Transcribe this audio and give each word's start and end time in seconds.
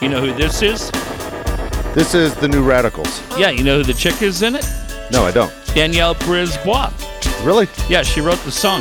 You 0.00 0.08
know 0.08 0.20
who 0.20 0.32
this 0.32 0.62
is? 0.62 0.90
This 1.94 2.14
is 2.14 2.34
the 2.36 2.48
New 2.48 2.62
Radicals. 2.62 3.20
Yeah, 3.38 3.50
you 3.50 3.62
know 3.62 3.78
who 3.78 3.84
the 3.84 3.92
chick 3.92 4.22
is 4.22 4.42
in 4.42 4.54
it? 4.54 4.64
No, 5.12 5.24
I 5.24 5.30
don't. 5.30 5.52
Danielle 5.74 6.14
Brisebois. 6.14 6.90
Really? 7.44 7.68
Yeah, 7.88 8.02
she 8.02 8.20
wrote 8.22 8.38
the 8.38 8.50
song. 8.50 8.80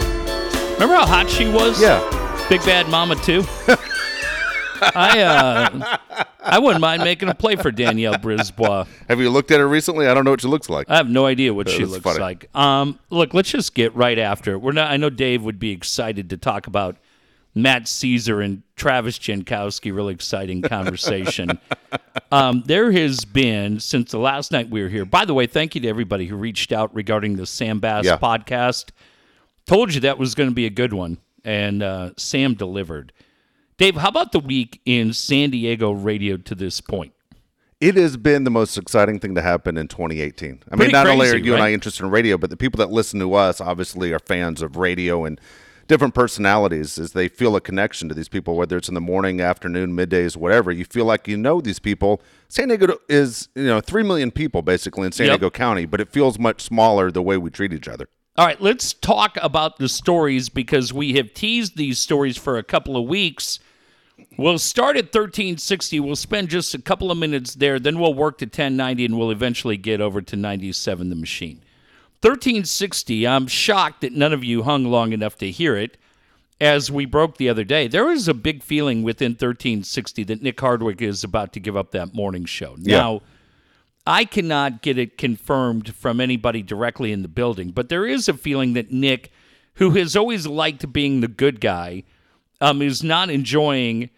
Remember 0.74 0.96
how 0.96 1.06
hot 1.06 1.30
she 1.30 1.50
was? 1.50 1.82
Yeah. 1.82 2.00
Big 2.48 2.62
Bad 2.62 2.88
Mama 2.88 3.16
too. 3.16 3.44
I 4.82 5.20
uh, 5.20 5.98
I 6.40 6.58
wouldn't 6.58 6.80
mind 6.80 7.04
making 7.04 7.28
a 7.28 7.36
play 7.36 7.58
for 7.58 7.70
Danielle 7.70 8.14
Brisebois. 8.16 8.88
Have 9.10 9.20
you 9.20 9.30
looked 9.30 9.52
at 9.52 9.60
her 9.60 9.68
recently? 9.68 10.08
I 10.08 10.14
don't 10.14 10.24
know 10.24 10.32
what 10.32 10.40
she 10.42 10.48
looks 10.48 10.70
like. 10.70 10.90
I 10.90 10.96
have 10.96 11.10
no 11.10 11.26
idea 11.26 11.54
what 11.54 11.68
she 11.68 11.84
looks 11.84 12.04
funny. 12.04 12.20
like. 12.20 12.56
Um, 12.56 12.98
look, 13.10 13.34
let's 13.34 13.52
just 13.52 13.76
get 13.76 13.94
right 13.94 14.18
after. 14.18 14.54
it. 14.54 14.60
We're 14.60 14.72
not. 14.72 14.90
I 14.90 14.96
know 14.96 15.10
Dave 15.10 15.44
would 15.44 15.60
be 15.60 15.72
excited 15.72 16.30
to 16.30 16.38
talk 16.38 16.66
about 16.66 16.96
Matt 17.56 17.84
Szczur 17.84 18.44
and 18.44 18.64
Travis 18.76 19.18
Jankowski. 19.20 19.94
Really 19.94 20.14
exciting 20.14 20.62
conversation. 20.62 21.60
um, 22.32 22.64
there 22.66 22.92
has 22.92 23.26
been 23.26 23.80
since 23.80 24.12
the 24.12 24.20
last 24.20 24.52
night 24.52 24.70
we 24.70 24.82
were 24.82 24.90
here. 24.90 25.06
By 25.06 25.26
the 25.26 25.34
way, 25.34 25.48
thank 25.48 25.76
you 25.76 25.82
to 25.82 25.88
everybody 25.88 26.28
who 26.28 26.36
reached 26.36 26.72
out 26.72 26.94
regarding 26.94 27.36
the 27.36 27.46
Sam 27.46 27.80
Bass 27.80 28.06
Yeah. 28.06 28.18
podcast. 28.18 28.90
Told 29.66 29.94
you 29.94 30.02
that 30.02 30.18
was 30.18 30.36
going 30.36 30.50
to 30.50 30.56
be 30.56 30.66
a 30.66 30.72
good 30.72 30.94
one, 30.94 31.18
and 31.44 31.84
uh, 31.84 32.12
Sam 32.18 32.56
delivered. 32.56 33.14
Dave, 33.78 33.96
how 33.96 34.10
about 34.10 34.32
the 34.32 34.40
week 34.40 34.82
in 34.86 35.14
San 35.14 35.52
Diego 35.52 35.92
radio 35.92 36.38
to 36.38 36.56
this 36.56 36.82
point? 36.82 37.14
It 37.80 37.96
has 37.96 38.18
been 38.18 38.44
the 38.44 38.50
most 38.52 38.78
exciting 38.78 39.20
thing 39.20 39.36
to 39.36 39.42
happen 39.42 39.78
in 39.78 39.88
2018. 39.88 40.64
I 40.72 40.76
Pretty 40.76 40.84
mean, 40.84 40.92
not 40.92 41.08
only 41.08 41.28
are 41.28 41.32
crazy, 41.32 41.46
you 41.46 41.54
and? 41.54 41.64
I 41.64 41.72
interested 41.72 42.04
in 42.04 42.12
radio, 42.12 42.38
but 42.38 42.50
the 42.50 42.58
people 42.58 42.80
that 42.80 42.92
listen 42.92 43.20
to 43.22 43.34
us 43.36 43.62
obviously 43.62 44.12
are 44.12 44.20
fans 44.20 44.62
of 44.62 44.76
radio 44.76 45.24
and 45.24 45.40
different 45.90 46.14
personalities 46.14 46.98
as 47.00 47.12
they 47.14 47.28
feel 47.28 47.56
a 47.56 47.62
connection 47.62 48.08
to 48.08 48.16
these 48.16 48.30
people, 48.30 48.56
whether 48.56 48.78
it's 48.78 48.88
in 48.88 48.94
the 48.94 49.02
morning, 49.02 49.42
afternoon, 49.42 49.92
middays, 49.92 50.38
whatever. 50.38 50.72
You 50.72 50.86
feel 50.86 51.04
like 51.04 51.28
you 51.28 51.36
know 51.36 51.60
these 51.60 51.80
people. 51.80 52.22
San 52.48 52.70
Diego 52.70 52.98
is, 53.10 53.50
you 53.56 53.66
know, 53.66 53.82
3 53.82 54.04
million 54.04 54.32
people 54.32 54.62
basically 54.62 55.08
in 55.08 55.12
San 55.12 55.26
Yep. 55.26 55.40
Diego 55.40 55.50
County, 55.50 55.86
but 55.86 56.00
it 56.00 56.10
feels 56.10 56.40
much 56.40 56.62
smaller 56.62 57.12
the 57.12 57.24
way 57.24 57.38
we 57.38 57.50
treat 57.50 57.74
each 57.74 57.88
other. 57.88 58.08
All 58.38 58.46
right, 58.46 58.62
let's 58.62 58.94
talk 58.94 59.38
about 59.42 59.80
the 59.80 59.90
stories 59.90 60.48
because 60.48 60.94
we 60.94 61.14
have 61.16 61.34
teased 61.34 61.76
these 61.76 61.98
stories 61.98 62.38
for 62.38 62.58
a 62.58 62.64
couple 62.64 62.96
of 62.96 63.06
weeks. 63.06 63.60
We'll 64.38 64.60
start 64.60 64.96
at 64.96 65.06
1360. 65.06 66.00
We'll 66.00 66.16
spend 66.16 66.50
just 66.50 66.74
a 66.76 66.82
couple 66.82 67.10
of 67.10 67.18
minutes 67.18 67.56
there. 67.56 67.80
Then 67.80 68.00
we'll 68.00 68.14
work 68.14 68.38
to 68.38 68.46
1090 68.46 69.06
and 69.06 69.18
we'll 69.18 69.32
eventually 69.32 69.76
get 69.76 70.02
over 70.02 70.22
to 70.22 70.36
97 70.36 71.10
the 71.10 71.16
machine. 71.16 71.62
1360, 72.22 73.28
I'm 73.28 73.48
shocked 73.48 74.02
that 74.02 74.14
none 74.14 74.34
of 74.34 74.44
you 74.44 74.64
hung 74.64 74.86
long 74.86 75.14
enough 75.14 75.38
to 75.38 75.50
hear 75.50 75.78
it 75.78 75.98
as 76.60 76.92
we 76.92 77.06
broke 77.06 77.38
the 77.38 77.48
other 77.50 77.64
day. 77.64 77.88
There 77.88 78.06
was 78.06 78.28
a 78.28 78.34
big 78.34 78.62
feeling 78.62 79.04
within 79.04 79.32
1360 79.32 80.24
that 80.26 80.42
Nick 80.42 80.60
Hardwick 80.60 81.02
is 81.02 81.24
about 81.24 81.54
to 81.54 81.60
give 81.60 81.78
up 81.78 81.92
that 81.92 82.14
morning 82.14 82.46
show. 82.46 82.76
Now, 82.78 83.22
I 84.06 84.26
cannot 84.26 84.82
get 84.82 84.98
it 84.98 85.18
confirmed 85.18 85.96
from 85.96 86.20
anybody 86.20 86.62
directly 86.62 87.12
in 87.12 87.22
the 87.22 87.28
building, 87.28 87.72
but 87.72 87.90
there 87.90 88.06
is 88.06 88.28
a 88.28 88.34
feeling 88.34 88.74
that 88.74 88.92
Nick, 88.92 89.32
who 89.76 89.92
has 89.92 90.16
always 90.16 90.48
liked 90.48 90.92
being 90.92 91.22
the 91.22 91.28
good 91.28 91.62
guy, 91.62 92.04
um, 92.60 92.82
is 92.82 93.04
not 93.04 93.30
enjoying 93.30 94.10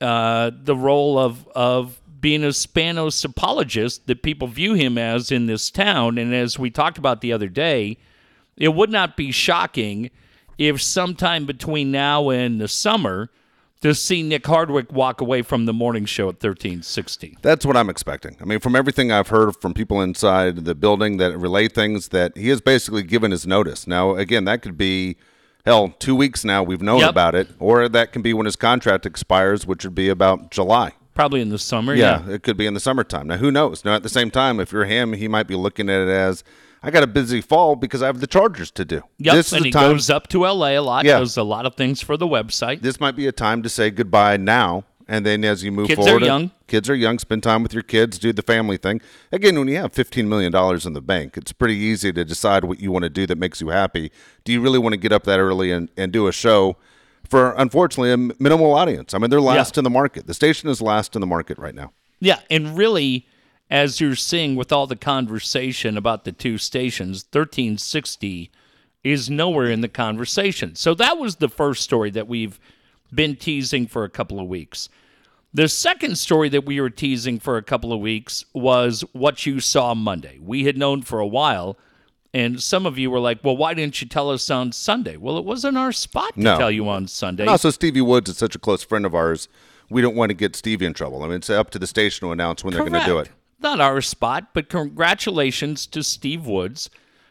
uh, 0.00 0.50
the 0.54 0.74
role 0.74 1.18
of 1.18 1.46
of 1.48 1.99
being 2.20 2.44
a 2.44 2.48
Spanos 2.48 3.24
apologist 3.24 4.06
that 4.06 4.22
people 4.22 4.48
view 4.48 4.74
him 4.74 4.98
as 4.98 5.32
in 5.32 5.46
this 5.46 5.70
town. 5.70 6.18
And 6.18 6.34
as 6.34 6.58
we 6.58 6.70
talked 6.70 6.98
about 6.98 7.20
the 7.20 7.32
other 7.32 7.48
day, 7.48 7.96
it 8.56 8.74
would 8.74 8.90
not 8.90 9.16
be 9.16 9.30
shocking 9.30 10.10
if 10.58 10.82
sometime 10.82 11.46
between 11.46 11.90
now 11.90 12.28
and 12.30 12.60
the 12.60 12.68
summer 12.68 13.30
to 13.80 13.94
see 13.94 14.22
Nick 14.22 14.46
Hardwick 14.46 14.92
walk 14.92 15.22
away 15.22 15.40
from 15.40 15.64
the 15.64 15.72
morning 15.72 16.04
show 16.04 16.24
at 16.24 16.34
1360. 16.34 17.38
That's 17.40 17.64
what 17.64 17.78
I'm 17.78 17.88
expecting. 17.88 18.36
I 18.38 18.44
mean, 18.44 18.60
from 18.60 18.76
everything 18.76 19.10
I've 19.10 19.28
heard 19.28 19.56
from 19.56 19.72
people 19.72 20.02
inside 20.02 20.66
the 20.66 20.74
building 20.74 21.16
that 21.16 21.38
relay 21.38 21.66
things, 21.68 22.08
that 22.08 22.36
he 22.36 22.50
has 22.50 22.60
basically 22.60 23.02
given 23.02 23.30
his 23.30 23.46
notice. 23.46 23.86
Now, 23.86 24.16
again, 24.16 24.44
that 24.44 24.60
could 24.60 24.76
be 24.76 25.16
hell 25.64 25.94
two 25.98 26.14
weeks 26.14 26.44
now. 26.44 26.62
We've 26.62 26.82
known 26.82 27.00
Yep. 27.00 27.08
about 27.10 27.34
it, 27.34 27.48
or 27.58 27.88
that 27.88 28.12
can 28.12 28.20
be 28.20 28.34
when 28.34 28.44
his 28.44 28.56
contract 28.56 29.06
expires, 29.06 29.66
which 29.66 29.82
would 29.84 29.94
be 29.94 30.10
about 30.10 30.50
July. 30.50 30.92
Probably 31.20 31.42
in 31.42 31.50
the 31.50 31.58
summer. 31.58 31.94
Yeah, 31.94 32.26
it 32.30 32.42
could 32.42 32.56
be 32.56 32.64
in 32.64 32.72
the 32.72 32.80
summertime. 32.80 33.26
Now, 33.26 33.36
who 33.36 33.50
knows? 33.50 33.84
Now, 33.84 33.94
at 33.94 34.02
the 34.02 34.08
same 34.08 34.30
time, 34.30 34.58
if 34.58 34.72
you're 34.72 34.86
him, 34.86 35.12
he 35.12 35.28
might 35.28 35.46
be 35.46 35.54
looking 35.54 35.90
at 35.90 36.00
it 36.00 36.08
as 36.08 36.42
I 36.82 36.90
got 36.90 37.02
a 37.02 37.06
busy 37.06 37.42
fall 37.42 37.76
because 37.76 38.02
I 38.02 38.06
have 38.06 38.20
the 38.20 38.26
Chargers 38.26 38.70
to 38.70 38.86
do. 38.86 39.02
Yep, 39.18 39.34
This 39.34 39.46
is 39.48 39.52
and 39.52 39.66
he 39.66 39.70
time. 39.70 39.92
goes 39.92 40.08
up 40.08 40.28
to 40.28 40.46
LA 40.46 40.68
a 40.68 40.78
lot, 40.78 41.04
Yeah. 41.04 41.18
does 41.18 41.36
a 41.36 41.42
lot 41.42 41.66
of 41.66 41.74
things 41.74 42.00
for 42.00 42.16
the 42.16 42.26
website. 42.26 42.80
this 42.80 42.98
might 43.00 43.16
be 43.16 43.26
a 43.26 43.32
time 43.32 43.62
to 43.62 43.68
say 43.68 43.90
goodbye 43.90 44.38
now. 44.38 44.84
And 45.06 45.26
then 45.26 45.44
as 45.44 45.62
you 45.62 45.72
move 45.72 45.88
Kids 45.88 46.00
are 46.00 46.04
forward, 46.04 46.22
young. 46.22 46.52
Kids 46.68 46.88
are 46.88 46.94
young. 46.94 47.18
Spend 47.18 47.42
time 47.42 47.62
with 47.62 47.74
your 47.74 47.82
kids. 47.82 48.18
Do 48.18 48.32
the 48.32 48.40
family 48.42 48.78
thing. 48.78 49.02
Again, 49.30 49.58
when 49.58 49.68
you 49.68 49.76
have 49.76 49.92
$15 49.92 50.26
million 50.26 50.54
in 50.54 50.92
the 50.94 51.02
bank, 51.02 51.36
it's 51.36 51.52
pretty 51.52 51.74
easy 51.76 52.12
to 52.14 52.24
decide 52.24 52.64
what 52.64 52.80
you 52.80 52.90
want 52.92 53.02
to 53.02 53.10
do 53.10 53.26
that 53.26 53.36
makes 53.36 53.60
you 53.60 53.68
happy. 53.68 54.10
Do 54.44 54.52
you 54.52 54.62
really 54.62 54.78
want 54.78 54.94
to 54.94 54.96
get 54.96 55.12
up 55.12 55.24
that 55.24 55.38
early 55.38 55.70
and, 55.70 55.90
and 55.98 56.12
do 56.12 56.28
a 56.28 56.32
show 56.32 56.76
for, 57.30 57.52
unfortunately, 57.52 58.12
a 58.12 58.16
minimal 58.16 58.74
audience? 58.74 59.14
I 59.14 59.18
mean, 59.18 59.30
they're 59.30 59.40
last 59.40 59.78
in 59.78 59.84
the 59.84 59.90
market. 59.90 60.26
The 60.26 60.34
station 60.34 60.68
is 60.68 60.82
last 60.82 61.14
in 61.14 61.20
the 61.20 61.26
market 61.26 61.56
right 61.56 61.74
now. 61.74 61.92
Yeah, 62.18 62.40
and 62.50 62.76
really, 62.76 63.26
as 63.70 64.00
you're 64.00 64.16
seeing 64.16 64.56
with 64.56 64.72
all 64.72 64.86
the 64.86 64.96
conversation 64.96 65.96
about 65.96 66.24
the 66.24 66.32
two 66.32 66.58
stations, 66.58 67.24
1360 67.32 68.50
is 69.04 69.30
nowhere 69.30 69.70
in 69.70 69.80
the 69.80 69.88
conversation. 69.88 70.74
So 70.74 70.92
that 70.94 71.18
was 71.18 71.36
the 71.36 71.48
first 71.48 71.82
story 71.82 72.10
that 72.10 72.28
we've 72.28 72.58
been 73.14 73.36
teasing 73.36 73.86
for 73.86 74.04
a 74.04 74.10
couple 74.10 74.40
of 74.40 74.48
weeks. 74.48 74.88
The 75.54 75.68
second 75.68 76.16
story 76.16 76.48
that 76.50 76.64
we 76.64 76.80
were 76.80 76.90
teasing 76.90 77.38
for 77.40 77.56
a 77.56 77.62
couple 77.62 77.92
of 77.92 78.00
weeks 78.00 78.44
was 78.52 79.02
what 79.12 79.46
you 79.46 79.60
saw 79.60 79.94
Monday. 79.94 80.38
We 80.40 80.64
had 80.64 80.76
known 80.76 81.02
for 81.02 81.18
a 81.18 81.26
while, 81.26 81.76
and 82.32 82.60
some 82.62 82.86
of 82.86 82.98
you 82.98 83.10
were 83.10 83.20
like, 83.20 83.42
well, 83.42 83.56
why 83.56 83.74
didn't 83.74 84.00
you 84.00 84.06
tell 84.08 84.30
us 84.30 84.50
on 84.50 84.72
Sunday? 84.72 85.16
Well, 85.16 85.36
it 85.38 85.44
wasn't 85.44 85.76
our 85.76 85.92
spot 85.92 86.34
to 86.34 86.40
No. 86.40 86.56
tell 86.58 86.70
you 86.70 86.88
on 86.88 87.08
Sunday. 87.08 87.42
And 87.44 87.50
also, 87.50 87.70
Stevie 87.70 88.00
Woods 88.00 88.30
is 88.30 88.36
such 88.38 88.54
a 88.54 88.58
close 88.58 88.82
friend 88.82 89.04
of 89.04 89.14
ours. 89.14 89.48
We 89.88 90.00
don't 90.02 90.14
want 90.14 90.30
to 90.30 90.34
get 90.34 90.54
Stevie 90.54 90.86
in 90.86 90.94
trouble. 90.94 91.22
I 91.22 91.26
mean, 91.26 91.36
it's 91.36 91.50
up 91.50 91.70
to 91.70 91.78
the 91.78 91.86
station 91.86 92.26
to 92.28 92.32
announce 92.32 92.62
when 92.62 92.72
they're 92.72 92.88
going 92.88 93.00
to 93.00 93.06
do 93.06 93.18
it. 93.18 93.30
Not 93.58 93.80
our 93.80 94.00
spot, 94.00 94.54
but 94.54 94.68
congratulations 94.68 95.86
to 95.88 96.02
Steve 96.04 96.46
Woods, 96.46 96.88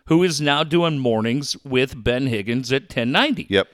who 0.08 0.24
is 0.24 0.42
now 0.42 0.64
doing 0.64 1.00
mornings 1.00 1.56
with 1.64 2.04
Ben 2.04 2.28
Higgins 2.28 2.72
at 2.74 2.84
1090. 2.84 3.48
Yep. 3.50 3.68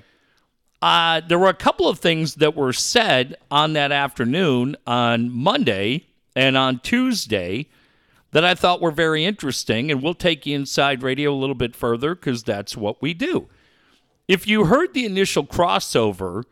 Uh, 0.81 1.22
there 1.28 1.40
were 1.40 1.50
a 1.50 1.53
couple 1.56 1.90
of 1.90 1.97
things 2.00 2.35
that 2.35 2.56
were 2.56 2.74
said 2.74 3.35
on 3.50 3.74
that 3.74 3.91
afternoon 3.91 4.75
on 4.85 5.31
Monday 5.31 6.06
and 6.35 6.56
on 6.56 6.80
Tuesday 6.80 7.68
that 8.35 8.44
I 8.44 8.53
thought 8.53 8.81
were 8.81 8.91
very 8.91 9.23
interesting, 9.23 9.90
and 9.90 10.03
we'll 10.03 10.13
take 10.13 10.46
you 10.46 10.57
inside 10.57 11.01
radio 11.01 11.31
a 11.31 11.40
little 11.40 11.56
bit 11.56 11.73
further 11.73 12.13
because 12.16 12.44
that's 12.44 12.75
what 12.75 13.01
we 13.01 13.13
do. 13.13 13.47
If 14.28 14.46
you 14.46 14.66
heard 14.66 14.94
the 14.94 15.06
initial 15.06 15.46
crossover 15.46 16.44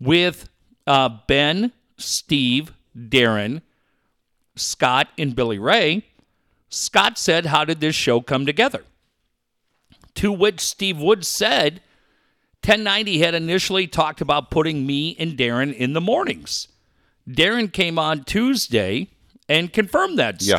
with 0.00 0.48
uh, 0.84 1.10
Ben, 1.28 1.70
Steve, 1.96 2.72
Darren, 2.98 3.62
Scott, 4.56 5.10
and 5.16 5.36
Billy 5.36 5.60
Ray, 5.60 6.06
Scott 6.70 7.16
said, 7.16 7.46
How 7.46 7.64
did 7.64 7.78
this 7.78 7.94
show 7.94 8.20
come 8.20 8.44
together? 8.44 8.82
To 10.16 10.32
which 10.32 10.58
Steve 10.58 10.98
Woods 10.98 11.28
said, 11.28 11.74
1090 12.64 13.20
had 13.20 13.36
initially 13.36 13.86
talked 13.86 14.20
about 14.20 14.50
putting 14.50 14.84
me 14.84 15.14
and 15.20 15.38
Darren 15.38 15.72
in 15.72 15.92
the 15.92 16.00
mornings. 16.00 16.66
Darren 17.28 17.72
came 17.72 17.96
on 17.96 18.24
Tuesday 18.24 19.10
and 19.48 19.72
confirmed 19.72 20.18
that 20.18 20.42
Yeah. 20.42 20.56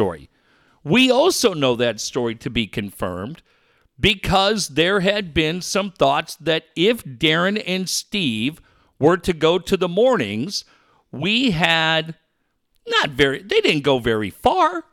We 0.84 1.12
also 1.12 1.54
know 1.54 1.76
that 1.76 2.00
story 2.00 2.36
to 2.36 2.50
be 2.50 2.68
confirmed 2.68 3.42
because 4.00 4.70
there 4.70 5.02
had 5.02 5.34
been 5.34 5.62
some 5.62 5.92
thoughts 5.92 6.36
that 6.38 6.66
if 6.76 7.04
Darren 7.04 7.62
and 7.66 7.90
Steve 7.90 8.62
were 8.98 9.18
to 9.18 9.34
go 9.34 9.60
to 9.60 9.78
the 9.78 9.90
mornings, 9.90 10.64
we 11.12 11.52
had 11.52 12.16
not 12.88 13.10
very, 13.12 13.42
they 13.42 13.62
didn't 13.62 13.84
go 13.84 14.00
very 14.00 14.30
far, 14.30 14.86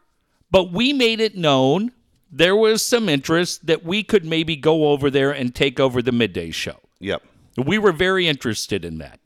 but 0.50 0.72
we 0.72 0.92
made 0.92 1.20
it 1.20 1.36
known 1.36 1.92
there 2.30 2.56
was 2.56 2.84
some 2.84 3.08
interest 3.08 3.66
that 3.66 3.84
we 3.84 4.02
could 4.02 4.24
maybe 4.24 4.56
go 4.56 4.88
over 4.88 5.10
there 5.10 5.30
and 5.30 5.54
take 5.54 5.78
over 5.78 6.02
the 6.02 6.12
midday 6.12 6.50
show. 6.50 6.78
Yep. 6.98 7.22
We 7.56 7.78
were 7.78 7.92
very 7.92 8.26
interested 8.26 8.84
in 8.84 8.98
that. 8.98 9.20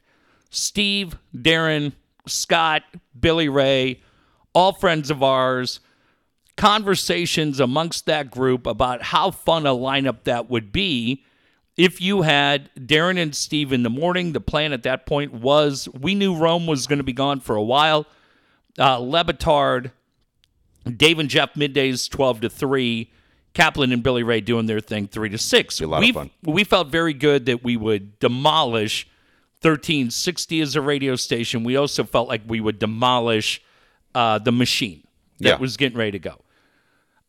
Steve, 0.50 1.16
Darren, 1.34 1.92
Scott, 2.26 2.82
Billy 3.18 3.48
Ray, 3.48 4.02
all 4.54 4.72
friends 4.72 5.10
of 5.10 5.22
ours, 5.22 5.80
conversations 6.60 7.58
amongst 7.58 8.04
that 8.04 8.30
group 8.30 8.66
about 8.66 9.00
how 9.02 9.30
fun 9.30 9.64
a 9.66 9.70
lineup 9.70 10.24
that 10.24 10.50
would 10.50 10.70
be 10.70 11.24
if 11.78 12.02
you 12.02 12.20
had 12.20 12.68
Darren 12.78 13.18
and 13.18 13.34
Steve 13.34 13.72
in 13.72 13.82
the 13.82 13.88
morning. 13.88 14.32
The 14.32 14.42
plan 14.42 14.74
at 14.74 14.82
that 14.82 15.06
point 15.06 15.32
was 15.32 15.88
we 15.98 16.14
knew 16.14 16.36
Rome 16.36 16.66
was 16.66 16.86
going 16.86 16.98
to 16.98 17.02
be 17.02 17.14
gone 17.14 17.40
for 17.40 17.56
a 17.56 17.62
while. 17.62 18.04
Uh, 18.78 18.98
Le 18.98 19.24
Batard, 19.24 19.90
Dave 20.84 21.18
and 21.18 21.30
Jeff 21.30 21.54
middays 21.54 22.10
12 22.10 22.42
to 22.42 22.50
3. 22.50 23.10
Kaplan 23.54 23.90
and 23.90 24.02
Billy 24.02 24.22
Ray 24.22 24.42
doing 24.42 24.66
their 24.66 24.80
thing 24.80 25.08
3 25.08 25.30
to 25.30 25.38
6. 25.38 25.78
Be 25.78 25.84
a 25.86 25.88
lot 25.88 25.96
of 25.96 26.02
we 26.02 26.12
fun. 26.12 26.30
we 26.44 26.62
felt 26.62 26.88
very 26.88 27.14
good 27.14 27.46
that 27.46 27.64
we 27.64 27.76
would 27.78 28.18
demolish 28.18 29.06
1360 29.62 30.60
as 30.60 30.76
a 30.76 30.80
radio 30.82 31.16
station, 31.16 31.64
we 31.64 31.74
also 31.76 32.04
felt 32.04 32.28
like 32.28 32.42
we 32.46 32.60
would 32.60 32.78
demolish 32.78 33.62
uh, 34.14 34.38
the 34.38 34.52
machine 34.52 35.02
that 35.38 35.48
Yeah. 35.48 35.56
was 35.58 35.76
getting 35.78 35.96
ready 35.98 36.12
to 36.12 36.18
go. 36.18 36.36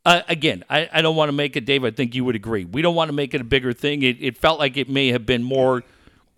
Uh, 0.06 0.22
again, 0.28 0.64
I, 0.70 0.90
I 0.92 1.02
don't 1.02 1.16
want 1.16 1.30
to 1.30 1.34
make 1.34 1.56
it, 1.56 1.66
Dave. 1.66 1.84
I 1.84 1.92
think 1.92 2.16
you 2.16 2.26
would 2.26 2.36
agree. 2.36 2.66
We 2.66 2.82
don't 2.82 2.96
want 2.96 3.10
to 3.10 3.14
make 3.14 3.34
it 3.36 3.42
a 3.42 3.44
bigger 3.44 3.72
thing. 3.74 4.02
It, 4.02 4.18
it 4.20 4.38
felt 4.38 4.58
like 4.60 4.76
it 4.78 4.90
may 4.90 5.10
have 5.10 5.26
been 5.28 5.44
more 5.44 5.84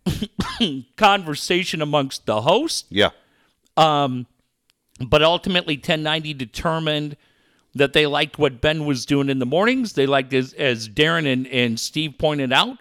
conversation 0.97 1.81
amongst 1.81 2.25
the 2.25 2.41
host, 2.41 2.87
Yeah. 2.89 3.09
Um, 3.77 4.27
but 5.07 5.23
ultimately 5.23 5.75
1090 5.75 6.33
determined 6.35 7.17
that 7.73 7.93
they 7.93 8.05
liked 8.05 8.37
what 8.37 8.61
Ben 8.61 8.85
was 8.85 9.05
doing 9.05 9.29
in 9.29 9.39
the 9.39 9.45
mornings. 9.45 9.93
They 9.93 10.05
liked, 10.05 10.33
as, 10.33 10.53
as 10.53 10.87
Darren 10.87 11.25
and, 11.31 11.47
and 11.47 11.79
Steve 11.79 12.15
pointed 12.19 12.53
out, 12.53 12.77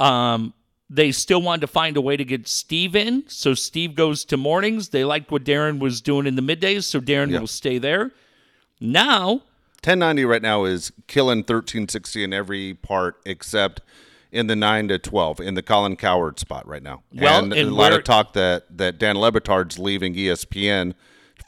um, 0.00 0.54
they 0.88 1.12
still 1.12 1.42
wanted 1.42 1.60
to 1.62 1.66
find 1.66 1.98
a 1.98 2.00
way 2.00 2.16
to 2.16 2.24
get 2.24 2.48
Steve 2.48 2.96
in. 2.96 3.24
So 3.28 3.52
Steve 3.52 3.94
goes 3.94 4.24
to 4.26 4.38
mornings. 4.38 4.88
They 4.88 5.04
liked 5.04 5.30
what 5.30 5.44
Darren 5.44 5.78
was 5.78 6.00
doing 6.00 6.26
in 6.26 6.36
the 6.36 6.42
middays, 6.42 6.84
so 6.84 7.00
Darren 7.00 7.30
Yeah. 7.30 7.40
will 7.40 7.46
stay 7.46 7.76
there. 7.76 8.12
Now, 8.80 9.42
1090 9.82 10.24
right 10.24 10.42
now 10.42 10.64
is 10.64 10.92
killing 11.06 11.38
1360 11.38 12.24
in 12.24 12.32
every 12.32 12.74
part 12.74 13.20
except 13.24 13.80
in 14.30 14.46
the 14.46 14.56
9 14.56 14.88
to 14.88 14.98
12 14.98 15.40
in 15.40 15.54
the 15.54 15.62
Colin 15.62 15.96
Cowherd 15.96 16.38
spot 16.38 16.66
right 16.66 16.82
now. 16.82 17.02
Well, 17.14 17.44
and, 17.44 17.52
and 17.52 17.68
a 17.70 17.74
lot 17.74 17.92
of 17.92 18.04
talk 18.04 18.32
that 18.34 18.76
that 18.76 18.98
Dan 18.98 19.16
Le 19.18 19.32
Batard's 19.32 19.78
leaving 19.78 20.14
ESPN 20.14 20.94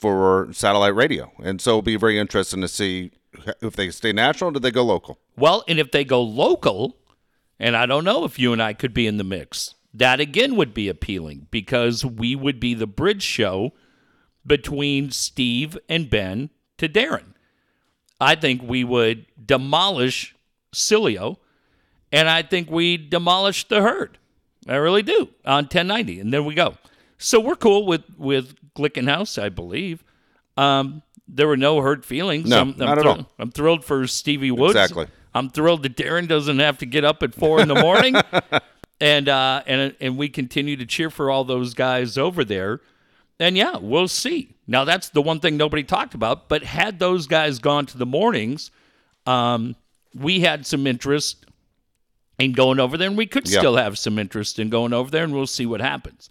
for 0.00 0.49
satellite 0.53 0.94
radio. 0.94 1.31
And 1.43 1.61
so 1.61 1.71
it'll 1.73 1.82
be 1.82 1.97
very 1.97 2.19
interesting 2.19 2.61
to 2.62 2.69
see 2.69 3.12
if 3.61 3.77
they 3.77 3.91
stay 3.91 4.12
national 4.12 4.50
or 4.50 4.53
do 4.55 4.61
they 4.61 4.71
go 4.71 4.82
local. 4.82 5.19
Well, 5.37 5.65
and 5.69 5.79
if 5.79 5.91
they 5.91 6.05
go 6.05 6.23
local, 6.23 6.97
and 7.59 7.77
I 7.77 7.87
don't 7.87 8.05
know 8.05 8.25
if 8.25 8.38
you 8.38 8.53
and 8.53 8.62
I 8.62 8.73
could 8.73 8.94
be 8.94 9.06
in 9.06 9.17
the 9.17 9.25
mix, 9.25 9.75
that 9.93 10.21
again 10.21 10.56
would 10.56 10.73
be 10.73 10.88
appealing 10.88 11.49
because 11.50 12.05
we 12.05 12.35
would 12.35 12.61
be 12.61 12.75
the 12.75 12.87
bridge 12.87 13.23
show 13.23 13.73
between 14.47 15.11
Steve 15.11 15.77
and 15.88 16.09
Ben 16.09 16.50
to 16.79 16.88
Darren. 16.88 17.35
I 18.20 18.34
think 18.34 18.62
we 18.62 18.84
would 18.84 19.26
demolish 19.44 20.34
Sileo, 20.75 21.37
and 22.12 22.28
I 22.28 22.43
think 22.43 22.70
we 22.70 22.96
demolish 22.96 23.67
the 23.69 23.81
herd. 23.82 24.19
I 24.69 24.76
really 24.76 25.02
do 25.02 25.28
on 25.46 25.64
1090, 25.64 26.20
and 26.20 26.32
there 26.32 26.43
we 26.43 26.55
go. 26.55 26.75
So 27.19 27.40
we're 27.40 27.56
cool 27.56 27.87
with 27.87 28.02
with 28.19 28.55
Glickenhaus, 28.76 29.40
I 29.43 29.49
believe. 29.49 30.05
Um, 30.56 31.02
there 31.26 31.46
were 31.49 31.56
no 31.56 31.81
hurt 31.81 32.05
feelings. 32.05 32.49
No, 32.49 32.61
I'm, 32.61 32.70
I'm 32.72 32.78
not 32.78 32.99
at 32.99 33.02
thrilled- 33.02 33.19
all. 33.20 33.32
I'm 33.38 33.50
thrilled 33.50 33.84
for 33.84 34.06
Stevie 34.06 34.50
Woods. 34.50 34.75
Exactly. 34.76 35.06
I'm 35.34 35.49
thrilled 35.49 35.82
that 35.84 35.96
Darren 35.96 36.26
doesn't 36.26 36.58
have 36.58 36.78
to 36.78 36.87
get 36.87 37.05
up 37.05 37.22
at 37.22 37.34
four 37.34 37.61
in 37.61 37.69
the 37.69 37.75
morning, 37.76 38.17
and 39.00 39.28
uh, 39.28 39.62
and 39.67 39.94
and 40.00 40.17
we 40.19 40.28
continue 40.28 40.76
to 40.76 40.84
cheer 40.87 41.08
for 41.08 41.31
all 41.31 41.44
those 41.44 41.72
guys 41.75 42.19
over 42.19 42.44
there. 42.44 42.81
And 43.41 43.57
yeah, 43.57 43.77
we'll 43.79 44.07
see. 44.07 44.55
Now 44.69 44.85
that's 44.85 45.09
the 45.09 45.23
one 45.23 45.41
thing 45.41 45.57
nobody 45.57 45.83
talked 45.83 46.15
about. 46.15 46.49
But 46.49 46.63
had 46.63 46.99
those 46.99 47.27
guys 47.27 47.59
gone 47.59 47.87
to 47.87 47.99
the 47.99 48.07
mornings, 48.07 48.71
um, 49.27 49.75
we 50.15 50.41
had 50.41 50.67
some 50.67 50.87
interest 50.87 51.47
in 52.39 52.53
going 52.53 52.79
over 52.79 52.97
there, 52.97 53.09
and 53.09 53.17
we 53.17 53.27
could 53.27 53.49
Yeah. 53.49 53.59
still 53.59 53.77
have 53.77 53.99
some 53.99 54.19
interest 54.19 54.59
in 54.59 54.69
going 54.71 54.93
over 54.93 55.11
there, 55.11 55.25
and 55.25 55.33
we'll 55.33 55.47
see 55.47 55.67
what 55.67 55.81
happens. 55.81 56.29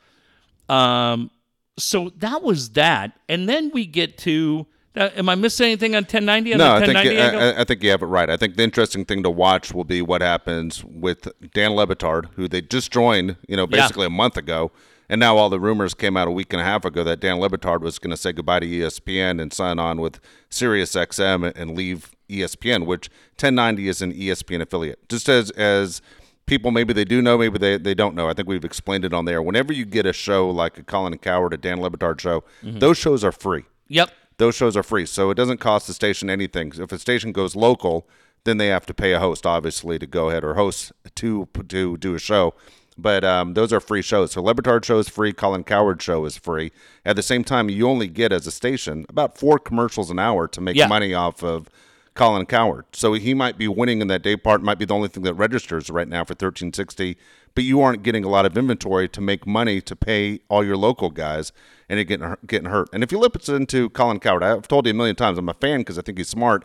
Um, 0.67 1.31
so 1.77 2.11
that 2.17 2.43
was 2.43 2.71
that, 2.71 3.17
and 3.27 3.49
then 3.49 3.71
we 3.73 3.85
get 3.85 4.17
to. 4.19 4.67
Uh, 4.95 5.09
am 5.15 5.29
I 5.29 5.35
missing 5.35 5.67
anything 5.67 5.95
on 5.95 6.03
1090? 6.03 6.53
On 6.53 6.57
No, 6.57 6.65
the 6.65 6.71
I 6.71 6.79
think 6.79 6.95
1090? 6.95 7.37
I, 7.37 7.61
I 7.61 7.63
think 7.63 7.83
you 7.83 7.91
have 7.91 8.01
it 8.01 8.07
right. 8.07 8.29
I 8.29 8.35
think 8.37 8.57
the 8.57 8.63
interesting 8.63 9.05
thing 9.05 9.21
to 9.23 9.29
watch 9.29 9.71
will 9.71 9.83
be 9.83 10.01
what 10.01 10.21
happens 10.21 10.83
with 10.83 11.27
Dan 11.53 11.71
Le 11.73 11.85
Batard, 11.87 12.25
who 12.35 12.47
they 12.47 12.61
just 12.61 12.91
joined, 12.91 13.37
you 13.47 13.55
know, 13.55 13.63
Yeah. 13.69 13.81
basically 13.83 14.07
a 14.07 14.09
month 14.09 14.35
ago, 14.35 14.71
and 15.09 15.19
now 15.19 15.35
all 15.37 15.49
the 15.49 15.59
rumors 15.59 15.93
came 15.93 16.15
out 16.15 16.27
a 16.27 16.31
week 16.31 16.53
and 16.53 16.61
a 16.61 16.65
half 16.65 16.85
ago 16.85 17.03
that 17.03 17.19
Dan 17.19 17.39
Le 17.39 17.49
Batard 17.49 17.81
was 17.81 17.97
going 17.99 18.11
to 18.11 18.17
say 18.17 18.31
goodbye 18.31 18.59
to 18.59 18.67
ESPN 18.67 19.41
and 19.41 19.51
sign 19.51 19.79
on 19.79 19.99
with 19.99 20.19
Sirius 20.49 20.93
XM 20.93 21.51
and- 21.55 21.75
leave 21.75 22.11
ESPN, 22.29 22.85
which 22.85 23.09
1090 23.39 23.87
is 23.87 24.01
an 24.03 24.13
ESPN 24.13 24.61
affiliate. 24.61 25.09
Just 25.09 25.27
as 25.27 25.49
as 25.51 26.01
people 26.45 26.69
maybe 26.71 26.93
they 26.93 27.05
do 27.05 27.21
know, 27.21 27.37
maybe 27.37 27.57
they, 27.57 27.77
they 27.77 27.93
don't 27.95 28.13
know. 28.15 28.27
I 28.29 28.33
think 28.33 28.47
we've 28.47 28.63
explained 28.65 29.03
it 29.05 29.13
on 29.13 29.25
there. 29.25 29.41
Whenever 29.41 29.73
you 29.73 29.85
get 29.85 30.05
a 30.05 30.13
show 30.13 30.49
like 30.49 30.77
a 30.77 30.83
Colin 30.83 31.17
Cowherd, 31.17 31.53
a 31.53 31.57
Dan 31.57 31.79
Le 31.81 31.89
Batard 31.89 32.19
show, 32.19 32.43
Mm-hmm. 32.63 32.79
those 32.79 32.97
shows 32.97 33.23
are 33.23 33.31
free 33.31 33.63
yep. 33.87 34.11
those 34.37 34.55
shows 34.55 34.77
are 34.77 34.83
free, 34.83 35.05
so 35.07 35.31
it 35.31 35.35
doesn't 35.35 35.57
cost 35.59 35.87
the 35.87 35.93
station 35.93 36.29
anything. 36.29 36.71
If 36.75 36.91
a 36.91 36.99
station 36.99 37.31
goes 37.31 37.55
local, 37.55 38.07
then 38.45 38.57
they 38.57 38.67
have 38.67 38.85
to 38.85 38.93
pay 38.93 39.13
a 39.13 39.19
host, 39.19 39.45
obviously, 39.45 39.97
to 39.99 40.07
go 40.07 40.29
ahead 40.29 40.43
or 40.43 40.53
host 40.53 40.91
to 41.15 41.47
to 41.67 41.97
do 41.97 42.13
a 42.15 42.19
show. 42.19 42.53
But 43.01 43.23
um, 43.23 43.53
those 43.53 43.71
are 43.73 43.79
free 43.79 44.01
shows. 44.01 44.31
So 44.33 44.41
Le 44.41 44.53
Batard 44.53 44.83
show 44.85 44.99
is 44.99 45.09
free. 45.09 45.33
Colin 45.33 45.63
Cowherd 45.63 46.01
show 46.01 46.25
is 46.25 46.37
free. 46.37 46.71
At 47.05 47.15
the 47.15 47.23
same 47.23 47.43
time, 47.43 47.69
you 47.69 47.87
only 47.87 48.07
get 48.07 48.31
as 48.31 48.45
a 48.47 48.51
station 48.51 49.05
about 49.09 49.37
four 49.37 49.57
commercials 49.59 50.09
an 50.11 50.19
hour 50.19 50.47
to 50.47 50.61
make 50.61 50.75
Yeah. 50.75 50.87
money 50.87 51.13
off 51.13 51.43
of 51.43 51.69
Colin 52.15 52.45
Cowherd. 52.45 52.85
So 52.93 53.13
he 53.13 53.33
might 53.33 53.57
be 53.57 53.67
winning 53.67 54.01
in 54.01 54.07
that 54.09 54.21
day 54.23 54.35
part. 54.35 54.61
Might 54.61 54.79
be 54.79 54.85
the 54.85 54.93
only 54.93 55.07
thing 55.07 55.23
that 55.23 55.35
registers 55.35 55.89
right 55.89 56.07
now 56.07 56.23
for 56.25 56.33
1360. 56.33 57.17
But 57.55 57.63
you 57.63 57.81
aren't 57.81 58.03
getting 58.03 58.23
a 58.23 58.29
lot 58.29 58.45
of 58.45 58.57
inventory 58.57 59.07
to 59.09 59.21
make 59.21 59.47
money 59.47 59.81
to 59.81 59.95
pay 59.95 60.39
all 60.49 60.63
your 60.63 60.77
local 60.77 61.09
guys, 61.09 61.51
and 61.89 61.97
you're 61.97 62.05
getting 62.05 62.35
getting 62.45 62.69
hurt. 62.69 62.89
And 62.93 63.03
if 63.03 63.11
you 63.11 63.17
listen 63.19 63.65
to 63.67 63.89
Colin 63.89 64.19
Cowherd, 64.19 64.43
I've 64.43 64.67
told 64.67 64.85
you 64.85 64.91
a 64.91 64.93
million 64.93 65.15
times, 65.15 65.37
I'm 65.37 65.49
a 65.49 65.53
fan 65.53 65.79
because 65.79 65.97
I 65.97 66.01
think 66.01 66.17
he's 66.17 66.29
smart. 66.29 66.63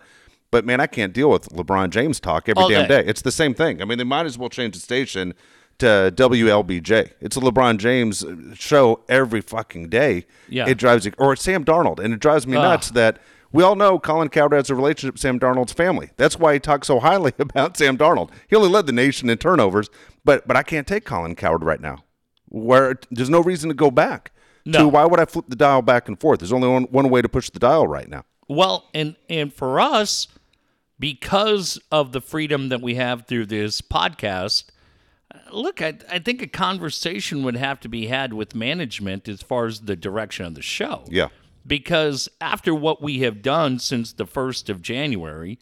But 0.50 0.64
man, 0.66 0.80
I 0.80 0.86
can't 0.86 1.12
deal 1.12 1.30
with 1.30 1.48
LeBron 1.48 1.90
James 1.90 2.20
talk 2.20 2.48
every 2.48 2.62
All 2.62 2.68
damn 2.68 2.86
day. 2.88 3.02
day. 3.02 3.08
It's 3.08 3.22
the 3.22 3.32
same 3.32 3.54
thing. 3.54 3.80
I 3.82 3.86
mean, 3.86 3.98
they 3.98 4.04
might 4.04 4.26
as 4.26 4.36
well 4.38 4.48
change 4.50 4.74
the 4.74 4.80
station 4.80 5.34
to 5.78 6.12
WLBJ. 6.14 7.12
It's 7.20 7.36
a 7.36 7.40
LeBron 7.40 7.78
James 7.78 8.24
show 8.54 9.00
every 9.08 9.40
fucking 9.40 9.88
day. 9.88 10.26
Yeah. 10.48 10.68
It 10.68 10.78
drives 10.78 11.06
you, 11.06 11.12
or 11.18 11.36
Sam 11.36 11.64
Darnold, 11.64 11.98
and 11.98 12.14
it 12.14 12.20
drives 12.20 12.46
me 12.46 12.54
nuts 12.54 12.90
that 12.90 13.18
we 13.52 13.62
all 13.62 13.76
know 13.76 14.00
Colin 14.00 14.30
Cowherd 14.30 14.52
has 14.52 14.68
a 14.68 14.74
relationship 14.74 15.14
with 15.14 15.20
Sam 15.20 15.38
Darnold's 15.38 15.72
family. 15.72 16.10
That's 16.16 16.36
why 16.38 16.54
he 16.54 16.58
talks 16.58 16.88
so 16.88 16.98
highly 16.98 17.32
about 17.38 17.76
Sam 17.76 17.96
Darnold. 17.96 18.30
He 18.48 18.56
only 18.56 18.68
led 18.68 18.86
the 18.86 18.92
nation 18.92 19.30
in 19.30 19.38
turnovers, 19.38 19.88
but 20.24 20.46
but 20.48 20.56
I 20.56 20.64
can't 20.64 20.86
take 20.86 21.04
Colin 21.04 21.36
Cowherd 21.36 21.62
right 21.62 21.80
now. 21.80 22.04
Where 22.48 22.98
there's 23.10 23.30
no 23.30 23.40
reason 23.40 23.68
to 23.68 23.74
go 23.74 23.90
back. 23.90 24.32
No. 24.66 24.80
To 24.80 24.88
why 24.88 25.04
would 25.04 25.20
I 25.20 25.24
flip 25.24 25.44
the 25.48 25.56
dial 25.56 25.82
back 25.82 26.08
and 26.08 26.18
forth? 26.18 26.40
There's 26.40 26.52
only 26.52 26.68
one, 26.68 26.84
one 26.84 27.10
way 27.10 27.22
to 27.22 27.28
push 27.28 27.50
the 27.50 27.58
dial 27.58 27.86
right 27.86 28.08
now. 28.08 28.24
Well, 28.48 28.88
and 28.92 29.14
and 29.28 29.52
for 29.52 29.78
us, 29.78 30.26
because 30.98 31.80
of 31.92 32.12
the 32.12 32.20
freedom 32.20 32.70
that 32.70 32.80
we 32.80 32.94
have 32.96 33.26
through 33.26 33.46
this 33.46 33.80
podcast, 33.80 34.64
uh, 34.68 34.72
look, 35.52 35.82
I, 35.82 35.98
I 36.10 36.18
think 36.18 36.42
a 36.42 36.46
conversation 36.46 37.42
would 37.42 37.56
have 37.56 37.80
to 37.80 37.88
be 37.88 38.06
had 38.06 38.32
with 38.32 38.54
management 38.54 39.28
as 39.28 39.42
far 39.42 39.66
as 39.66 39.80
the 39.80 39.96
direction 39.96 40.46
of 40.46 40.54
the 40.54 40.62
show. 40.62 41.04
Yeah. 41.08 41.28
Because 41.66 42.28
after 42.40 42.74
what 42.74 43.02
we 43.02 43.20
have 43.20 43.42
done 43.42 43.78
since 43.78 44.12
the 44.12 44.26
first 44.26 44.68
of 44.68 44.82
January, 44.82 45.58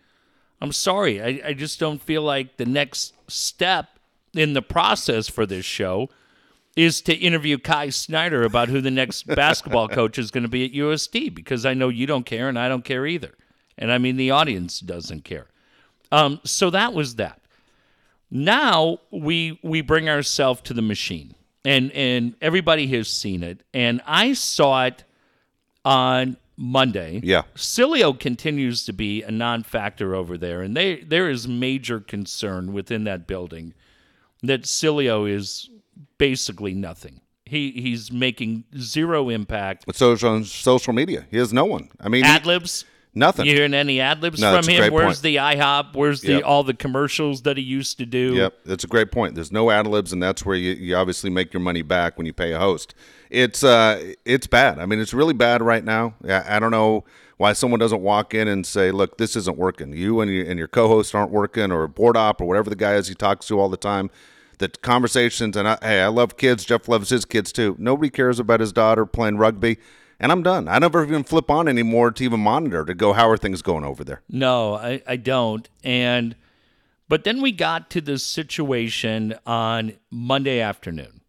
I'm 0.61 0.73
sorry, 0.73 1.23
I, 1.23 1.49
I 1.49 1.53
just 1.53 1.79
don't 1.79 2.03
feel 2.03 2.23
like 2.23 2.57
the 2.57 2.67
next 2.67 3.15
step 3.29 3.99
in 4.35 4.53
the 4.53 4.63
process 4.63 5.29
for 5.29 5.47
this 5.47 5.65
show 5.65 6.09
is 6.77 7.03
to 7.03 7.15
interview 7.15 7.59
Kai 7.59 7.91
Snyder 7.91 8.45
about 8.45 8.69
who 8.69 8.81
the 8.81 8.91
next 8.91 9.23
basketball 9.27 9.89
coach 9.89 10.19
is 10.19 10.31
going 10.31 10.45
to 10.45 10.49
be 10.49 10.65
at 10.65 10.73
USD 10.73 11.35
because 11.35 11.67
I 11.67 11.75
know 11.75 11.89
you 11.89 12.07
don't 12.07 12.27
care 12.27 12.49
and 12.49 12.59
I 12.59 12.69
don't 12.69 12.85
care 12.85 13.07
either. 13.07 13.35
And 13.77 13.93
I 13.93 13.99
mean, 13.99 14.17
the 14.17 14.31
audience 14.31 14.81
doesn't 14.81 15.25
care. 15.25 15.49
Um, 16.11 16.41
so 16.45 16.71
that 16.71 16.93
was 16.93 17.17
that. 17.17 17.42
Now 18.35 18.99
we 19.11 19.61
we 19.63 19.83
bring 19.83 20.09
ourselves 20.09 20.63
to 20.63 20.73
the 20.73 20.81
machine, 20.81 21.35
and 21.67 21.93
and 21.93 22.35
everybody 22.41 22.87
has 22.89 23.09
seen 23.09 23.43
it. 23.43 23.63
And 23.75 24.01
I 24.07 24.33
saw 24.33 24.87
it 24.87 25.05
on 25.85 26.39
Monday. 26.57 27.21
Yeah. 27.23 27.43
Sileo 27.55 28.19
continues 28.19 28.87
to 28.87 28.95
be 28.95 29.23
a 29.23 29.31
non-factor 29.31 30.15
over 30.15 30.39
there, 30.39 30.63
and 30.63 30.75
they 30.75 31.03
there 31.03 31.29
is 31.29 31.47
major 31.47 32.01
concern 32.01 32.73
within 32.73 33.05
that 33.05 33.27
building 33.27 33.75
that 34.43 34.63
Sileo 34.63 35.31
is 35.31 35.69
basically 36.17 36.73
nothing. 36.73 37.21
He 37.45 37.73
he's 37.73 38.11
making 38.11 38.65
zero 38.79 39.29
impact. 39.29 39.85
Social 39.95 40.31
on 40.31 40.45
social 40.45 40.95
media, 40.95 41.27
he 41.31 41.37
has 41.37 41.53
no 41.53 41.67
one. 41.67 41.91
I 42.01 42.09
mean, 42.09 42.25
Ad 42.25 42.47
libs. 42.47 42.87
Nothing. 43.15 43.47
You 43.47 43.53
hearing 43.55 43.75
any 43.75 44.01
ad 44.01 44.23
libs 44.23 44.41
No, 44.41 44.57
from 44.61 44.69
him? 44.69 44.93
Where's 44.93 45.05
point. 45.21 45.23
the 45.23 45.37
IHOP? 45.37 45.95
Where's 45.95 46.21
the 46.21 46.33
Yep. 46.33 46.43
all 46.45 46.65
the 46.65 46.75
commercials 46.75 47.43
that 47.43 47.57
he 47.57 47.63
used 47.63 47.99
to 47.99 48.07
do? 48.07 48.35
Yep, 48.35 48.55
that's 48.65 48.85
a 48.85 48.87
great 48.89 49.11
point. 49.11 49.35
There's 49.35 49.53
no 49.53 49.71
ad 49.71 49.87
libs, 49.87 50.13
and 50.13 50.23
that's 50.23 50.45
where 50.45 50.57
you, 50.57 50.73
you 50.73 50.97
obviously 50.97 51.31
make 51.31 51.53
your 51.53 51.61
money 51.61 51.83
back 51.83 52.17
when 52.17 52.27
you 52.27 52.33
pay 52.33 52.53
a 52.53 52.59
host. 52.59 52.95
It's 53.31 53.63
uh, 53.65 54.13
it's 54.25 54.47
bad. 54.47 54.79
I 54.79 54.87
mean, 54.87 55.01
it's 55.01 55.15
really 55.15 55.35
bad 55.35 55.63
right 55.63 55.85
now. 55.85 56.15
I, 56.29 56.57
I 56.57 56.59
don't 56.59 56.71
know 56.71 57.05
why 57.39 57.55
someone 57.55 57.81
doesn't 57.81 58.03
walk 58.03 58.35
in 58.35 58.47
and 58.49 58.67
say, 58.67 58.91
"Look, 58.91 59.19
this 59.19 59.37
isn't 59.37 59.57
working. 59.57 59.93
You 59.93 60.21
and 60.21 60.31
your, 60.31 60.47
and 60.47 60.59
your 60.59 60.69
co-host 60.69 61.15
aren't 61.15 61.31
working, 61.31 61.73
or 61.73 61.87
board 61.89 62.17
op, 62.17 62.41
or 62.41 62.47
whatever 62.47 62.69
the 62.71 62.77
guy 62.77 62.95
is 62.95 63.09
he 63.09 63.15
talks 63.15 63.47
to 63.49 63.59
all 63.59 63.69
the 63.69 63.77
time." 63.77 64.11
The 64.59 64.69
conversations, 64.69 65.57
and 65.57 65.67
I, 65.67 65.79
hey, 65.83 66.03
I 66.03 66.07
love 66.07 66.37
kids. 66.37 66.65
Jeff 66.65 66.87
loves 66.87 67.09
his 67.09 67.25
kids 67.25 67.51
too. 67.53 67.75
Nobody 67.81 68.11
cares 68.11 68.39
about 68.39 68.61
his 68.61 68.73
daughter 68.73 69.05
playing 69.07 69.39
rugby, 69.39 69.79
and 70.23 70.31
I'm 70.31 70.43
done. 70.45 70.69
I 70.69 70.79
never 70.79 71.05
even 71.05 71.25
flip 71.25 71.51
on 71.51 71.67
anymore 71.67 72.13
to 72.13 72.25
even 72.25 72.41
monitor 72.41 72.85
to 72.85 72.95
go, 72.95 73.13
how 73.13 73.29
are 73.29 73.37
things 73.37 73.61
going 73.61 73.85
over 73.85 74.05
there? 74.05 74.23
No, 74.29 74.75
I, 74.75 75.03
I 75.07 75.17
don't. 75.17 75.69
And 75.83 76.37
but 77.09 77.25
then 77.25 77.43
we 77.43 77.53
got 77.53 77.91
to 77.91 78.01
this 78.01 78.25
situation 78.25 79.35
on 79.45 79.95
Monday 80.11 80.61
afternoon. 80.61 81.21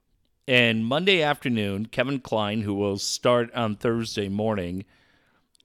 And 0.48 0.86
Monday 0.86 1.22
afternoon, 1.22 1.88
Kevin 1.88 2.20
Klein, 2.20 2.62
who 2.62 2.74
will 2.74 2.98
start 2.98 3.54
on 3.54 3.76
Thursday 3.76 4.30
morning 4.30 4.86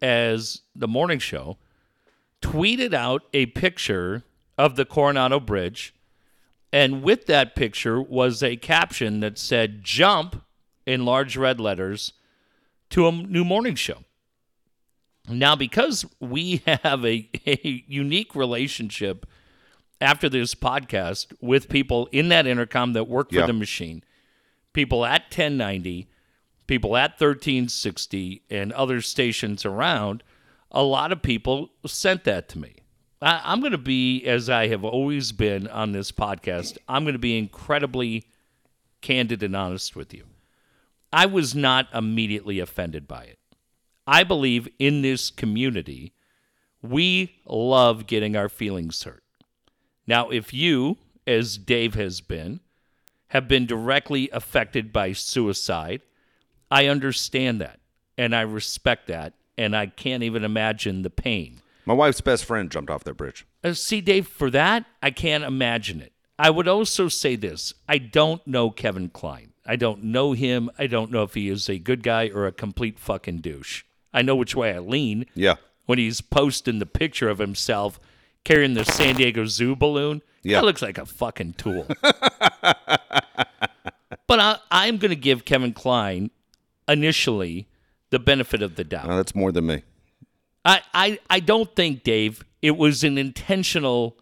as 0.00 0.62
the 0.74 0.88
morning 0.88 1.18
show, 1.18 1.58
tweeted 2.40 2.94
out 2.94 3.24
a 3.34 3.46
picture 3.46 4.24
of 4.56 4.76
the 4.76 4.84
Coronado 4.84 5.38
Bridge. 5.38 5.94
And 6.72 7.02
with 7.02 7.26
that 7.26 7.54
picture 7.54 8.00
was 8.00 8.42
a 8.42 8.56
caption 8.56 9.20
that 9.20 9.38
said, 9.38 9.84
Jump 9.84 10.42
in 10.86 11.04
large 11.04 11.36
red 11.36 11.60
letters 11.60 12.12
to 12.90 13.06
a 13.08 13.12
new 13.12 13.44
morning 13.44 13.74
show. 13.74 13.98
Now, 15.28 15.54
because 15.56 16.04
we 16.20 16.62
have 16.66 17.04
a, 17.04 17.28
a 17.46 17.84
unique 17.86 18.34
relationship 18.34 19.26
after 20.00 20.28
this 20.28 20.54
podcast 20.54 21.32
with 21.40 21.68
people 21.68 22.08
in 22.12 22.28
that 22.28 22.44
Entercom 22.46 22.94
that 22.94 23.08
work 23.08 23.30
for 23.30 23.36
Yeah. 23.40 23.46
the 23.46 23.52
machine, 23.52 24.02
people 24.72 25.04
at 25.04 25.22
1090, 25.24 26.08
people 26.66 26.96
at 26.96 27.12
1360, 27.20 28.42
and 28.48 28.72
other 28.72 29.00
stations 29.00 29.64
around, 29.66 30.22
a 30.70 30.82
lot 30.82 31.12
of 31.12 31.20
people 31.22 31.70
sent 31.86 32.24
that 32.24 32.48
to 32.50 32.58
me. 32.58 32.76
I, 33.20 33.40
I'm 33.44 33.60
going 33.60 33.72
to 33.72 33.78
be, 33.78 34.24
as 34.24 34.48
I 34.48 34.68
have 34.68 34.84
always 34.84 35.32
been 35.32 35.66
on 35.66 35.92
this 35.92 36.12
podcast, 36.12 36.78
I'm 36.88 37.02
going 37.04 37.14
to 37.14 37.18
be 37.18 37.36
incredibly 37.36 38.24
candid 39.00 39.42
and 39.42 39.56
honest 39.56 39.96
with 39.96 40.14
you. 40.14 40.24
I 41.12 41.26
was 41.26 41.54
not 41.54 41.88
immediately 41.94 42.58
offended 42.58 43.08
by 43.08 43.24
it. 43.24 43.38
I 44.06 44.24
believe 44.24 44.68
in 44.78 45.02
this 45.02 45.30
community, 45.30 46.12
we 46.82 47.40
love 47.46 48.06
getting 48.06 48.36
our 48.36 48.48
feelings 48.48 49.02
hurt. 49.02 49.22
Now, 50.06 50.30
if 50.30 50.54
you, 50.54 50.98
as 51.26 51.58
Dave 51.58 51.94
has 51.94 52.20
been, 52.20 52.60
have 53.28 53.48
been 53.48 53.66
directly 53.66 54.30
affected 54.32 54.92
by 54.92 55.12
suicide, 55.12 56.00
I 56.70 56.86
understand 56.86 57.60
that 57.60 57.80
and 58.18 58.34
I 58.34 58.40
respect 58.40 59.06
that, 59.06 59.34
and 59.56 59.74
I 59.74 59.86
can't 59.86 60.24
even 60.24 60.44
imagine 60.44 61.02
the 61.02 61.10
pain. 61.10 61.62
My 61.86 61.94
wife's 61.94 62.20
best 62.20 62.44
friend 62.44 62.70
jumped 62.70 62.90
off 62.90 63.04
that 63.04 63.14
bridge. 63.14 63.46
Uh, 63.62 63.72
see, 63.72 64.00
Dave, 64.00 64.26
for 64.26 64.50
that, 64.50 64.84
I 65.02 65.12
can't 65.12 65.44
imagine 65.44 66.02
it. 66.02 66.12
I 66.38 66.50
would 66.50 66.68
also 66.68 67.08
say 67.08 67.36
this 67.36 67.72
I 67.88 67.98
don't 67.98 68.44
know 68.46 68.70
Kevin 68.70 69.08
Klein. 69.08 69.47
I 69.68 69.76
don't 69.76 70.02
know 70.02 70.32
him. 70.32 70.70
I 70.78 70.86
don't 70.88 71.10
know 71.12 71.22
if 71.22 71.34
he 71.34 71.48
is 71.48 71.68
a 71.68 71.78
good 71.78 72.02
guy 72.02 72.30
or 72.34 72.46
a 72.46 72.52
complete 72.52 72.98
fucking 72.98 73.38
douche. 73.42 73.84
I 74.12 74.22
know 74.22 74.34
which 74.34 74.56
way 74.56 74.72
I 74.74 74.78
lean 74.78 75.26
Yeah. 75.34 75.56
when 75.86 75.98
he's 75.98 76.20
posting 76.22 76.78
the 76.78 76.86
picture 76.86 77.28
of 77.28 77.38
himself 77.38 78.00
carrying 78.44 78.72
the 78.74 78.84
San 78.86 79.16
Diego 79.16 79.44
Zoo 79.44 79.76
balloon. 79.76 80.22
Yeah. 80.42 80.60
That 80.60 80.64
looks 80.66 80.80
like 80.80 80.96
a 80.98 81.04
fucking 81.04 81.52
tool. 81.54 81.86
but 84.26 84.40
I, 84.40 84.58
I'm 84.70 84.96
going 84.98 85.10
to 85.10 85.16
give 85.16 85.44
Kevin 85.44 85.72
Klein 85.72 86.30
initially 86.86 87.68
the 88.10 88.18
benefit 88.18 88.62
of 88.62 88.76
the 88.76 88.84
doubt. 88.84 89.06
No, 89.08 89.16
that's 89.16 89.34
more 89.34 89.52
than 89.52 89.66
me. 89.66 89.82
I, 90.64 90.80
I, 90.94 91.18
I 91.28 91.40
don't 91.40 91.74
think, 91.76 92.02
Dave, 92.04 92.44
it 92.62 92.76
was 92.76 93.04
an 93.04 93.18
intentional 93.18 94.16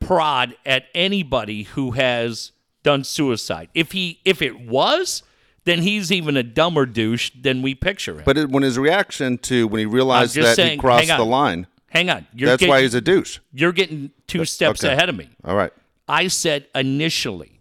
prod 0.00 0.56
at 0.64 0.86
anybody 0.94 1.64
who 1.64 1.92
has 1.92 2.52
done 2.86 3.02
suicide. 3.02 3.68
If 3.74 3.90
he 3.90 4.20
if 4.24 4.40
it 4.40 4.60
was, 4.60 5.24
then 5.64 5.82
he's 5.82 6.12
even 6.12 6.36
a 6.36 6.44
dumber 6.44 6.86
douche 6.86 7.32
than 7.38 7.60
we 7.60 7.74
picture 7.74 8.14
him. 8.14 8.22
But 8.24 8.38
it, 8.38 8.48
when 8.48 8.62
his 8.62 8.78
reaction 8.78 9.38
to 9.38 9.66
when 9.66 9.80
he 9.80 9.86
realized 9.86 10.36
that 10.36 10.54
saying, 10.54 10.70
he 10.72 10.78
crossed 10.78 11.08
the 11.08 11.24
line, 11.24 11.66
Hang 11.88 12.08
on, 12.10 12.28
you're 12.32 12.48
that's 12.48 12.60
getting, 12.60 12.70
why 12.70 12.82
he's 12.82 12.94
a 12.94 13.00
douche. 13.00 13.40
you're 13.52 13.72
getting 13.72 14.12
two 14.28 14.44
steps 14.44 14.84
okay. 14.84 14.92
ahead 14.92 15.08
of 15.08 15.16
me. 15.16 15.28
All 15.44 15.56
right. 15.56 15.72
I 16.06 16.28
said 16.28 16.68
initially. 16.76 17.60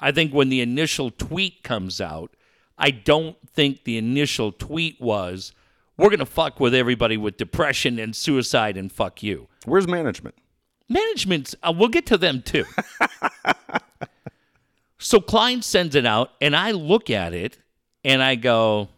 I 0.00 0.10
think 0.10 0.32
when 0.32 0.48
the 0.48 0.60
initial 0.60 1.12
tweet 1.12 1.62
comes 1.62 2.00
out, 2.00 2.34
I 2.76 2.90
don't 2.90 3.36
think 3.48 3.84
the 3.84 3.96
initial 3.96 4.50
tweet 4.50 5.00
was, 5.00 5.52
we're 5.96 6.08
going 6.08 6.18
to 6.18 6.26
fuck 6.26 6.58
with 6.58 6.74
everybody 6.74 7.16
with 7.16 7.36
depression 7.36 8.00
and 8.00 8.16
suicide 8.16 8.76
and 8.76 8.90
fuck 8.90 9.22
you. 9.22 9.46
Where's 9.64 9.86
management? 9.86 10.34
Management's, 10.88 11.54
uh, 11.62 11.72
we'll 11.74 11.88
get 11.88 12.06
to 12.06 12.18
them 12.18 12.42
too. 12.42 12.64
so 15.04 15.20
Klein 15.20 15.60
sends 15.62 15.94
it 15.94 16.06
out, 16.06 16.30
and 16.40 16.56
I 16.56 16.70
look 16.70 17.10
at 17.10 17.34
it 17.34 17.58
and 18.02 18.22
I 18.22 18.34
go, 18.36 18.88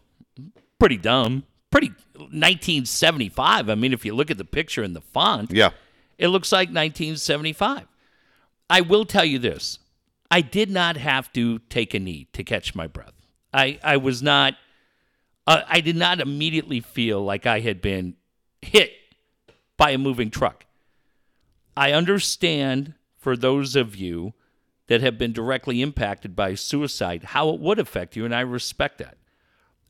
pretty 0.79 0.97
dumb, 0.97 1.43
pretty 1.69 1.89
1975. 2.17 3.69
I 3.69 3.75
mean, 3.75 3.93
if 3.93 4.05
you 4.05 4.15
look 4.15 4.31
at 4.31 4.37
the 4.37 4.45
picture 4.45 4.83
and 4.83 4.95
the 4.95 5.01
font, 5.01 5.51
Yeah. 5.51 5.71
it 6.17 6.29
looks 6.29 6.51
like 6.51 6.69
1975. 6.69 7.87
I 8.69 8.81
will 8.81 9.05
tell 9.05 9.25
you 9.25 9.39
this 9.39 9.79
I 10.29 10.41
did 10.41 10.69
not 10.69 10.97
have 10.97 11.31
to 11.33 11.59
take 11.69 11.93
a 11.93 11.99
knee 11.99 12.27
to 12.33 12.43
catch 12.43 12.75
my 12.75 12.87
breath. 12.87 13.13
I, 13.53 13.79
I 13.83 13.97
was 13.97 14.21
not, 14.21 14.55
uh, 15.45 15.61
I 15.67 15.79
did 15.81 15.95
not 15.95 16.19
immediately 16.19 16.79
feel 16.81 17.23
like 17.23 17.45
I 17.45 17.59
had 17.61 17.81
been 17.81 18.15
hit 18.61 18.91
by 19.77 19.91
a 19.91 19.97
moving 19.97 20.29
truck. 20.29 20.65
I 21.77 21.91
understand 21.93 22.93
for 23.17 23.37
those 23.37 23.75
of 23.75 23.95
you 23.95 24.33
that 24.87 25.01
have 25.01 25.17
been 25.17 25.33
directly 25.33 25.81
impacted 25.81 26.35
by 26.35 26.55
suicide 26.55 27.25
how 27.25 27.49
it 27.49 27.59
would 27.59 27.79
affect 27.79 28.15
you, 28.15 28.25
and 28.25 28.33
I 28.33 28.41
respect 28.41 28.97
that. 28.99 29.17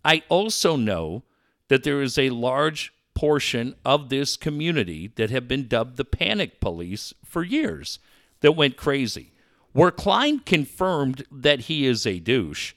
I 0.03 0.23
also 0.29 0.75
know 0.75 1.23
that 1.67 1.83
there 1.83 2.01
is 2.01 2.17
a 2.17 2.29
large 2.29 2.93
portion 3.13 3.75
of 3.83 4.09
this 4.09 4.37
community 4.37 5.11
that 5.15 5.29
have 5.29 5.47
been 5.47 5.67
dubbed 5.67 5.97
the 5.97 6.05
panic 6.05 6.59
police 6.59 7.13
for 7.25 7.43
years 7.43 7.99
that 8.41 8.53
went 8.53 8.77
crazy. 8.77 9.33
Where 9.73 9.91
Klein 9.91 10.39
confirmed 10.39 11.25
that 11.31 11.61
he 11.61 11.85
is 11.85 12.05
a 12.05 12.19
douche 12.19 12.73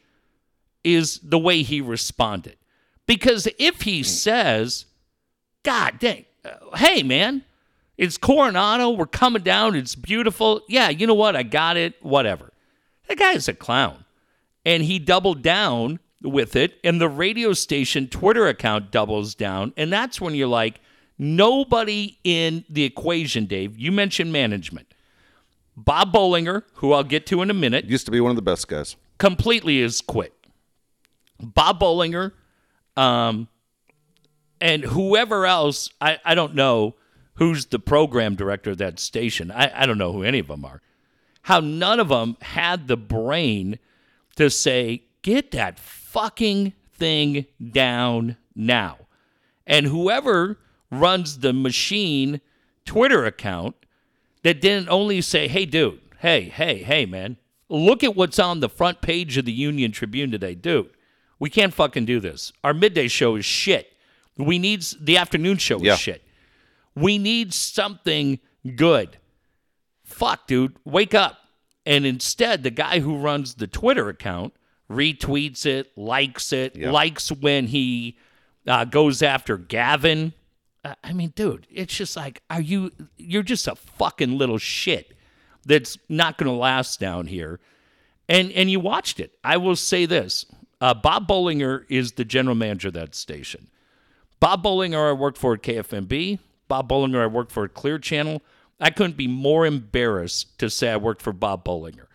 is 0.83 1.21
the 1.23 1.39
way 1.39 1.63
he 1.63 1.81
responded. 1.81 2.57
Because 3.07 3.49
if 3.59 3.83
he 3.83 4.03
says, 4.03 4.87
God 5.63 5.99
dang, 5.99 6.25
hey 6.77 7.03
man, 7.03 7.45
it's 8.01 8.17
Coronado, 8.17 8.89
we're 8.89 9.05
coming 9.05 9.43
down, 9.43 9.77
it's 9.77 9.95
beautiful. 9.95 10.63
Yeah, 10.69 10.89
you 10.89 11.07
know 11.07 11.13
what? 11.13 11.37
I 11.37 11.43
got 11.43 11.77
it, 11.77 11.97
whatever. 12.01 12.51
That 13.09 13.19
guy 13.19 13.33
is 13.33 13.47
a 13.47 13.53
clown. 13.53 14.07
And 14.65 14.83
he 14.83 14.99
doubled 14.99 15.43
down 15.43 16.01
with 16.23 16.57
it, 16.57 16.79
and 16.83 16.99
the 16.99 17.11
radio 17.11 17.53
station 17.53 18.09
Twitter 18.09 18.47
account 18.47 18.91
doubles 18.91 19.35
down. 19.35 19.75
And 19.77 19.93
that's 19.93 20.19
when 20.19 20.35
you're 20.35 20.49
like, 20.49 20.81
nobody 21.19 22.19
in 22.25 22.65
the 22.71 22.85
equation, 22.85 23.45
Dave. 23.45 23.79
You 23.79 23.93
mentioned 23.93 24.33
management. 24.33 24.95
Bob 25.77 26.11
Bollinger, 26.11 26.63
who 26.77 26.95
I'll 26.95 27.05
get 27.05 27.27
to 27.27 27.43
in 27.43 27.51
a 27.51 27.55
minute, 27.55 27.85
Used 27.85 28.07
to 28.07 28.13
be 28.13 28.21
one 28.23 28.31
of 28.31 28.37
the 28.37 28.43
best 28.43 28.67
guys. 28.67 28.97
completely 29.19 29.81
is 29.81 30.01
quit. 30.01 30.33
Bob 31.39 31.79
Bollinger, 31.79 32.33
um, 32.97 33.47
and 34.59 34.85
whoever 34.85 35.45
else, 35.45 35.91
I, 36.01 36.19
I 36.25 36.35
don't 36.35 36.55
know 36.55 36.95
who's 37.35 37.67
the 37.67 37.79
program 37.79 38.35
director 38.35 38.71
of 38.71 38.79
that 38.79 38.99
station. 38.99 39.51
I, 39.51 39.83
I 39.83 39.87
don't 39.87 39.99
know 39.99 40.13
who 40.13 40.23
any 40.23 40.39
of 40.39 40.49
them 40.49 40.65
are. 40.65 40.83
How 41.43 41.61
none 41.61 42.01
of 42.01 42.09
them 42.09 42.37
had 42.43 42.87
the 42.87 42.97
brain 42.97 43.79
to 44.37 44.51
say, 44.51 45.05
get 45.23 45.51
that 45.53 45.79
fucking 45.79 46.75
thing 46.93 47.47
down 47.73 48.37
now. 48.55 48.99
And 49.67 49.87
whoever 49.87 50.59
runs 50.91 51.39
the 51.39 51.53
machine 51.53 52.41
Twitter 52.85 53.25
account 53.25 53.77
that 54.43 54.61
didn't 54.61 54.89
only 54.89 55.21
say, 55.21 55.49
hey, 55.49 55.65
dude, 55.65 56.01
hey, 56.19 56.43
hey, 56.43 56.83
hey, 56.83 57.07
man, 57.07 57.37
look 57.69 58.03
at 58.05 58.17
what's 58.17 58.39
on 58.39 58.61
the 58.61 58.69
front 58.69 59.01
page 59.01 59.37
of 59.37 59.45
the 59.45 59.53
Union 59.53 59.93
Tribune 59.93 60.31
today. 60.31 60.55
Dude, 60.55 60.91
we 61.39 61.49
can't 61.49 61.73
fucking 61.73 62.05
do 62.05 62.21
this. 62.21 62.53
Our 62.65 62.75
midday 62.75 63.09
show 63.09 63.37
is 63.37 63.45
shit. 63.45 63.93
We 64.37 64.59
need 64.59 64.83
the 65.01 65.17
afternoon 65.17 65.59
show 65.59 65.77
is 65.77 65.83
Yeah. 65.83 65.97
shit. 65.97 66.25
We 66.95 67.19
need 67.19 67.55
something 67.55 68.39
good. 68.77 69.19
Fuck, 70.05 70.47
dude, 70.47 70.77
wake 70.85 71.15
up. 71.15 71.39
And 71.87 72.05
instead, 72.05 72.63
the 72.63 72.71
guy 72.71 73.01
who 73.01 73.17
runs 73.17 73.55
the 73.55 73.67
Twitter 73.67 74.09
account 74.09 74.55
retweets 74.91 75.65
it, 75.67 75.97
likes 75.97 76.53
it, 76.53 76.77
Yeah. 76.77 76.91
likes 76.91 77.31
when 77.31 77.69
he 77.69 78.19
uh, 78.67 78.85
goes 78.85 79.23
after 79.23 79.57
Gavin. 79.57 80.33
Uh, 80.85 80.95
I 81.05 81.13
mean, 81.13 81.33
dude, 81.35 81.67
it's 81.71 81.97
just 81.97 82.17
like, 82.17 82.43
are 82.51 82.61
you? 82.61 82.91
You're 83.17 83.43
just 83.43 83.67
a 83.69 83.75
fucking 83.77 84.37
little 84.37 84.59
shit 84.59 85.17
that's 85.65 85.97
not 86.09 86.39
going 86.39 86.51
to 86.51 86.57
last 86.57 87.01
down 87.01 87.27
here. 87.27 87.61
And 88.29 88.51
and 88.53 88.71
you 88.71 88.81
watched 88.81 89.21
it. 89.21 89.33
I 89.45 89.57
will 89.57 89.77
say 89.77 90.07
this: 90.07 90.45
uh, 90.81 90.95
Bob 90.95 91.27
Bollinger 91.29 91.85
is 91.89 92.13
the 92.13 92.25
general 92.25 92.55
manager 92.55 92.89
of 92.89 92.95
that 92.95 93.15
station. 93.15 93.69
Bob 94.39 94.63
Bollinger, 94.65 95.11
I 95.11 95.13
worked 95.13 95.39
for 95.39 95.55
at 95.55 95.63
KFMB. 95.63 96.39
Bob 96.71 96.89
Bollinger, 96.89 97.21
I 97.23 97.27
worked 97.27 97.53
for 97.53 97.65
at 97.65 97.75
Clear 97.75 97.99
Channel. 97.99 98.41
I 98.81 98.89
couldn't 98.89 99.19
be 99.19 99.27
more 99.27 99.67
embarrassed 99.67 100.59
to 100.61 100.71
say 100.71 100.91
I 100.91 100.97
worked 100.97 101.21
for 101.21 101.35
Bob 101.35 101.65
Bollinger 101.65 102.07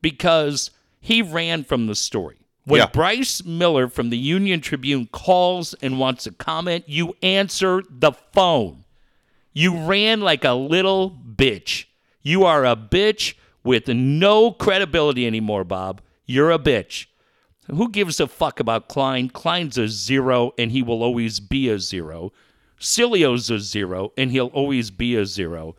because 0.00 0.70
he 1.00 1.20
ran 1.22 1.64
from 1.64 1.86
the 1.88 1.96
story. 1.96 2.36
When 2.64 2.78
Yeah. 2.80 2.86
Bryce 2.86 3.42
Miller 3.44 3.88
from 3.88 4.10
the 4.10 4.18
Union 4.18 4.60
Tribune 4.60 5.08
calls 5.10 5.74
and 5.82 5.98
wants 5.98 6.24
to 6.24 6.30
comment, 6.30 6.84
you 6.86 7.16
answer 7.22 7.82
the 7.90 8.12
phone. 8.12 8.84
You 9.52 9.76
ran 9.76 10.20
like 10.20 10.44
a 10.44 10.52
little 10.52 11.10
bitch. 11.10 11.86
You 12.22 12.44
are 12.44 12.64
a 12.64 12.76
bitch 12.76 13.34
with 13.64 13.88
no 13.88 14.52
credibility 14.52 15.26
anymore, 15.26 15.64
Bob. 15.64 16.00
You're 16.26 16.52
a 16.52 16.58
bitch. 16.58 17.06
Who 17.68 17.90
gives 17.90 18.20
a 18.20 18.28
fuck 18.28 18.60
about 18.60 18.88
Klein? 18.88 19.28
Klein's 19.28 19.78
a 19.78 19.88
zero, 19.88 20.52
and 20.58 20.70
he 20.70 20.82
will 20.82 21.02
always 21.02 21.40
be 21.40 21.68
a 21.68 21.78
zero. 21.78 22.32
Sileo's 22.82 23.50
a 23.50 23.58
zero, 23.58 24.12
and 24.16 24.30
he'll 24.30 24.46
always 24.48 24.90
be 24.90 25.16
a 25.16 25.24
zero. 25.24 25.76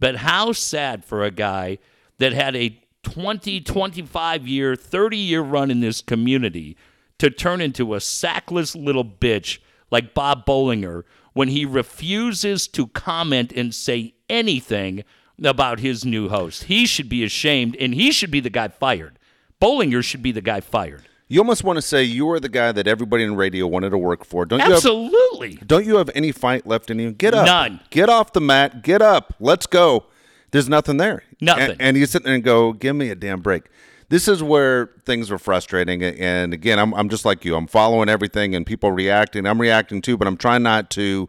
But 0.00 0.16
how 0.16 0.52
sad 0.52 1.04
for 1.04 1.24
a 1.24 1.30
guy 1.30 1.78
that 2.18 2.32
had 2.32 2.54
a 2.56 2.80
20, 3.02 3.60
25 3.60 4.46
year, 4.46 4.76
30 4.76 5.16
year 5.16 5.42
run 5.42 5.70
in 5.70 5.80
this 5.80 6.00
community 6.00 6.76
to 7.18 7.30
turn 7.30 7.60
into 7.60 7.94
a 7.94 8.00
sackless 8.00 8.74
little 8.74 9.04
bitch 9.04 9.58
like 9.90 10.14
Bob 10.14 10.46
Bollinger 10.46 11.04
when 11.32 11.48
he 11.48 11.64
refuses 11.64 12.66
to 12.68 12.86
comment 12.88 13.52
and 13.54 13.74
say 13.74 14.14
anything 14.28 15.04
about 15.42 15.80
his 15.80 16.04
new 16.04 16.28
host. 16.28 16.64
He 16.64 16.86
should 16.86 17.08
be 17.08 17.24
ashamed, 17.24 17.76
and 17.76 17.94
he 17.94 18.12
should 18.12 18.30
be 18.30 18.40
the 18.40 18.50
guy 18.50 18.68
fired. 18.68 19.18
Bollinger 19.60 20.02
should 20.02 20.22
be 20.22 20.32
the 20.32 20.40
guy 20.40 20.60
fired. 20.60 21.02
You 21.26 21.40
almost 21.40 21.64
want 21.64 21.78
to 21.78 21.82
say 21.82 22.02
you 22.02 22.28
are 22.30 22.38
the 22.38 22.50
guy 22.50 22.70
that 22.72 22.86
everybody 22.86 23.24
in 23.24 23.34
radio 23.34 23.66
wanted 23.66 23.90
to 23.90 23.98
work 23.98 24.24
for. 24.24 24.44
Don't 24.44 24.58
you 24.58 24.64
have 24.66 24.74
Absolutely. 24.74 25.54
don't 25.66 25.86
you 25.86 25.96
have 25.96 26.10
any 26.14 26.32
fight 26.32 26.66
left 26.66 26.90
in 26.90 26.98
you? 26.98 27.12
Get 27.12 27.32
up. 27.34 27.46
None. 27.46 27.80
Get 27.90 28.10
off 28.10 28.32
the 28.34 28.40
mat. 28.40 28.82
Get 28.82 29.00
up. 29.00 29.34
Let's 29.40 29.66
go. 29.66 30.04
There's 30.50 30.68
nothing 30.68 30.98
there. 30.98 31.24
Nothing. 31.40 31.72
And, 31.72 31.80
and 31.80 31.96
you 31.96 32.06
sit 32.06 32.24
there 32.24 32.34
and 32.34 32.44
go, 32.44 32.72
give 32.72 32.94
me 32.94 33.08
a 33.08 33.14
damn 33.14 33.40
break. 33.40 33.64
This 34.10 34.28
is 34.28 34.42
where 34.42 34.90
things 35.06 35.30
are 35.30 35.38
frustrating. 35.38 36.02
And 36.02 36.52
again, 36.52 36.78
I'm, 36.78 36.92
I'm 36.94 37.08
just 37.08 37.24
like 37.24 37.44
you. 37.44 37.56
I'm 37.56 37.66
following 37.66 38.08
everything 38.08 38.54
and 38.54 38.66
people 38.66 38.92
reacting. 38.92 39.46
I'm 39.46 39.60
reacting 39.60 40.02
too, 40.02 40.16
but 40.16 40.28
I'm 40.28 40.36
trying 40.36 40.62
not 40.62 40.90
to 40.90 41.28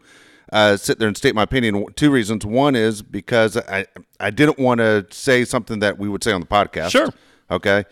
uh, 0.52 0.76
sit 0.76 0.98
there 0.98 1.08
and 1.08 1.16
state 1.16 1.34
my 1.34 1.42
opinion. 1.42 1.86
Two 1.96 2.10
reasons. 2.10 2.44
One 2.46 2.76
is 2.76 3.02
because 3.02 3.56
I, 3.56 3.86
I 4.20 4.30
didn't 4.30 4.58
want 4.58 4.78
to 4.78 5.06
say 5.10 5.44
something 5.44 5.80
that 5.80 5.98
we 5.98 6.08
would 6.08 6.22
say 6.22 6.32
on 6.32 6.40
the 6.40 6.46
podcast. 6.46 6.90
Sure. 6.90 7.08
Okay. 7.50 7.84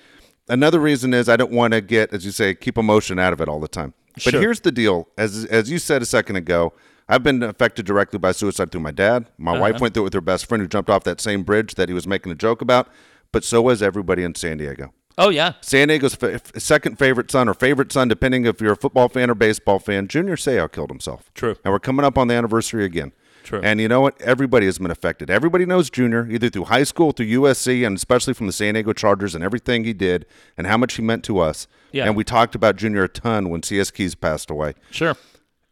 Another 0.49 0.79
reason 0.79 1.15
is 1.15 1.29
I 1.29 1.37
don't 1.37 1.53
want 1.53 1.73
to 1.73 1.81
get, 1.81 2.13
as 2.13 2.25
you 2.25 2.31
say, 2.31 2.55
keep 2.55 2.77
emotion 2.77 3.19
out 3.19 3.33
of 3.33 3.41
it 3.41 3.49
all 3.49 3.61
the 3.61 3.69
time. 3.69 3.95
But 4.15 4.23
Sure. 4.33 4.41
here's 4.41 4.61
the 4.61 4.71
deal: 4.73 5.09
as 5.19 5.45
as 5.47 5.71
you 5.71 5.79
said 5.79 6.03
a 6.03 6.07
second 6.07 6.37
ago, 6.37 6.73
I've 7.09 7.23
been 7.23 7.43
affected 7.43 7.87
directly 7.87 8.19
by 8.19 8.33
suicide 8.33 8.71
through 8.71 8.83
my 8.83 8.91
dad. 8.93 9.31
My 9.39 9.53
Uh-huh. 9.53 9.61
wife 9.61 9.81
went 9.81 9.95
through 9.95 10.03
it 10.03 10.05
with 10.05 10.15
her 10.15 10.21
best 10.21 10.47
friend 10.47 10.61
who 10.63 10.69
jumped 10.69 10.91
off 10.91 11.05
that 11.05 11.21
same 11.21 11.43
bridge 11.43 11.75
that 11.75 11.89
he 11.89 11.95
was 11.95 12.07
making 12.07 12.31
a 12.31 12.35
joke 12.37 12.61
about. 12.63 12.89
But 13.33 13.43
so 13.45 13.61
was 13.63 13.83
everybody 13.83 14.23
in 14.23 14.35
San 14.35 14.59
Diego. 14.59 14.93
Oh, 15.17 15.29
yeah. 15.29 15.53
San 15.61 15.89
Diego's 15.89 16.15
fa- 16.17 16.41
second 16.59 16.99
favorite 16.99 17.31
son 17.31 17.49
or 17.49 17.55
favorite 17.55 17.93
son, 17.93 18.09
depending 18.09 18.47
if 18.47 18.61
you're 18.61 18.73
a 18.73 18.77
football 18.77 19.09
fan 19.09 19.31
or 19.31 19.35
baseball 19.37 19.79
fan, 19.79 20.09
Junior 20.09 20.35
Seau 20.37 20.71
killed 20.71 20.91
himself. 20.91 21.31
True. 21.35 21.55
And 21.65 21.73
we're 21.73 21.79
coming 21.79 22.05
up 22.05 22.19
on 22.19 22.27
the 22.29 22.35
anniversary 22.35 22.85
again. 22.85 23.13
True. 23.45 23.61
And 23.63 23.81
you 23.81 23.87
know 23.87 24.01
what? 24.01 24.21
Everybody 24.21 24.67
has 24.67 24.79
been 24.79 24.91
affected. 24.91 25.31
Everybody 25.31 25.67
knows 25.67 25.91
Junior, 25.91 26.27
either 26.29 26.49
through 26.51 26.65
high 26.65 26.83
school, 26.83 27.13
through 27.13 27.27
USC, 27.27 27.87
and 27.87 27.97
especially 27.97 28.35
from 28.35 28.47
the 28.47 28.53
San 28.53 28.75
Diego 28.75 28.93
Chargers 28.93 29.35
and 29.35 29.45
everything 29.45 29.85
he 29.85 29.93
did 29.93 30.27
and 30.59 30.67
how 30.67 30.77
much 30.77 30.95
he 30.95 31.03
meant 31.03 31.23
to 31.25 31.39
us. 31.39 31.69
Yeah. 31.93 32.07
And 32.07 32.17
we 32.17 32.25
talked 32.25 32.55
about 32.57 32.75
Junior 32.77 33.05
a 33.05 33.09
ton 33.09 33.51
when 33.51 33.63
CS 33.63 33.91
Keys 33.93 34.15
passed 34.15 34.51
away. 34.51 34.75
Sure. 34.91 35.15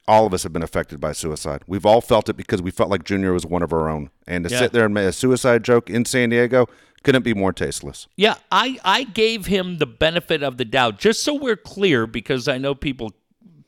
All 0.06 0.26
of 0.26 0.34
us 0.34 0.42
have 0.42 0.52
been 0.52 0.62
affected 0.62 1.00
by 1.00 1.12
suicide. 1.12 1.62
We've 1.66 1.86
all 1.86 2.00
felt 2.00 2.28
it 2.28 2.36
because 2.36 2.60
we 2.60 2.70
felt 2.70 2.90
like 2.90 3.04
Junior 3.04 3.32
was 3.32 3.46
one 3.46 3.62
of 3.62 3.72
our 3.72 3.88
own. 3.88 4.10
And 4.26 4.44
to 4.44 4.50
Yeah. 4.50 4.58
sit 4.58 4.72
there 4.72 4.84
and 4.84 4.92
make 4.94 5.06
a 5.06 5.12
suicide 5.12 5.64
joke 5.64 5.88
in 5.88 6.04
San 6.04 6.28
Diego 6.30 6.68
couldn't 7.04 7.22
be 7.24 7.34
more 7.34 7.52
tasteless. 7.52 8.06
Yeah, 8.16 8.34
I, 8.52 8.78
I 8.84 9.04
gave 9.04 9.46
him 9.46 9.78
the 9.78 9.86
benefit 9.86 10.42
of 10.42 10.56
the 10.58 10.64
doubt, 10.64 10.98
just 10.98 11.22
so 11.24 11.34
we're 11.34 11.56
clear, 11.56 12.06
because 12.06 12.46
I 12.48 12.58
know 12.58 12.74
people 12.74 13.12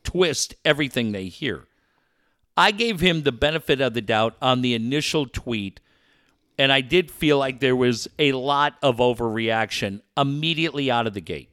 twist 0.05 0.55
everything 0.65 1.13
they 1.13 1.27
hear. 1.27 1.65
I 2.57 2.71
gave 2.71 3.01
him 3.01 3.23
the 3.23 3.33
benefit 3.33 3.81
of 3.81 3.95
the 3.95 4.01
doubt 4.01 4.37
on 4.41 4.63
the 4.63 4.75
initial 4.75 5.27
tweet, 5.27 5.81
and 6.59 6.71
I 6.71 6.81
did 6.81 7.11
feel 7.11 7.39
like 7.39 7.61
there 7.61 7.75
was 7.77 8.09
a 8.19 8.33
lot 8.33 8.75
of 8.83 8.99
overreaction 8.99 10.03
immediately 10.17 10.91
out 10.91 11.07
of 11.07 11.15
the 11.15 11.21
gate. 11.21 11.49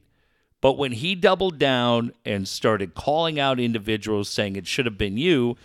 But 0.60 0.78
when 0.78 0.92
he 0.92 1.16
doubled 1.16 1.58
down 1.58 2.12
and 2.24 2.46
started 2.46 2.94
calling 2.94 3.40
out 3.40 3.58
individuals 3.58 4.28
saying 4.28 4.54
it 4.54 4.68
should 4.68 4.86
have 4.86 4.96
been 4.96 5.16
you, 5.18 5.56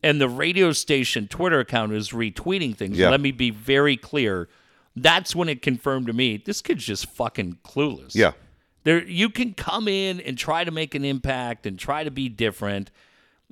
and 0.00 0.20
the 0.20 0.28
radio 0.28 0.70
station 0.70 1.26
Twitter 1.26 1.58
account 1.58 1.92
is 1.92 2.10
retweeting 2.10 2.76
things, 2.76 2.96
Yeah. 2.98 3.10
let 3.10 3.20
me 3.20 3.32
be 3.32 3.50
very 3.50 3.96
clear. 3.96 4.48
That's 4.94 5.34
when 5.34 5.48
it 5.48 5.60
confirmed 5.60 6.06
to 6.06 6.12
me 6.12 6.36
this 6.36 6.62
kid's 6.62 6.86
just 6.86 7.06
fucking 7.06 7.58
clueless. 7.64 8.14
Yeah. 8.14 8.32
There 8.84 9.02
you 9.02 9.28
can 9.28 9.54
come 9.54 9.88
in 9.88 10.20
and 10.20 10.38
try 10.38 10.62
to 10.62 10.70
make 10.70 10.94
an 10.94 11.04
impact 11.04 11.66
and 11.66 11.76
try 11.78 12.04
to 12.04 12.10
be 12.12 12.28
different 12.28 12.92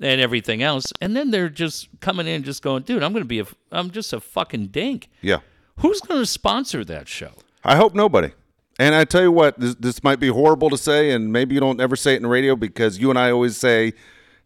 and 0.03 0.21
everything 0.21 0.63
else. 0.63 0.93
And 1.01 1.17
then 1.17 1.31
they're 1.31 1.49
just 1.49 1.89
coming 2.01 2.27
in 2.27 2.43
just 2.43 2.63
going, 2.63 2.83
dude, 2.83 3.03
I'm 3.03 3.13
gonna 3.13 3.25
be 3.25 3.41
a 3.41 3.47
I'm 3.71 3.91
just 3.91 4.13
a 4.13 4.21
fucking 4.21 4.69
dink. 4.69 5.09
Yeah. 5.21 5.39
Who's 5.79 6.01
gonna 6.01 6.27
sponsor 6.27 6.85
that 6.85 7.09
show? 7.09 7.33
I 7.65 7.77
hope 7.77 7.95
nobody. 7.95 8.33
And 8.79 8.95
I 8.95 9.05
tell 9.05 9.23
you 9.23 9.33
what, 9.33 9.59
this, 9.61 9.75
this 9.77 10.03
might 10.03 10.19
be 10.19 10.29
horrible 10.29 10.71
to 10.71 10.79
say, 10.79 11.11
and 11.11 11.33
maybe 11.33 11.55
you 11.55 11.61
don't 11.61 11.81
ever 11.81 11.95
say 11.95 12.15
it 12.15 12.17
in 12.17 12.27
radio 12.27 12.57
because 12.57 12.99
you 12.99 13.11
and 13.11 13.19
I 13.19 13.31
always 13.31 13.57
say, 13.57 13.93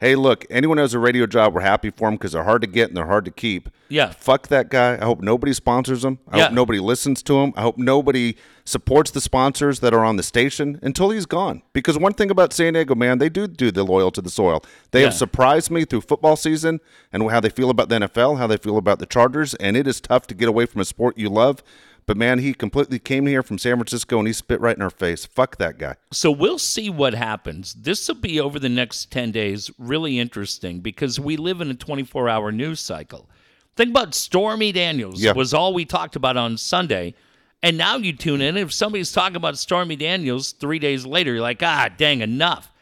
hey, 0.00 0.14
look, 0.14 0.44
anyone 0.50 0.76
who 0.78 0.82
has 0.82 0.94
a 0.94 0.98
radio 0.98 1.26
job, 1.26 1.54
we're 1.54 1.60
happy 1.62 1.90
for 1.90 2.06
them 2.08 2.14
because 2.14 2.32
they're 2.32 2.44
hard 2.44 2.60
to 2.62 2.66
get 2.68 2.88
and 2.88 2.96
they're 2.96 3.06
hard 3.06 3.24
to 3.24 3.30
keep. 3.30 3.70
Yeah. 3.88 4.10
Fuck 4.10 4.48
that 4.48 4.68
guy. 4.68 4.94
I 5.00 5.04
hope 5.04 5.20
nobody 5.20 5.52
sponsors 5.52 6.04
him. 6.04 6.18
I 6.30 6.38
Yeah. 6.38 6.44
hope 6.44 6.52
nobody 6.54 6.80
listens 6.80 7.22
to 7.24 7.38
him. 7.38 7.52
I 7.56 7.62
hope 7.62 7.78
nobody 7.78 8.34
supports 8.64 9.10
the 9.12 9.20
sponsors 9.20 9.78
that 9.80 9.94
are 9.94 10.04
on 10.04 10.16
the 10.16 10.22
station 10.24 10.78
until 10.82 11.10
he's 11.10 11.24
gone. 11.24 11.62
Because 11.72 11.96
one 11.96 12.12
thing 12.14 12.30
about 12.30 12.52
San 12.52 12.72
Diego, 12.74 12.94
man, 12.96 13.18
they 13.18 13.28
do 13.28 13.46
do 13.46 13.70
the 13.70 13.84
loyal 13.84 14.10
to 14.10 14.20
the 14.20 14.30
soil. 14.30 14.62
They 14.90 15.02
have 15.02 15.14
surprised 15.14 15.70
me 15.70 15.84
through 15.84 16.00
football 16.00 16.34
season 16.36 16.80
and 17.12 17.30
how 17.30 17.38
they 17.40 17.48
feel 17.48 17.70
about 17.70 17.88
the 17.88 17.96
NFL, 17.96 18.36
how 18.36 18.46
they 18.48 18.56
feel 18.56 18.76
about 18.76 18.98
the 18.98 19.06
Chargers, 19.06 19.54
and 19.54 19.76
it 19.76 19.86
is 19.86 20.00
tough 20.00 20.26
to 20.26 20.34
get 20.34 20.48
away 20.48 20.66
from 20.66 20.80
a 20.80 20.84
sport 20.84 21.16
you 21.16 21.28
love. 21.28 21.62
But 22.06 22.16
man, 22.16 22.38
he 22.38 22.54
completely 22.54 22.98
came 23.00 23.26
here 23.26 23.42
from 23.42 23.58
San 23.58 23.76
Francisco 23.76 24.18
and 24.18 24.28
he 24.28 24.32
spit 24.32 24.60
right 24.60 24.76
in 24.76 24.82
our 24.82 24.90
face. 24.90 25.26
Fuck 25.26 25.56
that 25.58 25.76
guy. 25.76 25.96
So 26.12 26.30
we'll 26.30 26.58
see 26.60 26.88
what 26.88 27.14
happens. 27.14 27.74
This 27.74 28.06
will 28.06 28.14
be 28.14 28.38
over 28.40 28.60
the 28.60 28.68
next 28.68 29.10
10 29.10 29.32
days 29.32 29.70
really 29.78 30.18
interesting 30.20 30.80
because 30.80 31.18
we 31.18 31.36
live 31.36 31.60
in 31.60 31.68
a 31.70 31.74
24 31.74 32.28
hour 32.28 32.52
news 32.52 32.78
cycle. 32.80 33.28
Think 33.74 33.90
about 33.90 34.14
Stormy 34.14 34.70
Daniels 34.72 35.20
Yeah. 35.20 35.32
was 35.32 35.52
all 35.52 35.74
we 35.74 35.84
talked 35.84 36.14
about 36.16 36.36
on 36.36 36.56
Sunday. 36.56 37.14
And 37.62 37.76
now 37.76 37.96
you 37.96 38.12
tune 38.12 38.40
in. 38.40 38.56
If 38.56 38.72
somebody's 38.72 39.10
talking 39.10 39.36
about 39.36 39.58
Stormy 39.58 39.96
Daniels 39.96 40.52
three 40.52 40.78
days 40.78 41.04
later, 41.04 41.32
you're 41.32 41.40
like, 41.42 41.62
ah, 41.62 41.88
dang, 41.96 42.20
enough. 42.20 42.72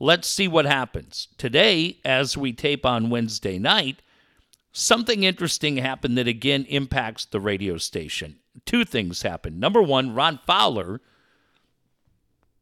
Let's 0.00 0.26
see 0.28 0.48
what 0.48 0.64
happens. 0.64 1.28
Today, 1.36 1.98
as 2.04 2.36
we 2.36 2.52
tape 2.52 2.86
on 2.86 3.10
Wednesday 3.10 3.58
night, 3.58 4.00
something 4.72 5.22
interesting 5.24 5.76
happened 5.76 6.16
that 6.16 6.26
again 6.26 6.64
impacts 6.70 7.24
the 7.26 7.40
radio 7.40 7.76
station. 7.76 8.36
Two 8.66 8.84
things 8.84 9.22
happened. 9.22 9.58
Number 9.58 9.82
one, 9.82 10.14
Ron 10.14 10.38
Fowler 10.46 11.00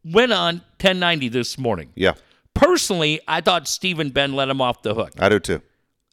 went 0.04 0.32
on 0.32 0.56
1090 0.80 1.28
this 1.28 1.58
morning. 1.58 1.90
Yeah, 1.94 2.14
Personally, 2.54 3.20
I 3.28 3.40
thought 3.40 3.68
Stephen 3.68 4.10
Ben 4.10 4.34
let 4.34 4.48
him 4.48 4.60
off 4.60 4.82
the 4.82 4.94
hook. 4.94 5.12
I 5.18 5.28
do 5.28 5.38
too. 5.38 5.62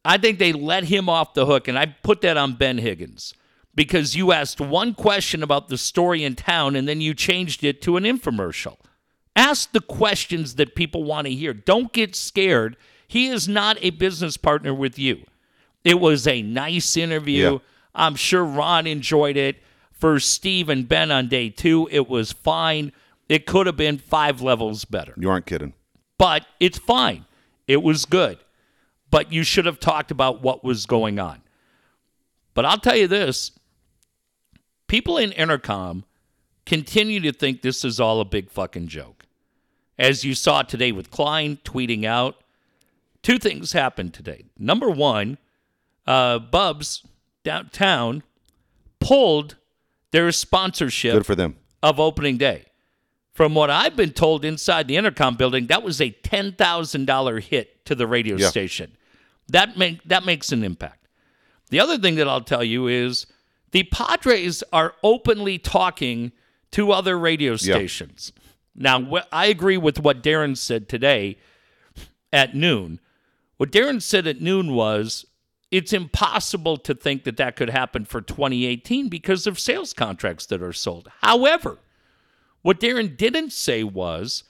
I 0.05 0.17
think 0.17 0.39
they 0.39 0.53
let 0.53 0.85
him 0.85 1.09
off 1.09 1.33
the 1.33 1.45
hook, 1.45 1.67
and 1.67 1.77
I 1.77 1.87
put 2.03 2.21
that 2.21 2.37
on 2.37 2.53
Ben 2.53 2.77
Higgins 2.77 3.33
because 3.75 4.15
you 4.15 4.31
asked 4.31 4.61
one 4.61 4.93
question 4.93 5.43
about 5.43 5.67
the 5.67 5.77
story 5.77 6.23
in 6.23 6.35
town 6.35 6.75
and 6.75 6.87
then 6.87 7.01
you 7.01 7.13
changed 7.13 7.63
it 7.63 7.81
to 7.83 7.97
an 7.97 8.03
infomercial. 8.03 8.77
Ask 9.35 9.71
the 9.71 9.81
questions 9.81 10.55
that 10.55 10.73
people 10.73 11.03
want 11.03 11.27
to 11.27 11.33
hear. 11.33 11.53
Don't 11.53 11.93
get 11.93 12.15
scared. 12.15 12.75
He 13.07 13.27
is 13.27 13.47
not 13.47 13.77
a 13.81 13.91
business 13.91 14.35
partner 14.35 14.73
with 14.73 14.97
you. 14.97 15.23
It 15.83 15.99
was 15.99 16.27
a 16.27 16.41
nice 16.41 16.97
interview. 16.97 17.51
Yeah. 17.53 17.57
I'm 17.93 18.15
sure 18.15 18.43
Ron 18.43 18.87
enjoyed 18.87 19.37
it. 19.37 19.57
For 19.97 20.19
Steve 20.19 20.69
and 20.69 20.87
Ben 20.87 21.11
on 21.11 21.27
day 21.27 21.49
two, 21.49 21.87
it 21.91 22.07
was 22.07 22.31
fine. 22.31 22.91
It 23.27 23.45
could 23.45 23.65
have 23.65 23.75
been 23.77 23.97
five 23.97 24.41
levels 24.41 24.85
better 24.85 25.13
You 25.17 25.29
aren't 25.29 25.45
kidding. 25.45 25.73
but 26.17 26.45
it's 26.59 26.77
fine. 26.77 27.25
It 27.67 27.83
was 27.83 28.05
good. 28.05 28.37
But 29.09 29.31
you 29.33 29.43
should 29.43 29.65
have 29.65 29.79
talked 29.79 30.11
about 30.11 30.41
what 30.41 30.63
was 30.63 30.85
going 30.85 31.19
on. 31.19 31.41
But 32.53 32.65
I'll 32.65 32.77
tell 32.79 32.95
you 32.95 33.07
this 33.07 33.51
people 34.87 35.17
in 35.17 35.31
Entercom 35.31 36.03
continue 36.65 37.19
to 37.21 37.31
think 37.31 37.61
this 37.61 37.83
is 37.83 37.99
all 37.99 38.19
a 38.21 38.25
big 38.25 38.49
fucking 38.49 38.87
joke. 38.87 39.25
As 39.97 40.23
you 40.23 40.35
saw 40.35 40.61
today 40.61 40.91
with 40.91 41.09
Klein 41.09 41.57
tweeting 41.63 42.05
out, 42.05 42.35
two 43.23 43.39
things 43.39 43.71
happened 43.71 44.13
today. 44.13 44.45
Number 44.57 44.89
one, 44.89 45.37
uh, 46.05 46.39
Bubs 46.39 47.03
downtown 47.43 48.23
pulled 48.99 49.55
their 50.17 50.31
sponsorship 50.31 51.13
Good 51.13 51.25
for 51.27 51.35
them. 51.35 51.55
of 51.83 51.99
opening 51.99 52.37
day. 52.37 52.65
From 53.33 53.53
what 53.53 53.69
I've 53.69 53.95
been 53.95 54.13
told 54.13 54.43
inside 54.43 54.87
the 54.87 54.95
Entercom 54.95 55.37
building, 55.37 55.67
that 55.67 55.83
was 55.83 56.01
a 56.01 56.09
ten 56.09 56.53
thousand 56.53 57.05
dollar 57.05 57.39
hit 57.39 57.85
to 57.85 57.93
the 57.93 58.07
radio 58.07 58.35
Yeah. 58.35 58.49
station. 58.49 58.97
That 59.49 59.77
make 59.77 60.03
that 60.05 60.25
makes 60.25 60.51
an 60.51 60.63
impact. 60.63 61.07
The 61.69 61.79
other 61.79 61.99
thing 61.99 62.15
that 62.15 62.27
I'll 62.27 62.41
tell 62.41 62.63
you 62.63 62.87
is 62.87 63.27
the 63.71 63.83
Padres 63.83 64.63
are 64.73 64.95
openly 65.03 65.59
talking 65.59 66.31
to 66.71 66.91
other 66.91 67.17
radio 67.19 67.55
stations. 67.55 68.31
Now, 68.75 69.01
wh- 69.01 69.27
I 69.31 69.45
agree 69.47 69.77
with 69.77 69.99
what 69.99 70.23
Darren 70.23 70.57
said 70.57 70.89
today 70.89 71.37
at 72.33 72.55
noon. 72.55 72.99
What 73.57 73.71
Darren 73.71 74.01
said 74.01 74.25
at 74.25 74.41
noon 74.41 74.73
was 74.73 75.25
it's 75.71 75.93
impossible 75.93 76.77
to 76.77 76.95
think 76.95 77.23
that 77.25 77.37
that 77.37 77.55
could 77.55 77.69
happen 77.69 78.05
for 78.05 78.21
2018 78.21 79.09
because 79.09 79.45
of 79.45 79.59
sales 79.59 79.93
contracts 79.93 80.45
that 80.47 80.61
are 80.61 80.73
sold. 80.73 81.09
However, 81.21 81.79
what 82.61 82.79
Darren 82.79 83.17
didn't 83.17 83.51
say 83.51 83.83
was 83.83 84.43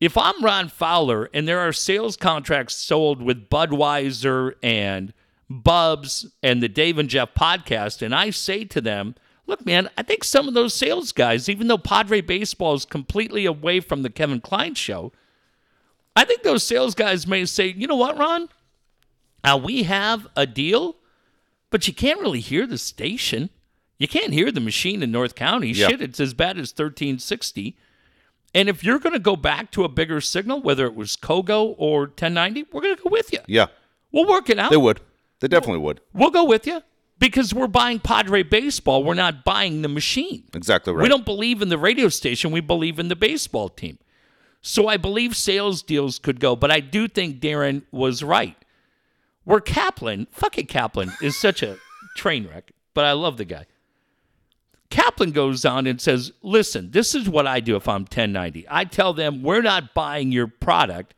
if 0.00 0.16
I'm 0.16 0.42
Ron 0.42 0.68
Fowler 0.68 1.28
and 1.34 1.46
there 1.46 1.60
are 1.60 1.72
sales 1.72 2.16
contracts 2.16 2.74
sold 2.74 3.20
with 3.20 3.50
Budweiser 3.50 4.54
and 4.62 5.12
Bubs 5.50 6.26
and 6.42 6.62
the 6.62 6.68
Dave 6.68 6.98
and 6.98 7.08
Jeff 7.08 7.34
podcast, 7.34 8.02
and 8.02 8.14
I 8.14 8.30
say 8.30 8.64
to 8.64 8.80
them, 8.80 9.14
look, 9.46 9.64
man, 9.66 9.88
I 9.96 10.02
think 10.02 10.24
some 10.24 10.46
of 10.46 10.54
those 10.54 10.74
sales 10.74 11.12
guys, 11.12 11.48
even 11.48 11.68
though 11.68 11.78
Padre 11.78 12.20
Baseball 12.20 12.74
is 12.74 12.84
completely 12.84 13.44
away 13.44 13.80
from 13.80 14.02
the 14.02 14.10
Kevin 14.10 14.40
Klein 14.40 14.74
show, 14.74 15.12
I 16.14 16.24
think 16.24 16.42
those 16.42 16.62
sales 16.62 16.94
guys 16.94 17.26
may 17.26 17.44
say, 17.44 17.68
you 17.68 17.86
know 17.86 17.96
what, 17.96 18.18
Ron? 18.18 18.48
Uh, 19.44 19.60
we 19.62 19.84
have 19.84 20.26
a 20.36 20.46
deal, 20.46 20.96
but 21.70 21.86
you 21.86 21.94
can't 21.94 22.20
really 22.20 22.40
hear 22.40 22.66
the 22.66 22.78
station. 22.78 23.50
You 23.98 24.08
can't 24.08 24.32
hear 24.32 24.50
the 24.52 24.60
machine 24.60 25.02
in 25.02 25.10
North 25.10 25.34
County. 25.34 25.70
Yeah. 25.70 25.88
Shit, 25.88 26.00
it's 26.02 26.20
as 26.20 26.34
bad 26.34 26.58
as 26.58 26.70
1360. 26.70 27.76
And 28.54 28.68
if 28.68 28.82
you're 28.82 28.98
going 28.98 29.12
to 29.12 29.18
go 29.18 29.36
back 29.36 29.70
to 29.72 29.84
a 29.84 29.88
bigger 29.88 30.20
signal, 30.20 30.62
whether 30.62 30.86
it 30.86 30.94
was 30.94 31.16
Kogo 31.16 31.74
or 31.78 32.00
1090, 32.02 32.66
we're 32.72 32.80
going 32.80 32.96
to 32.96 33.02
go 33.02 33.10
with 33.10 33.32
you. 33.32 33.40
Yeah, 33.46 33.66
We'll 34.10 34.26
work 34.26 34.48
it 34.48 34.58
out. 34.58 34.70
they 34.70 34.76
would. 34.76 35.00
They 35.40 35.48
definitely 35.48 35.80
would. 35.80 36.00
We'll 36.14 36.30
go 36.30 36.44
with 36.44 36.66
you 36.66 36.82
because 37.18 37.52
we're 37.54 37.66
buying 37.68 38.00
Padre 38.00 38.42
baseball. 38.42 39.04
We're 39.04 39.14
not 39.14 39.44
buying 39.44 39.82
the 39.82 39.88
machine. 39.88 40.44
Exactly 40.54 40.92
right. 40.92 41.02
We 41.02 41.08
don't 41.08 41.24
believe 41.26 41.60
in 41.62 41.68
the 41.68 41.78
radio 41.78 42.08
station. 42.08 42.50
We 42.50 42.60
believe 42.60 42.98
in 42.98 43.08
the 43.08 43.16
baseball 43.16 43.68
team. 43.68 43.98
So 44.62 44.88
I 44.88 44.96
believe 44.96 45.36
sales 45.36 45.82
deals 45.82 46.18
could 46.18 46.40
go, 46.40 46.56
but 46.56 46.70
I 46.70 46.80
do 46.80 47.06
think 47.06 47.38
Darren 47.40 47.82
was 47.92 48.22
right. 48.24 48.56
Where 49.48 49.60
Kaplan, 49.60 50.26
fucking 50.30 50.66
Kaplan, 50.66 51.10
is 51.22 51.34
such 51.34 51.62
a 51.62 51.78
train 52.14 52.46
wreck, 52.46 52.70
but 52.92 53.06
I 53.06 53.12
love 53.12 53.38
the 53.38 53.46
guy. 53.46 53.64
Kaplan 54.90 55.32
goes 55.32 55.64
on 55.64 55.86
and 55.86 55.98
says, 55.98 56.32
Listen, 56.42 56.90
this 56.90 57.14
is 57.14 57.30
what 57.30 57.46
I 57.46 57.60
do 57.60 57.74
if 57.74 57.88
I'm 57.88 58.02
1090. 58.02 58.66
I 58.68 58.84
tell 58.84 59.14
them, 59.14 59.42
We're 59.42 59.62
not 59.62 59.94
buying 59.94 60.32
your 60.32 60.48
product. 60.48 61.14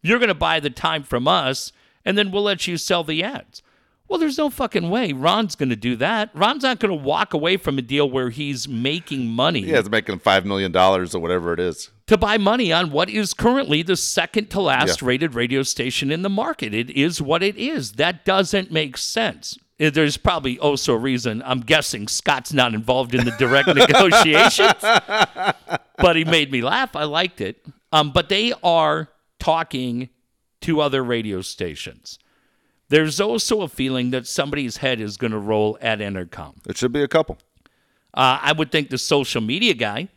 You're 0.00 0.18
going 0.18 0.28
to 0.28 0.34
buy 0.34 0.60
the 0.60 0.70
time 0.70 1.02
from 1.02 1.28
us, 1.28 1.72
and 2.06 2.16
then 2.16 2.30
we'll 2.30 2.44
let 2.44 2.66
you 2.66 2.78
sell 2.78 3.04
the 3.04 3.22
ads. 3.22 3.62
Well, 4.08 4.18
there's 4.18 4.38
no 4.38 4.48
fucking 4.48 4.88
way 4.88 5.12
Ron's 5.12 5.54
going 5.54 5.68
to 5.68 5.76
do 5.76 5.94
that. 5.96 6.30
Ron's 6.32 6.62
not 6.62 6.80
going 6.80 6.96
to 6.96 7.04
walk 7.04 7.34
away 7.34 7.58
from 7.58 7.76
a 7.76 7.82
deal 7.82 8.08
where 8.08 8.30
he's 8.30 8.66
making 8.66 9.26
money 9.26 9.60
yeah, 9.60 9.78
it's 9.78 9.90
making 9.90 10.20
five 10.20 10.46
million 10.46 10.72
dollars 10.72 11.14
or 11.14 11.20
whatever 11.20 11.52
it 11.52 11.60
is. 11.60 11.90
To 12.08 12.18
buy 12.18 12.36
money 12.36 12.70
on 12.70 12.90
what 12.90 13.08
is 13.08 13.32
currently 13.32 13.82
the 13.82 13.96
second 13.96 14.50
to 14.50 14.60
last 14.60 15.00
Yeah. 15.00 15.08
rated 15.08 15.34
radio 15.34 15.62
station 15.62 16.10
in 16.10 16.20
the 16.22 16.28
market. 16.28 16.74
It 16.74 16.90
is 16.90 17.22
what 17.22 17.42
it 17.42 17.56
is. 17.56 17.92
That 17.92 18.24
doesn't 18.26 18.70
make 18.70 18.98
sense. 18.98 19.56
Uh, 19.80 19.88
There's 19.88 20.18
probably 20.18 20.58
also 20.58 20.92
a 20.94 20.98
reason. 20.98 21.42
I'm 21.46 21.60
guessing 21.60 22.06
Scott's 22.08 22.52
not 22.52 22.74
involved 22.74 23.14
in 23.14 23.24
the 23.24 23.30
direct 23.32 23.68
negotiations, 23.74 24.74
but 24.82 26.14
he 26.16 26.24
made 26.24 26.52
me 26.52 26.60
laugh. 26.60 26.94
I 26.94 27.04
liked 27.04 27.40
it. 27.40 27.64
Um, 27.90 28.12
but 28.12 28.28
they 28.28 28.52
are 28.62 29.08
talking 29.38 30.10
to 30.60 30.80
other 30.80 31.02
radio 31.02 31.40
stations. 31.40 32.18
There's 32.90 33.18
also 33.20 33.62
a 33.62 33.68
feeling 33.68 34.10
that 34.10 34.26
somebody's 34.26 34.76
head 34.78 35.00
is 35.00 35.16
going 35.16 35.32
to 35.32 35.38
roll 35.38 35.78
at 35.80 36.00
Entercom. 36.00 36.54
It 36.68 36.76
should 36.76 36.92
be 36.92 37.02
a 37.02 37.08
couple. 37.08 37.38
Uh, 38.12 38.38
I 38.42 38.52
would 38.52 38.70
think 38.70 38.90
the 38.90 38.98
social 38.98 39.40
media 39.40 39.72
guy 39.74 40.08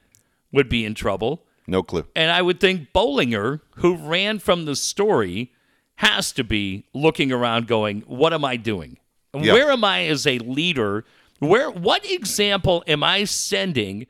would 0.51 0.67
be 0.67 0.83
in 0.85 0.93
trouble. 0.93 1.45
No 1.67 1.83
clue. 1.83 2.05
And 2.15 2.31
I 2.31 2.41
would 2.41 2.59
think 2.59 2.93
Bollinger, 2.93 3.61
who 3.77 3.97
ran 3.97 4.39
from 4.39 4.65
the 4.65 4.75
story, 4.75 5.51
has 5.95 6.31
to 6.33 6.43
be 6.43 6.85
looking 6.93 7.31
around 7.31 7.67
going, 7.67 8.01
What 8.01 8.33
am 8.33 8.45
I 8.45 8.55
doing? 8.55 8.97
Yeah. 9.33 9.53
Where 9.53 9.71
am 9.71 9.83
I 9.83 10.05
as 10.05 10.25
a 10.25 10.39
leader? 10.39 11.03
Where 11.39 11.69
what 11.69 12.09
example 12.09 12.83
am 12.87 13.03
I 13.03 13.25
sending 13.25 14.07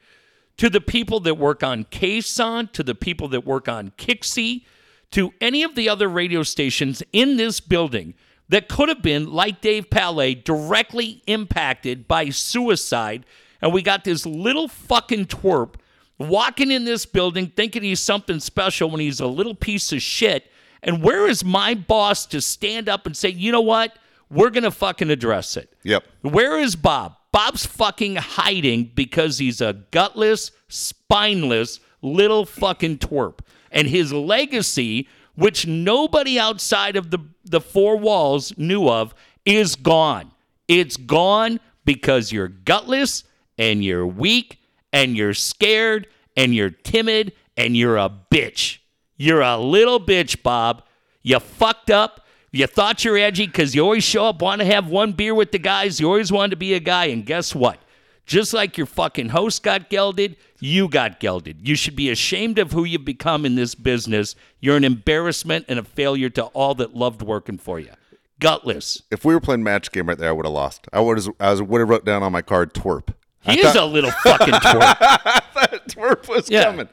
to 0.58 0.70
the 0.70 0.82
people 0.82 1.20
that 1.22 1.36
work 1.36 1.64
on 1.64 1.86
KSON, 1.86 2.72
to 2.74 2.84
the 2.84 2.96
people 2.96 3.28
that 3.30 3.46
work 3.46 3.68
on 3.68 3.92
Kixie, 3.98 4.64
to 5.12 5.34
any 5.40 5.64
of 5.64 5.76
the 5.76 5.88
other 5.90 6.08
radio 6.08 6.44
stations 6.44 7.04
in 7.14 7.38
this 7.38 7.60
building 7.60 8.14
that 8.50 8.68
could 8.68 8.90
have 8.90 9.02
been, 9.02 9.32
like 9.32 9.62
Dave 9.62 9.90
Palet, 9.90 10.46
directly 10.46 11.22
impacted 11.28 12.08
by 12.08 12.30
suicide. 12.30 13.26
And 13.62 13.74
we 13.74 13.82
got 13.82 14.04
this 14.04 14.26
little 14.26 14.68
fucking 14.68 15.26
twerp 15.26 15.76
walking 16.20 16.72
in 16.72 16.86
this 16.86 17.06
building 17.06 17.52
thinking 17.56 17.84
he's 17.84 18.00
something 18.00 18.40
special 18.40 18.90
when 18.90 19.00
he's 19.00 19.20
a 19.20 19.28
little 19.28 19.56
piece 19.56 19.92
of 19.92 20.02
shit. 20.02 20.52
And 20.82 21.04
where 21.04 21.28
is 21.28 21.44
my 21.44 21.74
boss 21.74 22.26
to 22.28 22.42
stand 22.42 22.88
up 22.88 23.06
and 23.06 23.16
say, 23.16 23.30
you 23.30 23.52
know 23.52 23.62
what? 23.62 23.98
We're 24.30 24.50
going 24.50 24.64
to 24.64 24.72
fucking 24.72 25.10
address 25.10 25.58
it. 25.58 25.74
Yep. 25.84 26.04
Where 26.22 26.60
is 26.60 26.76
Bob? 26.76 27.16
Bob's 27.32 27.66
fucking 27.66 28.16
hiding 28.16 28.92
because 28.96 29.38
he's 29.38 29.62
a 29.62 29.74
gutless, 29.92 30.52
spineless 30.68 31.80
little 32.02 32.46
fucking 32.46 33.00
twerp. 33.00 33.40
And 33.72 33.88
his 33.88 34.14
legacy, 34.14 35.08
which 35.36 35.68
nobody 35.68 36.40
outside 36.40 36.96
of 36.96 37.12
the, 37.12 37.20
the 37.46 37.62
four 37.62 37.98
walls 37.98 38.58
knew 38.58 38.90
of, 38.90 39.14
is 39.46 39.76
gone. 39.76 40.32
It's 40.68 40.98
gone 40.98 41.60
because 41.86 42.32
you're 42.32 42.48
gutless 42.48 43.24
and 43.58 43.84
you're 43.84 44.08
weak 44.08 44.60
and 44.92 45.16
you're 45.16 45.34
scared 45.34 46.08
and 46.36 46.54
you're 46.54 46.70
timid 46.70 47.34
and 47.56 47.76
you're 47.76 47.98
a 47.98 48.12
bitch. 48.32 48.80
You're 49.18 49.42
a 49.42 49.58
little 49.58 50.00
bitch, 50.00 50.44
Bob. 50.44 50.84
You 51.24 51.40
fucked 51.40 51.90
up. 51.90 52.26
You 52.52 52.66
thought 52.66 53.04
you're 53.04 53.18
edgy 53.18 53.46
because 53.46 53.76
you 53.76 53.82
always 53.82 54.04
show 54.04 54.26
up, 54.28 54.42
want 54.42 54.62
to 54.62 54.66
have 54.66 54.88
one 54.88 55.12
beer 55.12 55.36
with 55.36 55.52
the 55.52 55.60
guys. 55.60 56.00
You 56.00 56.08
always 56.08 56.32
wanted 56.32 56.52
to 56.52 56.56
be 56.56 56.74
a 56.74 56.80
guy. 56.80 57.06
And 57.06 57.26
guess 57.26 57.54
what? 57.54 57.80
Just 58.26 58.54
like 58.54 58.78
your 58.78 58.88
fucking 58.88 59.30
host 59.30 59.64
got 59.64 59.90
gelded, 59.90 60.36
you 60.60 60.90
got 60.90 61.20
gelded. 61.20 61.68
You 61.68 61.76
should 61.76 61.96
be 61.96 62.10
ashamed 62.10 62.60
of 62.60 62.72
who 62.72 62.84
you've 62.84 63.06
become 63.06 63.46
in 63.46 63.56
this 63.56 63.76
business. 63.76 64.36
You're 64.60 64.76
an 64.76 64.84
embarrassment 64.84 65.66
and 65.68 65.80
a 65.80 65.84
failure 65.84 66.30
to 66.32 66.46
all 66.48 66.76
that 66.76 66.96
loved 66.96 67.22
working 67.22 67.58
for 67.58 67.80
you. 67.80 67.92
Gutless. 68.40 69.02
If 69.12 69.24
we 69.24 69.34
were 69.34 69.40
playing 69.40 69.64
match 69.64 69.92
game 69.92 70.08
right 70.10 70.18
there, 70.18 70.30
I 70.30 70.34
would 70.34 70.46
have 70.46 70.54
lost. 70.54 70.88
I 70.94 71.00
would 71.00 71.18
have. 71.18 71.30
I 71.40 71.54
would 71.54 71.80
have 71.80 71.90
wrote 71.90 72.06
down 72.06 72.22
on 72.22 72.32
my 72.32 72.42
card 72.42 72.74
twerp. 72.74 73.14
He 73.42 73.60
is 73.60 73.76
a 73.76 73.86
little 73.86 74.12
fucking 74.12 74.54
twerp. 74.54 75.42
That 75.58 75.88
twerp 75.88 76.28
was 76.28 76.50
Yeah. 76.50 76.66
coming. 76.66 76.88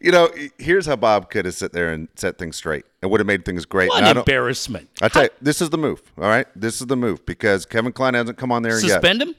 You 0.00 0.12
know, 0.12 0.30
here's 0.58 0.84
how 0.86 0.94
Bob 0.96 1.30
could 1.30 1.44
have 1.46 1.54
sit 1.54 1.72
there 1.72 1.90
and 1.90 2.08
set 2.16 2.38
things 2.38 2.54
straight 2.56 2.84
and 3.02 3.10
would 3.10 3.18
have 3.20 3.26
made 3.26 3.44
things 3.44 3.64
great. 3.64 3.88
What 3.88 4.04
I 4.04 4.10
an 4.10 4.18
embarrassment. 4.18 4.90
I 5.00 5.08
tell 5.08 5.22
you, 5.24 5.30
this 5.40 5.62
is 5.62 5.70
the 5.70 5.78
move. 5.78 6.02
All 6.18 6.24
right, 6.28 6.46
this 6.54 6.80
is 6.80 6.86
the 6.86 6.96
move 6.96 7.24
because 7.24 7.64
Kevin 7.66 7.92
Klein 7.92 8.14
hasn't 8.14 8.36
come 8.38 8.52
on 8.52 8.62
there 8.62 8.72
yet. 8.78 8.80
Suspend 8.82 9.22
him? 9.22 9.34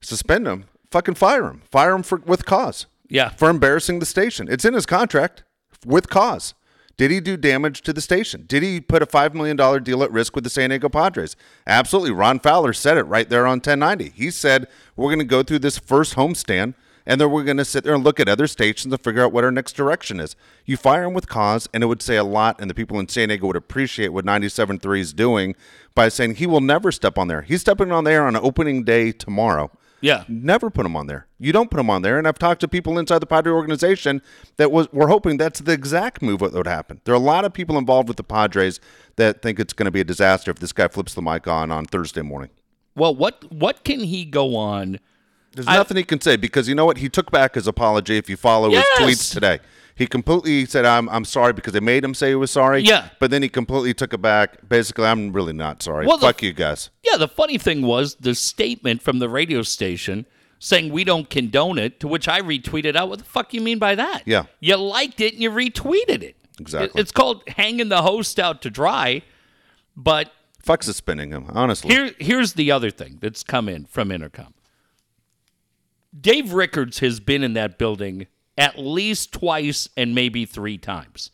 Suspend 0.00 0.46
him. 0.48 0.64
Fucking 0.90 1.14
fire 1.14 1.44
him. 1.44 1.62
Fire 1.70 1.94
him 1.94 2.02
for 2.02 2.18
with 2.24 2.46
cause. 2.46 2.86
Yeah. 3.08 3.28
For 3.30 3.50
embarrassing 3.50 3.98
the 3.98 4.06
station. 4.06 4.48
It's 4.50 4.64
in 4.64 4.72
his 4.74 4.86
contract 4.86 5.44
with 5.84 6.08
cause. 6.08 6.54
Did 7.00 7.10
he 7.10 7.20
do 7.20 7.38
damage 7.38 7.80
to 7.84 7.94
the 7.94 8.02
station? 8.02 8.44
Did 8.46 8.62
he 8.62 8.78
put 8.78 9.02
a 9.02 9.06
$5 9.06 9.32
million 9.32 9.56
deal 9.82 10.02
at 10.02 10.12
risk 10.12 10.34
with 10.34 10.44
the 10.44 10.50
San 10.50 10.68
Diego 10.68 10.90
Padres? 10.90 11.34
Absolutely. 11.66 12.10
Ron 12.10 12.38
Fowler 12.40 12.74
said 12.74 12.98
it 12.98 13.04
right 13.04 13.26
there 13.26 13.46
on 13.46 13.56
1090. 13.56 14.10
He 14.10 14.30
said, 14.30 14.68
We're 14.96 15.08
going 15.08 15.18
to 15.18 15.24
go 15.24 15.42
through 15.42 15.60
this 15.60 15.78
first 15.78 16.16
homestand 16.16 16.74
and 17.06 17.18
then 17.18 17.30
we're 17.30 17.44
going 17.44 17.56
to 17.56 17.64
sit 17.64 17.84
there 17.84 17.94
and 17.94 18.04
look 18.04 18.20
at 18.20 18.28
other 18.28 18.46
stations 18.46 18.92
and 18.92 19.02
figure 19.02 19.24
out 19.24 19.32
what 19.32 19.44
our 19.44 19.50
next 19.50 19.72
direction 19.72 20.20
is. 20.20 20.36
You 20.66 20.76
fire 20.76 21.04
him 21.04 21.14
with 21.14 21.26
cause, 21.26 21.70
and 21.72 21.82
it 21.82 21.86
would 21.86 22.02
say 22.02 22.16
a 22.16 22.22
lot, 22.22 22.60
and 22.60 22.68
the 22.68 22.74
people 22.74 23.00
in 23.00 23.08
San 23.08 23.28
Diego 23.28 23.46
would 23.46 23.56
appreciate 23.56 24.08
what 24.10 24.26
97.3 24.26 25.00
is 25.00 25.14
doing 25.14 25.56
by 25.94 26.10
saying 26.10 26.34
he 26.34 26.46
will 26.46 26.60
never 26.60 26.92
step 26.92 27.16
on 27.16 27.28
there. 27.28 27.40
He's 27.40 27.62
stepping 27.62 27.92
on 27.92 28.04
there 28.04 28.26
on 28.26 28.36
opening 28.36 28.84
day 28.84 29.10
tomorrow. 29.10 29.70
Yeah. 30.00 30.24
Never 30.28 30.70
put 30.70 30.86
him 30.86 30.96
on 30.96 31.06
there. 31.06 31.26
You 31.38 31.52
don't 31.52 31.70
put 31.70 31.78
him 31.80 31.90
on 31.90 32.02
there. 32.02 32.18
And 32.18 32.26
I've 32.26 32.38
talked 32.38 32.60
to 32.62 32.68
people 32.68 32.98
inside 32.98 33.18
the 33.20 33.26
Padre 33.26 33.52
organization 33.52 34.22
that 34.56 34.70
was 34.72 34.90
were 34.92 35.08
hoping 35.08 35.36
that's 35.36 35.60
the 35.60 35.72
exact 35.72 36.22
move 36.22 36.40
that 36.40 36.52
would 36.52 36.66
happen. 36.66 37.00
There 37.04 37.12
are 37.12 37.16
a 37.18 37.20
lot 37.20 37.44
of 37.44 37.52
people 37.52 37.76
involved 37.78 38.08
with 38.08 38.16
the 38.16 38.24
Padres 38.24 38.80
that 39.16 39.42
think 39.42 39.60
it's 39.60 39.72
going 39.72 39.84
to 39.86 39.90
be 39.90 40.00
a 40.00 40.04
disaster 40.04 40.50
if 40.50 40.58
this 40.58 40.72
guy 40.72 40.88
flips 40.88 41.14
the 41.14 41.22
mic 41.22 41.46
on 41.46 41.70
on 41.70 41.84
Thursday 41.84 42.22
morning. 42.22 42.50
Well, 42.94 43.14
what 43.14 43.52
what 43.52 43.84
can 43.84 44.00
he 44.00 44.24
go 44.24 44.56
on? 44.56 44.98
There's 45.54 45.66
nothing 45.66 45.96
he 45.96 46.04
can 46.04 46.20
say 46.20 46.36
because 46.36 46.68
you 46.68 46.74
know 46.74 46.86
what? 46.86 46.98
He 46.98 47.08
took 47.08 47.30
back 47.30 47.54
his 47.56 47.66
apology. 47.66 48.16
If 48.16 48.30
you 48.30 48.36
follow 48.36 48.70
Yes! 48.70 48.86
his 48.98 49.08
tweets 49.08 49.32
today, 49.34 49.58
he 49.94 50.06
completely 50.06 50.66
said, 50.66 50.84
"I'm 50.84 51.08
I'm 51.08 51.24
sorry" 51.24 51.52
because 51.52 51.72
they 51.72 51.80
made 51.80 52.04
him 52.04 52.14
say 52.14 52.28
he 52.30 52.34
was 52.34 52.50
sorry. 52.50 52.82
Yeah. 52.82 53.08
But 53.18 53.30
then 53.30 53.42
he 53.42 53.48
completely 53.48 53.94
took 53.94 54.12
it 54.14 54.22
back. 54.22 54.68
Basically, 54.68 55.04
I'm 55.06 55.32
really 55.32 55.52
not 55.52 55.82
sorry. 55.82 56.06
Well, 56.06 56.16
the- 56.18 56.26
Fuck 56.26 56.42
you 56.42 56.52
guys. 56.52 56.90
Yeah, 57.02 57.16
the 57.16 57.28
funny 57.28 57.58
thing 57.58 57.82
was 57.82 58.14
the 58.16 58.34
statement 58.34 59.02
from 59.02 59.18
the 59.18 59.28
radio 59.28 59.62
station 59.62 60.26
saying 60.58 60.92
we 60.92 61.04
don't 61.04 61.30
condone 61.30 61.78
it, 61.78 62.00
to 62.00 62.06
which 62.08 62.28
I 62.28 62.40
retweeted 62.40 62.94
out. 62.94 63.08
What 63.08 63.18
the 63.20 63.24
fuck 63.24 63.54
you 63.54 63.60
mean 63.62 63.78
by 63.78 63.94
that? 63.94 64.22
Yeah. 64.26 64.44
You 64.60 64.76
liked 64.76 65.20
it 65.20 65.32
and 65.32 65.42
you 65.42 65.50
retweeted 65.50 66.22
it. 66.22 66.36
Exactly. 66.60 67.00
It's 67.00 67.12
called 67.12 67.42
hanging 67.48 67.88
the 67.88 68.02
host 68.02 68.38
out 68.38 68.60
to 68.62 68.70
dry. 68.70 69.22
But 69.96 70.30
Fuck 70.62 70.82
suspending 70.82 71.30
him. 71.30 71.46
Honestly. 71.48 71.90
here 71.94 72.10
here's 72.18 72.52
the 72.52 72.70
other 72.70 72.90
thing 72.90 73.16
that's 73.22 73.42
come 73.42 73.66
in 73.70 73.86
from 73.86 74.10
Entercom. 74.10 74.52
Dave 76.18 76.52
Rickards 76.52 76.98
has 76.98 77.20
been 77.20 77.42
in 77.42 77.54
that 77.54 77.78
building 77.78 78.26
at 78.60 78.78
least 78.78 79.32
twice 79.32 79.88
and 79.96 80.14
maybe 80.14 80.44
three 80.44 80.76
times. 80.76 81.30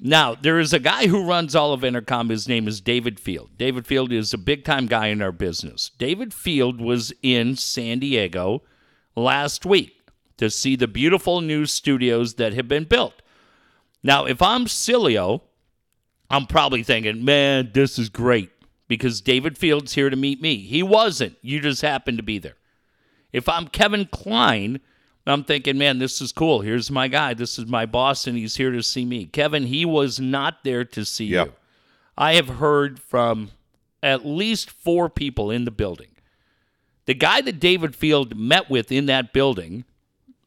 Now, 0.00 0.36
there 0.36 0.60
is 0.60 0.72
a 0.72 0.78
guy 0.78 1.08
who 1.08 1.26
runs 1.26 1.56
all 1.56 1.72
of 1.72 1.80
Entercom. 1.80 2.30
His 2.30 2.46
name 2.46 2.68
is 2.68 2.80
David 2.80 3.18
Field. 3.18 3.50
David 3.58 3.88
Field 3.88 4.12
is 4.12 4.32
a 4.32 4.38
big 4.38 4.64
time 4.64 4.86
guy 4.86 5.08
in 5.08 5.20
our 5.20 5.32
business. 5.32 5.90
David 5.98 6.32
Field 6.32 6.80
was 6.80 7.12
in 7.24 7.56
San 7.56 7.98
Diego 7.98 8.62
last 9.16 9.66
week 9.66 10.00
to 10.36 10.48
see 10.48 10.76
the 10.76 10.86
beautiful 10.86 11.40
new 11.40 11.66
studios 11.66 12.34
that 12.34 12.54
have 12.54 12.68
been 12.68 12.84
built. 12.84 13.20
Now, 14.04 14.24
if 14.24 14.40
I'm 14.40 14.66
Sileo, 14.66 15.40
I'm 16.30 16.46
probably 16.46 16.84
thinking, 16.84 17.24
man, 17.24 17.72
this 17.74 17.98
is 17.98 18.08
great 18.08 18.52
because 18.86 19.20
David 19.20 19.58
Fields 19.58 19.94
here 19.94 20.08
to 20.08 20.16
meet 20.16 20.40
me. 20.40 20.58
He 20.58 20.84
wasn't. 20.84 21.36
You 21.42 21.58
just 21.58 21.82
happened 21.82 22.18
to 22.18 22.22
be 22.22 22.38
there. 22.38 22.56
If 23.32 23.48
I'm 23.48 23.66
Kevin 23.66 24.06
Klein, 24.06 24.78
I'm 25.30 25.44
thinking, 25.44 25.76
man, 25.78 25.98
this 25.98 26.20
is 26.20 26.32
cool. 26.32 26.60
Here's 26.60 26.90
my 26.90 27.08
guy. 27.08 27.34
This 27.34 27.58
is 27.58 27.66
my 27.66 27.86
boss, 27.86 28.26
and 28.26 28.36
he's 28.36 28.56
here 28.56 28.70
to 28.70 28.82
see 28.82 29.04
me. 29.04 29.26
Kevin, 29.26 29.64
he 29.64 29.84
was 29.84 30.18
not 30.20 30.64
there 30.64 30.84
to 30.84 31.04
see 31.04 31.26
Yeah. 31.26 31.44
you. 31.44 31.52
I 32.16 32.34
have 32.34 32.48
heard 32.48 32.98
from 33.00 33.50
at 34.02 34.24
least 34.26 34.70
four 34.70 35.08
people 35.08 35.50
in 35.50 35.64
the 35.64 35.70
building. 35.70 36.08
The 37.06 37.14
guy 37.14 37.40
that 37.42 37.60
David 37.60 37.94
Field 37.96 38.36
met 38.36 38.68
with 38.70 38.90
in 38.92 39.06
that 39.06 39.32
building 39.32 39.84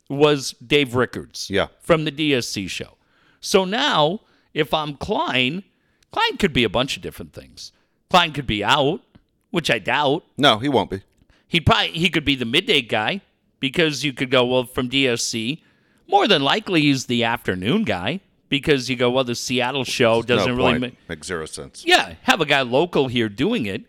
was 0.09 0.51
Dave 0.65 0.95
Rickards 0.95 1.49
Yeah. 1.49 1.67
from 1.81 2.03
the 2.05 2.11
DSC 2.11 2.67
show. 2.67 2.97
So 3.39 3.65
now, 3.65 4.21
if 4.53 4.73
I'm 4.73 4.95
Klein, 4.95 5.63
Klein 6.11 6.37
could 6.37 6.53
be 6.53 6.63
a 6.63 6.69
bunch 6.69 6.95
of 6.97 7.01
different 7.01 7.33
things. 7.33 7.71
Klein 8.09 8.31
could 8.33 8.45
be 8.47 8.63
out, 8.63 9.01
which 9.49 9.71
I 9.71 9.79
doubt. 9.79 10.25
No, 10.37 10.59
he 10.59 10.67
won't 10.69 10.89
be. 10.89 11.01
He 11.47 11.59
probably 11.61 11.91
he 11.91 12.09
could 12.09 12.25
be 12.25 12.35
the 12.35 12.45
midday 12.45 12.81
guy 12.81 13.21
because 13.61 14.03
you 14.03 14.11
could 14.11 14.29
go 14.29 14.45
well 14.45 14.65
from 14.65 14.89
DSC. 14.89 15.61
More 16.07 16.27
than 16.27 16.41
likely, 16.41 16.81
he's 16.81 17.05
the 17.05 17.23
afternoon 17.23 17.85
guy 17.85 18.19
because 18.49 18.89
you 18.89 18.97
go 18.97 19.09
well 19.09 19.23
the 19.23 19.35
Seattle 19.35 19.85
show 19.85 20.21
doesn't 20.21 20.49
no 20.49 20.57
really 20.57 20.79
point. 20.79 20.97
make 21.07 21.23
zero 21.23 21.45
sense. 21.45 21.85
yeah, 21.85 22.15
have 22.23 22.41
a 22.41 22.45
guy 22.45 22.61
local 22.61 23.07
here 23.07 23.29
doing 23.29 23.65
it. 23.65 23.85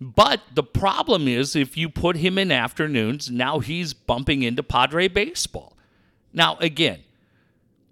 But 0.00 0.40
the 0.54 0.62
problem 0.62 1.26
is 1.26 1.56
if 1.56 1.76
you 1.76 1.88
put 1.88 2.16
him 2.16 2.38
in 2.38 2.52
afternoons, 2.52 3.30
now 3.30 3.58
he's 3.58 3.92
bumping 3.94 4.42
into 4.42 4.62
Padre 4.62 5.08
baseball. 5.08 5.76
Now, 6.32 6.56
again, 6.58 7.00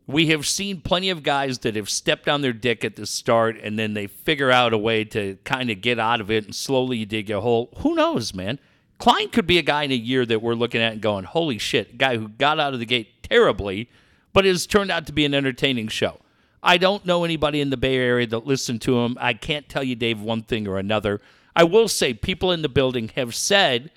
we 0.06 0.26
have 0.26 0.46
seen 0.46 0.80
plenty 0.80 1.10
of 1.10 1.22
guys 1.22 1.60
that 1.60 1.74
have 1.76 1.88
stepped 1.88 2.28
on 2.28 2.42
their 2.42 2.52
dick 2.52 2.84
at 2.84 2.96
the 2.96 3.06
start 3.06 3.56
and 3.62 3.78
then 3.78 3.94
they 3.94 4.08
figure 4.08 4.50
out 4.50 4.72
a 4.72 4.78
way 4.78 5.04
to 5.04 5.38
kind 5.44 5.70
of 5.70 5.80
get 5.80 5.98
out 5.98 6.20
of 6.20 6.30
it 6.30 6.44
and 6.44 6.54
slowly 6.54 6.98
you 6.98 7.06
dig 7.06 7.30
a 7.30 7.40
hole. 7.40 7.70
Who 7.78 7.94
knows, 7.94 8.34
man? 8.34 8.58
Klein 9.02 9.30
could 9.30 9.48
be 9.48 9.58
a 9.58 9.62
guy 9.62 9.82
in 9.82 9.90
a 9.90 9.96
year 9.96 10.24
that 10.24 10.40
we're 10.40 10.54
looking 10.54 10.80
at 10.80 10.92
and 10.92 11.02
going, 11.02 11.24
holy 11.24 11.58
shit, 11.58 11.98
guy 11.98 12.16
who 12.16 12.28
got 12.28 12.60
out 12.60 12.72
of 12.72 12.78
the 12.78 12.86
gate 12.86 13.20
terribly, 13.24 13.90
but 14.32 14.44
has 14.44 14.64
turned 14.64 14.92
out 14.92 15.08
to 15.08 15.12
be 15.12 15.24
an 15.24 15.34
entertaining 15.34 15.88
show. 15.88 16.20
I 16.62 16.78
don't 16.78 17.04
know 17.04 17.24
anybody 17.24 17.60
in 17.60 17.70
the 17.70 17.76
Bay 17.76 17.96
Area 17.96 18.28
that 18.28 18.46
listened 18.46 18.80
to 18.82 19.00
him. 19.00 19.18
I 19.20 19.34
can't 19.34 19.68
tell 19.68 19.82
you, 19.82 19.96
Dave, 19.96 20.20
one 20.20 20.42
thing 20.42 20.68
or 20.68 20.78
another. 20.78 21.20
I 21.56 21.64
will 21.64 21.88
say 21.88 22.14
people 22.14 22.52
in 22.52 22.62
the 22.62 22.68
building 22.68 23.10
have 23.16 23.34
said 23.34 23.90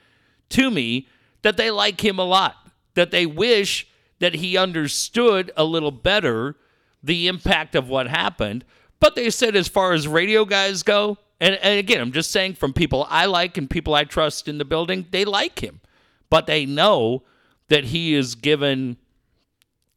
to 0.49 0.71
me 0.71 1.07
that 1.43 1.55
they 1.55 1.69
like 1.69 2.03
him 2.03 2.17
a 2.17 2.23
lot, 2.23 2.55
that 2.95 3.11
they 3.11 3.27
wish 3.27 3.87
that 4.17 4.33
he 4.33 4.57
understood 4.57 5.51
a 5.55 5.65
little 5.65 5.91
better 5.91 6.55
the 7.03 7.27
impact 7.27 7.75
of 7.75 7.87
what 7.87 8.07
happened. 8.07 8.65
But 8.99 9.13
they 9.13 9.29
said, 9.29 9.55
as 9.55 9.67
far 9.67 9.93
as 9.93 10.07
radio 10.07 10.45
guys 10.45 10.81
go, 10.81 11.19
and, 11.39 11.55
and 11.55 11.79
again, 11.79 12.01
I'm 12.01 12.11
just 12.11 12.31
saying 12.31 12.55
from 12.55 12.73
people 12.73 13.05
I 13.09 13.25
like 13.25 13.57
and 13.57 13.69
people 13.69 13.93
I 13.93 14.03
trust 14.03 14.47
in 14.47 14.57
the 14.57 14.65
building, 14.65 15.05
they 15.11 15.25
like 15.25 15.59
him. 15.59 15.81
But 16.29 16.47
they 16.47 16.65
know 16.65 17.23
that 17.67 17.85
he 17.85 18.13
is 18.13 18.35
given 18.35 18.97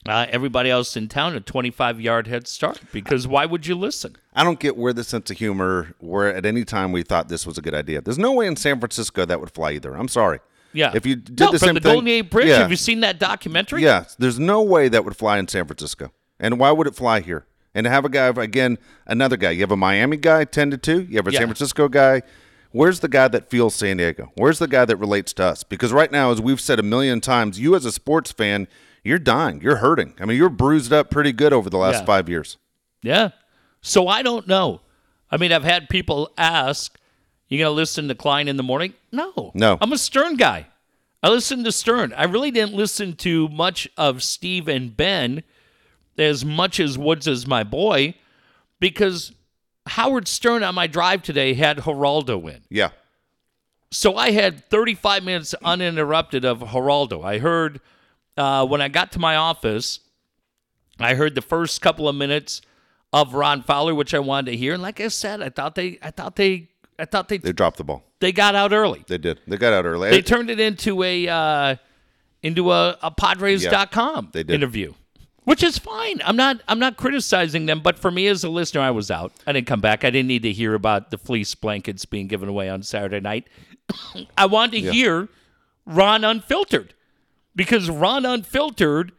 uh, 0.06 0.26
everybody 0.30 0.70
else 0.70 0.96
in 0.96 1.08
town 1.08 1.34
a 1.34 1.40
25 1.40 2.00
yard 2.00 2.26
head 2.26 2.48
start 2.48 2.80
because 2.92 3.26
why 3.26 3.46
would 3.46 3.66
you 3.66 3.74
listen? 3.74 4.16
I 4.34 4.44
don't 4.44 4.60
get 4.60 4.76
where 4.76 4.92
the 4.92 5.04
sense 5.04 5.30
of 5.30 5.38
humor, 5.38 5.94
where 5.98 6.34
at 6.34 6.46
any 6.46 6.64
time 6.64 6.92
we 6.92 7.02
thought 7.02 7.28
this 7.28 7.46
was 7.46 7.58
a 7.58 7.62
good 7.62 7.74
idea. 7.74 8.00
There's 8.00 8.18
no 8.18 8.32
way 8.32 8.46
in 8.46 8.56
San 8.56 8.78
Francisco 8.78 9.24
that 9.24 9.40
would 9.40 9.50
fly 9.50 9.72
either. 9.72 9.94
I'm 9.94 10.08
sorry. 10.08 10.40
Yeah. 10.72 10.92
If 10.94 11.06
you 11.06 11.16
did 11.16 11.40
no, 11.40 11.52
the 11.52 11.58
from 11.58 11.66
same 11.68 11.74
the 11.74 11.80
thing, 11.80 11.92
Golden 11.92 12.06
Gate 12.06 12.30
Bridge, 12.30 12.48
yeah, 12.48 12.58
have 12.58 12.70
you 12.70 12.76
seen 12.76 13.00
that 13.00 13.18
documentary? 13.18 13.82
yeah, 13.82 14.04
there's 14.18 14.38
no 14.38 14.62
way 14.62 14.88
that 14.88 15.04
would 15.04 15.16
fly 15.16 15.38
in 15.38 15.48
San 15.48 15.66
Francisco. 15.66 16.12
And 16.38 16.58
why 16.58 16.70
would 16.70 16.86
it 16.86 16.94
fly 16.94 17.20
here? 17.20 17.46
And 17.74 17.84
to 17.84 17.90
have 17.90 18.04
a 18.04 18.08
guy 18.08 18.28
again, 18.28 18.78
another 19.06 19.36
guy. 19.36 19.50
You 19.50 19.60
have 19.60 19.70
a 19.70 19.76
Miami 19.76 20.16
guy, 20.16 20.44
ten 20.44 20.70
to 20.70 20.78
two. 20.78 21.02
You 21.02 21.16
have 21.16 21.26
a 21.28 21.32
Yeah. 21.32 21.40
San 21.40 21.48
Francisco 21.48 21.88
guy. 21.88 22.22
Where's 22.70 23.00
the 23.00 23.08
guy 23.08 23.28
that 23.28 23.48
feels 23.50 23.74
San 23.74 23.96
Diego? 23.98 24.30
Where's 24.34 24.58
the 24.58 24.68
guy 24.68 24.84
that 24.84 24.96
relates 24.96 25.32
to 25.34 25.44
us? 25.44 25.62
Because 25.64 25.92
right 25.92 26.10
now, 26.12 26.30
as 26.32 26.40
we've 26.40 26.60
said 26.60 26.78
a 26.78 26.82
million 26.82 27.20
times, 27.20 27.58
you 27.58 27.74
as 27.74 27.84
a 27.84 27.92
sports 27.92 28.30
fan, 28.32 28.68
you're 29.04 29.18
dying. 29.18 29.60
You're 29.62 29.76
hurting. 29.76 30.14
I 30.20 30.26
mean, 30.26 30.36
you're 30.36 30.48
bruised 30.50 30.92
up 30.92 31.10
pretty 31.10 31.32
good 31.32 31.52
over 31.52 31.70
the 31.70 31.78
last 31.78 32.00
Yeah. 32.00 32.04
five 32.04 32.28
years. 32.28 32.56
Yeah. 33.02 33.30
So 33.80 34.08
I 34.08 34.22
don't 34.22 34.46
know. 34.48 34.80
I 35.30 35.36
mean, 35.36 35.52
I've 35.52 35.64
had 35.64 35.88
people 35.88 36.32
ask, 36.36 36.98
"You 37.48 37.58
gonna 37.58 37.70
listen 37.70 38.08
to 38.08 38.14
Klein 38.14 38.48
in 38.48 38.56
the 38.56 38.62
morning?" 38.62 38.92
No, 39.12 39.52
No. 39.54 39.78
I'm 39.80 39.92
a 39.92 39.98
Stern 39.98 40.36
guy. 40.36 40.66
I 41.22 41.28
listen 41.30 41.64
to 41.64 41.72
Stern. 41.72 42.12
I 42.16 42.24
really 42.24 42.50
didn't 42.50 42.74
listen 42.74 43.14
to 43.16 43.48
much 43.48 43.88
of 43.96 44.22
Steve 44.22 44.68
and 44.68 44.96
Ben 44.96 45.42
as 46.18 46.44
much 46.44 46.80
as 46.80 46.98
Woods 46.98 47.26
is 47.26 47.46
my 47.46 47.62
boy 47.64 48.14
because 48.80 49.32
Howard 49.86 50.28
Stern 50.28 50.62
on 50.62 50.74
my 50.74 50.86
drive 50.86 51.22
today 51.22 51.54
had 51.54 51.78
Geraldo 51.78 52.48
in. 52.52 52.62
Yeah. 52.68 52.90
So 53.90 54.16
I 54.16 54.32
had 54.32 54.68
35 54.68 55.24
minutes 55.24 55.54
uninterrupted 55.64 56.44
of 56.44 56.60
Geraldo. 56.60 57.24
I 57.24 57.38
heard 57.38 57.80
uh, 58.36 58.66
when 58.66 58.80
I 58.82 58.88
got 58.88 59.12
to 59.12 59.18
my 59.18 59.36
office, 59.36 60.00
I 61.00 61.14
heard 61.14 61.34
the 61.34 61.40
first 61.42 61.80
couple 61.80 62.08
of 62.08 62.14
minutes 62.14 62.60
of 63.12 63.32
Ron 63.32 63.62
Fowler, 63.62 63.94
which 63.94 64.12
I 64.12 64.18
wanted 64.18 64.50
to 64.50 64.56
hear. 64.58 64.74
And 64.74 64.82
like 64.82 65.00
I 65.00 65.08
said, 65.08 65.40
I 65.40 65.48
thought 65.48 65.74
they, 65.74 65.98
I 66.02 66.10
thought 66.10 66.36
they, 66.36 66.68
I 66.98 67.04
thought 67.06 67.28
they, 67.28 67.38
They 67.38 67.52
dropped 67.52 67.78
the 67.78 67.84
ball. 67.84 68.04
they 68.20 68.32
got 68.32 68.54
out 68.54 68.72
early. 68.72 69.04
They 69.06 69.16
did. 69.18 69.40
They 69.46 69.56
got 69.56 69.72
out 69.72 69.86
early. 69.86 70.10
They 70.10 70.20
turned 70.20 70.50
it 70.50 70.60
into 70.60 71.02
a, 71.02 71.26
uh, 71.28 71.76
into 72.42 72.70
a, 72.72 72.98
a 73.02 73.10
Padres.com 73.10 74.30
they 74.32 74.42
did. 74.42 74.54
interview, 74.54 74.92
which 75.48 75.62
is 75.62 75.78
fine. 75.78 76.20
I'm 76.26 76.36
not, 76.36 76.60
I'm 76.68 76.78
not 76.78 76.98
criticizing 76.98 77.64
them, 77.64 77.80
but 77.80 77.98
for 77.98 78.10
me 78.10 78.26
as 78.26 78.44
a 78.44 78.50
listener, 78.50 78.82
I 78.82 78.90
was 78.90 79.10
out. 79.10 79.32
I 79.46 79.52
didn't 79.52 79.66
come 79.66 79.80
back. 79.80 80.04
I 80.04 80.10
didn't 80.10 80.28
need 80.28 80.42
to 80.42 80.52
hear 80.52 80.74
about 80.74 81.10
the 81.10 81.16
fleece 81.16 81.54
blankets 81.54 82.04
being 82.04 82.26
given 82.26 82.50
away 82.50 82.68
on 82.68 82.82
Saturday 82.82 83.20
night. 83.20 83.48
I 84.36 84.44
wanted 84.44 84.82
to 84.82 84.92
hear 84.92 85.30
Ron 85.86 86.22
Unfiltered 86.22 86.92
because 87.56 87.88
Ron 87.88 88.26
Unfiltered 88.26 89.12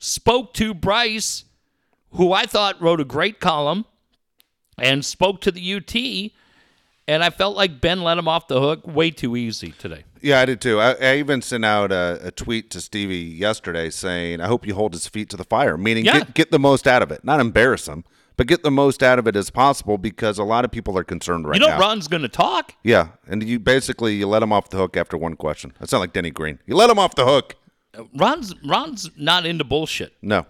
spoke 0.00 0.52
to 0.54 0.74
Bryce, 0.74 1.44
who 2.10 2.32
I 2.32 2.44
thought 2.44 2.82
wrote 2.82 3.00
a 3.00 3.04
great 3.04 3.38
column, 3.38 3.84
and 4.78 5.04
spoke 5.04 5.40
to 5.42 5.52
the 5.52 5.74
UT. 5.74 6.32
And 7.08 7.24
I 7.24 7.30
felt 7.30 7.56
like 7.56 7.80
Ben 7.80 8.02
let 8.02 8.18
him 8.18 8.28
off 8.28 8.46
the 8.48 8.60
hook 8.60 8.86
way 8.86 9.10
too 9.10 9.34
easy 9.34 9.72
today. 9.72 10.04
Yeah, 10.20 10.40
I 10.40 10.44
did 10.44 10.60
too. 10.60 10.78
I, 10.78 10.92
I 11.00 11.16
even 11.16 11.40
sent 11.42 11.64
out 11.64 11.90
a, 11.90 12.20
a 12.22 12.30
tweet 12.30 12.70
to 12.72 12.80
Stevie 12.80 13.16
yesterday 13.16 13.88
saying, 13.88 14.40
"I 14.42 14.46
hope 14.46 14.66
you 14.66 14.74
hold 14.74 14.92
his 14.92 15.08
feet 15.08 15.30
to 15.30 15.36
the 15.36 15.44
fire," 15.44 15.76
meaning 15.78 16.04
Yeah. 16.04 16.18
get 16.18 16.34
get 16.34 16.50
the 16.50 16.58
most 16.58 16.86
out 16.86 17.02
of 17.02 17.10
it, 17.10 17.24
not 17.24 17.40
embarrass 17.40 17.88
him, 17.88 18.04
but 18.36 18.46
get 18.46 18.62
the 18.62 18.70
most 18.70 19.02
out 19.02 19.18
of 19.18 19.26
it 19.26 19.36
as 19.36 19.48
possible 19.48 19.96
because 19.96 20.38
a 20.38 20.44
lot 20.44 20.64
of 20.66 20.70
people 20.70 20.98
are 20.98 21.04
concerned 21.04 21.46
right 21.48 21.58
now. 21.58 21.66
You 21.66 21.70
know, 21.72 21.78
now. 21.78 21.86
Ron's 21.86 22.08
going 22.08 22.22
to 22.22 22.28
talk. 22.28 22.74
Yeah, 22.84 23.08
and 23.26 23.42
you 23.42 23.58
basically 23.58 24.14
you 24.16 24.26
let 24.26 24.42
him 24.42 24.52
off 24.52 24.68
the 24.68 24.76
hook 24.76 24.96
after 24.96 25.16
one 25.16 25.34
question. 25.34 25.72
That's 25.80 25.92
not 25.92 26.00
like 26.00 26.12
Denny 26.12 26.30
Green. 26.30 26.58
You 26.66 26.76
let 26.76 26.90
him 26.90 26.98
off 26.98 27.14
the 27.14 27.24
hook. 27.24 27.54
Uh, 27.96 28.02
Ron's 28.16 28.54
Ron's 28.66 29.10
not 29.16 29.46
into 29.46 29.64
bullshit. 29.64 30.12
No, 30.20 30.44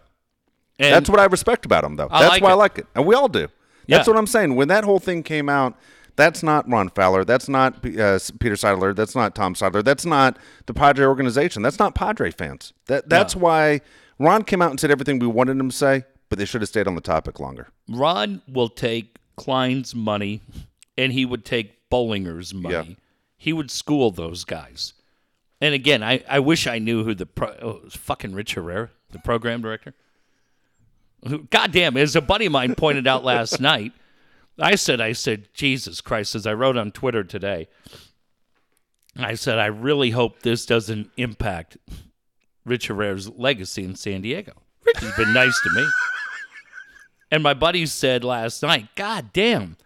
And 0.80 0.92
that's 0.94 1.08
what 1.08 1.20
I 1.20 1.26
respect 1.26 1.64
about 1.66 1.84
him, 1.84 1.94
though. 1.94 2.08
I 2.10 2.22
that's 2.22 2.32
like 2.32 2.42
why 2.42 2.48
it. 2.50 2.52
I 2.52 2.56
like 2.56 2.78
it, 2.78 2.86
and 2.96 3.06
we 3.06 3.14
all 3.14 3.28
do. 3.28 3.46
That's 3.86 4.06
Yeah. 4.06 4.12
what 4.12 4.18
I'm 4.18 4.26
saying. 4.26 4.56
When 4.56 4.68
that 4.68 4.82
whole 4.84 4.98
thing 4.98 5.22
came 5.22 5.48
out, 5.48 5.78
that's 6.18 6.42
not 6.42 6.68
Ron 6.68 6.88
Fowler. 6.90 7.24
That's 7.24 7.48
not 7.48 7.76
uh, 7.76 8.18
Peter 8.40 8.56
Seidler. 8.56 8.94
That's 8.94 9.14
not 9.14 9.36
Tom 9.36 9.54
Seidler. 9.54 9.84
That's 9.84 10.04
not 10.04 10.36
the 10.66 10.74
Padre 10.74 11.06
organization. 11.06 11.62
That's 11.62 11.78
not 11.78 11.94
Padre 11.94 12.32
fans. 12.32 12.72
That 12.86 13.08
that's 13.08 13.36
why 13.36 13.80
Ron 14.18 14.42
came 14.42 14.60
out 14.60 14.70
and 14.70 14.80
said 14.80 14.90
everything 14.90 15.20
we 15.20 15.28
wanted 15.28 15.58
him 15.58 15.70
to 15.70 15.76
say, 15.76 16.02
but 16.28 16.40
they 16.40 16.44
should 16.44 16.60
have 16.60 16.68
stayed 16.68 16.88
on 16.88 16.96
the 16.96 17.00
topic 17.00 17.38
longer. 17.38 17.68
Ron 17.88 18.42
will 18.48 18.68
take 18.68 19.16
Klein's 19.36 19.94
money 19.94 20.42
and 20.96 21.12
he 21.12 21.24
would 21.24 21.44
take 21.44 21.88
Bollinger's 21.88 22.52
money. 22.52 22.74
Yeah. 22.74 22.94
He 23.36 23.52
would 23.52 23.70
school 23.70 24.10
those 24.10 24.44
guys. 24.44 24.94
And 25.60 25.72
again, 25.72 26.02
I, 26.02 26.24
I 26.28 26.40
wish 26.40 26.66
I 26.66 26.80
knew 26.80 27.04
who 27.04 27.14
the 27.14 27.26
pro, 27.26 27.48
oh, 27.62 27.80
fucking 27.90 28.32
Rich 28.34 28.54
Herrera, 28.54 28.90
the 29.12 29.20
program 29.20 29.62
director. 29.62 29.94
Who, 31.28 31.44
goddamn, 31.44 31.96
as 31.96 32.16
a 32.16 32.20
buddy 32.20 32.46
of 32.46 32.52
mine 32.52 32.74
pointed 32.74 33.06
out 33.06 33.22
last 33.22 33.60
night, 33.60 33.92
I 34.58 34.74
said, 34.74 35.00
I 35.00 35.12
said, 35.12 35.48
Jesus 35.52 36.00
Christ, 36.00 36.34
as 36.34 36.46
I 36.46 36.52
wrote 36.54 36.76
on 36.76 36.90
Twitter 36.90 37.22
today, 37.22 37.68
I 39.16 39.34
said, 39.34 39.58
I 39.58 39.66
really 39.66 40.10
hope 40.10 40.42
this 40.42 40.66
doesn't 40.66 41.10
impact 41.16 41.76
Rich 42.64 42.88
Herrera's 42.88 43.28
legacy 43.30 43.84
in 43.84 43.94
San 43.94 44.22
Diego. 44.22 44.52
Rich 44.84 44.98
has 45.00 45.16
been 45.16 45.32
nice 45.32 45.58
to 45.62 45.70
me. 45.70 45.86
And 47.30 47.42
my 47.42 47.54
buddy 47.54 47.84
said 47.86 48.24
last 48.24 48.62
night, 48.62 48.88
God 48.94 49.32
damn, 49.32 49.76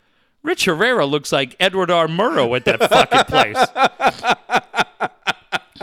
Rich 0.42 0.64
Herrera 0.66 1.06
looks 1.06 1.32
like 1.32 1.56
Edward 1.58 1.90
R. 1.90 2.06
Murrow 2.06 2.54
at 2.56 2.64
that 2.66 2.88
fucking 2.88 3.24
place. 3.24 3.56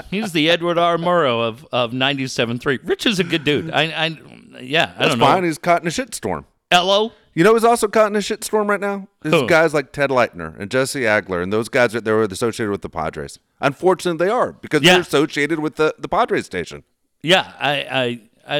He's 0.10 0.32
the 0.32 0.50
Edward 0.50 0.78
R. 0.78 0.98
Murrow 0.98 1.48
of, 1.48 1.68
of 1.72 1.92
97.3. 1.92 2.80
Rich 2.84 3.06
is 3.06 3.20
a 3.20 3.24
good 3.24 3.44
dude. 3.44 3.72
I, 3.72 3.84
I 3.84 4.18
yeah, 4.62 4.94
I 4.96 5.00
That's 5.00 5.10
don't 5.12 5.20
fine. 5.20 5.44
He's 5.44 5.58
caught 5.58 5.82
in 5.82 5.88
a 5.88 5.92
shitstorm. 5.92 6.46
Elo? 6.72 7.14
You 7.36 7.44
know 7.44 7.54
who's 7.54 7.64
also 7.64 7.88
caught 7.88 8.08
in 8.12 8.16
a 8.16 8.20
shitstorm 8.20 8.68
right 8.68 8.80
now? 8.80 9.08
Is 9.24 9.32
Who? 9.34 9.48
guys 9.48 9.74
like 9.74 9.92
Ted 9.92 10.10
Leitner 10.10 10.60
and 10.60 10.70
Jesse 10.70 11.02
Agler 11.02 11.42
and 11.44 11.54
those 11.54 11.70
guys 11.70 11.94
that 11.94 12.04
they 12.04 12.12
were 12.12 12.24
associated 12.24 12.72
with 12.72 12.82
the 12.82 12.90
Padres. 12.90 13.40
Unfortunately, 13.62 14.26
they 14.26 14.32
are 14.32 14.52
because 14.54 14.82
Yeah. 14.82 14.94
they're 14.94 15.02
associated 15.02 15.60
with 15.60 15.76
the, 15.76 15.94
the 16.00 16.08
Padres 16.10 16.46
station. 16.46 16.84
Yeah, 17.22 17.54
I, 17.60 17.72
I, 17.72 18.22
I, 18.48 18.58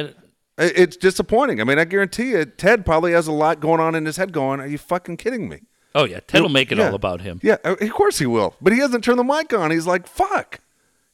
I- 0.58 0.72
It's 0.76 0.96
disappointing. 0.96 1.60
I 1.60 1.64
mean, 1.64 1.78
I 1.78 1.84
guarantee 1.84 2.30
you, 2.30 2.44
Ted 2.44 2.86
probably 2.86 3.12
has 3.12 3.26
a 3.26 3.32
lot 3.32 3.60
going 3.60 3.80
on 3.80 3.94
in 3.94 4.06
his 4.06 4.16
head. 4.16 4.32
Going, 4.32 4.60
are 4.60 4.66
you 4.66 4.78
fucking 4.78 5.16
kidding 5.16 5.48
me? 5.48 5.62
Oh 5.94 6.04
yeah, 6.04 6.20
Ted 6.20 6.42
will 6.42 6.48
make 6.50 6.70
it 6.70 6.78
Yeah. 6.78 6.88
all 6.90 6.94
about 6.94 7.20
him. 7.22 7.40
Yeah, 7.42 7.56
uh, 7.64 7.74
of 7.80 7.90
course 7.92 8.18
he 8.20 8.26
will. 8.26 8.54
But 8.60 8.72
he 8.72 8.78
hasn't 8.78 9.02
turned 9.02 9.18
the 9.18 9.24
mic 9.24 9.52
on. 9.52 9.70
He's 9.72 9.86
like, 9.88 10.06
fuck. 10.06 10.60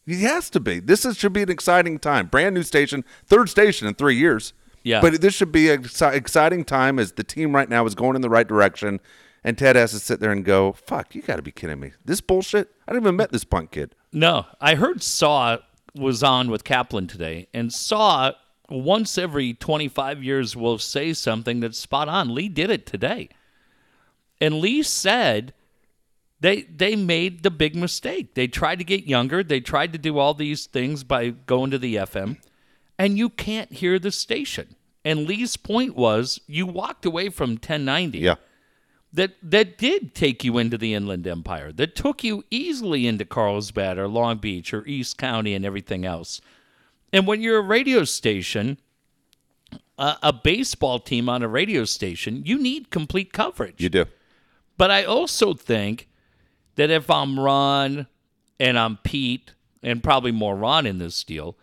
He 0.04 0.22
has 0.22 0.50
to 0.50 0.60
be. 0.60 0.78
This 0.80 1.04
is, 1.04 1.16
should 1.16 1.32
be 1.32 1.42
an 1.42 1.50
exciting 1.50 1.98
time. 1.98 2.26
Brand 2.26 2.54
new 2.54 2.62
station, 2.62 3.02
third 3.26 3.48
station 3.48 3.88
in 3.88 3.94
three 3.94 4.14
years. 4.16 4.52
Yeah. 4.86 5.00
But 5.00 5.20
this 5.20 5.34
should 5.34 5.50
be 5.50 5.68
an 5.70 5.82
exci- 5.82 6.14
exciting 6.14 6.64
time 6.64 7.00
as 7.00 7.12
the 7.12 7.24
team 7.24 7.56
right 7.56 7.68
now 7.68 7.84
is 7.86 7.96
going 7.96 8.14
in 8.14 8.22
the 8.22 8.30
right 8.30 8.46
direction. 8.46 9.00
And 9.42 9.58
Ted 9.58 9.74
has 9.74 9.90
to 9.90 9.98
sit 9.98 10.20
there 10.20 10.30
and 10.30 10.44
go, 10.44 10.72
fuck, 10.72 11.12
you 11.12 11.22
got 11.22 11.36
to 11.36 11.42
be 11.42 11.50
kidding 11.50 11.80
me. 11.80 11.90
This 12.04 12.20
bullshit? 12.20 12.68
I 12.86 12.92
didn't 12.92 13.02
even 13.02 13.16
met 13.16 13.32
this 13.32 13.42
punk 13.42 13.72
kid. 13.72 13.96
No, 14.12 14.46
I 14.60 14.76
heard 14.76 15.02
Saw 15.02 15.58
was 15.96 16.22
on 16.22 16.52
with 16.52 16.62
Kaplan 16.62 17.08
today, 17.08 17.48
and 17.52 17.72
Saw 17.72 18.32
once 18.68 19.18
every 19.18 19.54
25 19.54 20.22
years 20.22 20.54
will 20.54 20.78
say 20.78 21.12
something 21.12 21.58
that's 21.58 21.78
spot 21.78 22.08
on. 22.08 22.32
Lee 22.32 22.48
did 22.48 22.70
it 22.70 22.86
today. 22.86 23.28
And 24.40 24.60
Lee 24.60 24.82
said 24.84 25.52
they 26.38 26.62
they 26.62 26.94
made 26.94 27.42
the 27.42 27.50
big 27.50 27.74
mistake. 27.74 28.34
They 28.34 28.46
tried 28.46 28.78
to 28.78 28.84
get 28.84 29.04
younger. 29.04 29.42
They 29.42 29.60
tried 29.60 29.92
to 29.94 29.98
do 29.98 30.18
all 30.18 30.34
these 30.34 30.66
things 30.66 31.02
by 31.02 31.30
going 31.30 31.70
to 31.72 31.78
the 31.78 31.96
FM, 31.96 32.36
and 32.98 33.18
you 33.18 33.28
can't 33.28 33.72
hear 33.72 33.98
the 33.98 34.10
station. 34.10 34.74
And 35.04 35.26
Lee's 35.26 35.56
point 35.56 35.94
was 35.96 36.40
you 36.46 36.66
walked 36.66 37.04
away 37.06 37.28
from 37.28 37.50
1090 37.50 38.18
Yeah. 38.18 38.36
that 39.12 39.32
that 39.42 39.78
did 39.78 40.14
take 40.14 40.42
you 40.44 40.58
into 40.58 40.76
the 40.76 40.94
Inland 40.94 41.26
Empire, 41.26 41.72
that 41.72 41.94
took 41.94 42.24
you 42.24 42.44
easily 42.50 43.06
into 43.06 43.24
Carlsbad 43.24 43.98
or 43.98 44.08
Long 44.08 44.38
Beach 44.38 44.74
or 44.74 44.84
East 44.86 45.16
County 45.18 45.54
and 45.54 45.64
everything 45.64 46.04
else. 46.04 46.40
And 47.12 47.26
when 47.26 47.40
you're 47.40 47.58
a 47.58 47.62
radio 47.62 48.04
station, 48.04 48.78
a, 49.98 50.16
a 50.24 50.32
baseball 50.32 50.98
team 50.98 51.28
on 51.28 51.42
a 51.42 51.48
radio 51.48 51.84
station, 51.84 52.42
you 52.44 52.58
need 52.58 52.90
complete 52.90 53.32
coverage. 53.32 53.80
You 53.80 53.88
do. 53.88 54.06
But 54.76 54.90
I 54.90 55.04
also 55.04 55.54
think 55.54 56.08
that 56.74 56.90
if 56.90 57.08
I'm 57.08 57.38
Ron 57.40 58.06
and 58.60 58.78
I'm 58.78 58.98
Pete, 58.98 59.52
and 59.82 60.02
probably 60.02 60.32
more 60.32 60.56
Ron 60.56 60.84
in 60.84 60.98
this 60.98 61.22
deal, 61.24 61.56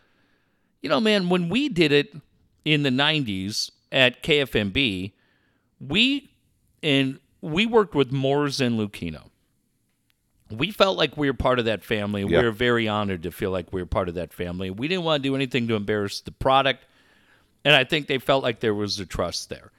you 0.84 0.90
know, 0.90 1.00
man, 1.00 1.30
when 1.30 1.50
we 1.50 1.70
did 1.70 1.92
it 1.92 2.14
in 2.66 2.84
the 2.84 2.90
90s 2.90 3.72
at 3.92 4.22
KFMB, 4.22 5.14
we 5.80 6.30
and 6.84 7.20
we 7.42 7.66
worked 7.66 7.96
with 7.96 8.12
Moores 8.12 8.62
and 8.62 8.78
Lucchino. 8.78 9.30
We 10.52 10.72
felt 10.72 10.98
like 10.98 11.18
we 11.18 11.30
were 11.30 11.34
part 11.34 11.58
of 11.58 11.66
that 11.66 11.84
family. 11.84 12.22
Yeah. 12.22 12.40
We 12.40 12.46
were 12.46 12.52
very 12.52 12.88
honored 12.88 13.24
to 13.24 13.32
feel 13.32 13.50
like 13.50 13.72
we 13.74 13.82
were 13.82 13.88
part 13.88 14.10
of 14.10 14.16
that 14.16 14.34
family. 14.34 14.70
We 14.70 14.88
didn't 14.88 15.06
want 15.06 15.24
to 15.24 15.30
do 15.30 15.36
anything 15.36 15.68
to 15.70 15.76
embarrass 15.76 16.20
the 16.20 16.32
product. 16.32 16.86
And 17.66 17.74
I 17.74 17.86
think 17.86 18.08
they 18.08 18.20
felt 18.20 18.44
like 18.44 18.60
there 18.60 18.76
was 18.76 19.00
a 19.00 19.06
trust 19.06 19.50
there. 19.50 19.72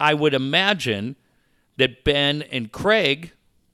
I 0.00 0.14
would 0.14 0.34
imagine 0.34 1.16
that 1.76 2.02
Ben 2.02 2.42
and 2.42 2.72
Craig, 2.72 3.32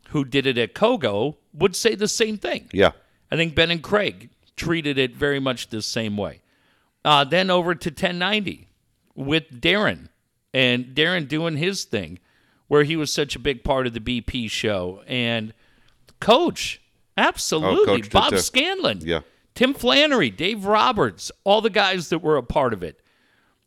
who 0.09 0.25
did 0.25 0.47
it 0.47 0.59
at 0.59 0.75
Kogo, 0.75 1.37
would 1.55 1.77
say 1.77 1.95
the 1.95 2.09
same 2.09 2.37
thing. 2.37 2.69
Yeah. 2.73 2.91
I 3.31 3.37
think 3.37 3.55
Ben 3.55 3.71
and 3.71 3.83
Craig 3.83 4.31
treated 4.57 4.99
it 4.99 5.17
very 5.17 5.41
much 5.41 5.69
the 5.69 5.81
same 5.81 6.17
way. 6.17 6.41
Uh, 7.07 7.23
then 7.25 7.51
over 7.51 7.75
to 7.75 7.89
1090 7.89 8.69
with 9.15 9.45
Darren 9.61 10.09
and 10.53 10.87
Darren 10.87 11.29
doing 11.29 11.57
his 11.57 11.85
thing, 11.85 12.19
where 12.67 12.83
he 12.83 12.97
was 12.97 13.13
such 13.13 13.37
a 13.37 13.39
big 13.39 13.63
part 13.63 13.87
of 13.87 13.95
the 13.95 14.01
BP 14.01 14.51
show. 14.51 15.03
And 15.07 15.55
Coach, 16.21 16.81
absolutely. 17.17 18.03
Coach 18.03 18.11
Bob 18.11 18.31
too. 18.33 18.39
Scanlan. 18.39 19.01
Yeah. 19.03 19.21
Tim 19.55 19.73
Flannery, 19.73 20.31
Dave 20.31 20.67
Roberts, 20.67 21.31
all 21.45 21.61
the 21.61 21.71
guys 21.71 22.09
that 22.11 22.19
were 22.19 22.37
a 22.37 22.43
part 22.43 22.73
of 22.75 22.83
it. 22.83 23.01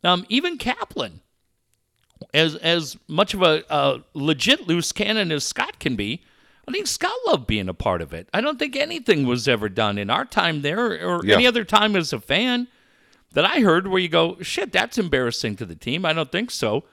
Um, 0.03 0.25
even 0.29 0.57
Kaplan, 0.57 1.21
as 2.33 2.55
as 2.57 2.97
much 3.07 3.33
of 3.33 3.41
a, 3.41 3.63
a 3.69 3.99
legit 4.13 4.67
loose 4.67 4.91
cannon 4.91 5.31
as 5.31 5.43
Scott 5.45 5.79
can 5.79 5.95
be, 5.95 6.21
I 6.67 6.71
think 6.71 6.87
Scott 6.87 7.13
loved 7.25 7.47
being 7.47 7.69
a 7.69 7.73
part 7.73 8.01
of 8.01 8.13
it. 8.13 8.27
I 8.33 8.41
don't 8.41 8.59
think 8.59 8.75
anything 8.75 9.25
was 9.25 9.47
ever 9.47 9.67
done 9.69 9.97
in 9.97 10.09
our 10.09 10.25
time 10.25 10.61
there 10.61 11.05
or 11.07 11.21
Yeah. 11.25 11.35
any 11.35 11.47
other 11.47 11.63
time 11.63 11.95
as 11.95 12.13
a 12.13 12.19
fan 12.19 12.67
that 13.33 13.45
I 13.45 13.59
heard 13.61 13.87
where 13.87 13.99
you 13.99 14.09
go, 14.09 14.37
shit, 14.41 14.71
that's 14.71 14.97
embarrassing 14.97 15.55
to 15.57 15.65
the 15.65 15.75
team. 15.75 16.05
I 16.05 16.13
don't 16.13 16.31
think 16.31 16.51
so. 16.51 16.83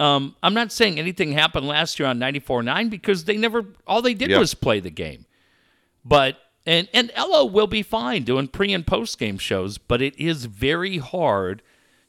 Um, 0.00 0.36
I'm 0.42 0.54
not 0.54 0.70
saying 0.72 0.98
anything 0.98 1.32
happened 1.32 1.66
last 1.66 1.98
year 1.98 2.08
on 2.08 2.18
94.9 2.18 2.88
because 2.90 3.24
they 3.24 3.36
never, 3.36 3.64
all 3.86 4.00
they 4.02 4.14
did 4.14 4.30
Yeah. 4.30 4.38
was 4.38 4.54
play 4.54 4.80
the 4.80 4.90
game. 4.90 5.26
But, 6.04 6.36
and, 6.66 6.88
and 6.94 7.10
Ella 7.14 7.44
will 7.46 7.66
be 7.66 7.82
fine 7.82 8.22
doing 8.22 8.48
pre 8.48 8.72
and 8.72 8.86
post 8.86 9.18
game 9.18 9.38
shows, 9.38 9.78
but 9.78 10.00
it 10.02 10.16
is 10.18 10.44
very 10.46 10.98
hard 10.98 11.62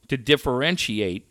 to 0.08 0.16
differentiate 0.16 1.26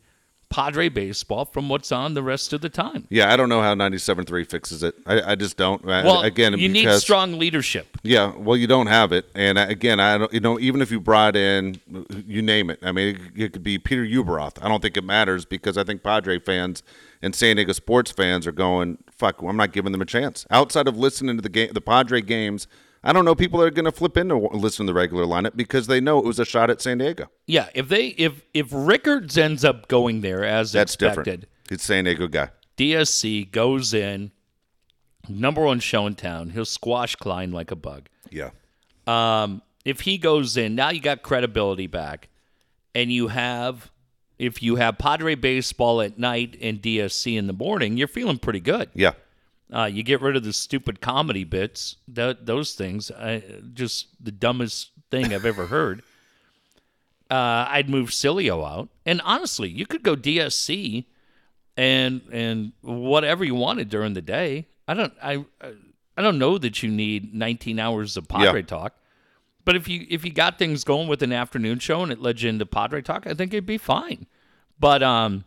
Padre 0.50 0.90
baseball 0.90 1.46
from 1.46 1.70
what's 1.70 1.92
on 1.92 2.16
the 2.16 2.24
rest 2.24 2.54
of 2.54 2.62
the 2.62 2.70
time. 2.70 3.06
Yeah, 3.10 3.32
I 3.32 3.38
don't 3.38 3.50
know 3.50 3.62
how 3.62 3.76
97.3 3.76 4.50
fixes 4.50 4.82
it. 4.82 4.96
I, 5.06 5.22
I 5.32 5.36
just 5.36 5.58
don't. 5.58 5.84
I- 5.88 6.04
Well, 6.04 6.22
again, 6.22 6.58
you 6.58 6.68
need 6.70 6.92
strong 6.94 7.38
leadership. 7.38 7.98
Yeah, 8.02 8.34
well, 8.36 8.58
you 8.58 8.66
don't 8.66 8.88
have 8.88 9.12
it, 9.12 9.26
and 9.36 9.60
I- 9.60 9.66
again, 9.68 10.00
I 10.00 10.18
don't. 10.18 10.34
You 10.34 10.40
know, 10.40 10.60
even 10.60 10.82
if 10.82 10.90
you 10.92 11.00
brought 11.00 11.36
in, 11.36 11.80
you 12.26 12.42
name 12.42 12.70
it. 12.72 12.80
I 12.82 12.92
mean, 12.92 13.16
it, 13.36 13.42
it 13.44 13.54
could 13.54 13.64
be 13.64 13.78
Peter 13.78 14.04
Ueberroth. 14.04 14.58
I 14.64 14.68
don't 14.68 14.82
think 14.82 14.98
it 14.98 15.04
matters 15.04 15.46
because 15.46 15.78
I 15.78 15.84
think 15.84 16.02
Padre 16.04 16.40
fans 16.40 16.82
and 17.22 17.36
San 17.36 17.58
Diego 17.58 17.74
sports 17.74 18.12
fans 18.12 18.48
are 18.48 18.52
going, 18.52 18.98
"Fuck, 19.12 19.42
I'm 19.44 19.56
not 19.58 19.72
giving 19.72 19.92
them 19.92 20.02
a 20.02 20.06
chance." 20.06 20.48
Outside 20.50 20.88
of 20.88 20.98
listening 20.98 21.36
to 21.36 21.42
the 21.44 21.50
game, 21.50 21.72
the 21.74 21.82
Padre 21.82 22.22
games, 22.22 22.68
I 23.04 23.14
don't 23.14 23.24
know 23.26 23.36
people 23.36 23.62
are 23.62 23.72
going 23.72 23.86
to 23.86 23.92
flip 23.92 24.18
into 24.18 24.36
listen 24.36 24.86
to 24.86 24.92
the 24.92 24.94
regular 24.94 25.26
lineup 25.26 25.56
because 25.56 25.88
they 25.88 26.02
know 26.02 26.20
it 26.20 26.26
was 26.26 26.40
a 26.40 26.46
shot 26.46 26.70
at 26.70 26.82
San 26.82 26.98
Diego. 26.98 27.30
Yeah, 27.48 27.70
if 27.74 27.88
they 27.88 28.08
if 28.08 28.44
if 28.54 28.68
Rickards 28.72 29.38
ends 29.38 29.64
up 29.64 29.88
going 29.88 30.22
there 30.22 30.44
as 30.44 30.72
That's 30.74 30.94
expected, 30.94 31.24
different. 31.24 31.46
It's 31.72 31.84
San 31.84 32.04
Diego 32.06 32.28
guy. 32.28 32.50
DSC 32.78 33.52
goes 33.52 33.94
in, 33.94 34.32
number 35.28 35.62
one 35.62 35.80
show 35.80 36.06
in 36.08 36.16
town. 36.16 36.50
He'll 36.52 36.66
squash 36.66 37.16
Klein 37.16 37.52
like 37.52 37.72
a 37.72 37.76
bug. 37.76 38.10
Yeah, 38.30 38.52
Um, 39.08 39.62
if 39.86 40.02
he 40.02 40.18
goes 40.18 40.56
in, 40.58 40.76
now 40.76 40.90
you 40.90 41.02
got 41.02 41.22
credibility 41.24 41.88
back, 41.88 42.30
and 42.94 43.12
you 43.12 43.28
have 43.30 43.92
if 44.38 44.62
you 44.64 44.76
have 44.78 44.98
Padre 44.98 45.36
baseball 45.36 46.02
at 46.02 46.18
night 46.18 46.58
and 46.62 46.82
DSC 46.82 47.38
in 47.38 47.48
the 47.48 47.54
morning, 47.54 47.98
you're 47.98 48.08
feeling 48.08 48.38
pretty 48.40 48.60
good. 48.62 48.90
yeah, 48.94 49.12
Uh, 49.72 49.86
you 49.86 50.02
get 50.02 50.22
rid 50.22 50.36
of 50.36 50.44
the 50.44 50.52
stupid 50.54 51.00
comedy 51.00 51.44
bits, 51.44 51.98
th- 52.14 52.38
those 52.42 52.74
things. 52.74 53.12
I, 53.12 53.44
just 53.74 54.08
the 54.24 54.32
dumbest 54.32 54.90
thing 55.12 55.34
I've 55.34 55.46
ever 55.46 55.68
heard. 55.68 56.02
Uh, 57.32 57.68
I'd 57.70 57.88
move 57.92 58.10
Sileo 58.10 58.68
out, 58.68 58.90
and 59.06 59.22
honestly, 59.24 59.70
you 59.70 59.86
could 59.86 60.02
go 60.02 60.16
DSC 60.16 61.06
and 61.78 62.22
and 62.32 62.72
whatever 62.82 63.44
you 63.46 63.54
wanted 63.54 63.88
during 63.88 64.14
the 64.16 64.22
day. 64.24 64.66
I 64.88 64.96
don't 64.96 65.14
I 65.22 65.46
I 66.18 66.24
don't 66.24 66.40
know 66.40 66.58
that 66.58 66.82
you 66.82 66.90
need 66.90 67.36
19 67.36 67.78
hours 67.78 68.18
of 68.18 68.28
Padre 68.28 68.62
Yeah. 68.62 68.66
talk, 68.66 68.96
but 69.64 69.76
if 69.76 69.88
you 69.88 70.08
if 70.10 70.26
you 70.26 70.32
got 70.32 70.58
things 70.58 70.84
going 70.84 71.08
with 71.08 71.22
an 71.22 71.32
afternoon 71.32 71.78
show 71.78 72.02
and 72.02 72.12
it 72.12 72.20
led 72.20 72.42
you 72.42 72.50
into 72.50 72.66
Padre 72.66 73.04
talk, 73.04 73.28
I 73.28 73.36
think 73.36 73.54
it'd 73.54 73.64
be 73.68 73.78
fine. 73.78 74.26
But 74.80 75.04
um, 75.04 75.44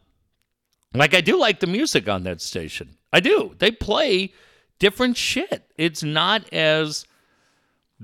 like 0.94 1.14
I 1.14 1.20
do 1.20 1.36
like 1.36 1.58
the 1.58 1.66
music 1.66 2.08
on 2.08 2.22
that 2.22 2.40
station. 2.40 2.96
I 3.12 3.20
do. 3.20 3.54
They 3.58 3.70
play 3.70 4.32
different 4.78 5.16
shit. 5.16 5.70
It's 5.76 6.02
not 6.02 6.50
as 6.52 7.04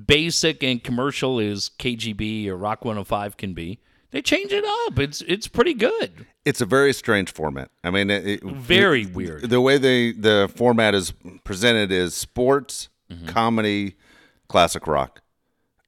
basic 0.06 0.62
and 0.62 0.82
commercial 0.82 1.40
as 1.40 1.70
KGB 1.78 2.46
or 2.48 2.56
Rock 2.56 2.84
105 2.84 3.36
can 3.36 3.54
be. 3.54 3.80
They 4.10 4.22
change 4.22 4.52
it 4.52 4.64
up. 4.86 4.98
It's 4.98 5.20
it's 5.22 5.48
pretty 5.48 5.74
good. 5.74 6.26
it's 6.46 6.60
a 6.62 6.66
very 6.66 6.94
strange 6.94 7.30
format. 7.30 7.70
I 7.84 7.90
mean, 7.90 8.08
it, 8.10 8.26
it- 8.26 8.42
Very 8.42 9.04
weird. 9.04 9.50
the 9.50 9.60
way 9.60 9.76
they 9.76 10.12
the 10.12 10.50
format 10.54 10.94
is 10.94 11.12
presented 11.44 11.92
is 11.92 12.14
sports, 12.14 12.88
Mm-hmm. 13.10 13.26
comedy, 13.26 13.94
classic 14.48 14.86
rock, 14.86 15.22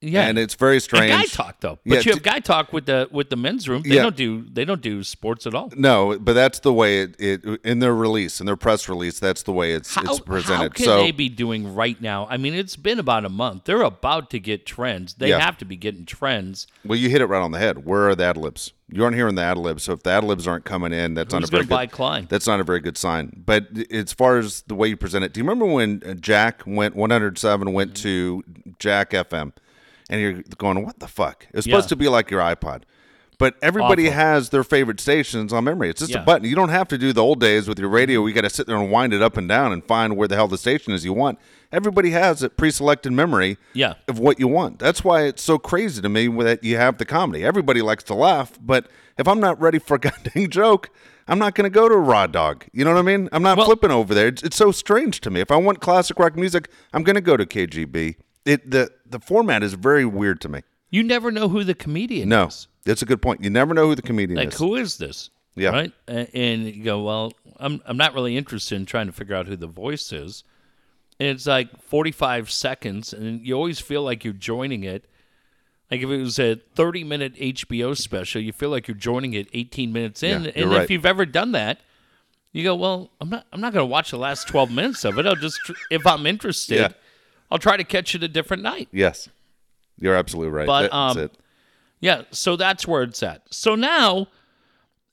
Yeah. 0.03 0.27
and 0.29 0.39
it's 0.39 0.55
very 0.55 0.77
And 0.77 0.83
strange. 0.83 1.11
guy 1.13 1.25
talk 1.27 1.61
though. 1.61 1.79
Yeah, 1.85 1.97
But 1.97 2.07
you 2.07 2.13
have 2.13 2.23
guy 2.23 2.39
talk 2.41 2.73
with 2.73 2.87
the 2.87 3.09
with 3.11 3.29
the 3.29 3.37
men's 3.37 3.69
room. 3.69 3.83
They 3.83 3.97
Yeah. 3.97 4.03
don't 4.05 4.17
do 4.17 4.47
they 4.51 4.65
don't 4.65 4.81
do 4.81 5.05
sports 5.05 5.47
at 5.47 5.55
all. 5.55 5.71
No, 5.77 6.19
but 6.19 6.33
that's 6.33 6.61
the 6.61 6.73
way 6.73 7.03
it, 7.03 7.17
it 7.19 7.45
in 7.65 7.81
their 7.81 7.95
release 7.95 8.41
in 8.41 8.47
their 8.47 8.57
press 8.57 8.89
release. 8.89 9.19
That's 9.19 9.43
the 9.43 9.53
way 9.53 9.73
it's 9.75 9.95
How, 9.95 10.03
it's 10.05 10.19
presented. 10.21 10.63
how 10.63 10.69
can 10.71 10.85
so 10.87 10.97
they 11.03 11.11
be 11.11 11.29
doing 11.29 11.75
right 11.75 12.01
now? 12.01 12.27
I 12.31 12.39
mean, 12.39 12.55
it's 12.55 12.77
been 12.77 12.99
about 12.99 13.25
a 13.27 13.29
month. 13.29 13.65
They're 13.65 13.83
about 13.83 14.31
to 14.31 14.41
get 14.41 14.65
trends. 14.65 15.15
They 15.15 15.29
Yeah. 15.31 15.39
have 15.41 15.59
to 15.59 15.65
be 15.67 15.77
getting 15.77 16.07
trends. 16.07 16.67
well, 16.85 16.99
you 16.99 17.11
hit 17.11 17.21
it 17.21 17.27
right 17.27 17.43
on 17.43 17.53
the 17.53 17.59
head. 17.59 17.85
Where 17.85 18.09
are 18.09 18.15
the 18.15 18.25
ad 18.25 18.37
libs? 18.39 18.73
You 18.93 19.05
aren't 19.05 19.15
hearing 19.17 19.35
the 19.37 19.43
ad 19.43 19.57
libs. 19.59 19.85
So 19.85 19.93
if 19.93 20.03
the 20.03 20.11
ad 20.11 20.25
libs 20.25 20.49
aren't 20.49 20.65
coming 20.65 20.93
in, 20.93 21.15
that's 21.15 21.33
not 21.33 21.45
a 21.45 21.47
very 21.47 21.61
going 21.61 21.69
to 21.69 21.75
buy 21.75 21.87
good. 21.87 21.93
Klein? 21.95 22.27
That's 22.29 22.47
not 22.47 22.59
a 22.59 22.65
very 22.65 22.81
good 22.81 22.97
sign. 22.97 23.43
But 23.47 23.69
as 23.93 24.13
far 24.13 24.39
as 24.39 24.63
the 24.67 24.75
way 24.75 24.89
you 24.89 24.97
present 24.97 25.25
it, 25.25 25.33
do 25.33 25.39
you 25.41 25.45
remember 25.45 25.67
when 25.67 26.19
Jack 26.21 26.63
went 26.67 26.97
107 26.97 27.73
went 27.73 27.93
Mm-hmm. 27.93 28.03
to 28.03 28.45
Jack 28.81 29.11
FM, 29.11 29.53
and 30.11 30.21
you're 30.21 30.43
going, 30.59 30.85
"What 30.85 30.99
the 31.01 31.09
fuck?" 31.09 31.47
It's 31.49 31.57
was 31.57 31.67
Yeah. 31.67 31.73
supposed 31.77 31.89
to 31.91 31.97
be 31.97 32.09
like 32.09 32.31
your 32.31 32.41
iPod. 32.41 32.83
But 33.39 33.55
everybody 33.63 34.07
Awful. 34.09 34.19
has 34.19 34.51
their 34.51 34.63
favorite 34.63 35.01
stations 35.01 35.51
on 35.51 35.65
memory. 35.65 35.89
It's 35.89 36.01
just 36.01 36.13
Yeah. 36.13 36.21
a 36.21 36.25
button. 36.27 36.47
You 36.47 36.55
don't 36.55 36.69
have 36.69 36.89
to 36.89 36.99
do 36.99 37.15
the 37.15 37.23
old 37.23 37.41
days 37.41 37.67
with 37.69 37.79
your 37.79 37.89
radio. 37.89 38.27
You 38.27 38.35
got 38.35 38.43
to 38.43 38.51
sit 38.51 38.67
there 38.67 38.77
and 38.77 38.91
wind 38.91 39.15
it 39.15 39.23
up 39.23 39.39
and 39.39 39.49
down 39.49 39.73
and 39.73 39.83
find 39.83 40.15
where 40.15 40.29
the 40.29 40.35
hell 40.37 40.47
the 40.47 40.59
station 40.59 40.93
is 40.93 41.07
you 41.07 41.15
want. 41.15 41.39
Everybody 41.73 42.11
has 42.11 42.43
it 42.43 42.59
pre-selected 42.59 43.15
memory 43.15 43.57
Yeah. 43.73 43.95
of 44.09 44.19
what 44.19 44.39
you 44.39 44.47
want. 44.47 44.79
That's 44.79 45.03
why 45.03 45.23
it's 45.23 45.43
so 45.43 45.57
crazy 45.57 46.03
to 46.03 46.09
me 46.11 46.29
that 46.45 46.63
you 46.63 46.77
have 46.77 46.99
the 46.99 47.07
comedy. 47.07 47.43
Everybody 47.43 47.81
likes 47.81 48.05
to 48.05 48.15
laugh, 48.15 48.59
but 48.61 48.89
if 49.17 49.27
I'm 49.27 49.41
not 49.41 49.59
ready 49.59 49.79
for 49.79 49.95
a 49.95 49.99
goddamn 50.07 50.51
joke, 50.51 50.91
I'm 51.27 51.39
not 51.39 51.55
going 51.55 51.65
to 51.65 51.75
go 51.75 51.89
to 51.89 51.97
Raw 51.97 52.27
Dog. 52.27 52.67
You 52.75 52.85
know 52.85 52.93
what 52.93 52.99
I 52.99 53.03
mean? 53.03 53.31
I'm 53.33 53.43
not 53.43 53.57
Well- 53.57 53.65
flipping 53.69 53.91
over 53.91 54.15
there. 54.15 54.27
It's, 54.27 54.43
it's 54.43 54.57
so 54.57 54.71
strange 54.71 55.23
to 55.23 55.31
me. 55.31 55.41
If 55.41 55.51
I 55.51 55.57
want 55.57 55.81
classic 55.81 56.19
rock 56.19 56.37
music, 56.37 56.69
I'm 56.93 57.05
going 57.05 57.15
to 57.17 57.23
go 57.23 57.39
to 57.39 57.47
KGB. 57.47 58.17
It 58.51 58.71
the 58.71 58.91
the 59.07 59.21
format 59.21 59.63
is 59.63 59.75
very 59.75 60.05
weird 60.05 60.41
to 60.41 60.49
me. 60.49 60.63
You 60.91 61.05
never 61.05 61.31
know 61.31 61.49
who 61.49 61.63
the 61.63 61.75
comedian 61.75 62.23
is. 62.23 62.29
No, 62.29 62.47
is. 62.47 62.67
that's 62.85 63.01
a 63.01 63.07
good 63.07 63.23
point. 63.23 63.45
You 63.45 63.51
never 63.51 63.75
know 63.75 63.87
who 63.87 63.95
the 63.95 64.03
comedian 64.03 64.39
is. 64.39 64.45
Like, 64.45 64.55
is. 64.55 64.59
who 64.59 64.75
is 64.75 64.99
this? 64.99 65.31
Yeah. 65.55 65.71
Right? 65.71 65.93
A- 66.09 66.37
And 66.37 66.65
you 66.65 66.83
go, 66.83 67.03
well, 67.03 67.33
I'm, 67.59 67.81
I'm 67.87 67.97
not 67.97 68.13
really 68.15 68.37
interested 68.37 68.75
in 68.75 68.87
trying 68.87 69.07
to 69.07 69.13
figure 69.13 69.37
out 69.37 69.47
who 69.47 69.57
the 69.57 69.67
voice 69.69 70.13
is. 70.13 70.43
And 71.21 71.29
it's 71.29 71.47
like 71.47 71.81
45 71.83 72.51
seconds, 72.51 73.13
and 73.13 73.47
you 73.47 73.55
always 73.55 73.79
feel 73.79 74.03
like 74.03 74.25
you're 74.25 74.33
joining 74.33 74.83
it. 74.85 75.05
Like 75.91 76.01
if 76.01 76.09
it 76.09 76.19
was 76.21 76.39
a 76.39 76.57
30 76.75 77.05
minute 77.05 77.35
HBO 77.37 77.97
special, 77.97 78.41
you 78.41 78.53
feel 78.53 78.71
like 78.71 78.89
you're 78.89 78.97
joining 78.97 79.35
it 79.35 79.49
18 79.53 79.93
minutes 79.93 80.23
in. 80.23 80.45
Yeah, 80.45 80.51
and 80.57 80.73
if 80.73 80.79
right. 80.79 80.91
you've 80.91 81.07
ever 81.07 81.27
done 81.27 81.53
that, 81.53 81.79
you 82.53 82.65
go, 82.65 82.75
well, 82.75 83.11
I'm 83.21 83.29
not 83.29 83.47
I'm 83.53 83.61
not 83.61 83.73
going 83.73 83.83
to 83.83 83.91
watch 83.91 84.11
the 84.11 84.19
last 84.19 84.49
12 84.49 84.73
minutes 84.73 85.05
of 85.05 85.19
it. 85.19 85.27
I'll 85.27 85.37
just 85.37 85.61
if 85.91 86.07
I'm 86.07 86.27
interested, 86.27 86.79
Yeah. 86.79 86.89
I'll 87.51 87.59
try 87.59 87.77
to 87.77 87.85
catch 87.85 88.15
it 88.15 88.23
a 88.23 88.29
different 88.29 88.63
night. 88.63 88.89
Yes, 88.93 89.29
you're 89.99 90.15
absolutely 90.15 90.53
right. 90.53 90.67
But, 90.67 90.83
that's 90.83 90.95
um, 90.95 91.19
it. 91.19 91.37
Yeah, 92.01 92.23
so 92.31 92.57
that's 92.57 92.87
where 92.87 93.03
it's 93.03 93.23
at. 93.23 93.43
So 93.53 93.75
now, 93.75 94.29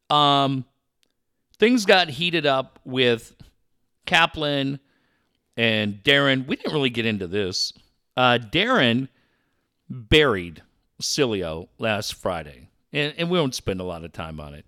um, 0.09 0.65
things 1.59 1.85
got 1.85 2.09
heated 2.09 2.45
up 2.45 2.79
with 2.85 3.35
Kaplan 4.05 4.79
and 5.57 6.01
Darren. 6.03 6.47
We 6.47 6.55
didn't 6.55 6.73
really 6.73 6.89
get 6.89 7.05
into 7.05 7.27
this. 7.27 7.73
Uh, 8.15 8.39
Darren 8.39 9.09
buried 9.89 10.63
Sileo 11.01 11.67
last 11.77 12.13
Friday, 12.15 12.69
and, 12.93 13.13
and 13.17 13.29
we 13.29 13.39
won't 13.39 13.55
spend 13.55 13.81
a 13.81 13.83
lot 13.83 14.03
of 14.03 14.13
time 14.13 14.39
on 14.39 14.53
it. 14.53 14.65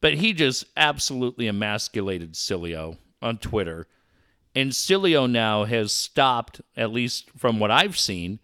But 0.00 0.14
he 0.14 0.32
just 0.32 0.64
absolutely 0.76 1.48
emasculated 1.48 2.34
Sileo 2.34 2.98
on 3.20 3.38
Twitter. 3.38 3.86
And 4.58 4.72
Sileo 4.72 5.30
now 5.30 5.64
has 5.64 5.92
stopped, 5.92 6.60
at 6.76 6.92
least 6.92 7.30
from 7.36 7.60
what 7.60 7.70
I've 7.70 7.96
seen, 7.96 8.40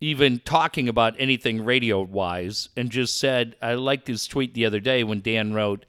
even 0.00 0.40
talking 0.40 0.86
about 0.88 1.14
anything 1.18 1.64
radio 1.64 2.02
wise 2.02 2.68
and 2.76 2.90
just 2.90 3.18
said 3.18 3.56
I 3.62 3.72
liked 3.74 4.06
his 4.06 4.26
tweet 4.26 4.52
the 4.52 4.66
other 4.66 4.80
day 4.80 5.02
when 5.02 5.20
Dan 5.22 5.54
wrote, 5.54 5.86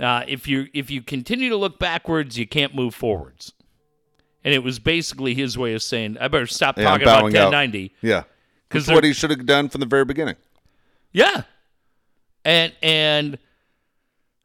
uh, 0.00 0.22
if 0.26 0.48
you 0.48 0.68
if 0.72 0.90
you 0.90 1.02
continue 1.02 1.50
to 1.50 1.56
look 1.56 1.78
backwards, 1.78 2.38
you 2.38 2.46
can't 2.46 2.74
move 2.74 2.94
forwards. 2.94 3.52
And 4.42 4.54
it 4.54 4.60
was 4.64 4.78
basically 4.78 5.34
his 5.34 5.58
way 5.58 5.74
of 5.74 5.82
saying, 5.82 6.16
I 6.18 6.28
better 6.28 6.46
stop 6.46 6.78
Yeah, 6.78 6.84
talking 6.84 7.02
about 7.02 7.20
bowing 7.20 7.36
out. 7.36 7.52
1090. 7.52 7.94
Yeah, 8.00 8.22
'Cause 8.70 8.86
that's 8.86 8.94
what 8.94 9.04
he 9.04 9.12
should 9.12 9.30
have 9.30 9.44
done 9.44 9.68
from 9.68 9.80
the 9.80 9.86
very 9.86 10.06
beginning. 10.06 10.36
Yeah. 11.12 11.42
And 12.44 12.72
and 12.82 13.38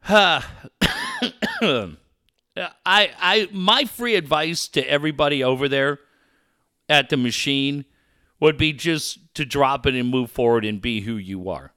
huh, 0.02 0.42
I 2.84 3.10
I 3.20 3.48
my 3.52 3.84
free 3.84 4.14
advice 4.14 4.68
to 4.68 4.88
everybody 4.88 5.42
over 5.42 5.68
there 5.68 6.00
at 6.88 7.08
the 7.08 7.16
machine 7.16 7.84
would 8.40 8.56
be 8.56 8.72
just 8.72 9.34
to 9.34 9.44
drop 9.44 9.86
it 9.86 9.94
and 9.94 10.08
move 10.08 10.30
forward 10.30 10.64
and 10.64 10.80
be 10.80 11.00
who 11.00 11.16
you 11.16 11.48
are. 11.50 11.72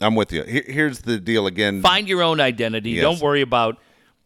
I'm 0.00 0.14
with 0.14 0.32
you. 0.32 0.42
Here's 0.42 1.00
the 1.00 1.18
deal 1.18 1.46
again. 1.46 1.80
Find 1.80 2.08
your 2.08 2.22
own 2.22 2.40
identity. 2.40 2.90
Yes. 2.90 3.02
Don't 3.02 3.20
worry 3.20 3.40
about 3.40 3.78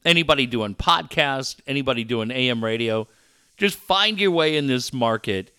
anybody 0.04 0.46
doing 0.46 0.74
podcast, 0.74 1.60
anybody 1.66 2.04
doing 2.04 2.30
AM 2.30 2.64
radio. 2.64 3.06
Just 3.56 3.76
find 3.76 4.18
your 4.18 4.30
way 4.30 4.56
in 4.56 4.66
this 4.66 4.92
market 4.92 5.52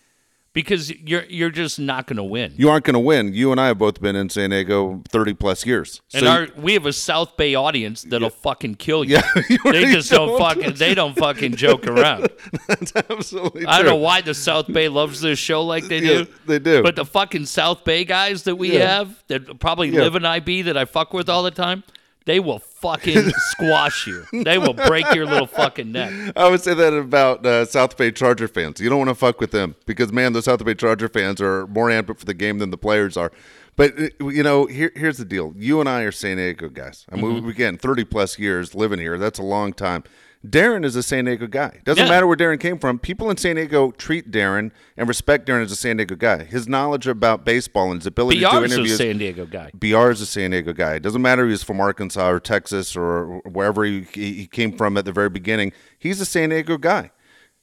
because 0.52 0.90
you're 0.90 1.24
you're 1.24 1.50
just 1.50 1.78
not 1.78 2.06
going 2.06 2.16
to 2.16 2.24
win. 2.24 2.52
You 2.56 2.68
aren't 2.70 2.84
going 2.84 2.94
to 2.94 2.98
win. 3.00 3.32
You 3.34 3.52
and 3.52 3.60
I 3.60 3.68
have 3.68 3.78
both 3.78 4.00
been 4.00 4.16
in 4.16 4.28
San 4.28 4.50
Diego 4.50 5.02
30 5.08 5.34
plus 5.34 5.64
years. 5.64 6.00
And 6.12 6.24
So- 6.24 6.30
our 6.30 6.48
we 6.56 6.72
have 6.74 6.86
a 6.86 6.92
South 6.92 7.36
Bay 7.36 7.54
audience 7.54 8.02
that'll 8.02 8.30
fucking 8.30 8.74
kill 8.76 9.04
you. 9.04 9.16
Yeah, 9.16 9.22
you 9.48 9.58
they 9.72 9.84
just 9.92 10.10
don't 10.10 10.28
told 10.28 10.40
fucking 10.40 10.74
they 10.74 10.94
don't 10.94 11.16
fucking 11.16 11.54
joke 11.56 11.86
around. 11.86 12.28
that's 12.66 12.92
absolutely 12.96 13.66
I 13.66 13.76
don't 13.78 13.86
know 13.86 13.96
why 13.96 14.20
the 14.22 14.34
South 14.34 14.66
Bay 14.72 14.88
loves 14.88 15.20
this 15.20 15.38
show 15.38 15.62
like 15.62 15.84
they 15.84 16.00
Yeah, 16.00 16.08
do. 16.24 16.26
they 16.46 16.58
do. 16.58 16.82
But 16.82 16.96
the 16.96 17.04
fucking 17.04 17.46
South 17.46 17.84
Bay 17.84 18.04
guys 18.04 18.42
that 18.44 18.56
we 18.56 18.72
Yeah. 18.74 18.88
have 18.98 19.22
that 19.28 19.60
probably 19.60 19.90
Yeah. 19.90 20.00
live 20.02 20.16
in 20.16 20.24
IB 20.24 20.62
that 20.62 20.76
I 20.76 20.84
fuck 20.84 21.12
with 21.14 21.28
all 21.28 21.42
the 21.44 21.50
time, 21.52 21.84
they 22.26 22.38
will 22.40 22.58
fucking 22.58 23.30
squash 23.50 24.06
you. 24.06 24.24
They 24.44 24.58
will 24.58 24.74
break 24.74 25.12
your 25.14 25.26
little 25.26 25.46
fucking 25.46 25.90
neck. 25.92 26.32
I 26.36 26.48
would 26.48 26.60
say 26.60 26.74
that 26.74 26.92
about 26.92 27.44
uh, 27.44 27.64
South 27.64 27.96
Bay 27.96 28.10
Charger 28.12 28.48
fans. 28.48 28.80
You 28.80 28.88
don't 28.90 28.98
want 28.98 29.08
to 29.10 29.14
fuck 29.14 29.40
with 29.40 29.50
them 29.50 29.74
because, 29.86 30.12
man, 30.12 30.32
the 30.32 30.42
South 30.42 30.64
Bay 30.64 30.74
Charger 30.74 31.08
fans 31.08 31.40
are 31.40 31.66
more 31.66 31.88
amped 31.88 32.10
up 32.10 32.18
for 32.18 32.26
the 32.26 32.34
game 32.34 32.58
than 32.58 32.70
the 32.70 32.78
players 32.78 33.16
are. 33.16 33.32
But 33.76 33.98
uh, 33.98 34.28
you 34.28 34.42
know, 34.42 34.66
here, 34.66 34.92
here's 34.94 35.18
the 35.18 35.24
deal: 35.24 35.54
you 35.56 35.80
and 35.80 35.88
I 35.88 36.02
are 36.02 36.12
San 36.12 36.36
Diego 36.36 36.68
guys. 36.68 37.06
I 37.10 37.16
mean, 37.16 37.24
Mm-hmm. 37.36 37.46
we 37.46 37.52
again, 37.52 37.78
30 37.78 38.04
plus 38.04 38.38
years 38.38 38.74
living 38.74 38.98
here. 38.98 39.16
That's 39.18 39.38
a 39.38 39.42
long 39.44 39.72
time. 39.72 40.04
Darren 40.46 40.86
is 40.86 40.96
a 40.96 41.02
San 41.02 41.26
Diego 41.26 41.46
guy. 41.46 41.80
Doesn't 41.84 42.04
Yeah. 42.04 42.10
matter 42.10 42.26
where 42.26 42.36
Darren 42.36 42.58
came 42.58 42.78
from. 42.78 42.98
People 42.98 43.30
in 43.30 43.36
San 43.36 43.56
Diego 43.56 43.90
treat 43.90 44.30
Darren 44.30 44.70
and 44.96 45.06
respect 45.06 45.46
Darren 45.46 45.62
as 45.62 45.70
a 45.70 45.76
San 45.76 45.98
Diego 45.98 46.16
guy. 46.16 46.44
His 46.44 46.66
knowledge 46.66 47.06
about 47.06 47.44
baseball 47.44 47.90
and 47.92 48.00
his 48.00 48.06
ability 48.06 48.40
to 48.40 48.46
do 48.46 48.50
BR's 48.50 48.70
a 48.72 48.74
interviews. 48.74 48.96
San 48.96 49.18
Diego 49.18 49.44
guy. 49.44 49.70
BR 49.74 50.10
is 50.10 50.22
a 50.22 50.26
San 50.26 50.52
Diego 50.52 50.72
guy. 50.72 50.94
It 50.94 51.02
doesn't 51.02 51.20
matter 51.20 51.44
if 51.44 51.50
he's 51.50 51.62
from 51.62 51.78
Arkansas 51.78 52.26
or 52.30 52.40
Texas 52.40 52.96
or 52.96 53.40
wherever 53.44 53.84
he, 53.84 54.06
he 54.14 54.46
came 54.46 54.72
from 54.76 54.96
at 54.96 55.04
the 55.04 55.12
very 55.12 55.28
beginning. 55.28 55.72
He's 55.98 56.22
a 56.22 56.26
San 56.26 56.48
Diego 56.48 56.78
guy. 56.78 57.10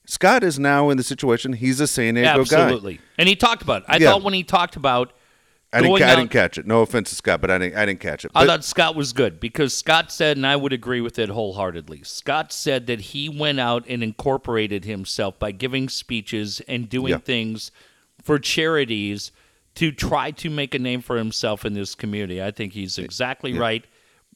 Scott 0.06 0.44
is 0.44 0.60
now 0.60 0.90
in 0.92 0.98
the 0.98 1.04
situation. 1.04 1.54
He's 1.54 1.80
a 1.80 1.88
San 1.88 2.14
Diego 2.14 2.46
guy. 2.46 2.60
Absolutely. 2.62 3.00
And 3.18 3.28
he 3.28 3.36
talked 3.36 3.64
about 3.64 3.82
it. 3.82 3.86
I 3.90 3.98
Yeah. 3.98 4.12
thought 4.12 4.24
when 4.24 4.36
he 4.36 4.44
talked 4.44 4.76
about 4.76 5.14
I 5.78 5.82
didn't, 5.82 5.98
ca- 6.00 6.06
I 6.12 6.16
didn't 6.16 6.32
catch 6.32 6.58
it. 6.58 6.68
No 6.68 6.82
offense 6.82 7.10
to 7.10 7.16
Scott, 7.16 7.42
but 7.42 7.50
I 7.52 7.58
didn't, 7.58 7.76
I 7.78 7.86
didn't 7.86 8.00
catch 8.00 8.26
it. 8.26 8.32
I 8.36 8.46
thought 8.46 8.64
Scott 8.64 8.96
was 8.96 9.14
good 9.14 9.40
because 9.40 9.74
Scott 9.74 10.12
said, 10.12 10.38
and 10.38 10.46
I 10.46 10.56
would 10.56 10.74
agree 10.74 11.02
with 11.02 11.18
it 11.20 11.30
wholeheartedly. 11.30 12.04
Scott 12.04 12.52
said 12.52 12.88
that 12.88 13.00
he 13.00 13.30
went 13.30 13.60
out 13.60 13.86
and 13.88 14.04
incorporated 14.04 14.86
himself 14.86 15.38
by 15.40 15.52
giving 15.52 15.90
speeches 15.90 16.62
and 16.68 16.90
doing 16.90 17.12
Yeah. 17.12 17.18
things 17.20 17.72
for 18.22 18.40
charities 18.40 19.32
to 19.76 19.92
try 19.92 20.32
to 20.32 20.50
make 20.50 20.74
a 20.74 20.80
name 20.80 21.02
for 21.02 21.18
himself 21.18 21.64
in 21.66 21.74
this 21.74 21.94
community. 21.96 22.42
I 22.42 22.52
think 22.52 22.74
he's 22.74 22.98
exactly 22.98 23.54
right. 23.58 23.86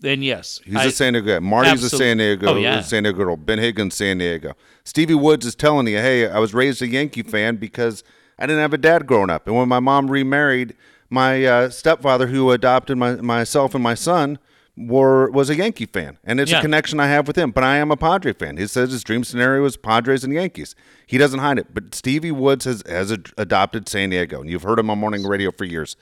And 0.04 0.24
yes, 0.24 0.60
He's 0.66 0.76
I- 0.76 0.86
a 0.86 0.92
San 0.92 1.14
Diego 1.14 1.28
guy. 1.34 1.40
Marty's 1.40 1.70
a 1.70 1.74
Absolute- 1.86 1.98
San 2.00 2.18
Diego. 2.18 2.48
Oh, 2.54 2.58
yeah. 2.58 2.82
San 2.82 3.04
Diego 3.04 3.18
girl. 3.24 3.38
Ben 3.38 3.60
Higgins, 3.60 3.94
San 3.96 4.18
Diego. 4.18 4.54
Stevie 4.84 5.14
Woods 5.14 5.46
is 5.46 5.54
telling 5.56 5.88
you, 5.88 5.98
hey, 5.98 6.28
I 6.28 6.40
was 6.40 6.54
raised 6.54 6.82
a 6.82 6.88
Yankee 6.88 7.22
fan 7.24 7.58
because 7.58 8.04
I 8.40 8.48
didn't 8.48 8.62
have 8.62 8.74
a 8.74 8.80
dad 8.80 9.06
growing 9.06 9.30
up, 9.30 9.46
and 9.46 9.56
when 9.56 9.68
my 9.70 9.80
mom 9.80 10.10
remarried, 10.10 10.76
my 11.12 11.46
uh, 11.46 11.70
stepfather, 11.70 12.28
who 12.28 12.50
adopted 12.50 12.98
my, 12.98 13.16
myself 13.18 13.76
and 13.76 13.84
my 13.84 13.94
son, 13.94 14.40
were 14.78 15.30
was 15.30 15.50
a 15.50 15.56
Yankee 15.56 15.86
fan, 15.86 16.18
and 16.24 16.40
it's 16.40 16.50
Yeah. 16.50 16.60
a 16.60 16.62
connection 16.62 17.00
I 17.00 17.08
have 17.08 17.28
with 17.28 17.38
him. 17.38 17.52
But 17.52 17.64
I 17.66 17.76
am 17.78 17.92
a 17.92 17.98
Padre 17.98 18.34
fan. 18.34 18.58
He 18.58 18.66
says 18.68 18.92
his 18.92 19.04
dream 19.04 19.24
scenario 19.24 19.64
is 19.66 19.76
Padres 19.78 20.24
and 20.24 20.34
Yankees. 20.34 20.74
He 21.06 21.18
doesn't 21.18 21.42
hide 21.42 21.60
it. 21.60 21.68
But 21.74 21.94
Stevie 21.94 22.32
Woods 22.32 22.66
has 22.66 22.82
has 22.88 23.12
ad- 23.12 23.32
adopted 23.38 23.88
San 23.90 24.10
Diego, 24.10 24.40
and 24.42 24.50
you've 24.50 24.64
heard 24.64 24.80
him 24.80 24.90
on 24.90 24.98
morning 24.98 25.24
radio 25.28 25.52
for 25.52 25.66
years. 25.66 25.96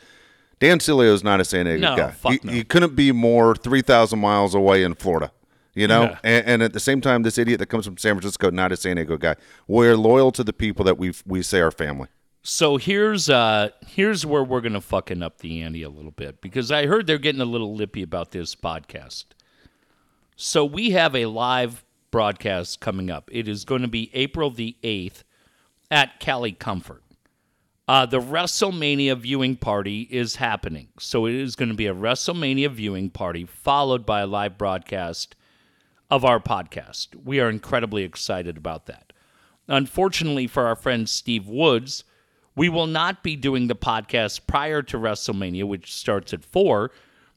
Dan 0.59 0.77
Sileo 0.79 1.13
is 1.13 1.23
not 1.23 1.39
a 1.41 1.45
San 1.45 1.65
Diego 1.65 1.81
No, 1.81 1.95
guy. 1.97 2.13
he, 2.31 2.39
no. 2.43 2.51
he 2.53 2.63
couldn't 2.63 2.95
be 2.95 3.11
more 3.11 3.55
three 3.55 3.81
thousand 3.81 4.19
miles 4.19 4.53
away 4.53 4.83
in 4.83 4.93
Florida. 4.93 5.31
You 5.73 5.87
know, 5.87 6.03
Yeah. 6.03 6.17
and, 6.23 6.45
and 6.47 6.63
at 6.63 6.73
the 6.73 6.79
same 6.79 6.99
time, 6.99 7.23
this 7.23 7.37
idiot 7.37 7.59
that 7.59 7.67
comes 7.67 7.85
from 7.85 7.97
San 7.97 8.13
Francisco, 8.15 8.49
not 8.51 8.71
a 8.71 8.77
San 8.77 8.97
Diego 8.97 9.17
guy. 9.17 9.35
We're 9.67 9.95
loyal 9.95 10.31
to 10.33 10.43
the 10.43 10.53
people 10.53 10.85
that 10.85 10.97
we 10.97 11.13
we 11.25 11.41
say 11.41 11.59
are 11.59 11.71
family. 11.71 12.09
So 12.41 12.77
here's 12.77 13.29
uh 13.29 13.69
here's 13.85 14.25
where 14.25 14.43
we're 14.43 14.61
gonna 14.61 14.81
fucking 14.81 15.21
up 15.21 15.39
the 15.39 15.61
ante 15.61 15.83
a 15.83 15.89
little 15.89 16.11
bit 16.11 16.41
because 16.41 16.71
I 16.71 16.85
heard 16.85 17.05
they're 17.05 17.17
getting 17.17 17.41
a 17.41 17.45
little 17.45 17.75
lippy 17.75 18.01
about 18.01 18.31
this 18.31 18.55
podcast. 18.55 19.25
So 20.35 20.63
we 20.63 20.91
have 20.91 21.15
a 21.15 21.25
live 21.25 21.83
broadcast 22.11 22.79
coming 22.79 23.11
up. 23.11 23.29
It 23.31 23.47
is 23.47 23.65
going 23.65 23.81
to 23.81 23.89
be 23.89 24.09
April 24.13 24.49
the 24.49 24.77
eighth 24.83 25.25
at 25.91 26.21
Cali 26.21 26.53
Comfort. 26.53 27.03
Uh, 27.89 28.05
the 28.05 28.21
WrestleMania 28.21 29.17
viewing 29.17 29.55
party 29.55 30.07
is 30.11 30.37
happening. 30.37 30.87
So 30.99 31.25
it 31.25 31.35
is 31.35 31.55
going 31.55 31.69
to 31.69 31.75
be 31.75 31.87
a 31.87 31.93
WrestleMania 31.93 32.71
viewing 32.71 33.09
party 33.09 33.45
followed 33.45 34.05
by 34.05 34.21
a 34.21 34.27
live 34.27 34.57
broadcast 34.57 35.35
of 36.09 36.23
our 36.23 36.39
podcast. 36.39 37.15
We 37.21 37.39
are 37.39 37.49
incredibly 37.49 38.03
excited 38.03 38.57
about 38.57 38.85
that. 38.85 39.11
Unfortunately 39.67 40.47
for 40.47 40.67
our 40.67 40.75
friend 40.75 41.09
Steve 41.09 41.47
Woods, 41.47 42.03
we 42.55 42.69
will 42.69 42.87
not 42.87 43.23
be 43.23 43.35
doing 43.35 43.67
the 43.67 43.75
podcast 43.75 44.47
prior 44.47 44.81
to 44.83 44.97
WrestleMania, 44.97 45.63
which 45.65 45.93
starts 45.93 46.33
at 46.33 46.43
4, 46.43 46.91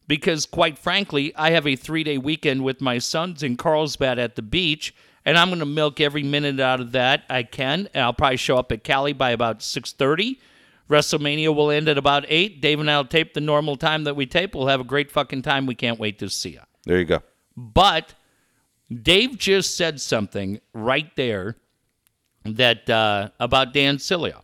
because 0.09 0.47
quite 0.47 0.79
frankly, 0.79 1.35
I 1.37 1.51
have 1.51 1.67
a 1.67 1.77
three 1.77 2.05
day 2.05 2.19
weekend 2.19 2.65
with 2.65 2.81
my 2.81 2.99
sons 2.99 3.43
in 3.43 3.57
Carlsbad 3.57 4.19
at 4.19 4.37
the 4.37 4.43
beach, 4.43 4.95
and 5.25 5.39
I'm 5.39 5.49
going 5.49 5.61
to 5.61 5.67
milk 5.67 6.01
every 6.01 6.23
minute 6.23 6.59
out 6.59 6.81
of 6.81 6.93
that 6.93 7.25
I 7.31 7.45
can. 7.45 7.89
And 7.95 8.05
I'll 8.05 8.13
probably 8.13 8.37
show 8.37 8.57
up 8.57 8.73
at 8.73 8.83
Cali 8.83 9.13
by 9.13 9.31
about 9.31 9.61
6.30. 9.61 10.39
WrestleMania 10.91 11.55
will 11.55 11.71
end 11.71 11.89
at 11.89 11.97
about 11.97 12.25
8. 12.29 12.61
Dave 12.61 12.81
and 12.81 12.91
I 12.91 12.97
will 12.97 13.05
tape 13.05 13.35
the 13.35 13.41
normal 13.41 13.77
time 13.77 14.05
that 14.05 14.17
we 14.17 14.27
tape. 14.27 14.55
We'll 14.55 14.67
have 14.67 14.81
a 14.81 14.85
great 14.85 15.11
fucking 15.11 15.43
time. 15.43 15.67
We 15.67 15.75
can't 15.75 15.99
wait 15.99 16.19
to 16.19 16.29
see 16.29 16.51
you. 16.51 16.61
There 16.85 16.99
you 16.99 17.05
go. 17.05 17.23
But 17.57 18.15
Dave 18.93 19.39
just 19.39 19.77
said 19.77 20.01
something 20.01 20.61
right 20.75 21.15
there 21.17 21.57
that 22.45 22.91
uh, 22.91 23.31
about 23.39 23.73
Dan 23.73 23.97
Sileo. 23.99 24.43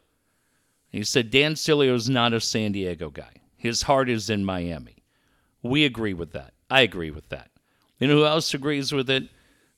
He 0.91 1.05
said 1.05 1.31
Dan 1.31 1.55
Sileo 1.55 1.95
is 1.95 2.09
not 2.09 2.33
a 2.33 2.41
San 2.41 2.73
Diego 2.73 3.11
guy. 3.11 3.35
His 3.57 3.83
heart 3.83 4.09
is 4.09 4.31
in 4.31 4.45
Miami. 4.45 5.05
We 5.63 5.85
agree 5.85 6.15
with 6.15 6.33
that. 6.33 6.55
I 6.71 6.83
agree 6.83 7.11
with 7.11 7.29
that. 7.29 7.51
You 7.99 8.09
know 8.09 8.17
who 8.17 8.25
else 8.25 8.55
agrees 8.55 8.93
with 8.93 9.11
it? 9.11 9.25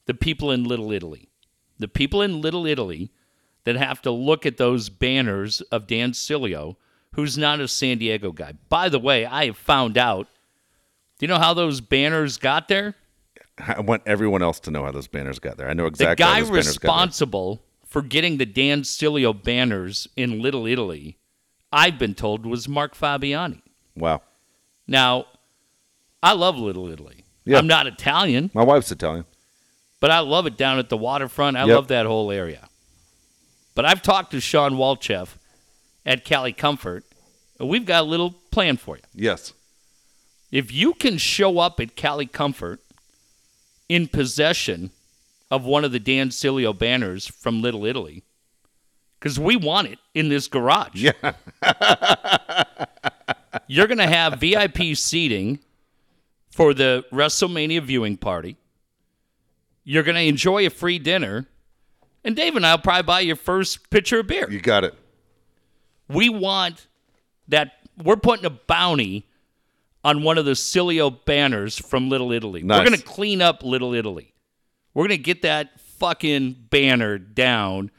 The 0.06 0.14
people 0.14 0.50
in 0.50 0.64
Little 0.64 0.92
Italy. 0.92 1.30
The 1.78 1.88
people 1.88 2.22
in 2.22 2.40
Little 2.40 2.66
Italy 2.66 3.10
that 3.64 3.76
have 3.76 4.02
to 4.02 4.10
look 4.10 4.44
at 4.44 4.56
those 4.56 4.88
banners 4.88 5.60
of 5.72 5.86
Dan 5.86 6.12
Sileo, 6.12 6.76
who's 7.14 7.38
not 7.38 7.60
a 7.60 7.68
San 7.68 7.98
Diego 7.98 8.32
guy. 8.32 8.52
By 8.68 8.88
the 8.88 8.98
way, 8.98 9.24
I 9.24 9.46
have 9.46 9.56
found 9.56 9.96
out. 9.98 10.28
Do 11.18 11.26
you 11.26 11.28
know 11.28 11.38
how 11.38 11.54
those 11.54 11.80
banners 11.80 12.36
got 12.36 12.68
there? 12.68 12.94
I 13.58 13.80
want 13.80 14.02
everyone 14.06 14.42
else 14.42 14.60
to 14.60 14.70
know 14.70 14.84
how 14.84 14.92
those 14.92 15.08
banners 15.08 15.38
got 15.38 15.56
there. 15.56 15.68
I 15.68 15.74
know 15.74 15.86
exactly 15.86 16.24
how 16.24 16.32
guy 16.32 16.40
those 16.40 16.50
banners 16.50 16.78
got 16.78 16.88
responsible 16.88 17.62
for 17.90 18.00
getting 18.02 18.38
the 18.38 18.46
Dan 18.46 18.82
Sileo 18.82 19.34
banners 19.34 20.08
in 20.16 20.40
Little 20.40 20.66
Italy, 20.66 21.18
I've 21.72 21.98
been 21.98 22.14
told, 22.14 22.46
was 22.46 22.66
Mark 22.68 22.94
Fabiani. 22.94 23.60
Wow. 23.96 24.22
Now, 24.86 25.26
I 26.22 26.32
love 26.32 26.56
Little 26.56 26.88
Italy. 26.88 27.24
Yeah. 27.44 27.58
I'm 27.58 27.66
not 27.66 27.86
Italian, 27.86 28.50
My 28.54 28.62
wife's 28.64 28.90
Italian. 28.92 29.24
but 30.00 30.10
I 30.10 30.20
love 30.20 30.46
it 30.46 30.56
down 30.56 30.78
at 30.78 30.88
the 30.88 30.96
waterfront. 30.96 31.56
I 31.56 31.66
Yep. 31.66 31.74
love 31.74 31.88
that 31.88 32.06
whole 32.06 32.30
area. 32.30 32.68
But 33.74 33.84
I've 33.86 34.02
talked 34.02 34.30
to 34.32 34.40
Shawn 34.40 34.74
Walchef 34.74 35.30
at 36.06 36.24
Cali 36.24 36.52
Comfort, 36.52 37.04
and 37.58 37.68
we've 37.68 37.84
got 37.86 38.02
a 38.02 38.06
little 38.06 38.30
plan 38.50 38.76
for 38.76 38.96
you. 38.96 39.02
Yes. 39.14 39.52
If 40.52 40.72
you 40.72 40.94
can 40.94 41.18
show 41.18 41.58
up 41.58 41.80
at 41.80 41.96
Cali 41.96 42.26
Comfort 42.26 42.80
in 43.88 44.06
possession 44.08 44.90
of 45.50 45.64
one 45.64 45.84
of 45.84 45.92
the 45.92 45.98
Dan 45.98 46.28
Sileo 46.28 46.76
banners 46.76 47.26
from 47.26 47.62
Little 47.62 47.84
Italy, 47.84 48.22
because 49.18 49.38
we 49.38 49.56
want 49.56 49.88
it 49.88 49.98
in 50.14 50.28
this 50.28 50.48
garage. 50.48 50.94
Yeah. 50.94 51.12
You're 53.66 53.86
going 53.86 53.98
to 53.98 54.06
have 54.06 54.40
VIP 54.40 54.96
seating 54.96 55.60
for 56.50 56.74
the 56.74 57.04
WrestleMania 57.12 57.82
viewing 57.82 58.16
party. 58.16 58.56
You're 59.84 60.02
going 60.02 60.16
to 60.16 60.22
enjoy 60.22 60.66
a 60.66 60.70
free 60.70 60.98
dinner. 60.98 61.46
And 62.24 62.36
Dave 62.36 62.54
and 62.56 62.66
I 62.66 62.74
will 62.74 62.82
probably 62.82 63.02
buy 63.02 63.20
your 63.20 63.36
first 63.36 63.90
pitcher 63.90 64.20
of 64.20 64.26
beer. 64.26 64.48
You 64.50 64.60
got 64.60 64.84
it. 64.84 64.94
We 66.08 66.28
want 66.28 66.86
that. 67.48 67.72
We're 68.02 68.16
putting 68.16 68.44
a 68.44 68.50
bounty 68.50 69.26
on 70.04 70.22
one 70.22 70.38
of 70.38 70.44
the 70.44 70.52
Sileo 70.52 71.24
banners 71.24 71.78
from 71.78 72.08
Little 72.08 72.32
Italy. 72.32 72.62
Nice. 72.62 72.78
We're 72.78 72.86
going 72.86 72.98
to 72.98 73.04
clean 73.04 73.42
up 73.42 73.62
Little 73.62 73.94
Italy. 73.94 74.34
We're 74.94 75.04
going 75.08 75.18
to 75.18 75.22
get 75.22 75.42
that 75.42 75.78
fucking 75.80 76.66
banner 76.70 77.18
down, 77.18 77.90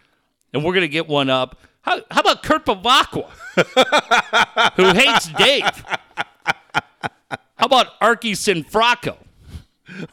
and 0.54 0.64
we're 0.64 0.74
going 0.74 0.82
to 0.82 0.88
get 0.90 1.08
one 1.08 1.30
up. 1.30 1.60
How, 1.82 2.02
how 2.12 2.22
about 2.22 2.44
Kurt 2.44 2.66
Bevacqua, 2.66 3.28
who 4.76 4.86
hates 4.94 5.28
Dave? 5.30 5.64
How 7.56 7.66
about 7.66 7.88
Archie 8.02 8.34
Sinfracco? 8.34 9.18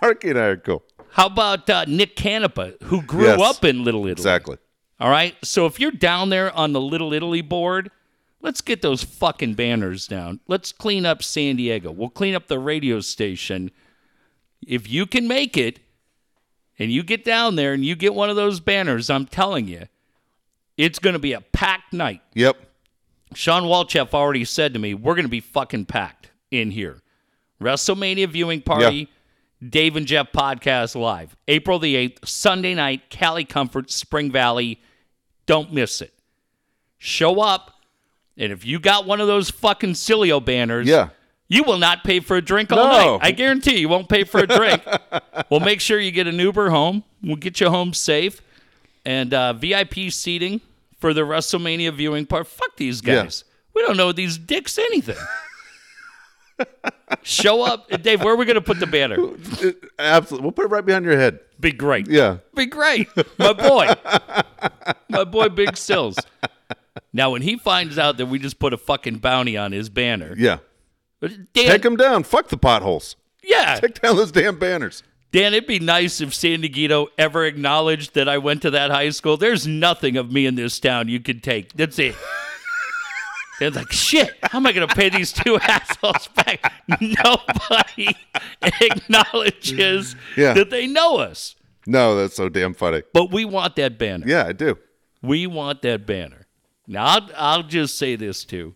Arky 0.02 0.30
and 0.30 0.38
I 0.38 0.42
are 0.46 0.56
cool. 0.56 0.82
How 1.10 1.26
about 1.26 1.68
uh, 1.68 1.84
Nick 1.86 2.16
Canepa, 2.16 2.80
who 2.84 3.02
grew 3.02 3.24
Yes. 3.26 3.40
up 3.40 3.64
in 3.64 3.84
Little 3.84 4.02
Italy? 4.02 4.12
Exactly. 4.12 4.56
All 5.00 5.10
right. 5.10 5.34
So 5.42 5.66
if 5.66 5.80
you're 5.80 5.90
down 5.90 6.28
there 6.30 6.54
on 6.54 6.72
the 6.72 6.80
Little 6.80 7.12
Italy 7.12 7.40
board, 7.40 7.90
let's 8.40 8.60
get 8.60 8.82
those 8.82 9.02
fucking 9.02 9.54
banners 9.54 10.06
down. 10.06 10.40
Let's 10.46 10.72
clean 10.72 11.06
up 11.06 11.22
San 11.22 11.56
Diego. 11.56 11.90
We'll 11.90 12.08
clean 12.10 12.34
up 12.34 12.48
the 12.48 12.58
radio 12.58 13.00
station. 13.00 13.70
If 14.66 14.88
you 14.90 15.06
can 15.06 15.26
make 15.28 15.56
it 15.56 15.80
and 16.78 16.92
you 16.92 17.02
get 17.02 17.24
down 17.24 17.56
there 17.56 17.72
and 17.72 17.84
you 17.84 17.96
get 17.96 18.14
one 18.14 18.30
of 18.30 18.36
those 18.36 18.60
banners, 18.60 19.10
I'm 19.10 19.26
telling 19.26 19.66
you, 19.66 19.86
it's 20.76 20.98
going 20.98 21.14
to 21.14 21.18
be 21.18 21.32
a 21.32 21.40
packed 21.40 21.92
night. 21.92 22.22
Yep. 22.34 22.56
Shawn 23.34 23.64
Walchef 23.64 24.14
already 24.14 24.44
said 24.44 24.72
to 24.74 24.78
me, 24.78 24.94
we're 24.94 25.14
going 25.14 25.24
to 25.24 25.30
be 25.30 25.40
fucking 25.40 25.86
packed 25.86 26.30
in 26.50 26.70
here. 26.70 27.02
WrestleMania 27.60 28.28
viewing 28.28 28.62
party, 28.62 29.08
Dave 29.66 29.96
and 29.96 30.06
Jeff 30.06 30.30
podcast 30.32 30.94
live, 30.94 31.36
April 31.48 31.78
the 31.78 31.94
8th, 31.96 32.26
Sunday 32.26 32.74
night, 32.74 33.10
Cali 33.10 33.44
Comfort, 33.44 33.90
Spring 33.90 34.30
Valley. 34.30 34.80
Don't 35.46 35.72
miss 35.72 36.00
it. 36.00 36.14
Show 36.98 37.40
up, 37.40 37.72
and 38.36 38.52
if 38.52 38.64
you 38.64 38.78
got 38.78 39.06
one 39.06 39.20
of 39.20 39.26
those 39.26 39.50
fucking 39.50 39.94
Sileo 39.94 40.44
banners, 40.44 40.86
Yeah. 40.86 41.08
You 41.48 41.62
will 41.64 41.78
not 41.78 42.04
pay 42.04 42.20
for 42.20 42.36
a 42.36 42.42
drink 42.42 42.70
all 42.72 42.78
No. 42.84 43.16
night. 43.16 43.26
I 43.26 43.30
guarantee 43.32 43.74
you, 43.74 43.78
you 43.80 43.88
won't 43.88 44.08
pay 44.08 44.24
for 44.24 44.40
a 44.40 44.46
drink. 44.46 44.82
we'll 45.50 45.60
make 45.60 45.80
sure 45.80 45.98
you 45.98 46.10
get 46.12 46.26
an 46.26 46.38
Uber 46.38 46.70
home. 46.70 47.04
We'll 47.22 47.36
get 47.36 47.60
you 47.60 47.70
home 47.70 47.92
safe. 47.94 48.40
And 49.04 49.32
uh, 49.32 49.54
VIP 49.54 50.10
seating 50.10 50.60
for 50.98 51.14
the 51.14 51.22
WrestleMania 51.22 51.92
viewing 51.94 52.26
part. 52.26 52.46
Fuck 52.46 52.76
these 52.76 53.00
Yeah. 53.04 53.22
guys. 53.24 53.44
We 53.74 53.82
don't 53.82 53.96
know 53.96 54.12
these 54.12 54.36
dicks 54.38 54.76
anything. 54.78 55.16
Show 57.22 57.62
up. 57.62 57.88
Dave, 58.02 58.22
where 58.22 58.34
are 58.34 58.36
we 58.36 58.44
going 58.44 58.56
to 58.56 58.60
put 58.60 58.80
the 58.80 58.86
banner? 58.86 59.16
Absolutely. 59.98 60.42
We'll 60.44 60.52
put 60.52 60.64
it 60.66 60.68
right 60.68 60.84
behind 60.84 61.04
your 61.04 61.16
head. 61.16 61.38
Be 61.60 61.72
great. 61.72 62.08
Yeah. 62.08 62.38
Be 62.54 62.66
great. 62.66 63.08
My 63.38 63.52
boy. 63.52 63.88
My 65.08 65.24
boy, 65.24 65.48
Big 65.48 65.76
Sills. 65.76 66.18
Now, 67.12 67.30
when 67.30 67.42
he 67.42 67.56
finds 67.56 67.98
out 67.98 68.16
that 68.18 68.26
we 68.26 68.38
just 68.38 68.58
put 68.58 68.72
a 68.72 68.76
fucking 68.76 69.18
bounty 69.18 69.56
on 69.56 69.72
his 69.72 69.88
banner, 69.88 70.34
Yeah. 70.36 70.58
Dan, 71.20 71.48
Take 71.52 71.82
them 71.82 71.96
down. 71.96 72.22
Fuck 72.22 72.48
the 72.48 72.56
potholes. 72.56 73.16
yeah, 73.42 73.78
Take 73.80 74.00
down 74.00 74.16
those 74.16 74.30
damn 74.32 74.58
banners. 74.58 75.02
Dan, 75.32 75.52
it'd 75.52 75.66
be 75.66 75.78
nice 75.78 76.20
if 76.22 76.32
San 76.34 76.60
Diego 76.62 77.08
ever 77.18 77.44
acknowledged 77.44 78.14
that 78.14 78.28
I 78.28 78.38
went 78.38 78.62
to 78.62 78.70
that 78.70 78.90
high 78.90 79.10
school. 79.10 79.36
There's 79.36 79.66
nothing 79.66 80.16
of 80.16 80.32
me 80.32 80.46
in 80.46 80.54
this 80.54 80.80
town 80.80 81.08
you 81.08 81.20
could 81.20 81.42
take. 81.42 81.74
That's 81.74 81.98
it. 81.98 82.14
They're 83.58 83.70
like, 83.72 83.90
shit, 83.92 84.30
how 84.42 84.58
am 84.58 84.66
I 84.66 84.72
going 84.72 84.86
to 84.88 84.94
pay 84.94 85.08
these 85.08 85.32
two 85.32 85.58
assholes 85.62 86.28
back? 86.28 86.72
Nobody 87.00 88.14
acknowledges 88.80 90.14
Yeah. 90.36 90.54
that 90.54 90.70
they 90.70 90.86
know 90.86 91.16
us. 91.18 91.56
No, 91.86 92.14
that's 92.16 92.36
so 92.36 92.48
damn 92.48 92.72
funny. 92.74 93.02
But 93.12 93.30
we 93.32 93.44
want 93.44 93.76
that 93.76 93.98
banner. 93.98 94.26
Yeah, 94.28 94.46
I 94.46 94.52
do. 94.52 94.78
We 95.22 95.46
want 95.46 95.82
that 95.82 96.06
banner. 96.06 96.46
Now, 96.86 97.04
I'll, 97.04 97.28
I'll 97.36 97.62
just 97.62 97.98
say 97.98 98.14
this 98.16 98.44
too. 98.44 98.74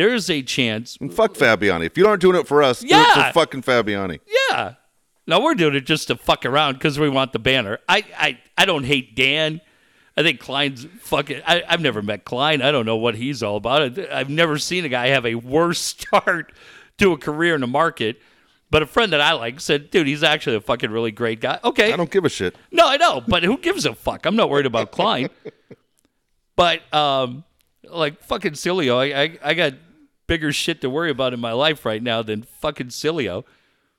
There 0.00 0.14
is 0.14 0.30
a 0.30 0.40
chance 0.40 0.96
And 0.98 1.12
fuck 1.12 1.34
Fabiani. 1.34 1.84
If 1.84 1.98
you 1.98 2.06
aren't 2.06 2.22
doing 2.22 2.40
it 2.40 2.48
for 2.48 2.62
us, 2.62 2.80
do 2.80 2.86
it 2.90 3.06
for 3.12 3.32
fucking 3.34 3.60
Fabiani. 3.60 4.20
Yeah. 4.50 4.76
No, 5.26 5.40
we're 5.40 5.54
doing 5.54 5.74
it 5.74 5.82
just 5.84 6.08
to 6.08 6.16
fuck 6.16 6.46
around 6.46 6.72
because 6.76 6.98
we 6.98 7.10
want 7.10 7.34
the 7.34 7.38
banner. 7.38 7.80
I, 7.86 8.06
I, 8.16 8.38
I 8.56 8.64
don't 8.64 8.84
hate 8.84 9.14
Dan. 9.14 9.60
I 10.16 10.22
think 10.22 10.40
Klein's 10.40 10.86
fucking. 11.00 11.42
I, 11.46 11.64
I've 11.68 11.82
never 11.82 12.00
met 12.00 12.24
Klein. 12.24 12.62
I 12.62 12.70
don't 12.70 12.86
know 12.86 12.96
what 12.96 13.14
he's 13.14 13.42
all 13.42 13.56
about. 13.56 13.98
I've 13.98 14.30
never 14.30 14.56
seen 14.56 14.86
a 14.86 14.88
guy 14.88 15.08
have 15.08 15.26
a 15.26 15.34
worse 15.34 15.78
start 15.80 16.54
to 16.96 17.12
a 17.12 17.18
career 17.18 17.54
in 17.54 17.60
the 17.60 17.66
market. 17.66 18.22
But 18.70 18.80
a 18.80 18.86
friend 18.86 19.12
that 19.12 19.20
I 19.20 19.32
like 19.34 19.60
said, 19.60 19.90
dude, 19.90 20.06
he's 20.06 20.22
actually 20.22 20.56
a 20.56 20.62
fucking 20.62 20.90
really 20.90 21.10
great 21.12 21.42
guy. 21.42 21.58
Okay. 21.62 21.92
I 21.92 21.96
don't 21.98 22.10
give 22.10 22.24
a 22.24 22.30
shit. 22.30 22.56
No, 22.72 22.88
I 22.88 22.96
know, 22.96 23.20
but 23.20 23.42
who 23.42 23.58
gives 23.58 23.84
a 23.84 23.94
fuck? 23.94 24.24
I'm 24.24 24.36
not 24.36 24.48
worried 24.48 24.64
about 24.64 24.92
Klein. 24.92 25.28
but 26.56 26.80
um, 26.94 27.44
like 27.84 28.22
fucking 28.22 28.52
Sileo, 28.52 28.96
I, 28.96 29.24
I 29.24 29.38
I 29.42 29.52
got 29.52 29.74
bigger 30.30 30.52
shit 30.52 30.80
to 30.80 30.88
worry 30.88 31.10
about 31.10 31.34
in 31.34 31.40
my 31.40 31.50
life 31.50 31.84
right 31.84 32.00
now 32.00 32.22
than 32.22 32.44
fucking 32.44 32.86
Sileo. 32.86 33.42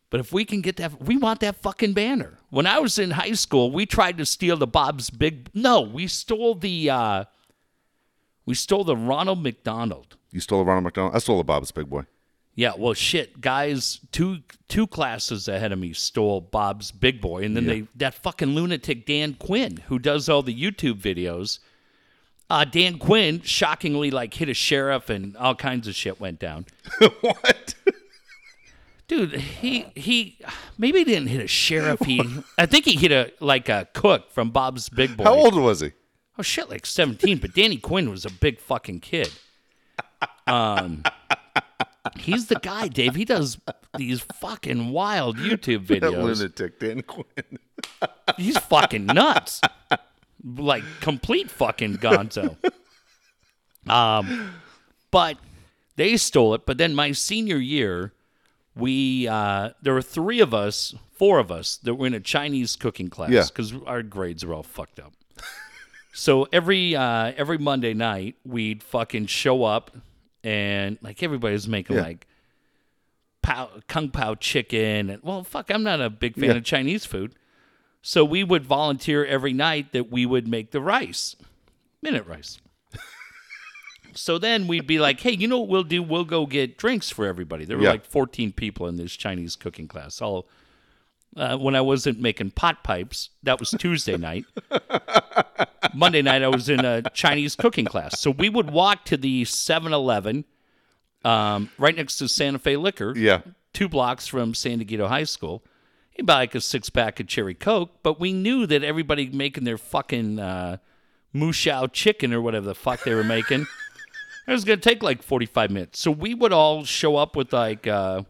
But 0.09 0.21
if 0.21 0.31
we 0.31 0.45
can 0.45 0.61
get 0.61 0.77
that, 0.77 1.01
we 1.01 1.17
want 1.17 1.41
that 1.41 1.57
fucking 1.57 1.91
banner. 1.91 2.37
When 2.49 2.65
I 2.65 2.79
was 2.79 2.97
in 2.97 3.11
high 3.11 3.33
school, 3.33 3.69
we 3.69 3.85
tried 3.85 4.17
to 4.17 4.25
steal 4.25 4.55
the 4.55 4.65
Bob's 4.65 5.09
Big. 5.09 5.49
No, 5.53 5.81
we 5.81 6.07
stole 6.07 6.55
the. 6.55 6.89
uh 6.89 7.25
We 8.45 8.55
stole 8.55 8.85
the 8.85 8.95
Ronald 8.95 9.43
McDonald. 9.43 10.15
You 10.31 10.39
stole 10.39 10.59
the 10.59 10.65
Ronald 10.65 10.85
McDonald. 10.85 11.15
I 11.15 11.19
stole 11.19 11.37
the 11.37 11.43
Bob's 11.43 11.71
Big 11.71 11.89
Boy. 11.89 12.03
Yeah, 12.55 12.73
well, 12.77 12.93
shit, 12.93 13.41
guys, 13.41 13.99
two 14.13 14.39
two 14.69 14.87
classes 14.87 15.49
ahead 15.49 15.73
of 15.73 15.79
me 15.79 15.91
stole 15.91 16.39
Bob's 16.39 16.91
Big 16.91 17.19
Boy, 17.19 17.43
and 17.43 17.57
then 17.57 17.65
they 17.65 17.87
that 17.95 18.13
fucking 18.13 18.55
lunatic 18.55 19.05
Dan 19.05 19.33
Quinn 19.33 19.77
who 19.87 19.99
does 19.99 20.29
all 20.29 20.43
the 20.43 20.55
YouTube 20.55 21.01
videos. 21.01 21.59
Uh, 22.51 22.65
Dan 22.65 22.99
Quinn 22.99 23.41
shockingly 23.43 24.11
like 24.11 24.33
hit 24.33 24.49
a 24.49 24.53
sheriff 24.53 25.09
and 25.09 25.37
all 25.37 25.55
kinds 25.55 25.87
of 25.87 25.95
shit 25.95 26.19
went 26.19 26.37
down. 26.37 26.65
what? 27.21 27.75
Dude, 29.07 29.31
he 29.35 29.85
he 29.95 30.37
maybe 30.77 30.99
he 30.99 31.05
didn't 31.05 31.27
hit 31.29 31.41
a 31.41 31.47
sheriff. 31.47 32.01
He 32.01 32.21
I 32.57 32.65
think 32.65 32.83
he 32.83 32.97
hit 32.97 33.13
a 33.13 33.31
like 33.39 33.69
a 33.69 33.87
cook 33.93 34.31
from 34.31 34.49
Bob's 34.49 34.89
Big 34.89 35.15
Boy. 35.15 35.23
How 35.23 35.33
old 35.33 35.55
was 35.55 35.79
he? 35.79 35.93
Oh 36.37 36.41
shit, 36.41 36.69
like 36.69 36.85
seventeen. 36.85 37.37
But 37.37 37.53
Danny 37.53 37.77
Quinn 37.77 38.09
was 38.09 38.25
a 38.25 38.29
big 38.29 38.59
fucking 38.59 38.99
kid. 38.99 39.31
Um, 40.45 41.03
he's 42.17 42.47
the 42.47 42.55
guy, 42.55 42.89
Dave. 42.89 43.15
He 43.15 43.23
does 43.23 43.59
these 43.97 44.19
fucking 44.19 44.89
wild 44.89 45.37
YouTube 45.37 45.87
That 46.01 46.01
videos. 46.01 46.23
lunatic 46.39 46.79
Dan 46.81 47.01
Quinn. 47.03 47.59
He's 48.37 48.57
fucking 48.57 49.05
nuts, 49.05 49.61
like 50.43 50.83
complete 51.01 51.49
fucking 51.51 51.97
gonzo. 51.97 52.55
Um, 53.87 54.51
But 55.11 55.37
they 55.97 56.15
stole 56.17 56.53
it. 56.53 56.65
But 56.65 56.77
then 56.77 56.95
my 56.95 57.11
senior 57.11 57.57
year, 57.57 58.13
we 58.75 59.27
uh, 59.27 59.71
there 59.81 59.93
were 59.93 60.01
three 60.01 60.39
of 60.39 60.53
us, 60.53 60.95
four 61.11 61.39
of 61.39 61.51
us 61.51 61.77
that 61.83 61.95
were 61.95 62.07
in 62.07 62.13
a 62.13 62.19
Chinese 62.21 62.75
cooking 62.77 63.09
class 63.09 63.29
Yeah. 63.31 63.43
because 63.47 63.73
our 63.85 64.01
grades 64.03 64.45
were 64.45 64.53
all 64.53 64.63
fucked 64.63 64.99
up. 64.99 65.13
so 66.13 66.47
every 66.53 66.95
uh, 66.95 67.33
every 67.35 67.57
Monday 67.57 67.93
night, 67.93 68.35
we'd 68.45 68.81
fucking 68.83 69.25
show 69.25 69.63
up 69.65 69.91
and 70.43 70.97
like 71.01 71.21
everybody's 71.21 71.67
making 71.67 71.97
Yeah. 71.97 72.03
like 72.03 72.27
pow, 73.41 73.69
kung 73.89 74.09
pao 74.09 74.35
chicken 74.35 75.09
and 75.09 75.21
well, 75.23 75.43
fuck, 75.43 75.69
I'm 75.69 75.83
not 75.83 75.99
a 75.99 76.09
big 76.09 76.35
fan 76.35 76.51
Yeah. 76.51 76.55
of 76.55 76.63
Chinese 76.63 77.05
food. 77.05 77.35
So 78.01 78.25
we 78.25 78.43
would 78.43 78.65
volunteer 78.65 79.23
every 79.25 79.53
night 79.53 79.91
that 79.93 80.11
we 80.11 80.25
would 80.25 80.47
make 80.47 80.71
the 80.71 80.81
rice, 80.81 81.35
minute 82.01 82.25
rice. 82.25 82.59
so 84.13 84.37
then 84.37 84.67
we'd 84.67 84.87
be 84.87 84.99
like, 84.99 85.19
hey, 85.19 85.31
you 85.33 85.47
know 85.47 85.59
what 85.59 85.69
we'll 85.69 85.83
do? 85.83 86.01
We'll 86.01 86.25
go 86.25 86.45
get 86.45 86.77
drinks 86.77 87.09
for 87.11 87.25
everybody. 87.27 87.63
There 87.65 87.77
were 87.77 87.83
Yeah. 87.83 87.91
like 87.91 88.05
14 88.05 88.53
people 88.53 88.87
in 88.87 88.97
this 88.97 89.13
Chinese 89.15 89.55
cooking 89.55 89.87
class. 89.87 90.21
All 90.21 90.47
uh, 91.37 91.57
when 91.57 91.75
I 91.75 91.81
wasn't 91.81 92.19
making 92.19 92.51
pot 92.51 92.83
pipes, 92.83 93.29
that 93.43 93.59
was 93.59 93.69
Tuesday 93.71 94.17
night. 94.29 94.45
Monday 95.93 96.21
night, 96.21 96.41
I 96.43 96.47
was 96.49 96.69
in 96.69 96.83
a 96.83 97.01
Chinese 97.11 97.55
cooking 97.55 97.85
class. 97.85 98.19
So 98.19 98.31
we 98.31 98.49
would 98.49 98.71
walk 98.71 99.05
to 99.05 99.17
the 99.17 99.45
7 99.45 99.93
Eleven 99.93 100.43
um, 101.23 101.69
right 101.77 101.95
next 101.95 102.17
to 102.17 102.27
Santa 102.27 102.57
Fe 102.59 102.77
Liquor 102.77 103.13
Yeah. 103.15 103.41
two 103.73 103.87
blocks 103.87 104.25
from 104.27 104.53
San 104.53 104.79
Diego 104.79 105.07
High 105.07 105.23
School. 105.23 105.63
He'd 106.11 106.25
buy 106.25 106.35
like 106.35 106.55
a 106.55 106.61
six 106.61 106.89
pack 106.89 107.19
of 107.19 107.27
cherry 107.27 107.53
coke, 107.53 107.91
but 108.03 108.19
we 108.19 108.33
knew 108.33 108.65
that 108.67 108.83
everybody 108.83 109.29
making 109.29 109.63
their 109.63 109.77
fucking 109.77 110.39
uh, 110.39 110.77
moo 111.33 111.51
shu 111.53 111.87
chicken 111.93 112.33
or 112.33 112.41
whatever 112.41 112.65
the 112.65 112.75
fuck 112.75 113.03
they 113.03 113.13
were 113.13 113.23
making, 113.23 113.61
it 114.47 114.51
was 114.51 114.65
gonna 114.65 114.77
take 114.77 115.01
like 115.01 115.23
forty 115.23 115.45
five 115.45 115.71
minutes. 115.71 115.99
So 115.99 116.11
we 116.11 116.33
would 116.33 116.51
all 116.53 116.83
show 116.83 117.15
up 117.15 117.35
with 117.37 117.53
like 117.53 117.87
uh, 117.87 118.23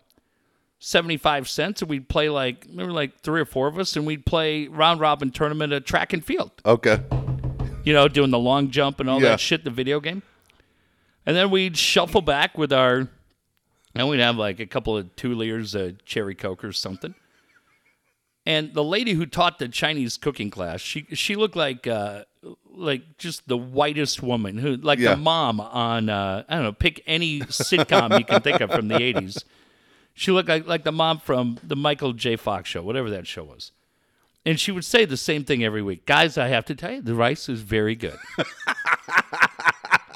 seventy 0.80 1.18
five 1.18 1.50
cents, 1.50 1.82
and 1.82 1.90
we'd 1.90 2.08
play 2.08 2.30
like 2.30 2.68
there 2.76 2.86
were 2.86 2.92
like 2.92 3.20
three 3.22 3.42
or 3.42 3.46
four 3.46 3.68
of 3.68 3.80
us, 3.80 3.96
and 3.96 4.06
we'd 4.06 4.26
play 4.26 4.68
round 4.68 5.00
robin 5.00 5.32
tournament 5.32 5.74
at 5.74 5.86
track 5.86 6.14
and 6.14 6.24
field 6.24 6.52
Okay. 6.66 7.00
you 7.84 7.94
know, 7.94 8.08
doing 8.08 8.30
the 8.30 8.40
long 8.40 8.70
jump 8.70 9.00
and 9.00 9.10
all 9.10 9.20
Yeah. 9.22 9.30
that 9.30 9.40
shit, 9.40 9.64
the 9.64 9.72
video 9.72 10.00
game. 10.00 10.22
And 11.26 11.36
then 11.36 11.50
we'd 11.52 11.78
shuffle 11.78 12.22
back 12.22 12.58
with 12.58 12.72
our, 12.74 13.08
and 13.96 14.08
we'd 14.10 14.20
have 14.20 14.38
like 14.38 14.60
a 14.60 14.66
couple 14.68 14.96
of 14.98 15.16
two 15.16 15.34
liters 15.36 15.74
of 15.76 16.04
cherry 16.06 16.36
coke 16.36 16.64
or 16.64 16.72
something. 16.72 17.16
And 18.46 18.74
the 18.74 18.84
lady 18.84 19.14
who 19.14 19.26
taught 19.28 19.60
the 19.60 19.68
Chinese 19.68 20.18
cooking 20.18 20.50
class, 20.50 20.82
she 20.82 21.06
she 21.14 21.36
looked 21.36 21.56
like 21.56 21.86
uh, 21.86 22.24
like 22.74 23.18
just 23.20 23.48
the 23.48 23.58
whitest 23.58 24.24
woman 24.24 24.58
who 24.58 24.78
like 24.78 24.98
Yeah. 24.98 25.12
the 25.12 25.18
mom 25.18 25.60
on 25.60 26.10
uh, 26.10 26.44
I 26.50 26.56
don't 26.56 26.64
know, 26.64 26.72
pick 26.74 27.04
any 27.06 27.42
sitcom 27.42 28.18
you 28.18 28.26
can 28.26 28.42
think 28.42 28.60
of 28.62 28.72
from 28.72 28.88
the 28.88 29.00
eighties. 29.02 29.44
She 30.16 30.32
looked 30.32 30.50
like 30.50 30.66
like 30.68 30.84
the 30.84 30.92
mom 30.92 31.20
from 31.20 31.60
the 31.64 31.76
Michael 31.76 32.14
J. 32.14 32.36
Fox 32.36 32.68
show, 32.70 32.82
whatever 32.82 33.10
that 33.12 33.28
show 33.28 33.44
was. 33.44 33.72
And 34.44 34.60
she 34.60 34.72
would 34.72 34.86
say 34.86 35.06
the 35.06 35.18
same 35.18 35.44
thing 35.44 35.64
every 35.64 35.84
week. 35.84 36.08
Guys, 36.08 36.36
I 36.36 36.48
have 36.48 36.66
to 36.66 36.74
tell 36.74 36.94
you, 36.94 37.02
the 37.04 37.14
rice 37.14 37.48
is 37.48 37.62
very 37.62 37.96
good. 37.96 38.18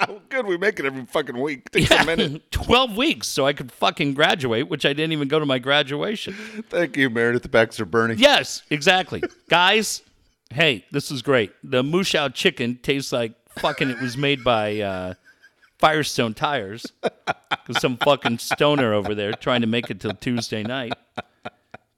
Oh, 0.08 0.22
good. 0.30 0.46
We 0.46 0.58
make 0.58 0.80
it 0.80 0.86
every 0.86 1.06
fucking 1.06 1.40
week. 1.40 1.70
Takes 1.72 1.92
a 1.92 2.06
minute. 2.06 2.52
12 2.52 2.98
weeks 2.98 3.28
so 3.28 3.46
I 3.46 3.54
could 3.54 3.72
fucking 3.72 4.14
graduate, 4.14 4.68
which 4.70 4.86
I 4.86 4.94
didn't 4.94 5.12
even 5.14 5.28
go 5.28 5.40
to 5.40 5.46
my 5.46 5.60
graduation. 5.60 6.34
Thank 6.70 6.98
you, 6.98 7.10
Meredith 7.10 7.50
Baxter 7.52 7.86
Birney. 7.86 8.16
Yes, 8.16 8.64
exactly. 8.70 9.24
Guys, 9.50 10.02
hey, 10.54 10.86
this 10.92 11.12
is 11.12 11.22
great. 11.22 11.52
The 11.64 11.84
Moo 11.84 12.04
Shu 12.04 12.30
chicken 12.30 12.80
tastes 12.82 13.12
like 13.12 13.34
fucking 13.60 13.90
it 13.90 14.02
was 14.02 14.18
made 14.18 14.44
by 14.44 14.80
uh, 14.80 15.14
Firestone 15.80 16.34
Tires. 16.34 16.86
'Cause 17.66 17.82
some 17.82 17.98
fucking 17.98 18.38
stoner 18.38 18.94
over 18.94 19.16
there 19.16 19.32
trying 19.34 19.62
to 19.62 19.68
make 19.68 19.90
it 19.90 20.00
till 20.00 20.14
Tuesday 20.14 20.62
night. 20.62 20.94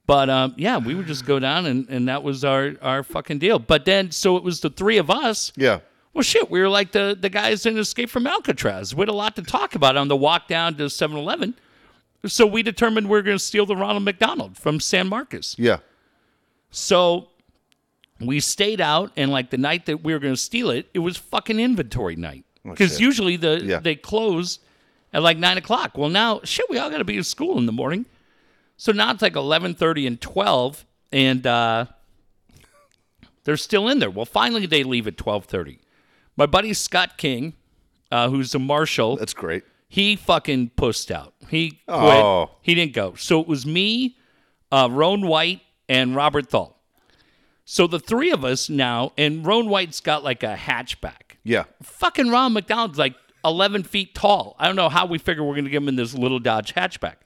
But 0.06 0.30
um, 0.30 0.54
yeah, 0.56 0.78
we 0.78 0.94
would 0.94 1.06
just 1.06 1.26
go 1.26 1.38
down 1.38 1.66
and, 1.66 1.86
and 1.90 2.08
that 2.08 2.22
was 2.22 2.42
our, 2.42 2.72
our 2.80 3.02
fucking 3.02 3.38
deal. 3.38 3.58
But 3.58 3.84
then, 3.84 4.10
so 4.10 4.38
it 4.38 4.42
was 4.42 4.60
the 4.60 4.70
three 4.70 4.96
of 4.96 5.10
us. 5.10 5.52
Yeah. 5.56 5.80
Well, 6.14 6.22
shit, 6.22 6.50
we 6.50 6.60
were 6.60 6.68
like 6.68 6.92
the, 6.92 7.16
the 7.18 7.28
guys 7.28 7.64
in 7.66 7.78
Escape 7.78 8.10
from 8.10 8.26
Alcatraz. 8.26 8.94
We 8.94 9.02
had 9.02 9.08
a 9.08 9.12
lot 9.14 9.36
to 9.36 9.42
talk 9.42 9.74
about 9.74 9.96
on 9.96 10.08
the 10.08 10.16
walk 10.16 10.48
down 10.48 10.74
to 10.76 10.90
7 10.90 11.16
Eleven. 11.16 11.54
So 12.26 12.46
we 12.46 12.62
determined 12.64 13.08
we 13.08 13.18
are 13.18 13.22
going 13.22 13.36
to 13.38 13.42
steal 13.42 13.66
the 13.66 13.76
Ronald 13.76 14.02
McDonald 14.04 14.56
from 14.56 14.80
San 14.80 15.08
Marcos. 15.08 15.54
Yeah. 15.58 15.78
So 16.70 17.28
we 18.20 18.40
stayed 18.40 18.80
out, 18.80 19.12
and 19.16 19.30
like 19.30 19.50
the 19.50 19.58
night 19.58 19.86
that 19.86 20.02
we 20.02 20.12
were 20.12 20.18
going 20.18 20.34
to 20.34 20.40
steal 20.40 20.70
it, 20.70 20.88
it 20.92 20.98
was 20.98 21.16
fucking 21.16 21.60
inventory 21.60 22.16
night. 22.16 22.44
Because 22.64 22.96
Oh, 22.96 23.00
usually 23.04 23.36
the 23.36 23.62
Yeah. 23.64 23.78
they 23.78 23.94
close 23.94 24.58
at 25.12 25.22
like 25.22 25.38
nine 25.38 25.56
o'clock. 25.58 25.96
Well, 25.96 26.08
now 26.08 26.40
shit, 26.42 26.66
we 26.68 26.78
all 26.78 26.90
got 26.90 26.98
to 26.98 27.04
be 27.04 27.18
at 27.18 27.26
school 27.26 27.56
in 27.58 27.66
the 27.66 27.72
morning. 27.72 28.04
So 28.76 28.90
now 28.92 29.12
it's 29.12 29.22
like 29.22 29.36
eleven 29.36 29.74
thirty 29.74 30.06
and 30.06 30.20
twelve, 30.20 30.84
and 31.12 31.46
uh, 31.46 31.86
they're 33.44 33.56
still 33.56 33.88
in 33.88 34.00
there. 34.00 34.10
Well, 34.10 34.26
finally 34.26 34.66
they 34.66 34.82
leave 34.82 35.06
at 35.06 35.16
twelve 35.16 35.44
thirty. 35.46 35.78
My 36.38 36.46
buddy 36.46 36.72
Scott 36.72 37.18
King, 37.18 37.54
uh, 38.12 38.30
who's 38.30 38.54
a 38.54 38.60
marshal, 38.60 39.16
That's 39.16 39.34
great. 39.34 39.64
he 39.88 40.14
fucking 40.14 40.70
pussed 40.76 41.10
out. 41.10 41.34
He 41.48 41.70
quit. 41.70 41.80
Oh. 41.88 42.52
He 42.62 42.76
didn't 42.76 42.92
go. 42.92 43.14
So 43.16 43.40
it 43.40 43.48
was 43.48 43.66
me, 43.66 44.16
uh, 44.70 44.88
Roan 44.88 45.26
White, 45.26 45.62
and 45.88 46.14
Robert 46.14 46.48
Thal. 46.48 46.78
So 47.64 47.88
the 47.88 47.98
three 47.98 48.30
of 48.30 48.44
us 48.44 48.70
now, 48.70 49.12
and 49.18 49.44
Roan 49.44 49.68
White's 49.68 49.98
got 49.98 50.22
like 50.22 50.44
a 50.44 50.54
hatchback. 50.54 51.36
Yeah. 51.42 51.64
Fucking 51.82 52.30
Ron 52.30 52.52
McDonald's 52.52 52.98
like 53.00 53.16
11 53.44 53.82
feet 53.82 54.14
tall. 54.14 54.54
I 54.60 54.66
don't 54.66 54.76
know 54.76 54.88
how 54.88 55.06
we 55.06 55.18
figure 55.18 55.42
we're 55.42 55.54
going 55.54 55.64
to 55.64 55.70
get 55.70 55.78
him 55.78 55.88
in 55.88 55.96
this 55.96 56.14
little 56.14 56.38
Dodge 56.38 56.72
hatchback. 56.72 57.16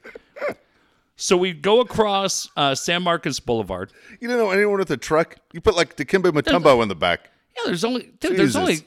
So 1.15 1.37
we 1.37 1.53
go 1.53 1.79
across 1.79 2.49
uh, 2.57 2.73
San 2.73 3.03
Marcos 3.03 3.39
Boulevard. 3.39 3.93
You 4.19 4.27
don't 4.27 4.39
know 4.39 4.49
anyone 4.49 4.79
with 4.79 4.89
a 4.89 4.97
truck? 4.97 5.37
You 5.53 5.61
put 5.61 5.75
like 5.75 5.95
Dikembe 5.95 6.31
Mutombo 6.31 6.81
in 6.81 6.89
the 6.89 6.95
back. 6.95 7.29
Yeah, 7.55 7.63
there's 7.65 7.83
only 7.83 8.13
dude, 8.19 8.37
there's 8.37 8.53
Jesus. 8.53 8.55
only 8.55 8.77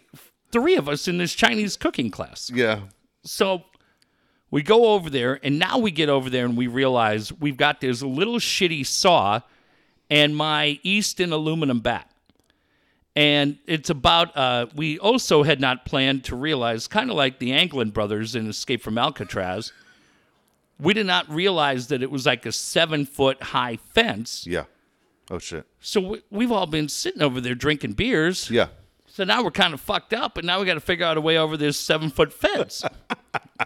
three 0.52 0.76
of 0.76 0.88
us 0.88 1.08
in 1.08 1.18
this 1.18 1.34
Chinese 1.34 1.76
cooking 1.76 2.10
class. 2.10 2.50
Yeah. 2.52 2.80
So 3.24 3.64
we 4.50 4.62
go 4.62 4.86
over 4.92 5.10
there, 5.10 5.40
and 5.42 5.58
now 5.58 5.78
we 5.78 5.90
get 5.90 6.08
over 6.08 6.30
there 6.30 6.44
and 6.44 6.56
we 6.56 6.66
realize 6.66 7.32
we've 7.32 7.56
got 7.56 7.80
this 7.80 8.02
little 8.02 8.38
shitty 8.38 8.86
saw 8.86 9.40
and 10.08 10.36
my 10.36 10.78
Easton 10.82 11.32
aluminum 11.32 11.80
bat. 11.80 12.10
And 13.16 13.58
it's 13.66 13.88
about, 13.88 14.36
uh, 14.36 14.66
we 14.74 14.98
also 14.98 15.42
had 15.42 15.58
not 15.58 15.86
planned 15.86 16.24
to 16.24 16.36
realize, 16.36 16.86
kind 16.86 17.10
of 17.10 17.16
like 17.16 17.38
the 17.38 17.52
Anglin 17.52 17.90
brothers 17.90 18.36
in 18.36 18.46
Escape 18.46 18.82
from 18.82 18.98
Alcatraz, 18.98 19.72
we 20.78 20.92
did 20.92 21.06
not 21.06 21.28
realize 21.30 21.88
that 21.88 22.02
it 22.02 22.10
was 22.10 22.26
like 22.26 22.44
a 22.44 22.52
seven 22.52 23.06
foot 23.06 23.42
high 23.42 23.76
fence. 23.76 24.46
Yeah. 24.46 24.64
Oh 25.30 25.38
shit. 25.38 25.66
So 25.80 26.00
we, 26.00 26.22
we've 26.30 26.52
all 26.52 26.66
been 26.66 26.88
sitting 26.88 27.22
over 27.22 27.40
there 27.40 27.54
drinking 27.54 27.92
beers. 27.92 28.50
Yeah. 28.50 28.68
So 29.08 29.24
now 29.24 29.42
we're 29.42 29.50
kind 29.50 29.72
of 29.72 29.80
fucked 29.80 30.12
up, 30.12 30.36
and 30.36 30.46
now 30.46 30.60
we 30.60 30.66
got 30.66 30.74
to 30.74 30.80
figure 30.80 31.06
out 31.06 31.16
a 31.16 31.20
way 31.22 31.38
over 31.38 31.56
this 31.56 31.78
seven 31.78 32.10
foot 32.10 32.32
fence. 32.32 32.84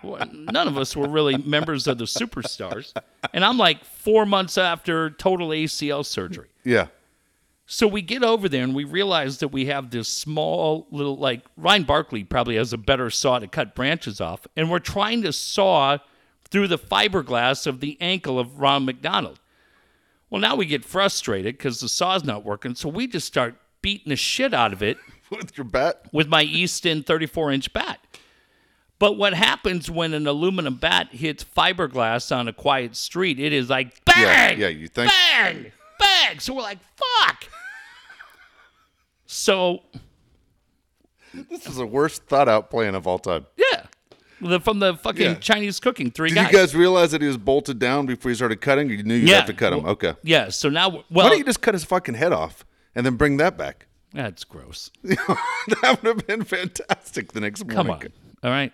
Well, 0.05 0.25
None 0.33 0.69
of 0.69 0.79
us 0.79 0.95
were 0.95 1.09
really 1.09 1.37
members 1.37 1.89
of 1.89 1.99
the 1.99 2.05
superstars. 2.05 2.93
And 3.33 3.45
I'm 3.45 3.59
like 3.59 3.85
four 3.85 4.25
months 4.25 4.57
after 4.57 5.11
total 5.11 5.49
ACL 5.49 6.07
surgery. 6.07 6.49
Yeah. 6.65 6.87
So 7.67 7.87
we 7.89 8.01
get 8.03 8.23
over 8.23 8.49
there 8.49 8.63
and 8.63 8.75
we 8.75 8.85
realize 8.85 9.39
that 9.39 9.49
we 9.49 9.67
have 9.67 9.91
this 9.91 10.09
small 10.09 10.87
little, 10.91 11.17
like, 11.17 11.43
Ryan 11.57 11.83
Barkley 11.85 12.25
probably 12.25 12.57
has 12.57 12.73
a 12.73 12.79
better 12.79 13.11
saw 13.11 13.39
to 13.41 13.49
cut 13.49 13.75
branches 13.75 14.21
off. 14.21 14.47
And 14.57 14.71
we're 14.71 14.79
trying 14.79 15.23
to 15.23 15.33
saw 15.33 15.99
through 16.51 16.69
the 16.69 16.79
fiberglass 16.79 17.67
of 17.67 17.81
the 17.81 17.97
ankle 18.01 18.39
of 18.39 18.61
Ron 18.61 18.85
McDonald. 18.85 19.41
Well, 20.31 20.41
now 20.41 20.55
we 20.57 20.65
get 20.67 20.85
frustrated 20.85 21.59
because 21.59 21.81
the 21.81 21.89
saw's 21.89 22.25
not 22.25 22.45
working. 22.45 22.75
So 22.77 22.89
we 22.89 23.07
just 23.09 23.27
start 23.27 23.57
beating 23.83 24.11
the 24.11 24.17
shit 24.17 24.55
out 24.55 24.73
of 24.73 24.83
it 24.83 24.97
With 25.31 25.57
your 25.59 25.65
bat? 25.65 26.05
with 26.13 26.29
my 26.29 26.43
Easton 26.43 27.03
34 27.03 27.53
inch 27.53 27.73
bat. 27.73 27.99
But 28.99 29.17
what 29.17 29.33
happens 29.33 29.91
when 29.91 30.13
an 30.15 30.27
aluminum 30.27 30.75
bat 30.77 31.09
hits 31.13 31.43
fiberglass 31.45 32.35
on 32.37 32.49
a 32.49 32.53
quiet 32.53 32.95
street? 32.97 33.41
It 33.41 33.53
is 33.53 33.71
like 33.71 34.05
bang, 34.05 34.61
Yeah, 34.61 34.69
you 34.69 34.89
think- 34.89 35.11
bang, 35.11 35.73
bang. 35.99 36.39
So 36.39 36.55
we're 36.55 36.63
like, 36.63 36.79
fuck. 36.97 37.45
So 39.27 39.83
This 41.33 41.67
is 41.67 41.77
the 41.77 41.87
worst 41.87 42.25
thought 42.27 42.49
out 42.49 42.71
plan 42.71 42.95
of 42.95 43.07
all 43.07 43.19
time. 43.19 43.47
yeah, 43.57 43.80
the, 44.41 44.61
from 44.61 44.79
the 44.79 44.97
fucking 44.97 45.23
Yeah. 45.23 45.35
Chinese 45.35 45.81
cooking 45.81 46.11
three 46.11 46.31
Did 46.31 46.37
guys. 46.37 46.53
you 46.53 46.59
guys 46.59 46.75
realize 46.75 47.11
that 47.13 47.21
he 47.21 47.27
was 47.29 47.37
bolted 47.37 47.79
down 47.79 48.07
before 48.07 48.31
you 48.31 48.35
started 48.35 48.61
cutting? 48.61 48.89
You 48.91 49.03
knew 49.03 49.15
you'd 49.15 49.29
yeah, 49.29 49.37
have 49.37 49.47
to 49.47 49.53
cut 49.55 49.73
him. 49.73 49.83
Well, 49.83 49.93
Okay. 49.93 50.15
Yeah. 50.23 50.49
So 50.49 50.69
now, 50.69 50.89
well, 50.89 51.05
Why 51.09 51.29
don't 51.29 51.39
you 51.39 51.45
just 51.45 51.61
cut 51.63 51.75
his 51.75 51.85
fucking 51.85 52.15
head 52.15 52.33
off 52.33 52.65
and 52.95 53.05
then 53.07 53.17
bring 53.17 53.37
that 53.39 53.57
back? 53.59 53.87
that's 54.13 54.43
gross. 54.43 54.91
that 55.05 55.99
would 56.03 56.17
have 56.17 56.27
been 56.27 56.43
fantastic 56.43 57.33
the 57.33 57.41
next 57.41 57.65
morning. 57.65 57.77
Come 57.77 57.91
on. 57.91 58.13
All 58.43 58.51
right. 58.51 58.73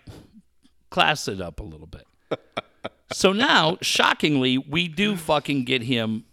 Class 0.89 1.27
it 1.27 1.39
up 1.41 1.59
a 1.59 1.63
little 1.63 1.85
bit. 1.87 2.05
so 3.13 3.33
now, 3.33 3.77
shockingly, 3.81 4.57
we 4.57 4.87
do 4.87 5.15
fucking 5.15 5.65
get 5.65 5.83
him, 5.83 6.23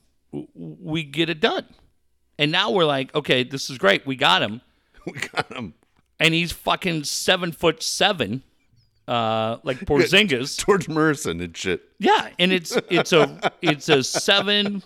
we 0.54 1.02
get 1.02 1.28
it 1.28 1.40
done. 1.40 1.66
And 2.38 2.50
now 2.50 2.70
we're 2.70 2.84
like, 2.86 3.14
okay, 3.14 3.44
this 3.44 3.68
is 3.70 3.78
great. 3.78 4.06
We 4.06 4.16
got 4.16 4.42
him. 4.42 4.60
We 5.06 5.12
got 5.12 5.52
him. 5.52 5.74
And 6.18 6.32
he's 6.32 6.50
fucking 6.52 7.04
seven 7.04 7.52
foot 7.52 7.82
seven. 7.82 8.42
Uh, 9.06 9.58
like 9.64 9.78
Porzingis. 9.86 10.56
Gheorghe 10.64 10.88
Muresan 10.88 11.42
and 11.42 11.56
shit. 11.56 11.82
Yeah, 11.98 12.30
and 12.38 12.52
it's 12.52 12.76
it's 12.90 13.12
a 13.12 13.52
it's 13.60 13.88
a 13.88 14.02
seven 14.02 14.82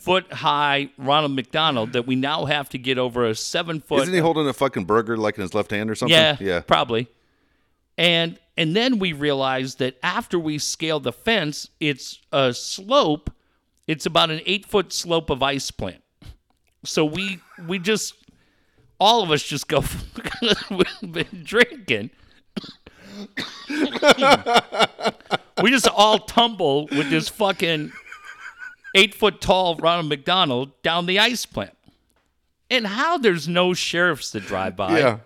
foot 0.00 0.32
high 0.32 0.90
Ronald 0.96 1.32
McDonald 1.32 1.92
that 1.92 2.06
we 2.06 2.16
now 2.16 2.46
have 2.46 2.70
to 2.70 2.78
get 2.78 2.96
over 2.96 3.26
a 3.26 3.34
seven 3.34 3.80
foot. 3.80 4.02
Isn't 4.02 4.14
he 4.14 4.20
holding 4.20 4.48
a 4.48 4.52
fucking 4.54 4.84
burger 4.84 5.16
like 5.18 5.36
in 5.36 5.42
his 5.42 5.52
left 5.54 5.70
hand 5.70 5.90
or 5.90 5.94
something? 5.94 6.16
Yeah, 6.16 6.36
Yeah. 6.40 6.60
probably. 6.60 7.08
And 7.98 8.38
and 8.56 8.74
then 8.74 8.98
we 8.98 9.12
realized 9.12 9.78
that 9.80 9.98
after 10.02 10.38
we 10.38 10.58
scale 10.58 11.00
the 11.00 11.12
fence, 11.12 11.68
it's 11.80 12.18
a 12.32 12.54
slope. 12.54 13.30
It's 13.86 14.06
about 14.06 14.30
an 14.30 14.40
eight 14.46 14.64
foot 14.66 14.92
slope 14.92 15.28
of 15.30 15.42
ice 15.42 15.70
plant. 15.70 16.02
So 16.84 17.04
we 17.04 17.40
we 17.66 17.78
just 17.78 18.14
all 18.98 19.22
of 19.22 19.30
us 19.30 19.42
just 19.42 19.68
go. 19.68 19.82
we've 20.70 21.12
been 21.12 21.26
drinking. 21.44 22.08
We 25.62 25.70
just 25.70 25.88
all 25.88 26.18
tumble 26.18 26.86
with 26.88 27.10
this 27.10 27.28
fucking 27.28 27.92
eight 28.94 29.14
foot 29.14 29.40
tall 29.40 29.76
Ronald 29.76 30.08
McDonald 30.08 30.80
down 30.82 31.06
the 31.06 31.18
ice 31.18 31.46
plant. 31.46 31.76
And 32.70 32.86
how 32.86 33.18
there's 33.18 33.48
no 33.48 33.74
sheriffs 33.74 34.30
to 34.30 34.40
drive 34.40 34.76
by. 34.76 34.98
Yeah. 34.98 35.18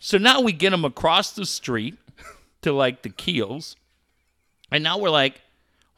So 0.00 0.18
now 0.18 0.40
we 0.40 0.52
get 0.52 0.70
them 0.70 0.84
across 0.84 1.32
the 1.32 1.46
street 1.46 1.96
to 2.62 2.72
like 2.72 3.02
the 3.02 3.08
keels. 3.08 3.76
And 4.72 4.82
now 4.82 4.98
we're 4.98 5.10
like, 5.10 5.40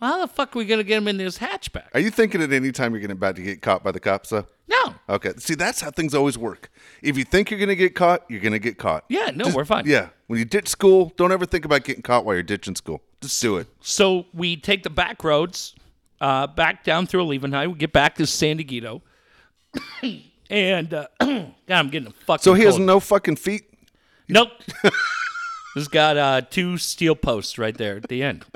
well, 0.01 0.12
how 0.12 0.21
the 0.21 0.29
fuck 0.29 0.55
are 0.55 0.59
we 0.59 0.66
going 0.66 0.79
to 0.79 0.85
get 0.85 0.97
them 0.97 1.09
in 1.09 1.16
this 1.16 1.39
hatchback? 1.39 1.87
Are 1.95 2.01
you 2.01 2.11
thinking 2.11 2.43
at 2.43 2.53
any 2.53 2.71
time 2.71 2.93
you're 2.93 3.01
going 3.01 3.09
to 3.09 3.14
about 3.14 3.37
to 3.37 3.43
get 3.43 3.62
caught 3.62 3.83
by 3.83 3.93
the 3.93 3.99
cops 4.01 4.29
though? 4.29 4.47
No. 4.69 4.95
Okay. 5.09 5.33
See, 5.39 5.55
that's 5.55 5.81
how 5.81 5.91
things 5.91 6.14
always 6.14 6.37
work. 6.37 6.71
If 7.03 7.16
you 7.16 7.25
think 7.25 7.51
you're 7.51 7.59
going 7.59 7.71
to 7.71 7.77
get 7.77 7.95
caught, 7.95 8.25
you're 8.29 8.41
going 8.41 8.53
to 8.53 8.59
get 8.59 8.77
caught. 8.77 9.05
Yeah, 9.09 9.31
no, 9.35 9.45
Just- 9.45 9.57
we're 9.57 9.64
fine. 9.64 9.85
Yeah. 9.87 10.11
When 10.29 10.39
you 10.39 10.45
ditch 10.45 10.68
school, 10.68 11.12
don't 11.16 11.33
ever 11.33 11.47
think 11.47 11.64
about 11.64 11.85
getting 11.85 12.03
caught 12.03 12.24
while 12.24 12.35
you're 12.35 12.43
ditching 12.43 12.76
school. 12.76 13.03
Just 13.20 13.41
do 13.43 13.57
it. 13.57 13.66
So 13.81 14.26
we 14.35 14.57
take 14.57 14.83
the 14.83 14.91
back 14.91 15.24
roads 15.24 15.74
uh, 16.20 16.47
back 16.47 16.85
down 16.85 17.07
through 17.07 17.24
Olivenhain. 17.24 17.72
We 17.72 17.79
get 17.79 17.93
back 17.93 18.14
to 18.16 18.26
San 18.26 18.59
Diego. 18.59 19.03
and 20.51 20.93
uh, 20.95 21.07
God, 21.20 21.55
I'm 21.68 21.89
getting 21.89 22.09
a 22.09 22.12
fucking 22.12 22.43
So 22.43 22.53
he 22.53 22.64
has 22.64 22.74
cold. 22.74 22.87
no 22.87 23.01
fucking 23.01 23.37
feet. 23.37 23.70
Nope. 24.29 24.51
this 25.74 25.89
got 25.89 26.18
uh, 26.18 26.43
two 26.43 26.76
steel 26.76 27.16
posts 27.16 27.57
right 27.57 27.76
there 27.76 27.97
at 27.97 28.09
the 28.09 28.22
end. 28.22 28.45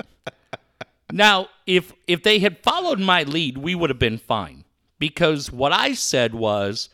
Now, 1.11 1.49
if 1.67 1.93
if 2.07 2.23
they 2.23 2.39
had 2.39 2.63
followed 2.63 2.99
my 2.99 3.21
lead, 3.21 3.59
we 3.59 3.75
would 3.75 3.91
have 3.91 3.99
been 3.99 4.17
fine. 4.17 4.63
Because 4.97 5.51
what 5.51 5.71
I 5.71 5.93
said 5.93 6.33
was, 6.33 6.89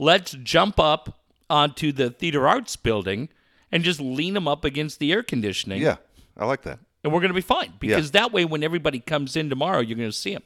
let's 0.00 0.32
jump 0.32 0.80
up 0.80 1.20
onto 1.48 1.92
the 1.92 2.10
theater 2.10 2.48
arts 2.48 2.74
building 2.74 3.28
and 3.72 3.82
just 3.82 4.00
lean 4.00 4.34
them 4.34 4.46
up 4.46 4.64
against 4.64 4.98
the 5.00 5.10
air 5.12 5.22
conditioning, 5.22 5.80
Yeah, 5.82 5.96
I 6.36 6.44
like 6.44 6.62
that. 6.62 6.78
and 7.02 7.12
we're 7.12 7.20
going 7.20 7.30
to 7.30 7.34
be 7.34 7.40
fine. 7.40 7.72
Because 7.80 8.10
that 8.12 8.32
way, 8.32 8.44
when 8.44 8.62
everybody 8.62 9.00
comes 9.00 9.34
in 9.36 9.48
tomorrow, 9.50 9.80
you're 9.80 9.96
going 9.98 10.10
to 10.10 10.16
see 10.16 10.34
them. 10.34 10.42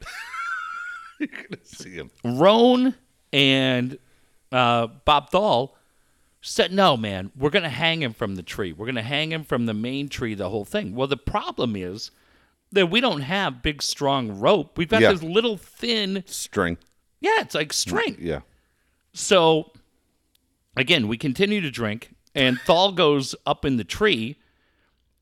You're 1.18 1.28
gonna 1.28 1.64
see 1.64 1.90
him. 1.90 2.10
Roan 2.24 2.94
and 3.32 3.98
uh, 4.50 4.86
Bob 5.04 5.28
Thal 5.30 5.76
said, 6.40 6.72
"No, 6.72 6.96
man, 6.96 7.30
we're 7.36 7.50
going 7.50 7.62
to 7.64 7.68
hang 7.68 8.00
him 8.02 8.14
from 8.14 8.36
the 8.36 8.42
tree. 8.42 8.72
We're 8.72 8.86
going 8.86 8.94
to 8.94 9.02
hang 9.02 9.30
him 9.30 9.44
from 9.44 9.66
the 9.66 9.74
main 9.74 10.08
tree. 10.08 10.34
The 10.34 10.48
whole 10.48 10.64
thing." 10.64 10.94
Well, 10.94 11.06
the 11.08 11.18
problem 11.18 11.76
is 11.76 12.10
that 12.72 12.90
we 12.90 13.00
don't 13.02 13.20
have 13.20 13.60
big, 13.62 13.82
strong 13.82 14.30
rope. 14.40 14.78
We've 14.78 14.88
got 14.88 15.02
Yeah. 15.02 15.12
this 15.12 15.22
little 15.22 15.58
thin. 15.58 16.24
String. 16.26 16.78
Yeah, 17.20 17.40
it's 17.42 17.54
like 17.54 17.74
string. 17.74 18.16
Yeah. 18.18 18.40
So 19.12 19.72
again, 20.74 21.06
we 21.06 21.18
continue 21.18 21.60
to 21.60 21.70
drink, 21.70 22.12
and 22.34 22.58
Thal 22.60 22.92
goes 22.92 23.34
up 23.46 23.64
in 23.64 23.76
the 23.76 23.84
tree. 23.84 24.36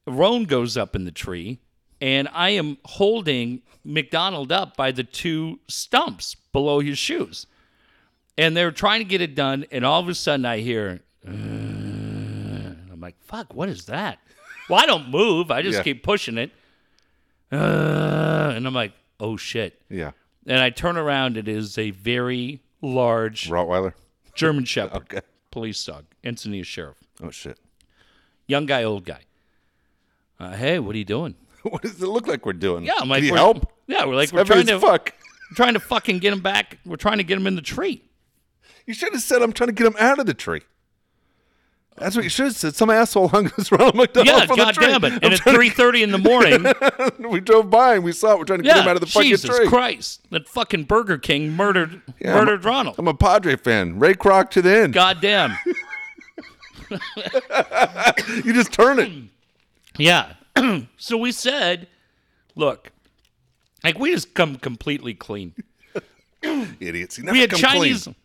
Roan 0.07 0.45
goes 0.45 0.77
up 0.77 0.97
in 0.97 1.05
the 1.05 1.11
tree, 1.13 1.59
and 2.01 2.29
I 2.33 2.51
am 2.51 2.79
holding 2.85 3.63
McDonald 3.85 4.51
up 4.53 4.77
by 4.77 4.91
the 4.93 5.05
two 5.05 5.61
stumps 5.69 6.35
below 6.53 6.81
his 6.81 6.99
shoes. 6.99 7.47
And 8.37 8.57
they're 8.57 8.71
trying 8.73 9.01
to 9.01 9.05
get 9.05 9.21
it 9.21 9.35
done, 9.35 9.67
and 9.71 9.85
all 9.85 10.01
of 10.01 10.09
a 10.09 10.15
sudden 10.15 10.47
I 10.47 10.59
hear, 10.61 11.01
"Uh," 11.27 11.31
I'm 12.93 12.99
like, 13.01 13.17
fuck, 13.21 13.53
what 13.55 13.69
is 13.69 13.87
that? 13.87 14.19
Well, 14.69 14.79
I 14.81 14.87
don't 14.87 15.09
move. 15.11 15.51
I 15.51 15.63
just 15.63 15.79
Yeah. 15.79 15.83
keep 15.83 16.03
pushing 16.03 16.39
it. 16.39 16.51
Uh, 17.51 18.53
and 18.55 18.67
I'm 18.67 18.75
like, 18.75 18.93
oh 19.21 19.37
shit. 19.37 19.81
Yeah. 19.89 20.13
And 20.47 20.59
I 20.61 20.71
turn 20.71 20.97
around, 20.97 21.37
it 21.37 21.49
is 21.49 21.79
a 21.79 21.91
very 21.91 22.61
large 22.83 23.49
Rottweiler. 23.49 23.95
German 24.35 24.65
Shepherd, 24.65 24.97
Okay. 25.13 25.21
Police 25.59 25.85
dog, 25.85 26.05
Encinitas 26.23 26.67
Sheriff. 26.67 26.99
Oh 27.21 27.31
shit. 27.31 27.59
Young 28.47 28.65
guy, 28.67 28.85
old 28.85 29.05
guy. 29.05 29.23
Uh, 30.39 30.53
hey, 30.53 30.79
what 30.79 30.95
are 30.95 30.99
you 30.99 31.05
doing? 31.05 31.35
What 31.65 31.83
does 31.83 32.01
it 32.01 32.07
look 32.07 32.29
like 32.29 32.47
we're 32.47 32.53
doing? 32.53 32.85
Yeah, 32.85 32.93
I'm 32.99 33.09
like, 33.09 33.19
Can 33.19 33.27
you 33.27 33.33
we're- 33.33 33.43
help? 33.43 33.73
Yeah, 33.89 34.07
we're 34.07 34.15
like, 34.15 34.31
we're 34.33 34.39
heavy 34.39 34.49
trying 34.51 34.61
as 34.71 34.81
to 34.81 34.87
fuck. 34.87 35.13
we're 35.51 35.55
trying 35.57 35.75
to 35.75 35.81
fucking 35.81 36.21
get 36.21 36.33
him 36.33 36.41
back. 36.41 36.79
We're 36.87 36.97
trying 36.97 37.19
to 37.19 37.25
get 37.25 37.37
him 37.37 37.47
in 37.49 37.57
the 37.57 37.63
tree. 37.63 38.05
You 38.87 38.95
should 38.95 39.13
have 39.13 39.21
said 39.23 39.43
I'm 39.43 39.53
trying 39.53 39.67
to 39.69 39.75
get 39.75 39.87
him 39.87 39.97
out 39.99 40.19
of 40.21 40.27
the 40.27 40.35
tree. 40.35 40.61
That's 42.01 42.15
what 42.17 42.25
you 42.25 42.31
should 42.31 42.47
have 42.47 42.57
said. 42.57 42.75
Some 42.77 42.91
asshole 42.91 43.29
hung 43.31 43.51
his 43.51 43.71
Ronald 43.73 43.95
McDonald 43.95 44.27
Yeah, 44.27 44.47
from 44.47 44.59
the 44.59 44.73
tree. 44.73 44.87
damn 44.87 45.05
it! 45.05 45.13
I'm 45.15 45.19
And 45.23 45.35
at 45.35 45.41
three 45.41 45.71
thirty 45.71 46.03
in 46.03 46.11
the 46.11 46.19
morning, 47.19 47.29
we 47.31 47.41
drove 47.41 47.71
by 47.71 47.95
and 47.95 48.05
we 48.05 48.13
saw 48.13 48.33
it. 48.33 48.39
We're 48.39 48.45
trying 48.45 48.61
to 48.61 48.65
get 48.65 48.77
him 48.77 48.89
out 48.89 48.97
of 48.97 49.01
the 49.01 49.07
fucking 49.07 49.29
Jesus 49.31 49.49
tree. 49.51 49.59
Jesus 49.59 49.69
Christ, 49.69 50.21
that 50.31 50.49
fucking 50.49 50.85
Burger 50.85 51.19
King 51.19 51.53
murdered 51.53 52.03
Yeah, 52.21 52.35
murdered 52.35 52.65
Ronald. 52.65 52.97
I'm 52.99 53.09
a 53.09 53.15
Padre 53.15 53.57
fan. 53.57 53.99
Ray 53.99 54.15
Kroc 54.15 54.51
to 54.51 54.63
the 54.63 54.77
end. 54.77 54.95
God 54.95 55.21
damn. 55.21 55.57
You 56.91 58.53
just 58.53 58.73
turn 58.73 58.99
it. 58.99 59.13
Yeah. 59.99 60.35
so 60.97 61.17
we 61.17 61.33
said, 61.33 61.89
look, 62.55 62.91
like 63.85 63.99
we 63.99 64.13
just 64.13 64.35
come 64.35 64.57
completely 64.57 65.15
clean. 65.15 65.55
Idiots. 66.43 67.19
We 67.21 67.41
had 67.41 67.51
Chinese. 67.51 68.05
clean. 68.05 68.17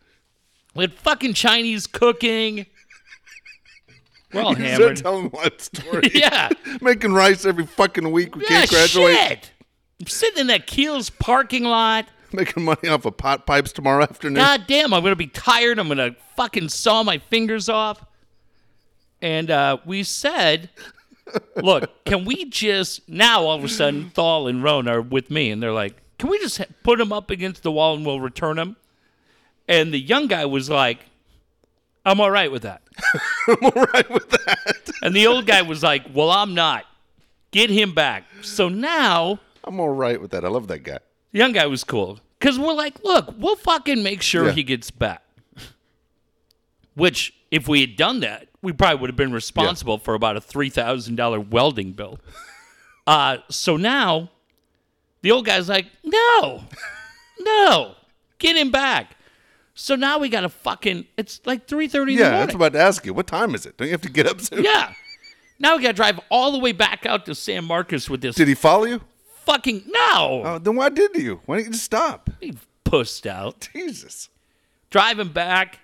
We 0.76 0.84
had 0.86 0.94
fucking 0.94 1.34
Chinese 1.34 1.88
cooking. 1.88 2.66
We're 4.34 4.42
all 4.42 4.52
You 4.58 4.64
hammered. 4.64 4.98
telling 4.98 5.32
story. 5.58 6.10
Yeah. 6.14 6.50
Making 6.82 7.14
rice 7.14 7.46
every 7.46 7.66
fucking 7.66 8.12
week. 8.12 8.36
We 8.36 8.44
Yeah, 8.44 8.48
can't 8.66 8.70
graduate. 8.70 9.16
shit. 9.16 9.52
I'm 10.02 10.08
sitting 10.08 10.42
in 10.42 10.48
that 10.48 10.68
Keels 10.68 11.10
parking 11.10 11.64
lot. 11.64 12.08
Making 12.32 12.64
money 12.66 12.90
off 12.90 13.06
of 13.06 13.16
pot 13.18 13.46
pipes 13.46 13.72
tomorrow 13.72 14.04
afternoon. 14.04 14.36
God 14.44 14.64
damn, 14.68 14.94
I'm 14.94 15.04
gonna 15.04 15.16
be 15.16 15.28
tired. 15.28 15.78
I'm 15.80 15.88
gonna 15.88 16.16
fucking 16.36 16.70
saw 16.70 17.04
my 17.04 17.20
fingers 17.20 17.70
off. 17.70 18.04
And 19.22 19.50
uh, 19.52 19.78
we 19.86 20.04
said, 20.04 20.70
look, 21.56 22.04
can 22.06 22.26
we 22.26 22.46
just 22.46 23.08
now 23.08 23.44
all 23.44 23.56
of 23.58 23.64
a 23.64 23.70
sudden 23.70 24.10
Thal 24.10 24.48
and 24.48 24.64
Roan 24.64 24.88
are 24.88 25.02
with 25.02 25.30
me, 25.30 25.52
and 25.52 25.62
they're 25.62 25.72
like, 25.72 25.96
can 26.18 26.30
we 26.30 26.40
just 26.40 26.60
put 26.84 26.98
them 27.00 27.14
up 27.14 27.30
against 27.30 27.64
the 27.64 27.72
wall 27.72 27.96
and 27.96 28.06
we'll 28.06 28.20
return 28.20 28.56
them? 28.58 28.76
And 29.68 29.94
the 29.94 30.00
young 30.00 30.28
guy 30.28 30.46
was 30.46 30.70
like, 30.70 31.00
I'm 32.06 32.20
all 32.20 32.32
right 32.32 32.52
with 32.52 32.64
that. 32.64 32.82
I'm 33.48 33.64
all 33.64 33.86
right 33.94 34.10
with 34.10 34.30
that. 34.30 34.92
And 35.02 35.16
the 35.16 35.28
old 35.28 35.46
guy 35.46 35.62
was 35.62 35.84
like, 35.84 36.04
well, 36.14 36.30
I'm 36.32 36.54
not. 36.54 36.86
Get 37.52 37.70
him 37.70 37.94
back. 37.94 38.24
So 38.42 38.68
now 38.70 39.40
I'm 39.64 39.80
all 39.80 39.90
right 39.90 40.20
with 40.22 40.32
that. 40.32 40.44
I 40.44 40.50
love 40.50 40.68
that 40.68 40.80
guy. 40.80 41.00
The 41.32 41.40
young 41.40 41.54
guy 41.54 41.66
was 41.68 41.84
cool 41.84 42.20
because 42.40 42.60
we're 42.60 42.74
like, 42.74 43.02
look, 43.04 43.34
we'll 43.38 43.56
fucking 43.56 44.04
make 44.04 44.22
sure 44.22 44.48
Yeah. 44.48 44.52
he 44.52 44.64
gets 44.64 44.92
back. 44.92 45.22
Which, 46.96 47.34
if 47.50 47.68
we 47.68 47.82
had 47.82 47.96
done 47.96 48.20
that, 48.20 48.48
we 48.62 48.72
probably 48.72 49.02
would 49.02 49.10
have 49.10 49.18
been 49.18 49.32
responsible 49.34 49.98
for 49.98 50.14
about 50.14 50.38
a 50.38 50.42
three 50.42 50.70
thousand 50.70 51.16
dollar 51.16 51.40
welding 51.40 51.92
bill. 51.94 52.20
Uh, 53.06 53.36
so 53.50 53.76
now, 53.76 54.30
the 55.24 55.32
old 55.32 55.46
guy's 55.46 55.68
like, 55.68 55.88
no, 56.06 56.64
no, 57.38 57.96
get 58.40 58.56
him 58.56 58.72
back. 58.72 59.18
So 59.76 59.96
now 59.96 60.20
we 60.20 60.30
got 60.30 60.42
to 60.42 60.50
fucking. 60.50 61.06
It's 61.18 61.42
like 61.46 61.68
three 61.68 61.88
thirty 61.88 62.14
in 62.14 62.18
the 62.20 62.24
Yeah, 62.26 62.30
morning. 62.32 62.48
that's 62.48 62.56
about 62.56 62.74
to 62.74 62.80
ask 62.80 63.06
you. 63.06 63.14
What 63.14 63.28
time 63.28 63.56
is 63.56 63.66
it? 63.66 63.78
Don't 63.78 63.88
you 63.88 63.92
have 63.94 64.02
to 64.02 64.10
get 64.12 64.28
up 64.28 64.40
soon? 64.42 64.64
yeah. 64.64 64.94
Now 65.60 65.76
we 65.78 65.82
got 65.84 65.90
to 65.90 65.94
drive 65.94 66.20
all 66.30 66.52
the 66.52 66.58
way 66.60 66.72
back 66.74 67.06
out 67.06 67.26
to 67.28 67.36
San 67.36 67.66
Marcos 67.66 68.10
with 68.10 68.22
this 68.22 68.36
Did 68.36 68.48
he 68.48 68.56
follow 68.56 68.86
you? 68.86 69.02
fucking 69.46 69.84
no. 69.88 70.42
Oh, 70.46 70.60
then 70.62 70.76
why 70.76 70.90
did 70.90 71.16
you? 71.16 71.42
Why 71.46 71.58
didn't 71.58 71.68
you 71.68 71.72
just 71.74 71.86
stop? 71.86 72.30
He 72.40 72.54
pussed 72.84 73.26
out. 73.28 73.68
Jesus. 73.74 74.30
driving 74.90 75.30
back. 75.30 75.80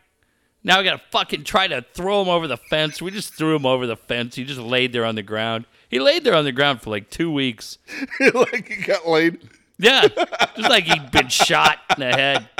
Now 0.63 0.77
we 0.79 0.83
gotta 0.85 1.01
fucking 1.11 1.43
try 1.45 1.67
to 1.67 1.85
throw 1.93 2.21
him 2.21 2.27
over 2.29 2.47
the 2.47 2.57
fence. 2.57 3.01
We 3.01 3.11
just 3.11 3.33
threw 3.33 3.55
him 3.55 3.65
over 3.65 3.87
the 3.87 3.95
fence. 3.95 4.35
He 4.35 4.43
just 4.43 4.59
laid 4.59 4.91
there 4.93 5.05
on 5.05 5.15
the 5.15 5.23
ground. 5.23 5.65
He 5.89 5.99
laid 5.99 6.23
there 6.25 6.35
on 6.35 6.43
the 6.45 6.51
ground 6.51 6.81
for 6.81 6.89
like 6.89 7.09
two 7.09 7.31
weeks. 7.31 7.77
like 8.33 8.67
he 8.67 8.83
got 8.83 9.07
laid. 9.07 9.39
Yeah, 9.77 10.07
just 10.09 10.69
like 10.69 10.83
he'd 10.83 11.09
been 11.11 11.29
shot 11.29 11.77
in 11.95 12.01
the 12.01 12.11
head. 12.11 12.49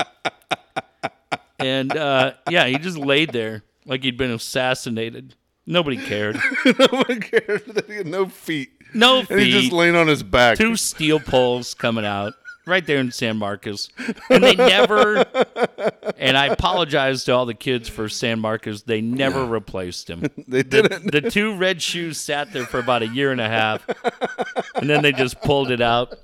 And 1.60 1.96
uh, 1.96 2.32
yeah, 2.48 2.66
he 2.66 2.76
just 2.78 2.98
laid 2.98 3.32
there 3.32 3.62
like 3.86 4.02
he'd 4.02 4.16
been 4.16 4.30
assassinated. 4.30 5.34
Nobody 5.66 5.96
cared. 5.98 6.36
no 6.64 6.86
one 6.90 7.20
cared 7.20 7.64
that 7.66 7.84
he 7.86 7.96
had 7.96 8.06
no 8.06 8.26
feet. 8.26 8.70
No 8.94 9.20
feet. 9.20 9.30
And 9.30 9.40
he's 9.40 9.54
just 9.54 9.72
laying 9.72 9.94
on 9.94 10.08
his 10.08 10.22
back. 10.22 10.58
Two 10.58 10.74
steel 10.76 11.20
poles 11.20 11.74
coming 11.74 12.04
out. 12.04 12.34
right 12.66 12.84
there 12.86 12.98
in 12.98 13.10
San 13.12 13.36
Marcos, 13.36 13.88
and 14.30 14.42
they 14.44 14.54
never. 14.54 15.24
And 16.16 16.36
I 16.36 16.46
apologize 16.46 17.24
to 17.24 17.32
all 17.32 17.46
the 17.46 17.54
kids 17.54 17.88
for 17.88 18.08
San 18.08 18.38
Marcos. 18.40 18.82
They 18.82 19.00
never 19.00 19.44
replaced 19.44 20.08
him. 20.10 20.24
They 20.48 20.62
didn't. 20.62 21.12
The 21.12 21.20
two 21.30 21.56
red 21.56 21.80
shoes 21.82 22.18
sat 22.18 22.52
there 22.52 22.66
for 22.66 22.78
about 22.78 23.02
a 23.02 23.08
year 23.08 23.30
and 23.32 23.40
a 23.40 23.48
half, 23.48 23.86
and 24.74 24.90
then 24.90 25.02
they 25.02 25.12
just 25.12 25.40
pulled 25.42 25.70
it 25.70 25.80
out. 25.80 26.14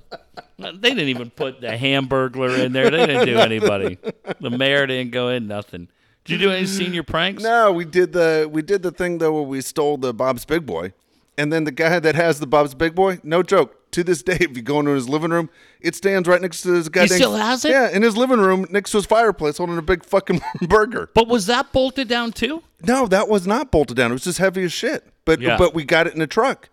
They 0.57 0.89
didn't 0.89 1.09
even 1.09 1.29
put 1.29 1.61
the 1.61 1.67
Hamburglar 1.67 2.57
in 2.59 2.73
there. 2.73 2.89
They 2.89 3.05
didn't 3.05 3.25
do 3.27 3.37
anybody. 3.37 3.97
The 4.39 4.49
mayor 4.49 4.87
didn't 4.87 5.11
go 5.11 5.29
in. 5.29 5.47
Nothing. 5.47 5.87
Did 6.25 6.41
you 6.41 6.47
do 6.47 6.51
any 6.53 6.65
senior 6.65 7.03
pranks? 7.03 7.41
No, 7.43 7.71
we 7.71 7.85
did 7.85 8.11
the 8.13 8.49
we 8.51 8.61
did 8.61 8.83
the 8.83 8.91
thing 8.91 9.19
though 9.19 9.31
where 9.33 9.43
we 9.43 9.61
stole 9.61 9.97
the 9.97 10.13
Bob's 10.13 10.43
Big 10.45 10.65
Boy, 10.65 10.93
and 11.37 11.53
then 11.53 11.63
the 11.63 11.71
guy 11.71 11.99
that 11.99 12.15
has 12.15 12.39
the 12.39 12.47
Bob's 12.47 12.73
Big 12.73 12.95
Boy, 12.95 13.19
no 13.23 13.43
joke. 13.43 13.73
To 13.91 14.03
this 14.03 14.21
day, 14.21 14.35
if 14.41 14.55
you 14.57 14.61
go 14.61 14.79
into 14.81 14.91
his 14.91 15.07
living 15.07 15.31
room, 15.31 15.49
it 15.79 15.95
stands 15.95 16.27
right 16.27 16.41
next 16.41 16.63
to 16.63 16.73
his 16.73 16.89
goddamn. 16.89 17.15
still 17.17 17.35
has 17.35 17.63
it? 17.63 17.71
Yeah, 17.71 17.89
in 17.89 18.01
his 18.01 18.17
living 18.17 18.39
room 18.41 18.67
next 18.69 18.91
to 18.91 18.97
his 18.97 19.05
fireplace, 19.05 19.57
holding 19.57 19.77
a 19.77 19.81
big 19.81 20.03
fucking 20.03 20.41
burger. 20.67 21.09
But 21.13 21.29
was 21.29 21.45
that 21.45 21.71
bolted 21.71 22.09
down 22.09 22.33
too? 22.33 22.61
No, 22.83 23.07
that 23.07 23.29
was 23.29 23.47
not 23.47 23.71
bolted 23.71 23.95
down. 23.95 24.11
It 24.11 24.15
was 24.15 24.25
just 24.25 24.39
heavy 24.39 24.63
as 24.63 24.73
shit. 24.73 25.05
But 25.23 25.39
Yeah. 25.39 25.57
but 25.57 25.73
we 25.73 25.85
got 25.85 26.05
it 26.05 26.13
in 26.13 26.21
a 26.21 26.27
truck. 26.27 26.67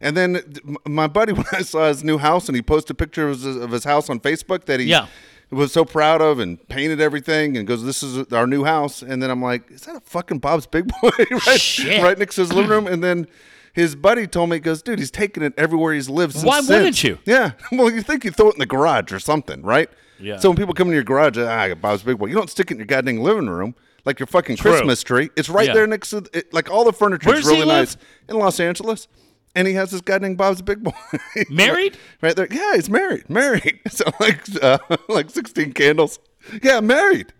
And 0.00 0.16
then 0.16 0.40
my 0.86 1.06
buddy, 1.08 1.32
when 1.38 1.46
I 1.52 1.62
saw 1.62 1.88
his 1.88 2.04
new 2.04 2.18
house, 2.18 2.48
and 2.48 2.56
he 2.56 2.62
posted 2.62 2.98
pictures 2.98 3.44
of 3.44 3.70
his, 3.70 3.84
house 3.84 4.08
on 4.08 4.20
Facebook 4.20 4.64
that 4.66 4.80
he 4.80 4.86
Yeah. 4.86 5.06
was 5.50 5.72
so 5.72 5.84
proud 5.84 6.20
of 6.22 6.38
and 6.38 6.66
painted 6.68 7.00
everything, 7.00 7.56
and 7.56 7.66
goes, 7.66 7.82
"This 7.84 8.02
is 8.02 8.32
our 8.32 8.46
new 8.46 8.64
house." 8.64 9.02
And 9.02 9.22
then 9.22 9.30
I'm 9.30 9.42
like, 9.42 9.70
"Is 9.70 9.82
that 9.82 9.96
a 9.96 10.00
fucking 10.00 10.38
Bob's 10.38 10.66
Big 10.66 10.86
Boy 11.00 11.10
right, 11.46 11.60
Shit. 11.60 12.02
right 12.02 12.18
next 12.18 12.36
to 12.36 12.42
his 12.42 12.52
living 12.52 12.70
room?" 12.70 12.86
And 12.86 13.02
then 13.02 13.26
his 13.72 13.96
buddy 13.96 14.26
told 14.26 14.50
me, 14.50 14.56
he 14.56 14.60
"Goes, 14.60 14.82
dude, 14.82 14.98
he's 14.98 15.10
taking 15.10 15.42
it 15.42 15.52
everywhere 15.56 15.94
he's 15.94 16.08
lived 16.08 16.34
since." 16.34 16.44
Why 16.44 16.60
wouldn't 16.60 16.96
since." 16.96 17.04
you? 17.04 17.18
Yeah. 17.24 17.52
Well, 17.72 17.90
you 17.90 18.02
think 18.02 18.24
you 18.24 18.30
throw 18.30 18.48
it 18.50 18.54
in 18.54 18.58
the 18.60 18.66
garage 18.66 19.12
or 19.12 19.18
something, 19.18 19.62
right? 19.62 19.88
Yeah. 20.20 20.38
So 20.38 20.50
when 20.50 20.56
people 20.56 20.74
come 20.74 20.88
in 20.88 20.94
your 20.94 21.02
garage, 21.04 21.38
ah, 21.38 21.74
Bob's 21.74 22.02
Big 22.02 22.18
Boy. 22.18 22.26
You 22.26 22.34
don't 22.34 22.50
stick 22.50 22.70
it 22.70 22.74
in 22.74 22.78
your 22.78 22.86
goddamn 22.86 23.18
living 23.18 23.48
room 23.48 23.74
like 24.04 24.18
your 24.20 24.26
fucking 24.26 24.56
True. 24.56 24.72
Christmas 24.72 25.02
tree. 25.02 25.30
It's 25.36 25.48
right 25.48 25.66
Yeah. 25.68 25.74
there 25.74 25.86
next 25.86 26.10
to 26.10 26.24
it, 26.32 26.52
like 26.52 26.70
all 26.70 26.84
the 26.84 26.92
furniture 26.92 27.28
Where's 27.30 27.46
is 27.46 27.52
really 27.52 27.66
nice 27.66 27.96
in 28.28 28.36
Los 28.36 28.58
Angeles. 28.60 29.06
And 29.54 29.66
he 29.66 29.74
has 29.74 29.90
this 29.90 30.00
guy 30.00 30.18
named 30.18 30.36
Bob's 30.36 30.62
Big 30.62 30.82
Boy. 30.82 30.92
Married? 31.50 31.96
right 32.20 32.36
there. 32.36 32.48
Yeah, 32.50 32.74
he's 32.74 32.90
married. 32.90 33.28
Married. 33.28 33.80
So 33.90 34.04
like 34.20 34.40
uh, 34.62 34.78
like 35.08 35.30
16 35.30 35.72
candles. 35.72 36.18
Yeah, 36.62 36.80
married. 36.80 37.32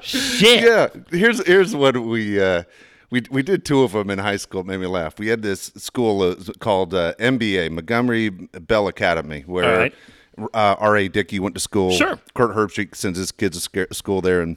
Shit. 0.00 0.64
Yeah. 0.64 0.88
Here's 1.10 1.44
here's 1.46 1.74
what 1.74 1.96
we 1.96 2.40
uh 2.40 2.64
we, 3.12 3.22
we 3.30 3.42
did 3.42 3.64
two 3.64 3.82
of 3.82 3.92
them 3.92 4.08
in 4.10 4.18
high 4.18 4.38
school. 4.38 4.62
It 4.62 4.66
made 4.66 4.80
me 4.80 4.86
laugh. 4.86 5.18
We 5.18 5.28
had 5.28 5.42
this 5.42 5.70
school 5.76 6.22
uh, 6.22 6.34
called 6.60 6.94
uh, 6.94 7.12
MBA, 7.20 7.70
Montgomery 7.70 8.30
Bell 8.30 8.88
Academy, 8.88 9.42
where 9.46 9.78
right. 9.78 9.94
uh, 10.54 10.76
R.A. 10.78 11.08
Dickey 11.08 11.38
went 11.38 11.54
to 11.54 11.60
school. 11.60 11.92
Sure. 11.92 12.18
Kirk 12.34 12.56
Herbstreit 12.56 12.94
sends 12.94 13.18
his 13.18 13.30
kids 13.30 13.68
to 13.68 13.94
school 13.94 14.22
there, 14.22 14.40
and 14.40 14.56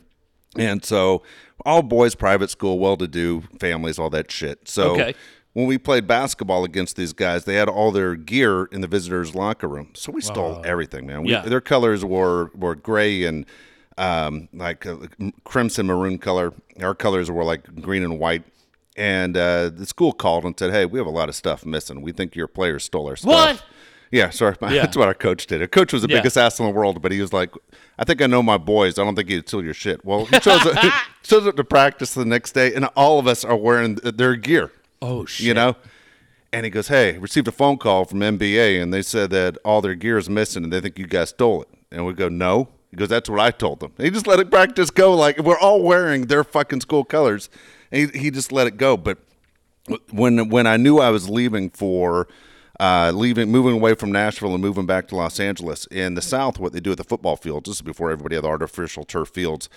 and 0.58 0.86
so 0.86 1.22
all 1.66 1.82
boys, 1.82 2.16
private 2.16 2.50
school, 2.50 2.80
well-to-do 2.80 3.44
families, 3.60 3.98
all 4.00 4.10
that 4.10 4.32
shit. 4.32 4.68
So 4.68 4.92
Okay. 4.94 5.14
when 5.54 5.66
we 5.68 5.78
played 5.78 6.06
basketball 6.08 6.64
against 6.66 6.96
these 6.96 7.14
guys, 7.14 7.46
they 7.46 7.56
had 7.56 7.70
all 7.70 7.92
their 7.92 8.16
gear 8.16 8.66
in 8.66 8.82
the 8.82 8.88
visitors' 8.88 9.34
locker 9.36 9.68
room. 9.68 9.90
So 9.96 10.12
we 10.12 10.22
stole 10.22 10.62
everything, 10.66 11.06
man. 11.08 11.24
We, 11.24 11.32
Yeah. 11.32 11.42
Their 11.42 11.62
colors 11.62 12.04
were 12.04 12.52
were 12.56 12.76
gray 12.76 13.24
and 13.24 13.46
um, 13.98 14.50
like 14.54 14.86
uh, 14.86 14.98
crimson 15.46 15.86
maroon 15.88 16.18
color. 16.18 16.54
Our 16.82 16.94
colors 16.96 17.32
were 17.32 17.46
like 17.46 17.82
green 17.82 18.04
and 18.04 18.20
white. 18.20 18.44
And 18.98 19.36
uh, 19.36 19.70
the 19.70 19.86
school 19.86 20.14
called 20.14 20.46
and 20.46 20.58
said, 20.58 20.72
"Hey, 20.72 20.86
we 20.86 21.00
have 21.00 21.08
a 21.08 21.12
lot 21.12 21.28
of 21.28 21.36
stuff 21.36 21.66
missing. 21.66 22.02
We 22.02 22.14
think 22.14 22.34
your 22.36 22.48
players 22.48 22.84
stole 22.86 23.08
our 23.10 23.16
stuff." 23.18 23.32
What? 23.32 23.64
Yeah, 24.12 24.30
sorry. 24.30 24.56
Yeah. 24.62 24.70
That's 24.84 24.96
what 24.98 25.08
our 25.08 25.14
coach 25.14 25.48
did. 25.48 25.62
Our 25.62 25.68
coach 25.68 25.92
was 25.94 26.02
the 26.04 26.10
Yeah. 26.10 26.18
biggest 26.18 26.38
ass 26.38 26.60
in 26.60 26.66
the 26.66 26.72
world, 26.72 27.02
but 27.02 27.12
he 27.12 27.22
was 27.22 27.34
like, 27.34 27.52
I 27.98 28.04
think 28.04 28.22
I 28.22 28.28
know 28.28 28.44
my 28.44 28.58
boys. 28.58 28.98
I 29.00 29.04
don't 29.04 29.16
think 29.16 29.30
he'd 29.30 29.48
steal 29.48 29.64
your 29.64 29.74
shit. 29.74 30.04
Well, 30.06 30.26
he 30.26 30.40
shows, 30.40 30.66
up, 30.66 30.94
shows 31.24 31.48
up 31.48 31.56
to 31.58 31.64
practice 31.64 32.14
the 32.14 32.26
next 32.26 32.52
day, 32.54 32.74
and 32.74 32.86
all 32.96 33.20
of 33.20 33.28
us 33.28 33.44
are 33.46 33.56
wearing 33.56 33.96
their 33.96 34.36
gear, 34.36 34.72
Oh 35.02 35.26
shit. 35.26 35.48
you 35.48 35.54
know? 35.54 35.76
And 36.54 36.64
he 36.66 36.70
goes, 36.70 36.88
Hey, 36.88 37.18
received 37.18 37.48
a 37.48 37.52
phone 37.52 37.78
call 37.78 38.06
from 38.06 38.20
MBA, 38.20 38.82
and 38.82 38.94
they 38.94 39.02
said 39.02 39.30
that 39.32 39.58
all 39.66 39.82
their 39.82 39.96
gear 39.96 40.18
is 40.18 40.30
missing, 40.30 40.64
and 40.64 40.72
they 40.72 40.80
think 40.82 40.98
you 41.00 41.08
guys 41.08 41.30
stole 41.30 41.62
it. 41.64 41.68
And 41.92 42.06
we 42.06 42.14
go, 42.14 42.30
No. 42.30 42.70
He 42.92 42.98
goes, 42.98 43.10
That's 43.10 43.30
what 43.30 43.40
I 43.40 43.52
told 43.52 43.80
them. 43.82 43.92
And 43.98 44.06
he 44.06 44.12
just 44.12 44.28
let 44.28 44.40
it 44.40 44.50
practice 44.50 44.90
go. 44.90 45.14
Like, 45.14 45.38
we're 45.40 45.60
all 45.60 45.82
wearing 45.82 46.28
their 46.28 46.44
fucking 46.46 46.82
school 46.82 47.04
colors. 47.04 47.50
And 47.92 48.12
he, 48.12 48.20
he 48.20 48.32
just 48.32 48.52
let 48.54 48.68
it 48.68 48.78
go. 48.78 48.96
But 48.96 49.18
when 50.12 50.50
when 50.50 50.66
I 50.68 50.78
knew 50.78 51.00
I 51.00 51.10
was 51.12 51.30
leaving 51.30 51.70
for 51.70 52.28
uh, 52.80 53.12
leaving, 53.14 53.52
moving 53.52 53.74
away 53.74 53.96
from 53.96 54.12
Nashville 54.12 54.54
and 54.54 54.62
moving 54.62 54.86
back 54.86 55.08
to 55.10 55.16
Los 55.16 55.40
Angeles 55.40 55.86
in 55.88 56.16
the 56.16 56.22
South, 56.22 56.60
what 56.60 56.74
they 56.74 56.80
do 56.80 56.92
at 56.92 56.98
the 56.98 57.04
football 57.04 57.36
field, 57.36 57.66
just 57.66 57.84
before 57.84 58.12
everybody 58.12 58.36
had 58.36 58.44
the 58.44 58.50
artificial 58.50 59.04
turf 59.04 59.30
fields, 59.30 59.70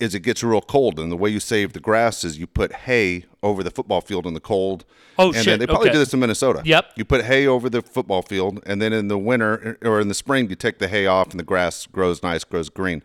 is 0.00 0.14
it 0.14 0.20
gets 0.20 0.42
real 0.42 0.60
cold, 0.60 0.98
and 0.98 1.12
the 1.12 1.16
way 1.16 1.30
you 1.30 1.38
save 1.38 1.72
the 1.72 1.80
grass 1.80 2.24
is 2.24 2.38
you 2.38 2.46
put 2.46 2.72
hay 2.72 3.24
over 3.42 3.62
the 3.62 3.70
football 3.70 4.00
field 4.00 4.26
in 4.26 4.34
the 4.34 4.40
cold. 4.40 4.84
Oh, 5.18 5.28
and 5.28 5.36
shit, 5.36 5.44
Then 5.44 5.58
they 5.60 5.66
probably 5.66 5.88
okay. 5.88 5.94
do 5.94 5.98
this 6.00 6.12
in 6.12 6.20
Minnesota. 6.20 6.62
Yep. 6.64 6.86
You 6.96 7.04
put 7.04 7.24
hay 7.24 7.46
over 7.46 7.70
the 7.70 7.82
football 7.82 8.22
field, 8.22 8.60
and 8.66 8.82
then 8.82 8.92
in 8.92 9.08
the 9.08 9.18
winter 9.18 9.78
or 9.82 10.00
in 10.00 10.08
the 10.08 10.14
spring, 10.14 10.50
you 10.50 10.56
take 10.56 10.78
the 10.78 10.88
hay 10.88 11.06
off, 11.06 11.30
and 11.30 11.38
the 11.38 11.44
grass 11.44 11.86
grows 11.86 12.22
nice, 12.22 12.42
grows 12.44 12.68
green. 12.68 13.02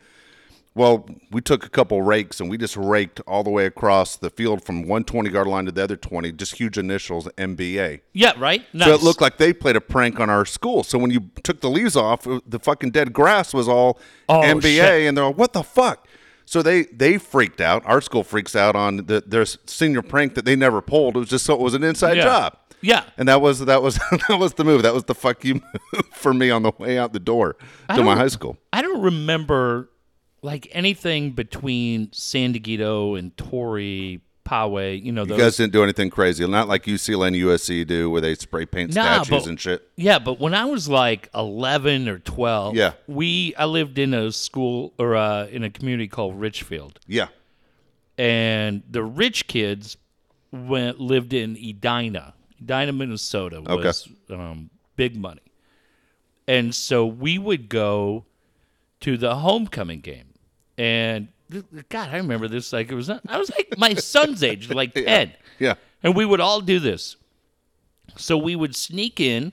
Well, 0.78 1.09
we 1.32 1.41
took 1.41 1.65
a 1.65 1.69
couple 1.69 2.01
rakes 2.01 2.39
and 2.39 2.49
we 2.49 2.57
just 2.57 2.78
raked 2.78 3.19
all 3.28 3.43
the 3.43 3.49
way 3.49 3.65
across 3.65 4.15
the 4.15 4.30
field 4.30 4.63
from 4.63 4.88
one 4.88 5.03
20 5.03 5.32
yard 5.32 5.47
line 5.47 5.65
to 5.65 5.71
the 5.71 5.84
other 5.84 5.95
20, 5.97 6.32
just 6.34 6.55
huge 6.55 6.78
initials, 6.78 7.28
MBA. 7.38 8.01
Yeah. 8.13 8.34
Right. 8.38 8.63
Nice. 8.73 8.88
So 8.88 8.93
it 8.93 9.01
looked 9.03 9.19
like 9.21 9.38
they 9.38 9.53
played 9.53 9.75
a 9.75 9.82
prank 9.82 10.19
on 10.19 10.30
our 10.30 10.45
school. 10.45 10.84
So 10.84 10.97
when 10.97 11.11
you 11.11 11.30
took 11.43 11.61
the 11.61 11.69
leaves 11.69 11.95
off, 11.95 12.25
the 12.45 12.59
fucking 12.59 12.91
dead 12.91 13.11
grass 13.11 13.53
was 13.53 13.67
all 13.67 13.99
Oh, 14.30 14.41
MBA, 14.41 14.61
shit. 14.75 15.07
and 15.07 15.17
they're 15.17 15.25
like, 15.25 15.38
"What 15.38 15.53
the 15.53 15.63
fuck?" 15.63 16.07
So 16.45 16.61
they 16.61 16.84
they 16.84 17.17
freaked 17.17 17.59
out. 17.59 17.84
Our 17.86 17.99
school 17.99 18.23
freaks 18.23 18.55
out 18.55 18.75
on 18.75 18.97
the, 19.07 19.23
their 19.25 19.45
senior 19.45 20.01
prank 20.01 20.36
that 20.36 20.45
they 20.45 20.55
never 20.55 20.82
pulled. 20.82 21.15
It 21.15 21.19
was 21.19 21.30
just 21.30 21.45
so 21.45 21.53
it 21.55 21.59
was 21.59 21.73
an 21.73 21.84
inside 21.84 22.17
Yeah. 22.17 22.23
job. 22.23 22.57
Yeah. 22.82 23.03
And 23.17 23.28
that 23.28 23.41
was 23.41 23.59
that 23.65 23.82
was 23.82 23.95
that 24.30 24.38
was 24.38 24.53
the 24.53 24.63
move. 24.63 24.84
That 24.84 24.93
was 24.93 25.05
the 25.05 25.15
fuck 25.15 25.43
you 25.43 25.55
move 25.55 26.05
for 26.13 26.34
me 26.34 26.49
on 26.51 26.63
the 26.63 26.71
way 26.78 26.97
out 26.97 27.11
the 27.13 27.19
door 27.19 27.55
I 27.89 27.95
to 27.97 28.03
my 28.03 28.15
high 28.15 28.28
school. 28.28 28.57
I 28.71 28.82
don't 28.82 29.01
remember 29.01 29.89
like 30.47 30.67
anything 30.71 31.31
between 31.31 32.09
San 32.13 32.53
Diego 32.53 33.15
and 33.15 33.35
Torrey, 33.35 34.21
Poway. 34.45 35.03
You 35.03 35.11
know 35.11 35.25
You 35.25 35.35
guys 35.37 35.57
didn't 35.57 35.73
do 35.73 35.83
anything 35.83 36.09
crazy, 36.09 36.47
not 36.47 36.69
like 36.69 36.83
UCLA 36.85 37.27
and 37.27 37.35
USC 37.35 37.85
do, 37.85 38.09
where 38.09 38.21
they 38.21 38.33
spray 38.35 38.65
paint 38.65 38.95
Nah, 38.95 39.23
statues 39.23 39.29
but- 39.43 39.49
and 39.49 39.59
shit. 39.59 39.87
Yeah, 39.97 40.19
but 40.19 40.39
when 40.39 40.53
I 40.53 40.63
was 40.65 40.87
like 40.87 41.29
11 41.35 42.07
or 42.07 42.19
12, 42.19 42.75
Yeah. 42.77 42.93
we 43.07 43.53
I 43.57 43.65
lived 43.65 43.99
in 43.99 44.13
a 44.13 44.31
school 44.31 44.93
or 44.97 45.17
uh, 45.17 45.47
in 45.47 45.63
a 45.65 45.69
community 45.69 46.07
called 46.07 46.39
Richfield, 46.39 46.97
Yeah, 47.07 47.27
and 48.17 48.83
the 48.89 49.03
rich 49.03 49.47
kids 49.47 49.97
went 50.53 51.01
lived 51.01 51.33
in 51.33 51.57
Edina, 51.57 52.33
Edina, 52.61 52.93
Minnesota 52.93 53.59
was 53.61 54.07
um, 54.29 54.69
big 54.95 55.17
money, 55.17 55.41
and 56.47 56.73
so 56.73 57.05
we 57.05 57.37
would 57.37 57.67
go 57.67 58.23
to 59.01 59.17
the 59.17 59.35
homecoming 59.35 59.99
game, 59.99 60.26
and 60.78 61.28
God, 61.89 62.09
I 62.09 62.17
remember 62.17 62.47
this 62.47 62.73
like 62.73 62.91
it 62.91 62.95
was 62.95 63.09
I 63.09 63.38
was 63.38 63.49
like 63.51 63.78
my 63.78 63.93
son's 63.95 64.43
age, 64.43 64.69
like 64.69 64.93
10. 64.93 65.34
yeah, 65.59 65.75
And 66.03 66.15
we 66.15 66.25
would 66.25 66.39
all 66.39 66.61
do 66.61 66.80
this. 66.80 67.15
So 68.15 68.38
we 68.38 68.55
would 68.55 68.75
sneak 68.75 69.19
in. 69.19 69.51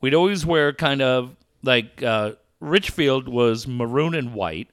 We'd 0.00 0.14
always 0.14 0.44
wear 0.44 0.72
kind 0.72 1.02
of 1.02 1.34
like 1.62 2.02
uh, 2.02 2.32
Richfield 2.60 3.28
was 3.28 3.66
maroon 3.66 4.14
and 4.14 4.34
white, 4.34 4.68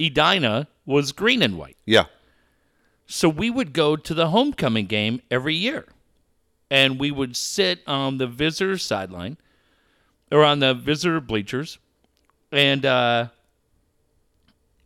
Edina 0.00 0.68
was 0.86 1.12
green 1.12 1.42
and 1.42 1.56
white. 1.58 1.76
yeah. 1.86 2.06
So 3.06 3.28
we 3.28 3.50
would 3.50 3.74
go 3.74 3.96
to 3.96 4.14
the 4.14 4.28
homecoming 4.28 4.86
game 4.86 5.20
every 5.30 5.54
year. 5.54 5.84
And 6.70 6.98
we 6.98 7.10
would 7.10 7.36
sit 7.36 7.80
on 7.86 8.16
the 8.16 8.26
visitor 8.26 8.78
sideline 8.78 9.36
or 10.32 10.42
on 10.42 10.60
the 10.60 10.72
visitor 10.72 11.20
bleachers. 11.20 11.78
And 12.50 12.86
uh, 12.86 13.28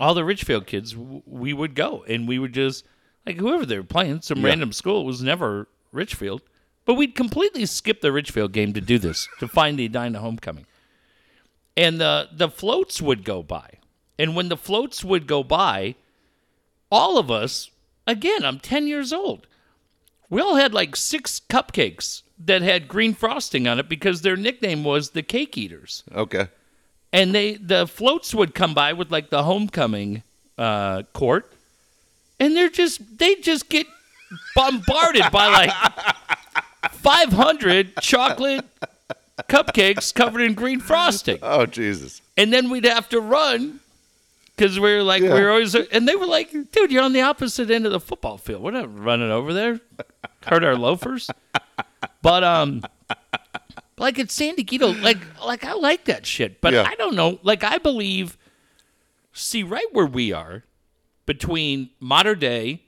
all 0.00 0.14
the 0.14 0.24
Richfield 0.24 0.66
kids, 0.66 0.92
w- 0.92 1.22
we 1.26 1.52
would 1.52 1.74
go 1.74 2.04
and 2.08 2.28
we 2.28 2.38
would 2.38 2.52
just, 2.52 2.84
like 3.26 3.36
whoever 3.36 3.66
they 3.66 3.78
were 3.78 3.84
playing, 3.84 4.22
some 4.22 4.44
random 4.44 4.72
school, 4.72 5.02
it 5.02 5.06
was 5.06 5.22
never 5.22 5.68
Richfield. 5.92 6.42
But 6.84 6.94
we'd 6.94 7.14
completely 7.14 7.66
skip 7.66 8.00
the 8.00 8.12
Richfield 8.12 8.52
game 8.52 8.72
to 8.72 8.80
do 8.80 8.98
this, 8.98 9.28
to 9.40 9.48
find 9.48 9.78
the 9.78 9.84
Edina 9.84 10.20
homecoming. 10.20 10.66
And 11.76 12.00
the, 12.00 12.28
the 12.32 12.48
floats 12.48 13.02
would 13.02 13.24
go 13.24 13.42
by. 13.42 13.74
And 14.18 14.34
when 14.34 14.48
the 14.48 14.56
floats 14.56 15.04
would 15.04 15.26
go 15.26 15.42
by, 15.42 15.94
all 16.90 17.18
of 17.18 17.30
us, 17.30 17.70
again, 18.06 18.44
I'm 18.44 18.58
10 18.58 18.86
years 18.86 19.12
old. 19.12 19.46
We 20.30 20.40
all 20.40 20.56
had 20.56 20.74
like 20.74 20.96
six 20.96 21.40
cupcakes 21.48 22.22
that 22.38 22.62
had 22.62 22.88
green 22.88 23.14
frosting 23.14 23.68
on 23.68 23.78
it 23.78 23.88
because 23.88 24.22
their 24.22 24.36
nickname 24.36 24.84
was 24.84 25.10
the 25.10 25.22
Cake 25.22 25.56
Eaters. 25.58 26.04
Okay. 26.14 26.48
And 27.12 27.34
they 27.34 27.54
the 27.54 27.86
floats 27.86 28.34
would 28.34 28.54
come 28.54 28.74
by 28.74 28.92
with 28.92 29.10
like 29.10 29.30
the 29.30 29.42
homecoming 29.42 30.22
uh, 30.58 31.04
court, 31.14 31.50
and 32.38 32.54
they're 32.54 32.68
just 32.68 33.18
they 33.18 33.36
just 33.36 33.68
get 33.70 33.86
bombarded 34.54 35.24
by 35.32 35.48
like 35.48 35.70
500 36.92 37.96
chocolate 38.02 38.64
cupcakes 39.48 40.14
covered 40.14 40.42
in 40.42 40.54
green 40.54 40.80
frosting. 40.80 41.38
Oh 41.42 41.64
Jesus! 41.66 42.20
And 42.36 42.52
then 42.52 42.68
we'd 42.70 42.84
have 42.84 43.08
to 43.10 43.20
run 43.20 43.80
because 44.56 44.78
we 44.78 44.94
were 44.94 45.02
like, 45.02 45.22
Yeah. 45.22 45.34
we 45.34 45.40
were 45.40 45.50
always, 45.50 45.74
and 45.74 46.06
they 46.08 46.16
were 46.16 46.26
like, 46.26 46.50
dude, 46.72 46.90
you're 46.90 47.02
on 47.04 47.12
the 47.12 47.20
opposite 47.22 47.70
end 47.70 47.86
of 47.86 47.92
the 47.92 48.00
football 48.00 48.36
field. 48.38 48.62
We're 48.62 48.72
not 48.72 48.98
running 48.98 49.30
over 49.30 49.52
there. 49.54 49.80
Hurt 50.44 50.64
our 50.64 50.74
loafers. 50.76 51.30
But, 52.22 52.42
um, 52.42 52.82
like 53.98 54.18
at 54.18 54.30
San 54.30 54.54
Diego, 54.54 54.88
like, 54.92 55.18
like 55.44 55.64
I 55.64 55.72
like 55.74 56.04
that 56.06 56.26
shit. 56.26 56.60
But 56.60 56.72
Yeah. 56.72 56.86
I 56.86 56.94
don't 56.94 57.14
know. 57.14 57.38
Like, 57.42 57.64
I 57.64 57.78
believe, 57.78 58.36
see, 59.32 59.62
right 59.62 59.86
where 59.92 60.06
we 60.06 60.32
are 60.32 60.64
between 61.26 61.90
Mater 62.00 62.34
Dei, 62.34 62.82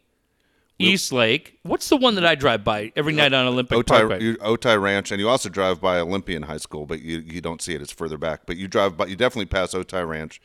East 0.79 1.13
Lake. 1.13 1.59
What's 1.63 1.89
the 1.91 1.97
one 1.97 2.15
that 2.15 2.25
I 2.25 2.35
drive 2.35 2.65
by 2.65 2.91
every 2.97 3.13
night 3.13 3.35
on 3.35 3.47
Olympic 3.47 3.87
Parkway? 3.87 4.19
Otay, 4.19 4.23
you, 4.23 4.37
Otay 4.37 4.81
Ranch, 4.81 5.11
and 5.11 5.21
you 5.21 5.29
also 5.29 5.49
drive 5.51 5.81
by 5.81 5.99
Olympian 5.99 6.43
High 6.45 6.57
School, 6.57 6.87
but 6.87 7.03
you, 7.03 7.19
you 7.19 7.41
don't 7.43 7.61
see 7.61 7.75
it. 7.75 7.83
It's 7.83 7.93
further 7.93 8.17
back. 8.17 8.47
But 8.47 8.57
you 8.57 8.67
drive 8.67 8.97
by, 8.97 9.07
you 9.07 9.17
definitely 9.17 9.47
pass 9.47 9.75
Otay 9.75 10.09
Ranch. 10.09 10.41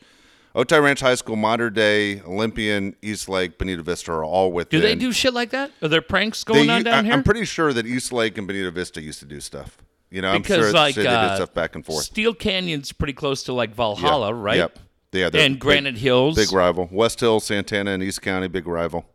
Otay 0.54 0.82
Ranch 0.82 1.00
High 1.00 1.14
School, 1.16 1.36
Mater 1.36 1.68
Dei, 1.70 2.20
Olympian, 2.22 2.96
East 3.02 3.28
Lake, 3.28 3.58
Bonita 3.58 3.82
Vista 3.82 4.12
are 4.12 4.24
all 4.24 4.52
within. 4.52 4.80
Do 4.80 4.86
they 4.86 4.94
do 4.94 5.12
shit 5.12 5.34
like 5.34 5.50
that? 5.50 5.70
Are 5.82 5.88
there 5.88 6.00
pranks 6.00 6.44
They 6.44 6.52
going 6.54 6.70
on 6.70 6.82
down 6.82 6.94
I, 6.94 7.02
here? 7.04 7.12
I'm 7.12 7.22
pretty 7.22 7.44
sure 7.44 7.72
that 7.74 7.86
East 7.86 8.12
Lake 8.12 8.38
and 8.38 8.46
Bonita 8.46 8.70
Vista 8.70 9.02
used 9.02 9.18
to 9.20 9.26
do 9.26 9.40
stuff. 9.40 9.76
You 10.10 10.22
know, 10.22 10.38
because 10.38 10.56
I'm 10.58 10.62
sure 10.62 10.72
like 10.72 10.94
they 10.94 11.02
did 11.02 11.10
uh, 11.10 11.36
stuff 11.36 11.52
back 11.54 11.74
and 11.74 11.84
forth. 11.84 12.04
Steel 12.04 12.32
Canyon's 12.32 12.92
pretty 12.92 13.12
close 13.12 13.42
to 13.44 13.52
like 13.52 13.74
Valhalla, 13.74 14.28
Yeah. 14.34 14.40
right? 14.42 14.56
Yep. 14.58 14.78
Yeah, 15.12 15.24
And 15.26 15.32
big- 15.54 15.58
Granite 15.60 15.96
Hills, 15.96 16.36
big 16.36 16.52
rival. 16.52 16.88
West 16.92 17.20
Hill, 17.20 17.40
Santana, 17.40 17.92
and 17.92 18.02
East 18.02 18.20
County, 18.22 18.48
big 18.48 18.66
rival. 18.68 19.06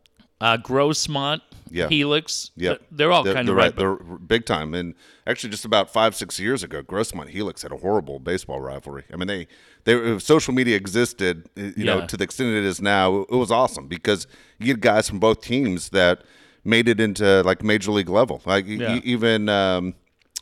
uh, 0.42 0.58
Grossmont, 0.58 1.42
Yeah. 1.70 1.88
Helix. 1.88 2.50
Yeah, 2.56 2.70
Th- 2.72 2.82
they're 2.92 3.12
all 3.12 3.24
they're, 3.24 3.36
kind 3.36 3.48
they're 3.48 3.54
of 3.54 3.64
right. 3.64 3.76
They're 3.76 3.96
big 4.18 4.46
time, 4.46 4.74
and 4.74 4.96
actually, 5.28 5.52
just 5.52 5.64
about 5.66 5.94
five, 5.94 6.16
six 6.16 6.40
years 6.40 6.64
ago, 6.64 6.82
Grossmont 6.82 7.30
Helix 7.30 7.62
had 7.62 7.72
a 7.72 7.78
horrible 7.78 8.20
baseball 8.20 8.60
rivalry. 8.60 9.04
I 9.14 9.18
mean, 9.18 9.28
they, 9.28 9.48
they, 9.84 9.94
if 9.94 10.24
social 10.24 10.54
media 10.54 10.76
existed, 10.76 11.48
you 11.56 11.86
know, 11.86 12.06
to 12.08 12.18
the 12.18 12.24
extent 12.24 12.50
it 12.50 12.64
is 12.66 12.82
now, 12.82 13.22
it 13.22 13.32
was 13.36 13.52
awesome 13.52 13.88
because 13.88 14.26
you 14.60 14.66
get 14.68 14.80
guys 14.82 15.08
from 15.08 15.20
both 15.20 15.42
teams 15.42 15.90
that 15.90 16.24
made 16.64 16.88
it 16.88 17.00
into 17.00 17.44
like 17.44 17.64
major 17.64 17.92
league 17.92 18.10
level. 18.10 18.42
Like 18.46 18.66
Yeah. 18.68 19.00
even, 19.04 19.48
um, 19.50 19.94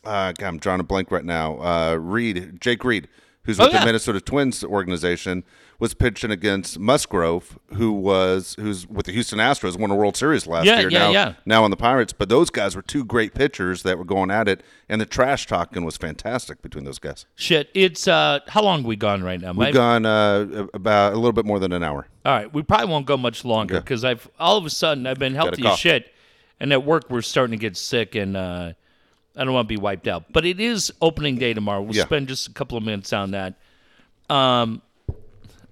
uh, 0.05 0.31
God, 0.33 0.47
I'm 0.47 0.57
drawing 0.57 0.79
a 0.79 0.83
blank 0.83 1.11
right 1.11 1.25
now. 1.25 1.57
Uh, 1.59 1.95
Reed, 1.95 2.59
Jake 2.61 2.83
Reed, 2.83 3.07
who's 3.43 3.59
Oh, 3.59 3.65
with 3.65 3.73
yeah. 3.73 3.79
the 3.81 3.85
Minnesota 3.85 4.21
Twins 4.21 4.63
organization, 4.63 5.43
was 5.79 5.93
pitching 5.93 6.29
against 6.29 6.77
Musgrove, 6.77 7.57
who 7.75 7.93
was 7.93 8.55
who's 8.59 8.85
with 8.87 9.05
the 9.05 9.13
Houston 9.13 9.39
Astros, 9.39 9.79
won 9.79 9.89
a 9.91 9.95
World 9.95 10.17
Series 10.17 10.45
last 10.45 10.65
Yeah, 10.65 10.79
year. 10.81 10.89
yeah, 10.89 10.99
now, 10.99 11.11
yeah. 11.11 11.33
now 11.45 11.63
on 11.63 11.71
the 11.71 11.77
Pirates. 11.77 12.11
But 12.11 12.27
those 12.27 12.49
guys 12.49 12.75
were 12.75 12.81
two 12.81 13.05
great 13.05 13.33
pitchers 13.33 13.83
that 13.83 13.97
were 13.97 14.03
going 14.03 14.29
at 14.29 14.49
it, 14.49 14.61
and 14.89 14.99
the 14.99 15.05
trash 15.05 15.47
talking 15.47 15.85
was 15.85 15.95
fantastic 15.95 16.61
between 16.61 16.83
those 16.83 16.99
guys. 16.99 17.25
Shit, 17.35 17.69
it's 17.73 18.09
uh, 18.09 18.39
how 18.49 18.61
long 18.61 18.83
we 18.83 18.97
gone 18.97 19.23
right 19.23 19.39
now? 19.39 19.53
We've 19.53 19.73
gone 19.73 20.05
uh, 20.05 20.67
about 20.73 21.13
a 21.13 21.15
little 21.15 21.31
bit 21.31 21.45
more 21.45 21.59
than 21.59 21.71
an 21.71 21.81
hour. 21.81 22.07
All 22.25 22.33
right, 22.33 22.53
we 22.53 22.61
probably 22.61 22.87
won't 22.87 23.05
go 23.05 23.15
much 23.15 23.45
longer 23.45 23.79
because 23.79 24.03
I've 24.03 24.29
all 24.37 24.57
of 24.57 24.65
a 24.65 24.69
sudden 24.69 25.07
I've 25.07 25.17
been 25.19 25.33
healthy 25.33 25.65
as 25.65 25.79
shit, 25.79 26.11
and 26.59 26.73
at 26.73 26.83
work 26.83 27.05
we're 27.09 27.21
starting 27.21 27.57
to 27.57 27.61
get 27.61 27.77
sick, 27.77 28.15
and 28.15 28.35
uh, 28.35 28.73
I 29.39 29.45
don't 29.45 29.53
want 29.53 29.67
to 29.69 29.73
be 29.73 29.77
wiped 29.81 30.07
out. 30.07 30.25
But 30.33 30.45
it 30.45 30.59
is 30.59 30.91
opening 31.01 31.37
day 31.37 31.53
tomorrow. 31.53 31.81
We'll 31.81 31.95
Yeah. 31.95 32.03
spend 32.05 32.27
just 32.27 32.47
a 32.47 32.51
couple 32.51 32.77
of 32.77 32.83
minutes 32.83 33.13
on 33.13 33.31
that. 33.31 33.55
Um, 34.29 34.81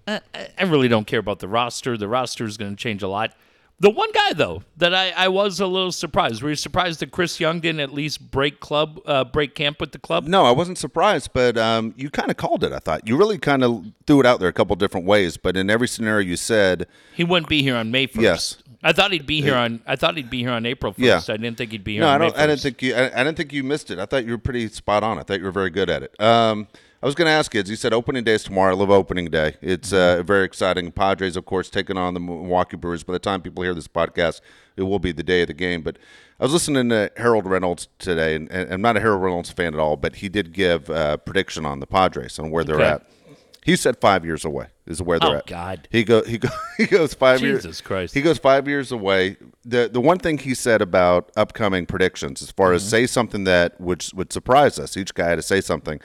I, 0.08 0.22
I- 0.58 0.64
really 0.64 0.88
don't 0.88 1.06
care 1.06 1.20
about 1.20 1.40
the 1.40 1.48
roster. 1.48 1.98
The 1.98 2.08
roster 2.08 2.46
is 2.46 2.58
going 2.58 2.76
to 2.76 2.82
change 2.82 3.04
a 3.04 3.08
lot. 3.08 3.34
The 3.80 3.92
one 3.92 4.12
guy 4.12 4.34
though 4.34 4.64
that 4.78 4.96
I, 4.96 5.12
I 5.12 5.28
was 5.28 5.60
a 5.60 5.68
little 5.68 5.92
surprised. 5.92 6.42
Were 6.42 6.50
you 6.50 6.56
surprised 6.56 7.00
that 7.02 7.12
Chris 7.12 7.40
Young 7.40 7.60
didn't 7.60 7.80
at 7.82 7.94
least 7.94 8.32
break 8.32 8.60
club 8.60 9.00
uh, 9.06 9.24
break 9.24 9.54
camp 9.54 9.80
with 9.80 9.92
the 9.92 10.00
club? 10.00 10.26
No, 10.26 10.46
I 10.46 10.52
wasn't 10.52 10.80
surprised, 10.80 11.30
but 11.32 11.60
um, 11.60 11.94
you 11.96 12.10
kind 12.10 12.32
of 12.32 12.38
called 12.38 12.64
it. 12.64 12.72
I 12.72 12.80
thought 12.80 13.08
you 13.08 13.16
really 13.18 13.38
kind 13.38 13.64
of 13.64 13.86
threw 14.08 14.20
it 14.22 14.26
out 14.26 14.40
there 14.40 14.50
a 14.50 14.54
couple 14.54 14.76
different 14.78 15.06
ways, 15.06 15.38
but 15.38 15.56
in 15.56 15.70
every 15.70 15.88
scenario 15.88 16.26
you 16.26 16.38
said, 16.38 16.88
He 17.16 17.24
wouldn't 17.24 17.50
be 17.50 17.62
here 17.62 17.76
on 17.76 17.92
May 17.92 18.08
first. 18.08 18.24
Yes. 18.24 18.58
I 18.84 18.94
thought 18.94 19.12
he'd 19.12 19.26
be 19.26 19.42
here 19.42 19.56
on. 19.56 19.82
I 19.88 19.96
thought 19.96 20.18
he'd 20.18 20.30
be 20.30 20.40
here 20.40 20.52
on 20.52 20.66
April 20.66 20.94
first. 20.94 21.28
Yeah. 21.28 21.34
I 21.34 21.38
didn't 21.38 21.58
think 21.58 21.72
he'd 21.72 21.84
be 21.84 21.94
here. 21.94 22.02
No, 22.02 22.10
on 22.10 22.16
I 22.16 22.18
don't. 22.26 22.38
I 22.38 22.48
didn't 22.48 22.62
think 22.62 22.82
you. 22.82 22.96
I, 22.96 23.06
I 23.20 23.24
didn't 23.24 23.38
think 23.38 23.52
you 23.54 23.64
missed 23.64 23.92
it. 23.92 24.00
I 24.00 24.06
thought 24.06 24.26
you 24.26 24.32
were 24.32 24.38
pretty 24.38 24.68
spot 24.70 25.04
on. 25.04 25.18
I 25.18 25.24
thought 25.24 25.40
you 25.40 25.46
were 25.46 25.52
very 25.52 25.70
good 25.70 25.90
at 25.90 26.04
it. 26.04 26.20
Um, 26.22 26.68
I 27.02 27.06
was 27.06 27.14
going 27.14 27.28
to 27.28 27.32
ask 27.32 27.52
kids. 27.52 27.70
You 27.70 27.76
said 27.76 27.94
opening 27.94 28.24
day 28.24 28.34
is 28.34 28.44
tomorrow. 28.44 28.74
I 28.74 28.78
love 28.78 28.90
opening 28.90 29.30
day. 29.30 29.56
It's 29.62 29.94
uh, 29.94 30.24
very 30.24 30.46
exciting. 30.46 30.92
Padres, 30.92 31.36
of 31.38 31.46
course, 31.46 31.70
taking 31.70 31.96
on 31.98 32.16
the 32.16 32.20
Milwaukee 32.20 32.76
Brewers. 32.76 33.04
By 33.04 33.14
the 33.14 33.20
time 33.20 33.42
people 33.42 33.64
hear 33.64 33.76
this 33.76 33.88
podcast, 33.88 34.42
it 34.76 34.84
will 34.84 35.00
be 35.00 35.12
the 35.12 35.24
day 35.24 35.42
of 35.42 35.48
the 35.48 35.54
game. 35.54 35.84
But 35.84 35.98
I 36.40 36.46
was 36.46 36.54
listening 36.54 36.90
to 36.90 37.12
Harold 37.18 37.46
Reynolds 37.46 37.88
today, 38.00 38.36
and, 38.36 38.50
and 38.52 38.74
I'm 38.74 38.82
not 38.82 38.98
a 38.98 39.00
Harold 39.00 39.22
Reynolds 39.22 39.52
fan 39.52 39.74
at 39.76 39.80
all, 39.80 39.96
but 39.96 40.18
he 40.18 40.30
did 40.30 40.54
give 40.54 40.90
a 40.90 41.18
prediction 41.18 41.66
on 41.66 41.80
the 41.80 41.88
Padres 41.88 42.40
and 42.40 42.52
where 42.52 42.64
they're 42.64 42.82
at. 42.82 43.08
He 43.68 43.76
said 43.76 43.98
five 44.02 44.26
years 44.26 44.44
away 44.46 44.68
is 44.88 45.02
where 45.02 45.20
they're 45.20 45.30
Oh, 45.30 45.38
at. 45.38 45.46
God. 45.46 45.88
He 45.92 46.04
go 46.04 46.24
he 46.24 46.38
go 46.40 46.48
he 46.78 46.86
goes 46.88 47.14
five 47.14 47.42
years. 47.42 47.64
Jesus 47.64 47.82
Christ. 47.82 48.14
He 48.16 48.22
goes 48.22 48.38
five 48.40 48.68
years 48.68 48.92
away. 48.92 49.38
The 49.66 49.90
the 49.92 50.02
one 50.02 50.18
thing 50.20 50.38
he 50.40 50.56
said 50.56 50.82
about 50.82 51.32
upcoming 51.36 51.86
predictions, 51.86 52.42
as 52.42 52.50
far 52.50 52.74
as 52.74 52.82
Mm-hmm. 52.82 52.90
say 52.90 53.08
something 53.08 53.44
that 53.44 53.80
would 53.80 54.04
would 54.16 54.32
surprise 54.34 54.80
us, 54.80 54.96
each 54.98 55.14
guy 55.14 55.28
had 55.30 55.36
to 55.36 55.42
say 55.44 55.60
something. 55.62 56.00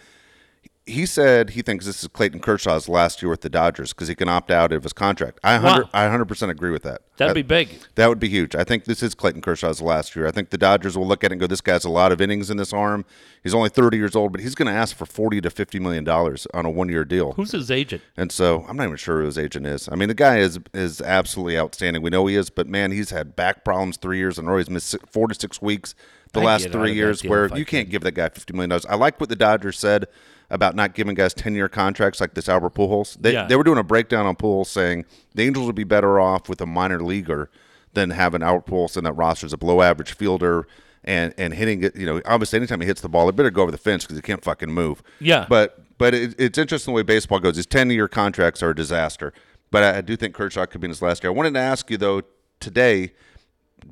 He 0.85 1.07
said 1.07 1.51
he 1.51 1.63
thinks 1.63 1.87
this 1.87 2.03
is 2.03 2.09
Clayton 2.09 2.41
Kershaw's 2.41 2.89
last 2.89 3.23
year 3.23 3.31
with 3.31 3.43
the 3.43 3.49
Dodgers 3.49 3.93
because 3.93 4.09
he 4.09 4.17
can 4.17 4.29
opt 4.29 4.51
out 4.51 4.73
of 4.73 4.83
his 4.83 4.93
contract. 4.93 5.39
I 5.45 5.57
hundred 5.59 5.85
Wow. 5.85 5.91
I 5.95 6.09
hundred 6.09 6.25
percent 6.25 6.51
agree 6.51 6.73
with 6.73 6.83
that. 6.83 7.03
That'd 7.19 7.31
I- 7.31 7.35
be 7.35 7.43
big. 7.43 7.69
that 7.95 8.09
would 8.09 8.19
be 8.19 8.29
huge. 8.29 8.57
I 8.57 8.65
think 8.65 8.87
this 8.87 9.01
is 9.01 9.15
Clayton 9.15 9.43
Kershaw's 9.43 9.81
last 9.81 10.17
year. 10.17 10.27
I 10.27 10.33
think 10.33 10.51
the 10.51 10.59
Dodgers 10.59 10.99
will 10.99 11.07
look 11.07 11.23
at 11.23 11.31
it 11.31 11.35
and 11.35 11.41
go, 11.41 11.47
"This 11.47 11.61
guy's 11.61 11.85
a 11.85 11.89
lot 11.89 12.11
of 12.11 12.21
innings 12.21 12.51
in 12.51 12.57
this 12.57 12.73
arm. 12.73 13.05
He's 13.45 13.55
only 13.55 13.69
30 13.69 13.97
years 13.97 14.17
old, 14.17 14.33
but 14.33 14.41
he's 14.41 14.57
going 14.57 14.67
to 14.67 14.73
ask 14.77 14.97
for 14.97 15.07
40 15.07 15.41
to 15.43 15.51
50 15.51 15.79
million 15.79 16.03
dollars 16.03 16.49
on 16.53 16.67
a 16.67 16.71
one-year 16.71 17.05
deal." 17.05 17.35
Who's 17.35 17.53
his 17.53 17.71
agent? 17.71 18.03
And 18.17 18.33
so 18.33 18.67
I'm 18.69 18.77
not 18.77 18.85
even 18.85 18.97
sure 18.97 19.21
who 19.21 19.27
his 19.27 19.39
agent 19.39 19.67
is. 19.67 19.89
I 19.89 19.95
mean, 19.95 20.09
the 20.09 20.15
guy 20.15 20.39
is 20.39 20.59
is 20.75 21.01
absolutely 21.01 21.57
outstanding. 21.57 22.03
We 22.03 22.11
know 22.11 22.27
he 22.27 22.35
is, 22.35 22.51
but 22.51 22.67
man, 22.67 22.91
he's 22.91 23.11
had 23.11 23.37
back 23.37 23.65
problems 23.65 23.99
three 23.99 24.19
years 24.19 24.37
in 24.37 24.49
a 24.49 24.51
row. 24.51 24.59
He's 24.59 24.69
missed 24.69 24.97
four 25.09 25.29
to 25.29 25.35
six 25.37 25.63
weeks 25.63 25.95
the 26.33 26.41
I'd 26.41 26.45
last 26.47 26.63
get 26.63 26.71
out 26.71 26.75
of 26.75 26.81
three 26.83 26.95
years, 26.95 27.23
where 27.23 27.49
I 27.53 27.57
you 27.57 27.65
can't 27.65 27.89
give 27.89 28.03
that 28.03 28.13
guy 28.17 28.29
fifty 28.31 28.53
million 28.53 28.71
dollars. 28.71 28.87
I 28.87 28.97
like 28.97 29.21
what 29.21 29.29
the 29.29 29.37
Dodgers 29.37 29.79
said 29.79 30.07
about 30.53 30.77
not 30.77 30.95
giving 30.95 31.15
guys 31.15 31.35
ten 31.35 31.55
year 31.55 31.69
contracts 31.69 32.21
like 32.21 32.35
this 32.35 32.49
Albert 32.49 32.75
Pujols. 32.75 33.17
They 33.21 33.33
Yeah. 33.33 33.47
they 33.47 33.57
were 33.57 33.65
doing 33.65 33.79
a 33.79 33.83
breakdown 33.83 34.27
on 34.27 34.37
Pujols 34.37 34.67
saying 34.67 35.05
the 35.35 35.43
Angels 35.43 35.67
would 35.67 35.75
be 35.75 35.85
better 35.85 36.21
off 36.21 36.49
with 36.49 36.61
a 36.61 36.67
minor 36.67 37.03
leaguer 37.03 37.51
than 37.95 38.11
having 38.11 38.43
Albert 38.43 38.67
Pujols 38.67 38.97
in 38.97 39.05
that 39.05 39.15
roster 39.15 39.47
as 39.47 39.53
a 39.53 39.57
below 39.59 39.83
average 39.83 40.13
fielder. 40.15 40.67
And, 41.05 41.35
and 41.37 41.53
hitting 41.53 41.83
it, 41.83 41.97
you 41.97 42.07
know, 42.07 42.23
obviously, 42.27 42.59
anytime 42.59 42.81
he 42.81 42.87
hits 42.87 43.01
the 43.01 43.09
ball, 43.09 43.29
it 43.29 43.35
better 43.35 43.51
go 43.51 43.63
over 43.63 43.73
the 43.73 43.77
fence 43.77 44.05
because 44.05 44.15
he 44.17 44.23
can't 44.23 44.45
fucking 44.45 44.71
move. 44.71 45.03
Yeah. 45.19 45.47
But 45.49 45.81
but 45.99 46.15
it, 46.15 46.37
it's 46.39 46.57
interesting 46.59 46.93
the 46.93 46.97
way 46.97 47.03
baseball 47.03 47.41
goes. 47.41 47.57
These 47.57 47.67
ten 47.67 47.91
year 47.91 48.07
contracts 48.07 48.63
are 48.63 48.71
a 48.71 48.75
disaster. 48.75 49.33
But 49.73 49.83
I, 49.83 49.99
I 49.99 50.01
do 50.01 50.15
think 50.17 50.33
Kershaw 50.37 50.65
could 50.67 50.81
be 50.81 50.85
in 50.85 50.91
his 50.91 51.03
last 51.03 51.25
year. 51.25 51.33
I 51.33 51.35
wanted 51.35 51.55
to 51.55 51.61
ask 51.61 51.91
you 51.91 51.97
though 51.97 52.23
today, 52.61 53.15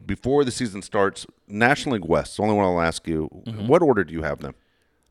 before 0.06 0.44
the 0.44 0.52
season 0.52 0.82
starts, 0.82 1.26
National 1.48 1.94
League 1.96 2.04
West. 2.04 2.36
The 2.36 2.44
only 2.44 2.54
one 2.54 2.64
I'll 2.64 2.80
ask 2.80 3.08
you. 3.08 3.28
Mm-hmm. 3.44 3.66
What 3.66 3.82
order 3.82 4.04
do 4.04 4.12
you 4.12 4.22
have 4.22 4.38
them? 4.38 4.54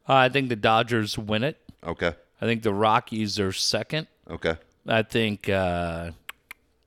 Uh, 0.09 0.13
I 0.15 0.29
think 0.29 0.49
the 0.49 0.55
Dodgers 0.55 1.17
win 1.17 1.43
it. 1.43 1.57
Okay. 1.85 2.13
I 2.41 2.45
think 2.45 2.63
the 2.63 2.73
Rockies 2.73 3.39
are 3.39 3.51
second. 3.51 4.07
Okay. 4.29 4.55
I 4.87 5.03
think 5.03 5.47
uh, 5.47 6.11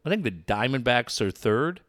I 0.04 0.08
think 0.08 0.24
the 0.24 0.30
Diamondbacks 0.32 1.20
are 1.20 1.30
third 1.30 1.80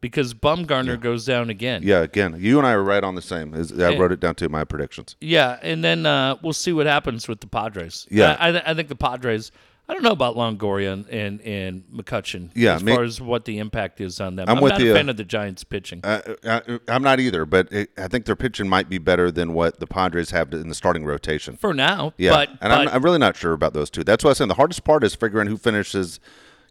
because 0.00 0.34
Bumgarner 0.34 1.00
goes 1.00 1.24
down 1.24 1.50
again. 1.50 1.82
Yeah. 1.84 2.00
Again, 2.00 2.36
you 2.38 2.58
and 2.58 2.66
I 2.66 2.72
are 2.72 2.82
right 2.82 3.02
on 3.02 3.14
the 3.16 3.22
same. 3.22 3.54
I 3.54 3.58
Yeah. 3.74 3.98
wrote 3.98 4.12
it 4.12 4.20
down 4.20 4.36
to 4.36 4.48
my 4.48 4.64
predictions. 4.64 5.16
Yeah, 5.20 5.58
and 5.62 5.82
then 5.82 6.06
uh, 6.06 6.36
we'll 6.42 6.52
see 6.52 6.72
what 6.72 6.86
happens 6.86 7.26
with 7.28 7.40
the 7.40 7.46
Padres. 7.48 8.06
Yeah. 8.10 8.36
I, 8.38 8.50
I, 8.50 8.70
I 8.70 8.74
think 8.74 8.88
the 8.88 8.96
Padres. 8.96 9.50
I 9.92 9.94
don't 9.94 10.04
know 10.04 10.12
about 10.12 10.36
Longoria 10.36 10.90
and 10.94 11.06
and, 11.10 11.40
and 11.42 11.84
McCutcheon. 11.94 12.50
Yeah, 12.54 12.76
as 12.76 12.82
me- 12.82 12.94
far 12.94 13.04
as 13.04 13.20
what 13.20 13.44
the 13.44 13.58
impact 13.58 14.00
is 14.00 14.22
on 14.22 14.36
them. 14.36 14.48
I'm 14.48 14.56
I'm, 14.56 14.62
with 14.62 14.72
not 14.72 14.80
you. 14.80 14.92
a 14.92 14.94
fan 14.94 15.10
of 15.10 15.18
the 15.18 15.24
Giants 15.24 15.64
pitching. 15.64 16.00
Uh, 16.02 16.22
I, 16.44 16.78
I'm 16.88 17.02
not 17.02 17.20
either, 17.20 17.44
but 17.44 17.70
it, 17.70 17.90
I 17.98 18.08
think 18.08 18.24
their 18.24 18.34
pitching 18.36 18.70
might 18.70 18.88
be 18.88 18.96
better 18.96 19.30
than 19.30 19.52
what 19.52 19.80
the 19.80 19.86
Padres 19.86 20.30
have 20.30 20.50
in 20.54 20.70
the 20.70 20.74
starting 20.74 21.04
rotation. 21.04 21.58
for 21.58 21.74
now. 21.74 22.14
Yeah, 22.16 22.30
but, 22.30 22.48
and 22.48 22.58
but 22.60 22.72
I'm, 22.72 22.88
I'm 22.88 23.02
really 23.04 23.18
not 23.18 23.36
sure 23.36 23.52
about 23.52 23.74
those 23.74 23.90
two. 23.90 24.02
That's 24.02 24.24
why 24.24 24.30
I'm 24.30 24.34
saying 24.36 24.48
the 24.48 24.54
hardest 24.54 24.82
part 24.82 25.04
is 25.04 25.14
figuring 25.14 25.46
who 25.48 25.58
finishes, 25.58 26.20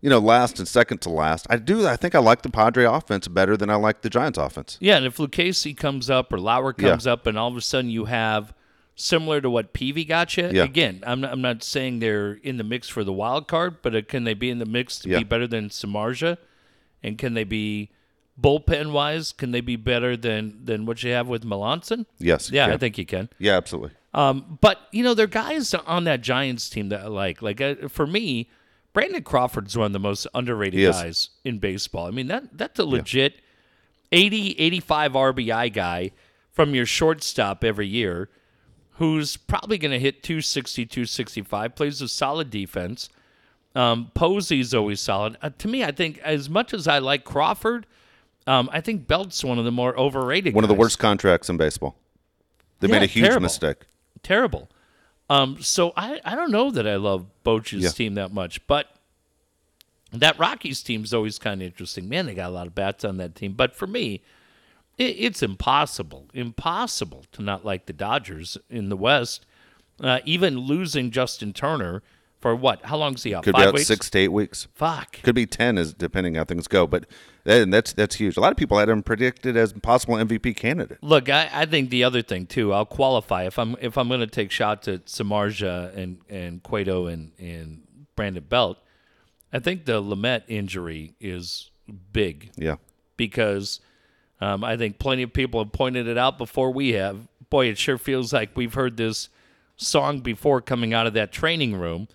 you 0.01 0.09
know, 0.09 0.17
last 0.17 0.57
and 0.57 0.67
second 0.67 1.01
to 1.01 1.09
last. 1.11 1.45
I 1.47 1.57
do. 1.57 1.85
I 1.85 1.97
think 1.97 2.15
I 2.15 2.19
like 2.19 2.41
the 2.41 2.49
Padre 2.49 2.85
offense 2.85 3.27
better 3.27 3.55
than 3.55 3.69
I 3.69 3.75
like 3.75 4.01
the 4.01 4.09
Giants 4.09 4.39
offense. 4.39 4.77
yeah, 4.81 4.97
and 4.97 5.05
if 5.05 5.17
Lucchesi 5.17 5.77
comes 5.77 6.09
up 6.09 6.33
or 6.33 6.39
Lauer 6.39 6.73
Yeah. 6.75 6.89
comes 6.89 7.05
up, 7.05 7.27
and 7.27 7.37
all 7.37 7.49
of 7.49 7.55
a 7.55 7.61
sudden 7.61 7.91
you 7.91 8.05
have 8.05 8.51
similar 8.95 9.41
to 9.41 9.49
what 9.49 9.73
Peavy 9.73 10.05
got 10.05 10.37
you. 10.37 10.49
Yeah. 10.51 10.63
Again, 10.63 11.01
I'm 11.05 11.21
not, 11.21 11.31
I'm 11.31 11.41
not 11.41 11.63
saying 11.63 11.99
they're 11.99 12.33
in 12.33 12.57
the 12.57 12.63
mix 12.63 12.87
for 12.89 13.03
the 13.03 13.13
wild 13.13 13.47
card, 13.47 13.77
but 13.81 13.95
uh, 13.95 14.01
can 14.01 14.23
they 14.25 14.33
be 14.33 14.49
in 14.49 14.59
the 14.59 14.65
mix 14.65 14.99
to 14.99 15.09
Yeah. 15.09 15.19
be 15.19 15.23
better 15.23 15.47
than 15.47 15.69
Samardzija? 15.69 16.37
And 17.03 17.17
can 17.17 17.33
they 17.33 17.43
be 17.43 17.89
bullpen 18.39 18.91
wise? 18.91 19.31
Can 19.31 19.51
they 19.51 19.61
be 19.61 19.75
better 19.75 20.15
than 20.15 20.59
than 20.63 20.85
what 20.85 21.01
you 21.03 21.11
have 21.11 21.27
with 21.27 21.43
Melancon? 21.43 22.05
Yes. 22.19 22.51
Yeah, 22.51 22.67
yeah. 22.67 22.73
I 22.73 22.77
think 22.77 22.97
you 22.97 23.05
can. 23.05 23.29
Yeah, 23.39 23.57
absolutely. 23.57 23.91
Um, 24.13 24.57
but 24.61 24.77
you 24.91 25.03
know, 25.03 25.13
there 25.13 25.23
are 25.23 25.27
guys 25.27 25.73
on 25.73 26.03
that 26.03 26.21
Giants 26.21 26.69
team 26.69 26.89
that 26.89 27.01
I 27.01 27.07
like. 27.07 27.41
Like 27.41 27.59
uh, 27.61 27.87
for 27.87 28.05
me, 28.05 28.49
Brandon 28.93 29.23
Crawford's 29.23 29.77
one 29.77 29.87
of 29.87 29.93
the 29.93 29.99
most 29.99 30.27
underrated 30.35 30.77
He 30.79 30.83
is. 30.85 30.95
guys 30.95 31.29
in 31.43 31.57
baseball. 31.59 32.05
I 32.07 32.11
mean, 32.11 32.27
that 32.27 32.55
that's 32.57 32.77
a 32.77 32.85
legit 32.85 33.35
80, 34.11 34.51
85 34.59 35.13
RBI 35.13 35.73
guy 35.73 36.11
from 36.51 36.75
your 36.75 36.85
shortstop 36.85 37.63
every 37.63 37.87
year, 37.87 38.29
who's 39.01 39.35
probably 39.35 39.79
going 39.79 39.89
to 39.91 39.97
hit 39.99 40.21
260, 40.21 40.85
265, 40.85 41.73
plays 41.75 42.03
a 42.03 42.07
solid 42.07 42.51
defense. 42.51 43.09
Um, 43.73 44.11
Posey's 44.13 44.75
always 44.75 45.01
solid. 45.01 45.37
Uh, 45.41 45.49
to 45.57 45.67
me, 45.67 45.83
I 45.83 45.91
think 45.91 46.19
as 46.19 46.47
much 46.51 46.71
as 46.71 46.87
I 46.87 46.99
like 46.99 47.23
Crawford, 47.23 47.87
um, 48.45 48.69
I 48.71 48.79
think 48.79 49.07
Belt's 49.07 49.43
one 49.43 49.57
of 49.57 49.65
the 49.65 49.71
more 49.71 49.97
overrated. 49.99 50.53
One 50.53 50.63
of 50.63 50.67
the 50.67 50.75
worst 50.75 50.99
contracts 50.99 51.49
in 51.49 51.57
baseball. 51.57 51.95
They 52.79 52.87
Yeah, 52.89 52.91
made 52.99 53.03
a 53.03 53.07
huge 53.07 53.25
terrible. 53.25 53.41
mistake. 53.41 53.77
terrible. 54.21 54.69
Um, 55.31 55.59
so 55.63 55.93
I, 55.97 56.19
I 56.23 56.35
don't 56.35 56.51
know 56.51 56.69
that 56.69 56.85
I 56.85 56.97
love 56.97 57.25
Boch's 57.43 57.81
Yeah. 57.81 57.89
team 57.89 58.13
that 58.15 58.31
much, 58.31 58.65
but 58.67 58.87
that 60.13 60.37
Rockies 60.37 60.83
team's 60.83 61.11
always 61.11 61.39
kind 61.39 61.59
of 61.63 61.65
interesting. 61.65 62.07
Man, 62.07 62.27
they 62.27 62.35
got 62.35 62.49
a 62.49 62.53
lot 62.53 62.67
of 62.67 62.75
bats 62.75 63.03
on 63.03 63.17
that 63.17 63.33
team. 63.33 63.53
But 63.53 63.75
for 63.75 63.87
me, 63.87 64.21
it, 64.97 65.15
it's 65.17 65.43
impossible, 65.43 66.29
impossible 66.33 67.25
to 67.33 67.41
not 67.41 67.65
like 67.65 67.85
the 67.85 67.93
Dodgers 67.93 68.57
in 68.69 68.89
the 68.89 68.97
West. 68.97 69.45
Uh, 69.99 70.19
even 70.25 70.57
losing 70.57 71.11
Justin 71.11 71.53
Turner 71.53 72.01
for 72.39 72.55
what? 72.55 72.83
How 72.85 72.97
long 72.97 73.13
is 73.13 73.21
he 73.23 73.35
out? 73.35 73.43
Could 73.43 73.53
Five 73.53 73.61
be 73.61 73.67
out 73.67 73.73
weeks. 73.75 73.87
six 73.87 74.09
to 74.09 74.19
eight 74.19 74.29
weeks. 74.29 74.67
Fuck. 74.73 75.21
Could 75.21 75.35
be 75.35 75.45
ten, 75.45 75.77
as 75.77 75.93
depending 75.93 76.35
how 76.35 76.43
things 76.43 76.67
go. 76.67 76.87
But 76.87 77.05
that, 77.43 77.69
that's 77.69 77.93
that's 77.93 78.15
huge. 78.15 78.35
A 78.35 78.39
lot 78.41 78.51
of 78.51 78.57
people 78.57 78.79
had 78.79 78.89
him 78.89 79.03
predicted 79.03 79.55
as 79.55 79.73
possible 79.73 80.15
MVP 80.15 80.55
candidate. 80.55 80.97
Look, 81.03 81.29
I, 81.29 81.49
I 81.53 81.65
think 81.67 81.91
the 81.91 82.03
other 82.03 82.23
thing 82.23 82.47
too. 82.47 82.73
I'll 82.73 82.85
qualify 82.85 83.43
if 83.45 83.59
I'm 83.59 83.75
if 83.79 83.95
I'm 83.95 84.07
going 84.07 84.21
to 84.21 84.27
take 84.27 84.49
shots 84.49 84.87
at 84.87 85.05
Samardzija 85.05 85.95
and 85.95 86.17
and 86.29 86.63
Cueto 86.63 87.05
and 87.05 87.31
and 87.37 87.83
Brandon 88.15 88.43
Belt. 88.47 88.79
I 89.53 89.59
think 89.59 89.85
the 89.85 90.01
Lamet 90.01 90.43
injury 90.47 91.13
is 91.19 91.69
big 92.11 92.51
Yeah, 92.55 92.77
because 93.17 93.81
um, 94.41 94.63
I 94.63 94.75
think 94.75 94.99
plenty 94.99 95.23
of 95.23 95.31
people 95.31 95.63
have 95.63 95.71
pointed 95.71 96.07
it 96.07 96.17
out 96.17 96.37
before 96.37 96.71
we 96.71 96.93
have. 96.93 97.27
Boy, 97.49 97.67
it 97.67 97.77
sure 97.77 97.97
feels 97.97 98.33
like 98.33 98.55
we've 98.55 98.73
heard 98.73 98.97
this 98.97 99.29
song 99.77 100.19
before 100.19 100.61
coming 100.61 100.93
out 100.93 101.07
of 101.07 101.13
that 101.13 101.31
training 101.31 101.75
room, 101.75 102.07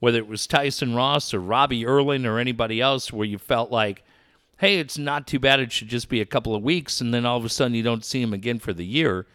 whether 0.00 0.18
it 0.18 0.26
was 0.26 0.46
Tyson 0.46 0.94
Ross 0.94 1.32
or 1.32 1.40
Robbie 1.40 1.86
Erlin 1.86 2.26
or 2.26 2.38
anybody 2.38 2.80
else, 2.80 3.12
where 3.12 3.26
you 3.26 3.38
felt 3.38 3.70
like, 3.70 4.02
hey, 4.58 4.78
it's 4.78 4.98
not 4.98 5.26
too 5.26 5.38
bad. 5.38 5.60
It 5.60 5.70
should 5.72 5.88
just 5.88 6.08
be 6.08 6.20
a 6.20 6.26
couple 6.26 6.54
of 6.54 6.62
weeks, 6.62 7.00
and 7.00 7.14
then 7.14 7.24
all 7.24 7.36
of 7.36 7.44
a 7.44 7.48
sudden 7.48 7.74
you 7.74 7.82
don't 7.82 8.04
see 8.04 8.20
him 8.20 8.32
again 8.32 8.58
for 8.58 8.72
the 8.72 8.84
year. 8.84 9.26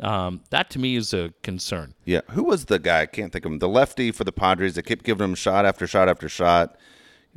Um, 0.00 0.40
that 0.50 0.70
to 0.70 0.78
me 0.78 0.96
is 0.96 1.12
a 1.12 1.32
concern. 1.42 1.94
yeah. 2.06 2.22
Who 2.30 2.44
was 2.44 2.66
the 2.66 2.78
guy? 2.78 3.02
I 3.02 3.06
can't 3.06 3.32
think 3.32 3.44
of 3.44 3.52
him. 3.52 3.58
The 3.58 3.68
lefty 3.68 4.10
for 4.12 4.24
the 4.24 4.32
Padres 4.32 4.74
that 4.74 4.84
kept 4.84 5.04
giving 5.04 5.24
him 5.24 5.34
shot 5.34 5.66
after 5.66 5.86
shot 5.86 6.08
after 6.08 6.28
shot. 6.28 6.76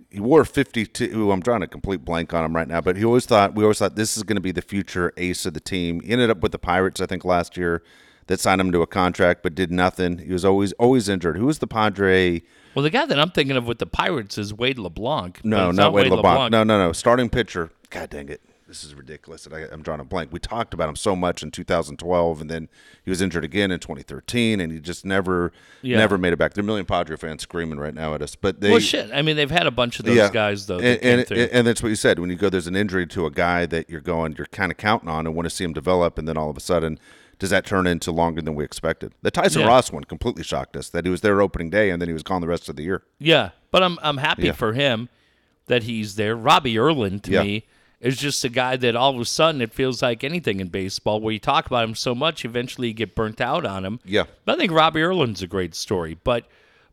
He 0.10 0.20
wore 0.20 0.46
52. 0.46 1.32
I'm 1.32 1.40
drawing 1.42 1.64
a 1.64 1.68
complete 1.68 2.04
blank 2.06 2.34
on 2.34 2.46
him 2.46 2.56
right 2.56 2.68
now, 2.68 2.82
but 2.82 2.98
he 2.98 3.06
always 3.06 3.26
thought 3.26 3.56
we 3.56 3.64
always 3.64 3.80
thought 3.80 3.96
this 3.96 4.18
is 4.18 4.24
going 4.24 4.36
to 4.36 4.42
be 4.42 4.52
the 4.52 4.62
future 4.62 5.14
ace 5.18 5.46
of 5.46 5.54
the 5.54 5.60
team. 5.60 6.02
He 6.02 6.12
ended 6.12 6.30
up 6.30 6.42
with 6.42 6.52
the 6.52 6.60
Pirates, 6.60 7.02
I 7.02 7.06
think, 7.06 7.26
last 7.26 7.58
year. 7.58 7.84
That 8.28 8.40
signed 8.40 8.62
him 8.62 8.72
to 8.72 8.82
a 8.82 8.88
contract, 8.88 9.44
but 9.44 9.54
did 9.54 9.70
nothing. 9.70 10.20
He 10.20 10.32
was 10.32 10.46
always 10.46 10.72
always 10.74 11.10
injured. 11.10 11.36
Who 11.36 11.46
was 11.46 11.60
the 11.60 11.68
Padre? 11.68 12.42
Well, 12.74 12.84
the 12.84 12.90
guy 12.90 13.06
that 13.06 13.20
I'm 13.20 13.32
thinking 13.32 13.58
of 13.58 13.68
with 13.68 13.80
the 13.80 13.86
Pirates 13.86 14.38
is 14.38 14.54
Wade 14.54 14.80
LeBlanc. 14.80 15.44
No, 15.44 15.70
it's 15.70 15.78
not 15.78 15.92
Wade 15.92 16.10
LeBlanc. 16.10 16.26
LeBlanc. 16.26 16.52
No, 16.52 16.64
no, 16.64 16.88
no. 16.88 16.94
Starting 16.94 17.30
pitcher. 17.30 17.70
God 17.90 18.10
dang 18.10 18.30
it. 18.30 18.42
This 18.74 18.84
is 18.84 18.96
ridiculous. 18.96 19.48
I, 19.54 19.68
I'm 19.72 19.84
drawing 19.84 20.00
a 20.00 20.04
blank. 20.04 20.34
We 20.34 20.40
talked 20.40 20.74
about 20.74 20.90
him 20.90 20.96
so 20.96 21.16
much 21.16 21.44
in 21.44 21.52
2012, 21.52 22.42
and 22.42 22.50
then 22.50 22.70
he 23.06 23.12
was 23.12 23.22
injured 23.22 23.44
again 23.44 23.70
in 23.70 23.80
2013, 23.80 24.60
and 24.60 24.72
he 24.74 24.80
just 24.80 25.06
never, 25.06 25.52
Yeah. 25.84 25.98
never 26.00 26.18
made 26.18 26.34
it 26.34 26.38
back. 26.38 26.56
There 26.56 26.64
are 26.64 26.66
a 26.66 26.66
million 26.66 26.88
Padre 26.88 27.16
fans 27.16 27.44
screaming 27.44 27.78
right 27.78 27.94
now 27.94 28.16
at 28.16 28.24
us, 28.24 28.36
but 28.36 28.62
they. 28.62 28.72
Well, 28.72 28.80
shit. 28.80 29.12
I 29.14 29.22
mean, 29.22 29.36
they've 29.36 29.52
had 29.52 29.68
a 29.68 29.72
bunch 29.72 30.00
of 30.00 30.06
those 30.06 30.18
yeah. 30.18 30.32
guys 30.32 30.66
though. 30.66 30.80
and, 30.80 31.30
and, 31.30 31.32
and 31.32 31.68
that's 31.68 31.84
what 31.84 31.90
you 31.90 31.96
said 31.96 32.18
when 32.18 32.32
you 32.32 32.36
go. 32.36 32.50
There's 32.50 32.66
an 32.66 32.76
injury 32.76 33.06
to 33.06 33.28
a 33.28 33.30
guy 33.30 33.68
that 33.68 33.92
you're 33.92 34.02
going, 34.02 34.34
you're 34.40 34.48
kind 34.48 34.72
of 34.72 34.80
counting 34.80 35.08
on 35.08 35.28
and 35.28 35.36
want 35.36 35.46
to 35.46 35.52
see 35.52 35.64
him 35.64 35.74
develop, 35.74 36.18
and 36.18 36.28
then 36.28 36.36
all 36.36 36.50
of 36.50 36.58
a 36.58 36.60
sudden, 36.60 36.98
does 37.38 37.52
that 37.52 37.68
turn 37.68 37.86
into 37.86 38.12
longer 38.12 38.42
than 38.42 38.56
we 38.56 38.64
expected? 38.64 39.14
The 39.22 39.30
Tyson 39.30 39.62
Yeah. 39.62 39.68
Ross 39.68 39.92
one 39.92 40.04
completely 40.06 40.42
shocked 40.42 40.76
us 40.76 40.90
that 40.90 41.06
he 41.06 41.12
was 41.12 41.22
there 41.22 41.44
opening 41.44 41.70
day, 41.70 41.92
and 41.92 42.02
then 42.02 42.10
he 42.10 42.14
was 42.14 42.24
gone 42.24 42.42
the 42.42 42.48
rest 42.48 42.70
of 42.70 42.76
the 42.76 42.82
year. 42.82 43.04
Yeah, 43.20 43.52
but 43.70 43.84
I'm 43.84 44.00
I'm 44.02 44.18
happy 44.18 44.52
for 44.52 44.74
him 44.74 45.10
that 45.68 45.84
he's 45.84 46.16
there. 46.16 46.36
Robbie 46.36 46.80
Erlin 46.80 47.20
to 47.20 47.44
me 47.44 47.66
is 48.04 48.18
just 48.18 48.44
a 48.46 48.50
guy 48.50 48.76
that 48.76 48.96
all 48.96 49.16
of 49.16 49.20
a 49.20 49.26
sudden 49.26 49.62
it 49.62 49.74
feels 49.74 50.02
like 50.04 50.24
anything 50.24 50.60
in 50.60 50.68
baseball 50.68 51.20
where 51.20 51.34
you 51.34 51.40
talk 51.40 51.66
about 51.66 51.84
him 51.88 51.96
so 51.96 52.14
much, 52.14 52.46
eventually 52.46 52.90
you 52.90 52.94
get 52.94 53.16
burnt 53.16 53.42
out 53.42 53.66
on 53.66 53.84
him. 53.86 54.00
Yeah. 54.06 54.26
But 54.46 54.56
I 54.56 54.58
think 54.60 54.72
Robbie 54.72 55.02
Erlin's 55.02 55.42
a 55.42 55.48
great 55.48 55.74
story. 55.74 56.18
But 56.24 56.46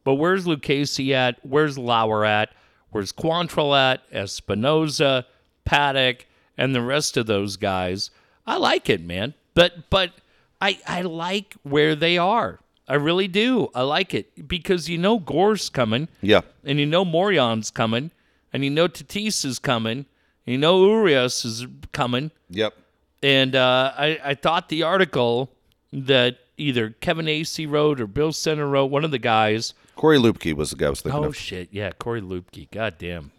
but 0.04 0.14
where's 0.14 0.46
Lucchesi 0.46 1.12
at? 1.12 1.38
Where's 1.44 1.76
Lauer 1.76 2.24
at? 2.24 2.50
Where's 2.90 3.12
Quantrill 3.12 3.76
at? 3.76 4.10
Espinoza, 4.10 5.24
Paddock, 5.64 6.26
and 6.56 6.74
the 6.74 6.80
rest 6.82 7.16
of 7.16 7.26
those 7.26 7.56
guys. 7.56 8.10
I 8.46 8.56
like 8.56 8.88
it, 8.88 9.02
man. 9.04 9.34
But 9.54 9.90
but 9.90 10.12
I 10.60 10.78
I 10.86 11.02
like 11.02 11.54
where 11.62 11.94
they 11.94 12.18
are. 12.18 12.60
I 12.88 12.94
really 12.94 13.28
do. 13.28 13.68
I 13.74 13.82
like 13.82 14.14
it 14.14 14.48
because 14.48 14.88
you 14.88 14.98
know 14.98 15.18
Gore's 15.18 15.68
coming 15.68 16.08
Yeah. 16.22 16.40
and 16.64 16.80
you 16.80 16.86
know 16.86 17.04
Morejon's 17.04 17.70
coming, 17.70 18.10
and 18.52 18.64
you 18.64 18.70
know 18.70 18.88
Tatis 18.88 19.44
is 19.44 19.58
coming, 19.60 20.06
you 20.50 20.58
know 20.58 20.84
Urias 20.86 21.44
is 21.44 21.66
coming. 21.92 22.30
Yep. 22.50 22.74
And 23.22 23.54
uh, 23.54 23.92
I, 23.96 24.18
I 24.24 24.34
thought 24.34 24.68
the 24.68 24.82
article 24.82 25.50
that 25.92 26.38
either 26.56 26.90
Kevin 26.90 27.26
Acee 27.26 27.70
wrote 27.70 28.00
or 28.00 28.06
Bill 28.06 28.32
Center 28.32 28.66
wrote, 28.68 28.86
one 28.86 29.04
of 29.04 29.10
the 29.10 29.18
guys. 29.18 29.74
Cory 29.96 30.18
Luebke 30.18 30.54
was 30.54 30.70
the 30.70 30.76
guy 30.76 30.86
I 30.86 30.90
was 30.90 31.00
thinking 31.02 31.20
Oh 31.20 31.28
of. 31.28 31.36
shit, 31.36 31.68
yeah, 31.72 31.90
Cory 31.92 32.20
Luebke. 32.22 32.70
God 32.70 32.96
damn. 32.98 33.32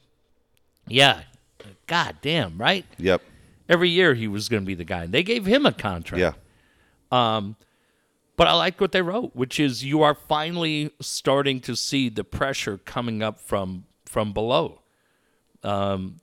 Yeah, 0.88 1.22
god 1.88 2.18
damn, 2.22 2.57
right? 2.57 2.86
Yep. 2.97 3.22
Every 3.70 3.89
year 3.89 4.14
he 4.14 4.28
was 4.28 4.49
going 4.49 4.64
to 4.64 4.68
be 4.68 4.76
the 4.76 4.84
guy, 4.84 5.03
and 5.05 5.14
they 5.14 5.24
gave 5.24 5.45
him 5.45 5.66
a 5.66 5.72
contract. 5.72 6.20
Yeah. 6.20 6.34
Um, 7.12 7.55
But 8.36 8.47
I 8.47 8.53
like 8.53 8.82
what 8.82 8.91
they 8.91 9.01
wrote, 9.01 9.36
which 9.36 9.59
is 9.59 9.84
you 9.84 10.01
are 10.01 10.16
finally 10.16 10.91
starting 10.99 11.59
to 11.62 11.76
see 11.76 12.09
the 12.09 12.24
pressure 12.24 12.78
coming 12.80 13.22
up 13.24 13.39
from 13.39 13.86
from 14.05 14.34
below. 14.34 14.82
Um, 15.64 16.18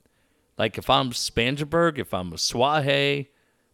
like 0.59 0.77
if 0.77 0.89
I'm 0.89 1.09
Spangenberg, 1.11 1.97
if 1.97 2.13
I'm 2.13 2.31
Asuaje, 2.31 3.27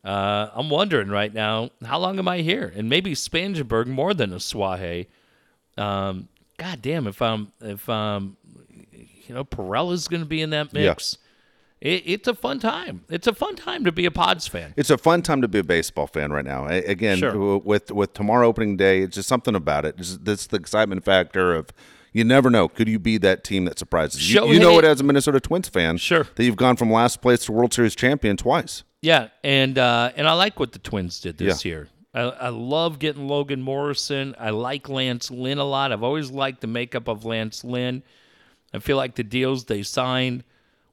uh, 0.05 0.49
I'm 0.53 0.69
wondering 0.69 1.09
right 1.09 1.33
now 1.33 1.71
how 1.83 1.99
long 1.99 2.19
am 2.19 2.27
I 2.29 2.37
here? 2.37 2.71
And 2.75 2.87
maybe 2.87 3.13
Spangenberg 3.13 3.87
more 3.87 4.13
than 4.13 4.29
Asuaje. 4.31 5.07
Um, 5.77 6.29
God 6.57 6.81
damn, 6.81 7.07
if 7.07 7.21
I'm 7.21 7.51
if 7.59 7.89
um, 7.89 8.37
you 9.27 9.33
know 9.35 9.43
Perella's 9.43 10.07
going 10.07 10.21
to 10.21 10.27
be 10.29 10.41
in 10.41 10.51
that 10.51 10.67
Yeah. 10.73 10.89
mix. 10.89 11.17
It, 11.81 12.03
it's 12.05 12.27
a 12.27 12.33
fun 12.33 12.59
time. 12.59 13.03
It's 13.09 13.27
a 13.27 13.33
fun 13.33 13.55
time 13.57 13.83
to 13.83 13.91
be 13.91 14.05
a 14.05 14.11
Pods 14.11 14.47
fan. 14.47 14.73
It's 14.77 14.89
a 14.89 14.97
fun 14.97 15.21
time 15.21 15.41
to 15.41 15.47
be 15.49 15.59
a 15.59 15.63
baseball 15.63 16.07
fan 16.07 16.31
right 16.31 16.45
now. 16.45 16.67
A- 16.67 16.83
Again, 16.85 17.17
Sure. 17.17 17.31
w- 17.31 17.61
with 17.65 17.91
with 17.91 18.13
tomorrow 18.13 18.47
opening 18.47 18.77
day, 18.77 19.01
it's 19.01 19.15
just 19.15 19.27
something 19.27 19.53
about 19.55 19.83
it. 19.85 19.95
It's, 19.97 20.17
that's 20.17 20.47
the 20.47 20.55
excitement 20.57 21.03
factor 21.03 21.53
of 21.53 21.69
you 22.15 22.23
never 22.23 22.49
know. 22.49 22.67
Could 22.69 22.87
you 22.87 22.97
be 22.97 23.17
that 23.19 23.43
team 23.43 23.65
that 23.65 23.77
surprises 23.77 24.33
you? 24.33 24.45
You 24.53 24.59
know 24.59 24.79
it 24.79 24.85
as 24.85 25.01
a 25.01 25.03
Minnesota 25.03 25.39
Twins 25.41 25.67
fan. 25.67 25.97
Sure. 25.97 26.25
That 26.35 26.43
you've 26.45 26.55
gone 26.55 26.77
from 26.77 26.89
last 26.89 27.21
place 27.21 27.45
to 27.45 27.51
World 27.51 27.73
Series 27.73 27.93
champion 27.95 28.37
twice. 28.37 28.83
Yeah, 29.01 29.27
and 29.43 29.77
uh, 29.77 30.11
and 30.15 30.27
I 30.27 30.33
like 30.33 30.59
what 30.59 30.71
the 30.71 30.79
Twins 30.79 31.19
did 31.19 31.37
this 31.37 31.63
Yeah. 31.65 31.69
year. 31.69 31.87
I, 32.13 32.21
I 32.21 32.49
love 32.49 32.97
getting 32.99 33.27
Logan 33.27 33.61
Morrison. 33.61 34.33
I 34.39 34.51
like 34.51 34.87
Lance 34.87 35.29
Lynn 35.29 35.57
a 35.57 35.65
lot. 35.65 35.91
I've 35.91 36.01
always 36.03 36.31
liked 36.31 36.61
the 36.61 36.67
makeup 36.67 37.09
of 37.09 37.25
Lance 37.25 37.63
Lynn. 37.65 38.01
I 38.73 38.79
feel 38.79 38.95
like 38.97 39.15
the 39.15 39.23
deals 39.23 39.65
they 39.65 39.83
signed 39.83 40.45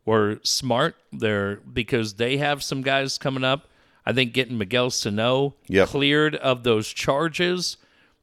were 0.05 0.41
smart. 0.43 0.97
They're 1.13 1.57
because 1.57 2.15
they 2.15 2.39
have 2.39 2.63
some 2.63 2.83
guys 2.83 3.17
coming 3.19 3.45
up. 3.45 3.69
I 4.05 4.13
think 4.13 4.33
getting 4.33 4.59
Miguel 4.59 4.91
Sano 4.91 5.55
Yep. 5.69 5.89
cleared 5.89 6.35
of 6.35 6.65
those 6.65 6.89
charges. 6.89 7.77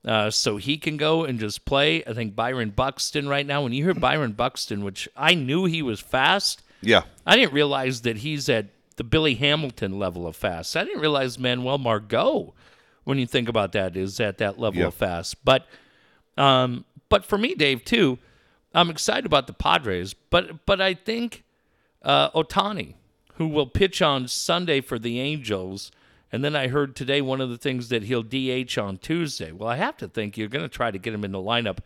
Uh, 0.06 0.30
so 0.32 0.56
he 0.58 0.78
can 0.78 0.96
go 0.96 1.26
and 1.26 1.40
just 1.40 1.66
play. 1.66 2.04
I 2.06 2.14
think 2.14 2.36
Byron 2.36 2.70
Buxton 2.70 3.28
right 3.28 3.46
now. 3.46 3.62
When 3.64 3.74
you 3.74 3.84
hear 3.84 3.94
Byron 3.94 4.32
Buxton, 4.32 4.84
which 4.84 5.10
I 5.18 5.34
knew 5.36 5.66
he 5.66 5.82
was 5.82 6.00
fast, 6.00 6.62
Yeah. 6.82 7.04
I 7.26 7.36
didn't 7.36 7.54
realize 7.54 8.02
that 8.04 8.18
he's 8.18 8.48
at 8.48 8.68
the 8.96 9.04
Billy 9.04 9.36
Hamilton 9.36 10.00
level 10.00 10.26
of 10.26 10.36
fast. 10.38 10.78
I 10.78 10.86
didn't 10.86 11.02
realize 11.02 11.38
Manuel 11.38 11.78
Margot, 11.78 12.54
when 13.04 13.18
you 13.18 13.26
think 13.26 13.50
about 13.50 13.74
that, 13.74 13.98
is 13.98 14.20
at 14.22 14.38
that 14.38 14.58
level 14.58 14.80
Yeah. 14.80 14.88
of 14.88 14.94
fast. 14.94 15.44
But, 15.44 15.68
um, 16.38 16.86
but 17.10 17.26
for 17.26 17.38
me, 17.38 17.54
Dave, 17.56 17.84
too, 17.84 18.20
I'm 18.74 18.90
excited 18.90 19.26
about 19.26 19.48
the 19.48 19.54
Padres. 19.54 20.14
But, 20.14 20.66
but 20.66 20.80
I 20.80 20.94
think 20.94 21.44
uh, 22.04 22.30
Ohtani, 22.32 22.94
who 23.34 23.48
will 23.48 23.68
pitch 23.68 24.02
on 24.02 24.28
Sunday 24.30 24.80
for 24.80 24.98
the 24.98 25.20
Angels, 25.20 25.92
and 26.32 26.44
then 26.44 26.56
I 26.56 26.68
heard 26.68 26.96
today 26.96 27.22
one 27.22 27.42
of 27.42 27.50
the 27.50 27.58
things 27.58 27.90
that 27.90 28.04
he'll 28.04 28.24
DH 28.24 28.78
on 28.78 28.98
Tuesday. 28.98 29.52
Well, 29.52 29.68
I 29.70 29.78
have 29.78 29.98
to 29.98 30.08
think 30.08 30.38
you're 30.38 30.48
going 30.48 30.64
to 30.64 30.70
try 30.70 30.92
to 30.92 31.00
get 31.00 31.14
him 31.14 31.24
in 31.24 31.32
the 31.32 31.40
lineup, 31.40 31.80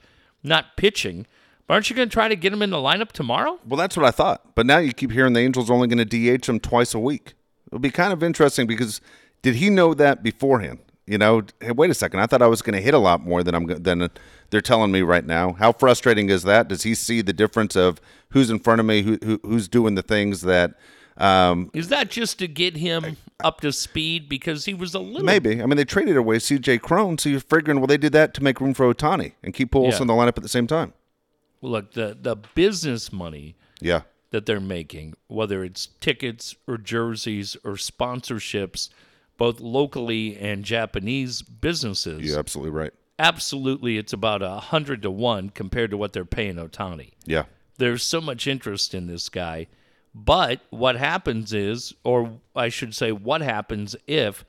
not 0.44 0.76
pitching. 0.76 1.26
But 1.66 1.76
aren't 1.76 1.90
you 1.90 1.96
going 1.96 2.10
to 2.10 2.14
try 2.14 2.28
to 2.28 2.36
get 2.36 2.52
him 2.52 2.62
in 2.62 2.72
the 2.72 2.78
lineup 2.78 3.14
tomorrow? 3.14 3.60
Well, 3.66 3.78
that's 3.78 3.96
what 3.96 4.06
I 4.06 4.12
thought. 4.12 4.54
But 4.56 4.66
now 4.66 4.80
you 4.80 4.92
keep 4.92 5.12
hearing 5.12 5.34
the 5.34 5.40
Angels 5.40 5.70
only 5.70 5.88
going 5.88 6.06
to 6.06 6.38
DH 6.38 6.46
him 6.48 6.60
twice 6.60 6.94
a 6.94 7.00
week. 7.00 7.36
It'll 7.68 7.80
be 7.80 7.90
kind 7.90 8.12
of 8.12 8.22
interesting 8.22 8.68
because 8.68 9.00
did 9.42 9.56
he 9.56 9.70
know 9.70 9.94
that 9.94 10.24
beforehand? 10.24 10.80
You 11.06 11.18
know, 11.18 11.44
hey, 11.60 11.72
wait 11.72 11.90
a 11.90 11.94
second. 11.94 12.20
I 12.20 12.28
thought 12.28 12.42
I 12.42 12.48
was 12.48 12.62
going 12.62 12.76
to 12.76 12.82
hit 12.82 12.94
a 12.94 13.00
lot 13.00 13.22
more 13.22 13.44
than 13.44 13.56
I'm 13.56 13.66
than 13.66 14.10
they're 14.50 14.62
telling 14.62 14.92
me 14.92 15.02
right 15.02 15.26
now. 15.26 15.54
How 15.54 15.74
frustrating 15.74 16.30
is 16.30 16.44
that? 16.44 16.70
Does 16.70 16.84
he 16.84 16.96
see 16.96 17.22
the 17.22 17.34
difference 17.34 17.76
of 17.76 18.00
who's 18.30 18.50
in 18.50 18.60
front 18.60 18.80
of 18.80 18.86
me, 18.86 19.02
who, 19.02 19.18
who 19.22 19.40
who's 19.44 19.68
doing 19.68 19.96
the 19.96 20.02
things 20.02 20.42
that? 20.42 20.76
Um, 21.18 21.70
Is 21.74 21.90
that 21.90 22.10
just 22.10 22.40
to 22.40 22.48
get 22.48 22.78
him 22.78 23.18
up 23.44 23.62
to 23.62 23.72
speed 23.72 24.28
because 24.30 24.66
he 24.66 24.74
was 24.74 24.94
a 24.94 25.00
little 25.00 25.24
Maybe. 25.24 25.62
I 25.62 25.66
mean, 25.66 25.78
they 25.78 25.86
traded 25.86 26.18
away 26.18 26.40
C.J. 26.40 26.80
Cron, 26.80 27.18
so 27.18 27.30
you're 27.30 27.40
figuring, 27.40 27.80
well, 27.80 27.88
they 27.88 27.98
did 27.98 28.14
that 28.14 28.34
to 28.36 28.44
make 28.44 28.60
room 28.62 28.74
for 28.74 28.94
Ohtani 28.94 29.34
and 29.44 29.54
keep 29.54 29.72
Pujols 29.72 29.94
Yeah. 29.94 30.02
in 30.02 30.08
the 30.08 30.14
lineup 30.14 30.38
at 30.38 30.44
the 30.44 30.50
same 30.50 30.68
time. 30.68 30.94
look 31.62 31.94
the 31.94 32.18
the 32.22 32.36
business 32.56 33.14
money 33.14 33.56
Yeah. 33.80 34.02
that 34.32 34.46
they're 34.46 34.60
making, 34.60 35.14
whether 35.28 35.64
it's 35.64 35.88
tickets 36.02 36.56
or 36.68 36.78
jerseys 36.78 37.56
or 37.64 37.74
sponsorships, 37.74 38.90
both 39.38 39.60
locally 39.62 40.36
and 40.38 40.66
Japanese 40.66 41.42
businesses. 41.42 42.22
You're 42.22 42.38
absolutely 42.40 42.72
right. 42.72 42.92
Absolutely, 43.20 43.98
it's 43.98 44.12
about 44.14 44.42
a 44.42 44.60
hundred 44.60 45.02
to 45.04 45.12
one 45.12 45.50
compared 45.50 45.92
to 45.92 45.98
what 45.98 46.14
they're 46.14 46.26
paying 46.26 46.56
Ohtani. 46.56 47.12
Yeah. 47.26 47.44
There's 47.78 48.04
so 48.04 48.20
much 48.22 48.46
interest 48.48 48.94
in 48.94 49.08
this 49.08 49.30
guy. 49.30 49.68
But 50.16 50.62
what 50.70 50.96
happens 50.96 51.54
is, 51.54 51.94
or 52.04 52.40
I 52.56 52.70
should 52.70 52.96
say, 52.96 53.12
what 53.12 53.42
happens 53.42 53.96
if 54.06 54.46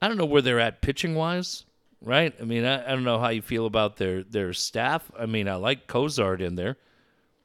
I 0.00 0.08
don't 0.08 0.16
know 0.16 0.24
where 0.24 0.42
they're 0.42 0.60
at 0.60 0.80
pitching 0.80 1.14
wise, 1.14 1.64
right? 2.00 2.34
I 2.40 2.44
mean, 2.44 2.64
I, 2.64 2.84
I 2.84 2.88
don't 2.88 3.04
know 3.04 3.18
how 3.18 3.28
you 3.28 3.42
feel 3.42 3.66
about 3.66 3.96
their 3.96 4.22
their 4.22 4.52
staff. 4.52 5.10
I 5.18 5.26
mean, 5.26 5.48
I 5.48 5.56
like 5.56 5.86
Cozart 5.86 6.40
in 6.40 6.56
there. 6.56 6.76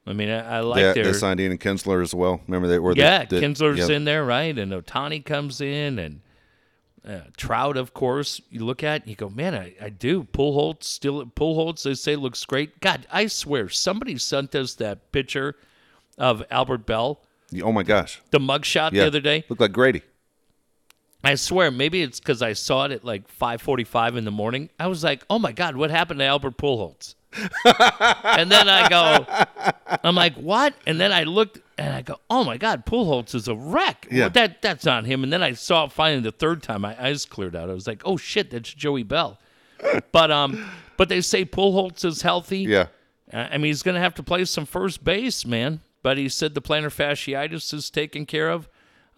I 0.06 0.14
mean, 0.14 0.30
I, 0.30 0.56
I 0.56 0.60
like 0.60 0.82
they, 0.82 0.92
their 0.94 1.12
they 1.12 1.12
signed 1.12 1.38
Ian 1.38 1.58
Kinsler 1.58 2.02
as 2.02 2.14
well. 2.14 2.40
Remember 2.46 2.66
they 2.66 2.78
were 2.78 2.94
yeah. 2.94 3.26
the, 3.26 3.40
the, 3.40 3.46
Kinsler's 3.46 3.90
yeah. 3.90 3.96
in 3.96 4.04
there, 4.04 4.24
right? 4.24 4.58
And 4.58 4.72
Ohtani 4.72 5.22
comes 5.22 5.60
in, 5.60 5.98
and 5.98 6.20
uh, 7.06 7.20
Trout, 7.36 7.76
of 7.76 7.92
course. 7.92 8.40
You 8.48 8.64
look 8.64 8.82
at, 8.82 9.02
and 9.02 9.10
you 9.10 9.16
go, 9.16 9.28
man, 9.28 9.54
I, 9.54 9.74
I 9.82 9.90
do. 9.90 10.24
Pujols 10.24 10.82
still 10.82 11.26
Pujols. 11.26 11.82
They 11.82 11.92
say 11.92 12.16
looks 12.16 12.42
great. 12.46 12.80
God, 12.80 13.06
I 13.12 13.26
swear, 13.26 13.68
somebody 13.68 14.16
sent 14.16 14.54
us 14.54 14.74
that 14.76 15.12
picture 15.12 15.56
of 16.18 16.42
Albert 16.50 16.84
Belle, 16.86 17.20
Oh 17.62 17.72
my 17.72 17.82
gosh. 17.82 18.20
the 18.30 18.38
mugshot 18.38 18.92
Yeah. 18.92 19.02
the 19.02 19.06
other 19.06 19.20
day. 19.20 19.44
Looked 19.48 19.60
like 19.62 19.72
Grady. 19.72 20.02
I 21.24 21.34
swear, 21.34 21.70
maybe 21.70 22.02
it's 22.02 22.20
because 22.20 22.42
I 22.42 22.52
saw 22.52 22.84
it 22.84 22.92
at 22.92 23.04
like 23.04 23.28
5:45 23.28 24.16
in 24.16 24.24
the 24.24 24.30
morning. 24.30 24.70
I 24.78 24.86
was 24.86 25.02
like, 25.02 25.24
"Oh 25.28 25.38
my 25.38 25.50
God, 25.52 25.76
what 25.76 25.90
happened 25.90 26.20
to 26.20 26.24
Albert 26.26 26.56
Pujols?" 26.56 27.14
and 27.64 28.50
then 28.50 28.68
I 28.68 28.88
go, 28.88 29.26
"I'm 30.04 30.14
like, 30.14 30.34
what?" 30.36 30.74
And 30.86 31.00
then 31.00 31.12
I 31.12 31.24
looked 31.24 31.58
and 31.76 31.94
I 31.94 32.02
go, 32.02 32.18
"Oh 32.30 32.44
my 32.44 32.56
God, 32.56 32.86
Pujols 32.86 33.34
is 33.34 33.48
a 33.48 33.54
wreck." 33.54 34.06
Yeah. 34.10 34.20
Well, 34.24 34.30
that 34.30 34.62
that's 34.62 34.84
not 34.84 35.06
him. 35.06 35.24
And 35.24 35.32
then 35.32 35.42
I 35.42 35.52
saw 35.52 35.84
it 35.86 35.92
finally 35.92 36.20
the 36.22 36.30
third 36.32 36.62
time. 36.62 36.82
My 36.82 36.96
eyes 37.04 37.24
cleared 37.26 37.56
out. 37.56 37.68
I 37.68 37.74
was 37.74 37.86
like, 37.88 38.02
"Oh 38.04 38.16
shit, 38.16 38.50
that's 38.52 38.72
Joey 38.72 39.02
Belle." 39.02 39.38
but 40.12 40.30
um, 40.30 40.70
but 40.96 41.08
they 41.08 41.20
say 41.20 41.44
Pujols 41.44 42.04
is 42.04 42.22
healthy. 42.22 42.60
Yeah. 42.60 42.86
I 43.32 43.40
I 43.40 43.52
mean, 43.58 43.66
he's 43.70 43.82
going 43.82 43.96
to 43.96 44.00
have 44.00 44.14
to 44.14 44.22
play 44.22 44.44
some 44.44 44.66
first 44.66 45.02
base, 45.04 45.44
man. 45.44 45.80
But 46.08 46.16
he 46.16 46.30
said 46.30 46.54
the 46.54 46.62
plantar 46.62 46.86
fasciitis 46.88 47.74
is 47.74 47.90
taken 47.90 48.24
care 48.24 48.48
of. 48.48 48.66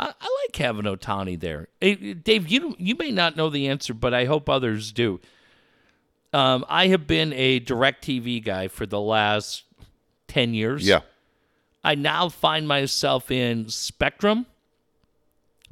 I, 0.01 0.07
I 0.21 0.39
like 0.49 0.57
having 0.57 0.87
Ohtani 0.87 1.39
there. 1.39 1.69
Hey, 1.81 2.15
Dave, 2.15 2.49
you 2.49 2.75
you 2.81 2.97
may 2.97 3.12
not 3.12 3.37
know 3.37 3.49
the 3.49 3.69
answer, 3.69 3.95
but 3.95 4.12
I 4.12 4.25
hope 4.25 4.49
others 4.49 4.91
do. 4.91 5.21
Um, 6.33 6.65
I 6.69 6.89
have 6.89 7.07
been 7.07 7.33
a 7.35 7.61
direct 7.61 8.05
TV 8.05 8.43
guy 8.43 8.67
for 8.67 8.87
the 8.87 9.01
last 9.01 9.62
10 10.27 10.53
years. 10.53 10.85
Yeah. 10.85 11.03
I 11.85 11.95
now 11.95 12.29
find 12.29 12.67
myself 12.67 13.31
in 13.31 13.69
Spectrum. 13.69 14.47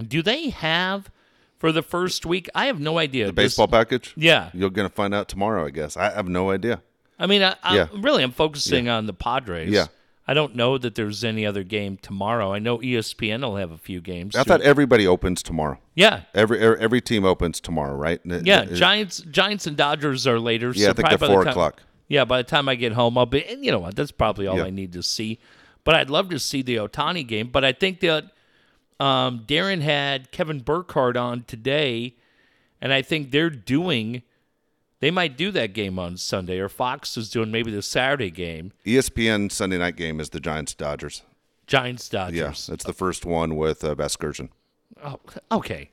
Do 0.01 0.23
they 0.23 0.51
have 0.51 1.11
for 1.59 1.73
the 1.73 1.83
first 1.83 2.25
week? 2.25 2.49
I 2.55 2.67
have 2.67 2.79
no 2.79 2.99
idea. 3.01 3.27
The 3.27 3.33
This- 3.33 3.45
baseball 3.57 3.67
package? 3.67 4.15
yeah. 4.17 4.51
You're 4.55 4.71
going 4.71 4.89
to 4.89 4.95
find 4.95 5.13
out 5.13 5.29
tomorrow, 5.29 5.67
I 5.67 5.71
guess. 5.71 5.97
I 5.97 6.11
have 6.13 6.29
no 6.29 6.53
idea. 6.53 6.81
I 7.19 7.27
mean, 7.27 7.43
I, 7.43 7.57
I, 7.61 7.75
Yeah. 7.75 7.89
really, 7.97 8.23
I'm 8.23 8.31
focusing 8.31 8.89
on 8.89 9.07
the 9.07 9.15
Padres. 9.15 9.71
Yeah. 9.71 9.87
I 10.31 10.35
don't 10.35 10.55
know 10.55 10.77
that 10.77 10.95
there's 10.95 11.25
any 11.25 11.47
other 11.47 11.65
game 11.65 11.97
tomorrow. 11.97 12.53
I 12.53 12.59
know 12.59 12.77
ESPN 12.79 13.41
will 13.41 13.57
have 13.57 13.71
a 13.71 13.79
few 13.79 14.03
games. 14.03 14.37
I 14.37 14.43
too. 14.45 14.49
thought 14.49 14.61
everybody 14.61 15.07
opens 15.07 15.43
tomorrow. 15.43 15.79
yeah, 15.95 16.25
Every 16.35 16.61
every 16.61 16.79
every 16.81 17.01
team 17.01 17.25
opens 17.25 17.61
tomorrow, 17.63 17.95
right? 17.95 18.21
Yeah. 18.25 18.63
it- 18.65 18.75
Giants, 18.75 19.21
Giants, 19.31 19.67
and 19.67 19.75
Dodgers 19.77 20.27
are 20.27 20.39
later. 20.39 20.73
Yeah, 20.75 20.85
so 20.87 20.91
I 20.91 20.93
think 20.93 21.09
they're 21.09 21.19
by 21.19 21.27
the 21.29 21.33
four 21.33 21.45
time- 21.45 21.51
o'clock. 21.53 21.83
Yeah, 22.09 22.25
by 22.27 22.39
the 22.43 22.49
time 22.49 22.69
I 22.69 22.75
get 22.75 22.93
home, 22.93 23.17
I'll 23.19 23.27
be. 23.27 23.45
And 23.45 23.65
you 23.65 23.71
know 23.73 23.79
what? 23.81 23.97
That's 23.97 24.11
probably 24.13 24.47
all 24.47 24.57
Yeah. 24.59 24.65
I 24.65 24.71
need 24.71 24.93
to 24.93 25.03
see. 25.03 25.39
But 25.85 25.95
I'd 25.95 26.11
love 26.11 26.29
to 26.31 26.39
see 26.39 26.61
the 26.63 26.77
Ohtani 26.77 27.27
game. 27.27 27.49
But 27.49 27.65
I 27.65 27.73
think 27.73 28.01
that 28.01 28.25
um, 29.01 29.45
Darren 29.47 29.81
had 29.81 30.31
Kevin 30.31 30.61
Burkhardt 30.61 31.17
on 31.17 31.45
today, 31.45 32.17
and 32.81 32.93
I 32.93 33.01
think 33.03 33.31
they're 33.31 33.51
doing. 33.51 34.23
They 35.01 35.11
might 35.11 35.37
do 35.37 35.51
that 35.53 35.75
game 35.75 35.99
on 35.99 36.17
Sunday, 36.17 36.59
or 36.59 36.69
Fox 36.69 37.17
is 37.17 37.31
doing 37.31 37.51
maybe 37.53 37.71
the 37.71 37.83
Saturday 37.83 38.31
game. 38.31 38.73
ESPN 38.85 39.51
Sunday 39.53 39.79
night 39.79 39.97
game 39.97 40.19
is 40.21 40.31
the 40.31 40.41
Giants 40.41 40.75
Dodgers. 40.75 41.23
Giants 41.67 42.11
Yeah, 42.13 42.27
Dodgers. 42.31 42.67
that's 42.67 42.85
the 42.85 42.93
first 42.93 43.25
one 43.25 43.55
with 43.57 43.85
uh. 43.85 43.95
Oh, 45.05 45.21
okay. 45.53 45.91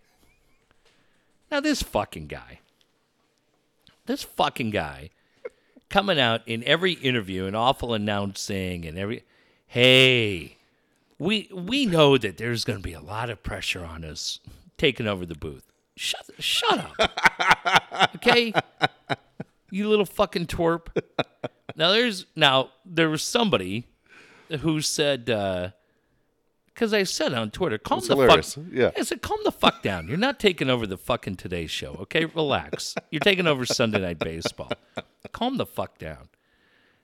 Now 1.52 1.60
this 1.60 1.84
fucking 1.84 2.27
guy, 2.27 2.60
this 4.07 4.23
fucking 4.23 4.72
guy, 4.72 5.11
coming 5.90 6.19
out 6.19 6.41
in 6.48 6.64
every 6.64 6.94
interview 6.94 7.45
and 7.45 7.56
awful 7.56 7.94
announcing 7.94 8.86
and 8.86 8.98
every, 8.98 9.23
hey, 9.68 10.57
we 11.19 11.48
we 11.53 11.86
know 11.86 12.18
that 12.18 12.38
there's 12.38 12.64
going 12.65 12.80
to 12.80 12.84
be 12.84 12.94
a 12.94 13.02
lot 13.02 13.30
of 13.30 13.44
pressure 13.44 13.86
on 13.86 14.03
us 14.03 14.40
taking 14.77 15.07
over 15.07 15.26
the 15.26 15.36
booth. 15.36 15.72
Shut 15.98 16.26
shut 16.40 16.80
up, 17.00 18.12
okay? 18.16 18.54
You 19.72 19.88
little 19.90 20.06
fucking 20.06 20.48
twerp. 20.48 20.88
Now 21.76 21.92
there's 21.92 22.26
now 22.36 22.70
there 22.86 23.10
was 23.10 23.24
somebody 23.24 23.86
who 24.62 24.82
said. 24.82 25.30
uh 25.30 25.70
because 26.68 26.94
I 26.94 27.04
said 27.04 27.34
on 27.34 27.52
Twitter, 27.52 27.78
calm 27.78 28.00
It's 28.00 28.10
the 28.10 28.16
hilarious. 28.18 28.56
fuck. 28.56 28.66
Yeah. 28.70 28.92
I 28.98 29.04
said, 29.04 29.22
calm 29.22 29.40
the 29.46 29.52
fuck 29.54 29.82
down. 29.82 30.10
You're 30.10 30.18
not 30.18 30.42
taking 30.42 30.70
over 30.70 30.86
the 30.86 30.98
fucking 30.98 31.38
Today 31.38 31.68
Show, 31.68 31.94
okay? 32.02 32.26
Relax. 32.26 32.96
You're 33.12 33.22
taking 33.22 33.48
over 33.48 33.66
Sunday 33.66 34.00
Night 34.02 34.20
Baseball. 34.20 34.70
Calm 35.32 35.56
the 35.56 35.66
fuck 35.66 35.98
down. 35.98 36.28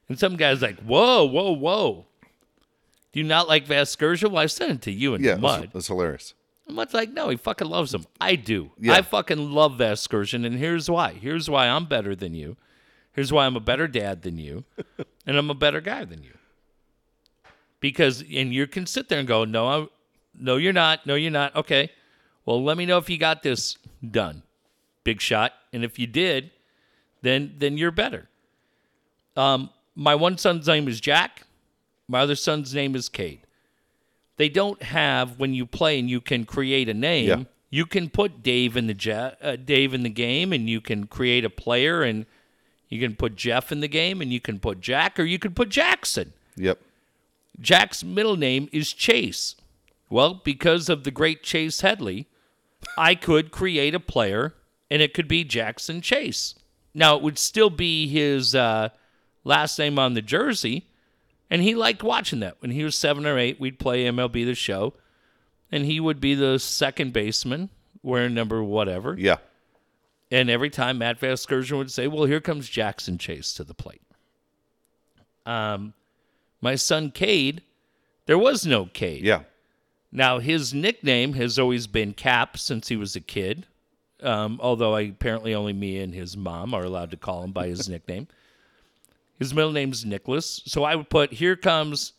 And 0.10 0.20
some 0.20 0.36
guy's 0.36 0.62
like, 0.62 0.78
whoa, 0.82 1.24
whoa, 1.24 1.54
whoa. 1.54 2.06
Do 3.14 3.22
you 3.22 3.26
not 3.26 3.48
like 3.48 3.66
Vasgersia? 3.66 4.30
Well, 4.30 4.44
I 4.44 4.48
sent 4.48 4.72
it 4.74 4.82
to 4.82 4.92
you 4.92 5.14
in 5.16 5.24
Yeah, 5.24 5.32
that's, 5.36 5.42
mud. 5.42 5.70
that's 5.74 5.88
hilarious. 5.88 6.34
I'm 6.72 6.76
much 6.76 6.94
like, 6.94 7.12
no, 7.12 7.28
he 7.28 7.36
fucking 7.36 7.68
loves 7.68 7.94
him. 7.94 8.06
I 8.22 8.36
do. 8.36 8.72
Yeah. 8.80 8.94
I 8.94 9.02
fucking 9.02 9.52
love 9.52 9.74
Vasgersian, 9.74 10.46
and 10.46 10.56
here's 10.56 10.90
why. 10.90 11.12
Here's 11.12 11.50
why 11.50 11.68
I'm 11.68 11.86
better 11.86 12.16
than 12.16 12.34
you. 12.34 12.56
Here's 13.12 13.34
why 13.34 13.46
I'm 13.46 13.58
a 13.58 13.60
better 13.60 13.90
dad 13.90 14.22
than 14.22 14.38
you, 14.38 14.64
and 15.28 15.38
I'm 15.38 15.50
a 15.50 15.54
better 15.54 15.82
guy 15.82 16.06
than 16.06 16.24
you. 16.24 16.32
Because 17.82 18.22
and 18.22 18.54
you 18.54 18.68
can 18.68 18.86
sit 18.86 19.10
there 19.10 19.20
and 19.20 19.28
go, 19.28 19.44
no, 19.44 19.68
I'm, 19.68 19.90
no, 20.34 20.56
you're 20.56 20.72
not. 20.72 21.06
No, 21.06 21.16
you're 21.16 21.30
not. 21.30 21.54
Okay, 21.58 21.92
well, 22.46 22.64
let 22.64 22.78
me 22.78 22.86
know 22.86 22.98
if 22.98 23.10
you 23.10 23.18
got 23.18 23.44
this 23.44 23.78
done, 24.10 24.42
big 25.04 25.20
shot. 25.20 25.52
And 25.74 25.84
if 25.84 26.00
you 26.00 26.08
did, 26.08 26.52
then 27.22 27.56
then 27.58 27.78
you're 27.78 27.92
better. 27.92 28.30
Um, 29.36 29.72
my 29.94 30.16
one 30.16 30.38
son's 30.38 30.70
name 30.70 30.88
is 30.88 31.02
Jack. 31.02 31.42
My 32.08 32.22
other 32.22 32.36
son's 32.36 32.74
name 32.74 32.96
is 32.96 33.10
Cade 33.10 33.42
they 34.38 34.50
don't 34.50 34.82
have 34.82 35.40
when 35.40 35.54
you 35.54 35.66
play 35.66 36.00
and 36.00 36.10
you 36.10 36.22
can 36.22 36.46
create 36.46 36.90
a 36.90 36.94
name. 36.94 37.28
Yeah. 37.28 37.44
You 37.70 37.86
can 37.86 38.10
put 38.10 38.44
Dave 38.44 38.76
in 38.76 38.88
the 38.88 38.96
ja- 39.00 39.32
uh, 39.42 39.56
Dave 39.56 39.94
in 39.94 40.04
the 40.04 40.10
game, 40.10 40.52
and 40.52 40.70
you 40.70 40.82
can 40.82 41.08
create 41.08 41.46
a 41.46 41.50
player, 41.50 42.04
and 42.04 42.26
you 42.90 43.00
can 43.00 43.16
put 43.16 43.36
Jeff 43.36 43.72
in 43.72 43.80
the 43.80 43.88
game, 43.88 44.22
and 44.22 44.34
you 44.34 44.42
can 44.42 44.60
put 44.60 44.82
Jack, 44.82 45.18
or 45.18 45.24
you 45.24 45.40
can 45.40 45.54
put 45.54 45.70
Jackson. 45.70 46.34
Yep. 46.58 46.80
Jack's 47.60 48.04
middle 48.04 48.36
name 48.36 48.68
is 48.74 48.92
Chase. 48.92 49.56
Well, 50.10 50.34
because 50.34 50.90
of 50.90 51.06
the 51.06 51.12
great 51.12 51.44
Chase 51.44 51.80
Headley, 51.80 52.28
I 52.98 53.16
could 53.16 53.52
create 53.52 53.96
a 53.96 54.00
player, 54.02 54.56
and 54.90 55.02
it 55.02 55.14
could 55.14 55.28
be 55.28 55.46
Jackson 55.46 56.02
Chase. 56.02 56.56
Now 56.94 57.16
it 57.16 57.24
would 57.24 57.38
still 57.38 57.70
be 57.70 58.08
his 58.10 58.54
uh, 58.54 58.90
last 59.46 59.80
name 59.80 59.98
on 59.98 60.14
the 60.14 60.22
jersey, 60.22 60.88
and 61.52 61.62
he 61.62 61.76
liked 61.76 62.02
watching 62.02 62.40
that. 62.40 62.56
When 62.62 62.72
he 62.72 62.84
was 62.84 62.96
seven 62.96 63.28
or 63.28 63.38
eight, 63.38 63.60
we'd 63.60 63.78
play 63.78 64.06
MLB 64.06 64.46
the 64.46 64.56
Show, 64.56 64.94
and 65.72 65.86
he 65.86 66.00
would 66.00 66.22
be 66.22 66.34
the 66.34 66.58
second 66.58 67.12
baseman, 67.12 67.70
wearing 68.02 68.34
number 68.34 68.64
whatever. 68.64 69.16
Yeah. 69.20 69.38
And 70.32 70.50
every 70.50 70.70
time 70.70 71.00
Matt 71.00 71.20
Vasgersian 71.20 71.78
would 71.78 71.92
say, 71.92 72.08
"Well, 72.08 72.24
here 72.24 72.40
comes 72.40 72.70
Jackson 72.70 73.18
Chase 73.18 73.54
to 73.56 73.66
the 73.66 73.74
plate." 73.74 74.02
Um, 75.46 75.94
my 76.62 76.76
son 76.76 77.12
Cade, 77.12 77.62
there 78.28 78.38
was 78.38 78.66
no 78.66 78.86
Cade. 78.86 79.24
Yeah. 79.26 79.44
Now 80.10 80.40
his 80.40 80.74
nickname 80.74 81.34
has 81.34 81.60
always 81.60 81.86
been 81.86 82.14
Cap 82.14 82.58
since 82.58 82.88
he 82.88 82.96
was 82.96 83.16
a 83.16 83.22
kid. 83.22 83.68
Um, 84.24 84.60
although 84.62 84.96
I, 84.96 85.02
apparently 85.02 85.54
only 85.54 85.74
me 85.74 86.00
and 86.00 86.14
his 86.14 86.38
mom 86.38 86.74
are 86.74 86.84
allowed 86.84 87.12
to 87.12 87.18
call 87.18 87.44
him 87.44 87.52
by 87.52 87.68
his 87.68 87.90
nickname. 87.90 88.28
His 89.40 89.54
middle 89.54 89.72
name's 89.72 90.06
Nicholas, 90.06 90.62
so 90.66 90.84
I 90.84 90.96
would 90.96 91.10
put 91.10 91.34
here 91.34 91.56
comes 91.56 92.14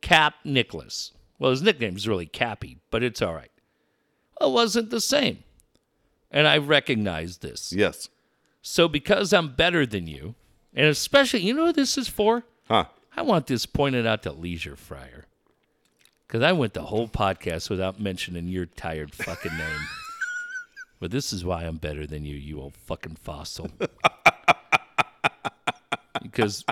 Cap 0.00 0.34
Nicholas. 0.44 1.12
Well, 1.38 1.52
his 1.52 1.62
nickname's 1.62 2.08
really 2.08 2.26
Cappy, 2.26 2.78
but 2.90 3.02
it's 3.02 3.22
all 3.22 3.34
right. 3.34 3.50
Well, 4.40 4.50
it 4.50 4.54
wasn't 4.54 4.90
the 4.90 5.00
same, 5.00 5.44
and 6.30 6.48
I 6.48 6.58
recognized 6.58 7.42
this. 7.42 7.72
Yes. 7.72 8.08
So 8.60 8.88
because 8.88 9.32
I'm 9.32 9.54
better 9.54 9.86
than 9.86 10.06
you, 10.06 10.34
and 10.74 10.86
especially, 10.86 11.40
you 11.40 11.54
know 11.54 11.64
what 11.64 11.76
this 11.76 11.96
is 11.96 12.08
for? 12.08 12.44
Huh. 12.66 12.86
I 13.16 13.22
want 13.22 13.46
this 13.46 13.66
pointed 13.66 14.06
out 14.06 14.22
to 14.24 14.32
Leisure 14.32 14.76
Fryer. 14.76 15.26
Because 16.26 16.42
I 16.42 16.52
went 16.52 16.74
the 16.74 16.82
whole 16.82 17.08
podcast 17.08 17.70
without 17.70 17.98
mentioning 17.98 18.48
your 18.48 18.66
tired 18.66 19.14
fucking 19.14 19.56
name. 19.56 19.80
but 21.00 21.10
this 21.10 21.32
is 21.32 21.44
why 21.44 21.64
I'm 21.64 21.78
better 21.78 22.06
than 22.06 22.24
you, 22.24 22.36
you 22.36 22.60
old 22.60 22.76
fucking 22.76 23.16
fossil. 23.16 23.70
because 26.22 26.64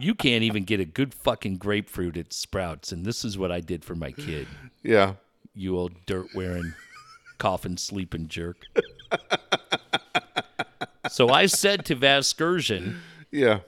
you 0.00 0.14
can't 0.14 0.42
even 0.44 0.64
get 0.64 0.80
a 0.80 0.84
good 0.84 1.14
fucking 1.14 1.56
grapefruit 1.56 2.16
at 2.16 2.32
Sprouts, 2.32 2.92
and 2.92 3.04
this 3.04 3.24
is 3.24 3.36
what 3.38 3.50
I 3.52 3.60
did 3.60 3.84
for 3.84 3.94
my 3.94 4.12
kid. 4.12 4.46
Yeah. 4.82 5.14
You 5.54 5.78
old 5.78 5.92
dirt 6.06 6.28
wearing, 6.34 6.74
coffin 7.38 7.76
sleeping 7.76 8.28
jerk. 8.28 8.56
so 11.10 11.28
I 11.28 11.46
said 11.46 11.84
to 11.86 11.96
Vasgersian, 11.96 12.96
Yeah. 13.30 13.60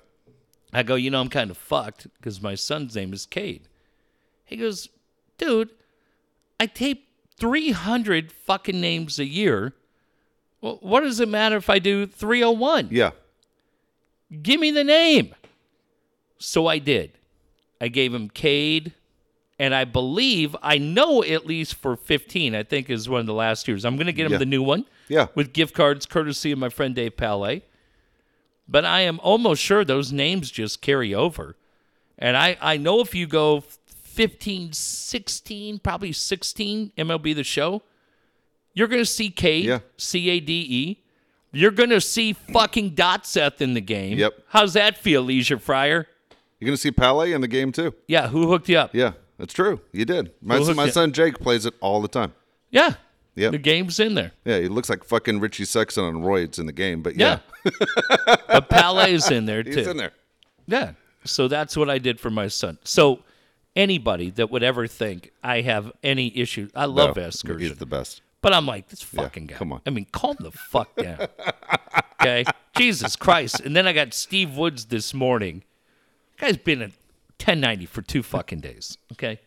I 0.72 0.82
go, 0.82 0.94
you 0.96 1.10
know, 1.10 1.20
I'm 1.20 1.28
kind 1.28 1.50
of 1.50 1.56
fucked 1.56 2.06
because 2.18 2.42
my 2.42 2.54
son's 2.54 2.94
name 2.96 3.12
is 3.12 3.24
Cade. 3.24 3.68
He 4.44 4.56
goes, 4.56 4.88
dude, 5.38 5.70
I 6.60 6.66
tape 6.66 7.08
300 7.38 8.32
fucking 8.32 8.80
names 8.80 9.18
a 9.18 9.24
year. 9.24 9.74
Well, 10.60 10.78
what 10.80 11.00
does 11.00 11.20
it 11.20 11.28
matter 11.28 11.56
if 11.56 11.70
I 11.70 11.78
do 11.78 12.06
301? 12.06 12.88
Yeah. 12.90 13.10
Give 14.42 14.60
me 14.60 14.70
the 14.70 14.84
name. 14.84 15.34
So 16.38 16.66
I 16.66 16.78
did. 16.78 17.12
I 17.80 17.88
gave 17.88 18.12
him 18.14 18.28
Cade, 18.28 18.92
and 19.58 19.74
I 19.74 19.84
believe, 19.84 20.56
I 20.62 20.78
know 20.78 21.22
at 21.22 21.46
least 21.46 21.74
for 21.74 21.96
15, 21.96 22.54
I 22.54 22.62
think 22.62 22.88
is 22.90 23.08
one 23.08 23.20
of 23.20 23.26
the 23.26 23.34
last 23.34 23.68
years. 23.68 23.84
I'm 23.84 23.96
going 23.96 24.06
to 24.06 24.12
get 24.12 24.26
him 24.26 24.32
Yeah. 24.32 24.38
the 24.38 24.46
new 24.46 24.62
one 24.62 24.84
Yeah. 25.08 25.28
with 25.34 25.52
gift 25.52 25.74
cards 25.74 26.06
courtesy 26.06 26.52
of 26.52 26.58
my 26.58 26.68
friend 26.68 26.94
Dave 26.94 27.16
Palet. 27.16 27.62
But 28.68 28.84
I 28.84 29.02
am 29.02 29.20
almost 29.22 29.62
sure 29.62 29.84
those 29.84 30.10
names 30.12 30.50
just 30.50 30.80
carry 30.82 31.14
over. 31.14 31.56
And 32.18 32.36
I, 32.36 32.56
I 32.60 32.76
know 32.78 33.00
if 33.00 33.14
you 33.14 33.26
go 33.26 33.60
15, 33.60 34.72
16, 34.72 35.78
probably 35.78 36.12
16 36.12 36.92
MLB 36.98 37.34
the 37.34 37.44
show, 37.44 37.82
you're 38.74 38.88
going 38.88 39.02
to 39.02 39.06
see 39.06 39.30
Cade, 39.30 39.66
Yeah. 39.66 39.78
C 39.98 40.28
A 40.30 40.40
D 40.40 40.52
E. 40.68 41.02
You're 41.56 41.70
going 41.70 41.90
to 41.90 42.00
see 42.00 42.32
fucking 42.34 42.90
Dot 42.90 43.26
Seth 43.26 43.60
in 43.62 43.74
the 43.74 43.80
game. 43.80 44.18
Yep. 44.18 44.34
How's 44.48 44.74
that 44.74 44.98
feel, 44.98 45.22
Leisure 45.22 45.58
Fryer? 45.58 46.06
You're 46.58 46.66
gonna 46.68 46.76
see 46.78 46.90
Palet 46.90 47.32
in 47.32 47.42
the 47.42 47.48
game 47.48 47.70
too. 47.70 47.94
Yeah, 48.08 48.28
who 48.28 48.48
hooked 48.48 48.68
you 48.70 48.78
up? 48.78 48.94
Yeah, 48.94 49.12
that's 49.38 49.52
true. 49.52 49.80
You 49.92 50.06
did. 50.06 50.32
My, 50.40 50.56
Who 50.56 50.64
hooked 50.64 50.76
my 50.76 50.88
son 50.88 51.12
Jake 51.12 51.38
plays 51.38 51.66
it 51.66 51.74
all 51.82 52.00
the 52.00 52.08
time. 52.08 52.32
Yeah. 52.70 52.94
Yep. 53.34 53.52
The 53.52 53.58
game's 53.58 54.00
in 54.00 54.14
there. 54.14 54.32
Yeah, 54.46 54.60
he 54.60 54.68
looks 54.68 54.88
like 54.88 55.04
fucking 55.04 55.40
Richie 55.40 55.64
Sexson 55.64 56.08
on 56.08 56.22
roids 56.22 56.58
in 56.58 56.64
the 56.64 56.72
game, 56.72 57.02
but 57.02 57.16
yeah, 57.16 57.40
Yeah. 57.64 58.36
but 58.48 58.70
Palet's 58.70 59.30
in 59.30 59.44
there, 59.44 59.62
too. 59.64 59.70
he's 59.76 59.86
in 59.86 59.98
there. 59.98 60.12
Yeah. 60.66 60.92
So 61.24 61.46
that's 61.46 61.76
what 61.76 61.90
I 61.90 61.98
did 61.98 62.18
for 62.18 62.30
my 62.30 62.48
son. 62.48 62.78
So 62.84 63.22
anybody 63.74 64.30
that 64.30 64.50
would 64.50 64.62
ever 64.62 64.86
think 64.86 65.32
I 65.44 65.60
have 65.60 65.92
any 66.02 66.34
issue, 66.38 66.70
I 66.74 66.86
love 66.86 67.16
No, 67.16 67.24
excursion. 67.24 67.68
He's 67.68 67.76
the 67.76 67.84
best. 67.84 68.22
But 68.46 68.54
I'm 68.54 68.64
like, 68.64 68.86
this 68.90 69.02
fucking 69.02 69.46
guy. 69.46 69.56
come 69.56 69.72
on. 69.72 69.80
I 69.84 69.90
mean, 69.90 70.06
calm 70.12 70.36
the 70.38 70.52
fuck 70.52 70.94
down. 70.94 71.26
okay? 72.22 72.44
Jesus 72.76 73.16
Christ. 73.16 73.58
And 73.58 73.74
then 73.74 73.88
I 73.88 73.92
got 73.92 74.14
Steve 74.14 74.56
Woods 74.56 74.84
this 74.84 75.12
morning. 75.12 75.64
Guy's 76.38 76.56
been 76.56 76.80
at 76.80 76.90
1090 77.40 77.86
for 77.86 78.02
two 78.02 78.22
fucking 78.22 78.60
days. 78.60 78.98
Okay? 79.10 79.40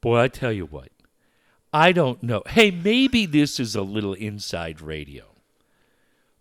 Boy, 0.00 0.18
I 0.18 0.26
tell 0.26 0.50
you 0.50 0.66
what. 0.66 0.88
I 1.72 1.92
don't 1.92 2.20
know. 2.20 2.42
Hey, 2.48 2.72
maybe 2.72 3.24
this 3.24 3.60
is 3.60 3.76
a 3.76 3.82
little 3.82 4.14
inside 4.14 4.80
radio. 4.80 5.26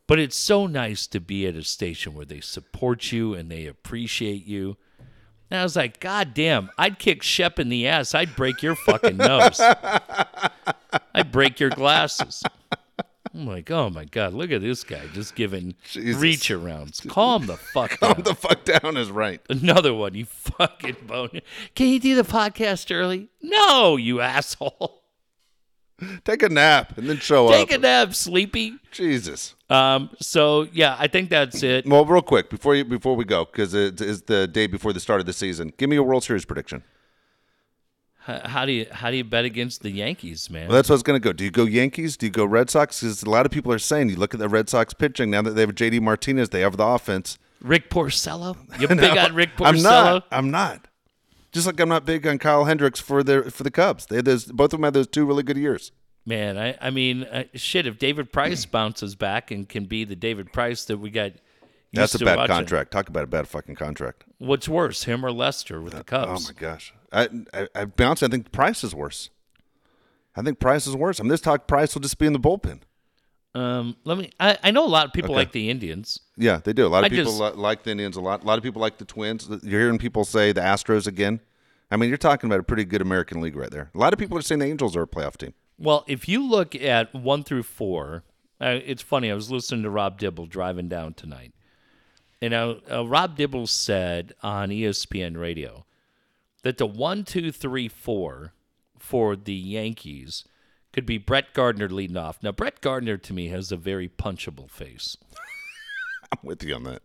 But 0.07 0.17
it's 0.17 0.35
so 0.35 0.65
nice 0.65 1.05
to 1.05 1.19
be 1.19 1.45
at 1.45 1.55
a 1.55 1.63
station 1.63 2.15
where 2.15 2.25
they 2.25 2.39
support 2.39 3.11
you 3.11 3.35
and 3.35 3.51
they 3.51 3.67
appreciate 3.67 4.47
you. 4.47 4.77
And 5.49 5.59
I 5.59 5.63
was 5.63 5.75
like, 5.75 5.99
God 5.99 6.33
damn, 6.33 6.69
I'd 6.77 6.99
kick 6.99 7.23
Shep 7.23 7.59
in 7.59 7.69
the 7.69 7.87
ass. 7.87 8.13
I'd 8.13 8.35
break 8.35 8.61
your 8.61 8.75
fucking 8.75 9.17
nose. 9.17 9.59
I'd 11.15 11.31
break 11.31 11.59
your 11.59 11.69
glasses. 11.69 12.43
I'm 13.33 13.45
like, 13.45 13.69
oh 13.69 13.89
my 13.89 14.05
God, 14.05 14.33
look 14.33 14.51
at 14.51 14.61
this 14.61 14.83
guy 14.83 15.05
just 15.13 15.35
giving 15.35 15.75
Jesus. 15.83 16.19
reach 16.19 16.49
arounds. 16.49 17.07
Calm 17.07 17.45
the 17.45 17.57
fuck 17.57 17.99
down. 17.99 18.15
Calm 18.15 18.23
the 18.23 18.33
fuck 18.33 18.63
down 18.65 18.97
is 18.97 19.11
right. 19.11 19.39
Another 19.49 19.93
one, 19.93 20.15
you 20.15 20.25
fucking 20.25 20.97
bone. 21.05 21.41
Can 21.75 21.87
you 21.87 21.99
do 21.99 22.15
the 22.15 22.23
podcast 22.23 22.93
early? 22.93 23.29
No, 23.41 23.95
you 23.95 24.21
asshole. 24.21 24.96
Take 26.25 26.43
a 26.43 26.49
nap 26.49 26.97
and 26.97 27.09
then 27.09 27.17
show 27.17 27.47
up. 27.47 27.53
Take 27.53 27.71
a 27.71 27.77
nap, 27.77 28.13
sleepy. 28.13 28.75
Jesus. 28.91 29.55
Um, 29.69 30.09
so 30.21 30.67
yeah, 30.71 30.95
I 30.99 31.07
think 31.07 31.29
that's 31.29 31.63
it. 31.63 31.87
Well, 31.87 32.05
real 32.05 32.21
quick 32.21 32.49
before 32.49 32.75
you 32.75 32.85
before 32.85 33.15
we 33.15 33.25
go, 33.25 33.45
because 33.45 33.73
it 33.73 33.99
is 34.01 34.23
the 34.23 34.47
day 34.47 34.67
before 34.67 34.93
the 34.93 34.99
start 34.99 35.19
of 35.19 35.25
the 35.25 35.33
season. 35.33 35.73
Give 35.77 35.89
me 35.89 35.95
a 35.95 36.03
World 36.03 36.23
Series 36.23 36.45
prediction. 36.45 36.83
How 38.27 38.65
do 38.65 38.73
you 38.73 38.87
how 38.91 39.09
do 39.09 39.15
you 39.15 39.23
bet 39.23 39.45
against 39.45 39.83
the 39.83 39.89
Yankees, 39.89 40.49
man? 40.49 40.67
Well, 40.67 40.75
that's 40.75 40.89
what 40.89 40.95
I 40.95 40.97
was 40.97 41.03
going 41.03 41.19
to 41.21 41.23
go. 41.23 41.31
Do 41.31 41.45
you 41.45 41.51
go 41.51 41.63
Yankees? 41.63 42.17
Do 42.17 42.25
you 42.25 42.31
go 42.31 42.43
Red 42.43 42.69
Sox? 42.69 42.99
Because 42.99 43.23
a 43.23 43.29
lot 43.29 43.45
of 43.45 43.53
people 43.53 43.71
are 43.71 43.79
saying 43.79 44.09
you 44.09 44.17
look 44.17 44.33
at 44.33 44.39
the 44.41 44.49
Red 44.49 44.67
Sox 44.67 44.93
pitching 44.93 45.31
now 45.31 45.41
that 45.43 45.51
they 45.51 45.61
have 45.61 45.73
JD 45.73 46.01
Martinez, 46.01 46.49
they 46.49 46.59
have 46.59 46.75
the 46.75 46.85
offense. 46.85 47.37
Rick 47.61 47.89
Porcello? 47.89 48.57
You 48.79 48.87
big 48.89 49.17
on 49.17 49.33
Rick 49.33 49.51
Porcello? 49.57 49.67
I'm 49.67 49.81
not. 49.81 50.27
I'm 50.31 50.51
not. 50.51 50.87
Just 51.51 51.65
like 51.65 51.79
I'm 51.79 51.89
not 51.89 52.05
big 52.05 52.27
on 52.27 52.39
Kyle 52.39 52.65
Hendricks 52.65 52.99
for 52.99 53.23
the 53.23 53.49
for 53.51 53.63
the 53.63 53.71
Cubs. 53.71 54.05
They 54.05 54.21
those 54.21 54.45
both 54.45 54.73
of 54.73 54.79
them 54.79 54.83
had 54.83 54.93
those 54.93 55.07
two 55.07 55.25
really 55.25 55.43
good 55.43 55.57
years. 55.57 55.91
Man, 56.25 56.57
I, 56.57 56.77
I 56.81 56.89
mean, 56.89 57.23
uh, 57.23 57.45
shit. 57.53 57.87
If 57.87 57.97
David 57.99 58.33
Price 58.33 58.65
bounces 58.65 59.15
back 59.15 59.49
and 59.49 59.67
can 59.67 59.85
be 59.85 60.03
the 60.03 60.15
David 60.15 60.51
Price 60.51 60.83
that 60.85 60.97
we 60.97 61.09
got, 61.09 61.31
That's 61.93 62.15
a 62.15 62.19
bad 62.19 62.35
watching, 62.35 62.53
contract. 62.53 62.91
Talk 62.91 63.07
about 63.07 63.23
a 63.23 63.27
bad 63.27 63.47
fucking 63.47 63.75
contract. 63.75 64.25
What's 64.37 64.67
worse, 64.67 65.05
him 65.05 65.25
or 65.25 65.31
Lester 65.31 65.81
with 65.81 65.93
the 65.93 66.03
Cubs? 66.03 66.49
Oh 66.49 66.53
my 66.53 66.59
gosh. 66.59 66.93
I 67.13 67.29
I, 67.53 67.67
I 67.73 67.85
bounce. 67.85 68.21
I 68.23 68.27
think 68.27 68.51
Price 68.51 68.83
is 68.83 68.93
worse. 68.93 69.29
I 70.35 70.41
think 70.41 70.59
Price 70.59 70.85
is 70.85 70.95
worse. 70.95 71.19
I'm 71.19 71.25
mean, 71.27 71.31
this 71.31 71.41
talk 71.41 71.65
Price 71.65 71.95
will 71.95 72.01
just 72.01 72.17
be 72.19 72.27
in 72.27 72.33
the 72.33 72.39
bullpen. 72.39 72.81
Um, 73.57 73.95
let 74.03 74.17
me. 74.17 74.29
I, 74.39 74.57
I 74.63 74.71
know 74.71 74.85
a 74.85 74.87
lot 74.87 75.05
of 75.07 75.13
people 75.13 75.31
Okay. 75.31 75.39
like 75.39 75.51
the 75.51 75.69
Indians. 75.69 76.19
Yeah, 76.35 76.59
they 76.63 76.73
do. 76.73 76.85
A 76.85 76.89
lot 76.89 76.99
of 76.99 77.05
I 77.05 77.09
people 77.09 77.25
just- 77.31 77.41
li- 77.55 77.61
like 77.61 77.83
the 77.83 77.91
Indians 77.91 78.15
a 78.17 78.21
lot. 78.21 78.43
A 78.43 78.45
lot 78.45 78.57
of 78.57 78.63
people 78.63 78.81
like 78.81 78.97
the 78.97 79.05
Twins. 79.05 79.47
You're 79.63 79.81
hearing 79.81 79.97
people 79.97 80.25
say 80.25 80.51
the 80.51 80.61
Astros 80.61 81.07
again. 81.07 81.39
I 81.89 81.95
mean, 81.97 82.09
you're 82.09 82.17
talking 82.17 82.49
about 82.49 82.59
a 82.59 82.63
pretty 82.63 82.83
good 82.83 83.01
American 83.01 83.39
league 83.41 83.55
right 83.55 83.71
there. 83.71 83.89
A 83.95 83.97
lot 83.97 84.11
of 84.13 84.19
people 84.19 84.37
are 84.37 84.41
saying 84.41 84.59
the 84.59 84.65
Angels 84.65 84.95
are 84.95 85.03
a 85.03 85.07
playoff 85.07 85.37
team. 85.37 85.53
Well, 85.79 86.03
if 86.07 86.27
you 86.27 86.45
look 86.47 86.75
at 86.75 87.13
one 87.15 87.43
through 87.43 87.63
four, 87.63 88.23
uh, 88.59 88.79
it's 88.85 89.01
funny. 89.01 89.31
I 89.31 89.35
was 89.35 89.49
listening 89.49 89.83
to 89.83 89.89
Rob 89.89 90.19
Dibble 90.19 90.47
driving 90.47 90.89
down 90.89 91.13
tonight, 91.13 91.53
and 92.41 92.53
uh, 92.53 92.75
uh, 92.91 93.07
Rob 93.07 93.37
Dibble 93.37 93.67
said 93.67 94.33
on 94.43 94.69
ESPN 94.69 95.37
Radio 95.37 95.85
that 96.63 96.77
the 96.77 96.85
one, 96.87 97.23
two, 97.23 97.51
three, 97.51 97.87
four 97.87 98.53
for 98.99 99.35
the 99.35 99.53
Yankees 99.53 100.43
could 100.93 101.05
be 101.05 101.17
Brett 101.17 101.53
Gardner 101.53 101.89
leading 101.89 102.17
off. 102.17 102.41
Now, 102.41 102.51
Brett 102.51 102.81
Gardner 102.81 103.17
to 103.17 103.33
me 103.33 103.47
has 103.49 103.71
a 103.71 103.77
very 103.77 104.09
punchable 104.09 104.69
face. 104.69 105.17
I'm 106.31 106.39
with 106.43 106.63
you 106.63 106.75
on 106.75 106.83
that. 106.83 107.01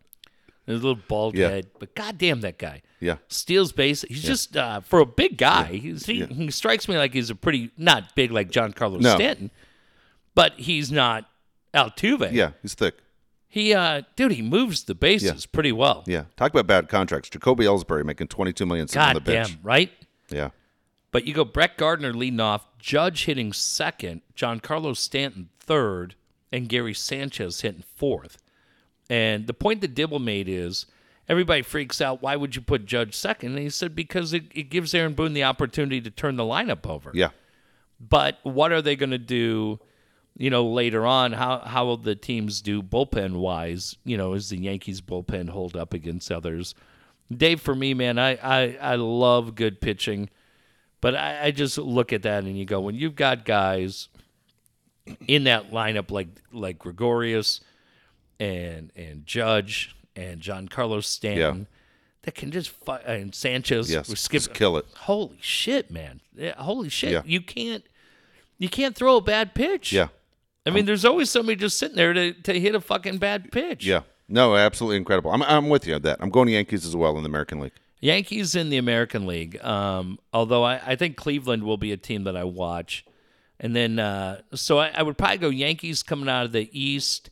His 0.66 0.82
little 0.82 1.00
bald 1.08 1.36
Yeah. 1.36 1.48
head, 1.48 1.66
but 1.78 1.94
goddamn 1.94 2.40
that 2.42 2.56
guy. 2.58 2.82
Yeah. 3.00 3.16
Steals 3.28 3.72
base. 3.72 4.02
He's 4.02 4.22
just 4.22 4.56
uh, 4.56 4.80
for 4.80 5.00
a 5.00 5.06
big 5.06 5.36
guy. 5.36 5.64
He's, 5.64 6.06
he, 6.06 6.24
he 6.24 6.50
strikes 6.52 6.86
me 6.88 6.96
like 6.96 7.12
he's 7.12 7.30
a 7.30 7.34
pretty 7.34 7.70
not 7.76 8.14
big 8.14 8.30
like 8.30 8.50
Giancarlo 8.50 9.00
No. 9.00 9.14
Stanton, 9.16 9.50
but 10.36 10.52
he's 10.56 10.92
not 10.92 11.28
Altuve. 11.74 12.30
Yeah, 12.32 12.52
he's 12.62 12.74
thick. 12.74 12.94
he 13.48 13.74
uh, 13.74 14.02
dude, 14.14 14.30
he 14.32 14.42
moves 14.42 14.84
the 14.84 14.94
bases 14.94 15.46
pretty 15.46 15.72
well. 15.72 16.04
Yeah. 16.06 16.24
Talk 16.36 16.52
about 16.52 16.68
bad 16.68 16.88
contracts. 16.88 17.28
Jacoby 17.28 17.64
Ellsbury 17.64 18.04
making 18.04 18.28
22 18.28 18.64
million 18.64 18.86
sitting 18.86 19.02
on 19.02 19.14
the 19.14 19.20
God 19.20 19.24
bench. 19.26 19.48
damn, 19.48 19.58
right? 19.64 19.90
Yeah. 20.30 20.50
But 21.12 21.26
you 21.26 21.34
go 21.34 21.44
Brett 21.44 21.76
Gardner 21.76 22.12
leading 22.12 22.40
off, 22.40 22.66
Judge 22.78 23.26
hitting 23.26 23.52
second, 23.52 24.22
Giancarlo 24.34 24.96
Stanton 24.96 25.50
third, 25.60 26.16
and 26.50 26.68
Gary 26.68 26.94
Sanchez 26.94 27.60
hitting 27.60 27.84
fourth. 27.94 28.38
And 29.08 29.46
the 29.46 29.54
point 29.54 29.82
that 29.82 29.94
Dibble 29.94 30.18
made 30.18 30.48
is 30.48 30.86
everybody 31.28 31.62
freaks 31.62 32.00
out. 32.00 32.22
Why 32.22 32.34
would 32.34 32.56
you 32.56 32.62
put 32.62 32.86
Judge 32.86 33.14
second? 33.14 33.50
And 33.50 33.58
he 33.58 33.70
said 33.70 33.94
because 33.94 34.32
it, 34.32 34.44
it 34.54 34.70
gives 34.70 34.94
Aaron 34.94 35.14
Boone 35.14 35.34
the 35.34 35.44
opportunity 35.44 36.00
to 36.00 36.10
turn 36.10 36.36
the 36.36 36.44
lineup 36.44 36.86
over. 36.88 37.10
Yeah. 37.14 37.28
But 38.00 38.38
what 38.42 38.72
are 38.72 38.82
they 38.82 38.96
going 38.96 39.10
to 39.10 39.18
do? 39.18 39.78
You 40.36 40.48
know, 40.48 40.66
later 40.66 41.04
on, 41.04 41.32
how 41.32 41.58
how 41.58 41.84
will 41.84 41.98
the 41.98 42.16
teams 42.16 42.62
do 42.62 42.82
bullpen 42.82 43.36
wise? 43.36 43.96
You 44.04 44.16
know, 44.16 44.32
is 44.32 44.48
the 44.48 44.56
Yankees 44.56 45.02
bullpen 45.02 45.50
hold 45.50 45.76
up 45.76 45.92
against 45.92 46.32
others? 46.32 46.74
Dave, 47.30 47.60
for 47.60 47.74
me, 47.74 47.92
man, 47.92 48.18
I 48.18 48.36
I, 48.36 48.78
I 48.80 48.94
love 48.94 49.54
good 49.54 49.80
pitching, 49.82 50.30
but 51.02 51.14
I, 51.14 51.44
I 51.46 51.50
just 51.50 51.76
look 51.76 52.14
at 52.14 52.22
that 52.22 52.44
and 52.44 52.56
you 52.56 52.64
go, 52.64 52.80
when 52.80 52.94
you've 52.94 53.14
got 53.16 53.44
guys 53.44 54.08
in 55.28 55.44
that 55.44 55.70
lineup 55.70 56.10
like 56.10 56.28
like 56.52 56.78
Gregorius 56.78 57.60
and 58.40 58.90
and 58.96 59.26
Judge 59.26 59.94
and 60.16 60.40
Giancarlo 60.40 61.02
Stanton 61.04 61.66
that 62.22 62.34
can 62.36 62.50
just 62.52 62.70
fi- 62.70 63.00
and 63.00 63.34
Sanchez, 63.34 63.90
Yes. 63.90 64.08
we 64.08 64.14
skip 64.14 64.32
Just 64.42 64.54
kill 64.54 64.76
it. 64.76 64.86
holy 64.96 65.38
shit, 65.40 65.90
man! 65.90 66.20
Yeah, 66.36 66.54
holy 66.56 66.88
shit! 66.88 67.10
Yeah. 67.12 67.22
You 67.24 67.40
can't 67.40 67.84
you 68.58 68.68
can't 68.68 68.94
throw 68.94 69.16
a 69.16 69.20
bad 69.20 69.54
pitch. 69.54 69.92
Yeah. 69.92 70.08
I 70.64 70.70
mean, 70.70 70.86
there's 70.86 71.04
always 71.04 71.28
somebody 71.28 71.56
just 71.56 71.76
sitting 71.76 71.96
there 71.96 72.12
to, 72.12 72.32
to 72.32 72.60
hit 72.60 72.76
a 72.76 72.80
fucking 72.80 73.18
bad 73.18 73.50
pitch. 73.50 73.84
Yeah. 73.84 74.02
No, 74.28 74.54
absolutely 74.54 74.98
incredible. 74.98 75.32
I'm, 75.32 75.42
I'm 75.42 75.68
with 75.68 75.84
you 75.88 75.96
on 75.96 76.02
that. 76.02 76.18
I'm 76.20 76.30
going 76.30 76.46
Yankees 76.48 76.86
as 76.86 76.94
well 76.94 77.16
in 77.16 77.24
the 77.24 77.28
American 77.28 77.58
League. 77.58 77.72
Yankees 78.02 78.54
in 78.54 78.68
the 78.68 78.76
American 78.76 79.26
League. 79.26 79.62
Um, 79.64 80.18
although 80.32 80.64
I, 80.64 80.80
I 80.84 80.96
think 80.96 81.16
Cleveland 81.16 81.62
will 81.62 81.76
be 81.78 81.92
a 81.92 81.96
team 81.96 82.24
that 82.24 82.36
I 82.36 82.44
watch. 82.44 83.04
And 83.60 83.74
then, 83.76 83.98
uh, 84.00 84.40
so 84.54 84.78
I, 84.78 84.90
I 84.94 85.02
would 85.02 85.16
probably 85.16 85.38
go 85.38 85.48
Yankees 85.48 86.02
coming 86.02 86.28
out 86.28 86.44
of 86.44 86.52
the 86.52 86.68
East. 86.78 87.30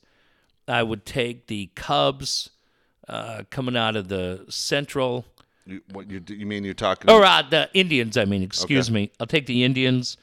I 0.68 0.82
would 0.84 1.05
take 1.05 1.48
the 1.48 1.70
Cubs 1.74 2.51
uh, 3.09 3.42
coming 3.51 3.76
out 3.76 3.97
of 3.97 4.06
the 4.09 4.47
Central. 4.48 5.26
You, 5.66 5.80
what 5.92 6.09
you, 6.09 6.22
you 6.28 6.47
mean 6.47 6.62
you're 6.64 6.72
talking? 6.74 7.10
Or 7.10 7.24
uh, 7.24 7.42
the 7.42 7.68
Indians, 7.74 8.16
I 8.16 8.24
mean, 8.24 8.42
excuse 8.44 8.88
Okay. 8.88 8.94
me. 8.94 9.10
I'll 9.18 9.26
take 9.26 9.47
the 9.47 9.64
Indians. 9.64 10.16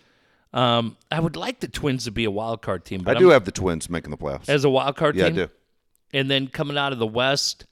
Um, 0.53 0.95
I 1.11 1.19
would 1.19 1.35
like 1.35 1.59
the 1.59 1.67
Twins 1.67 2.05
to 2.05 2.11
be 2.11 2.23
a 2.23 2.31
wild 2.31 2.61
card 2.61 2.85
team. 2.85 3.03
I 3.05 3.13
do 3.15 3.25
I'm- 3.25 3.31
have 3.33 3.43
the 3.43 3.51
Twins 3.51 3.89
making 3.89 4.11
the 4.11 4.17
playoffs. 4.17 4.47
as 4.47 4.63
a 4.63 4.69
wild 4.69 4.95
card 4.95 5.15
team? 5.15 5.21
yeah, 5.35 5.43
I 5.43 5.45
do. 5.47 5.49
And 6.13 6.31
then 6.31 6.47
coming 6.47 6.77
out 6.77 6.93
of 6.93 6.99
the 6.99 7.05
West, 7.07 7.65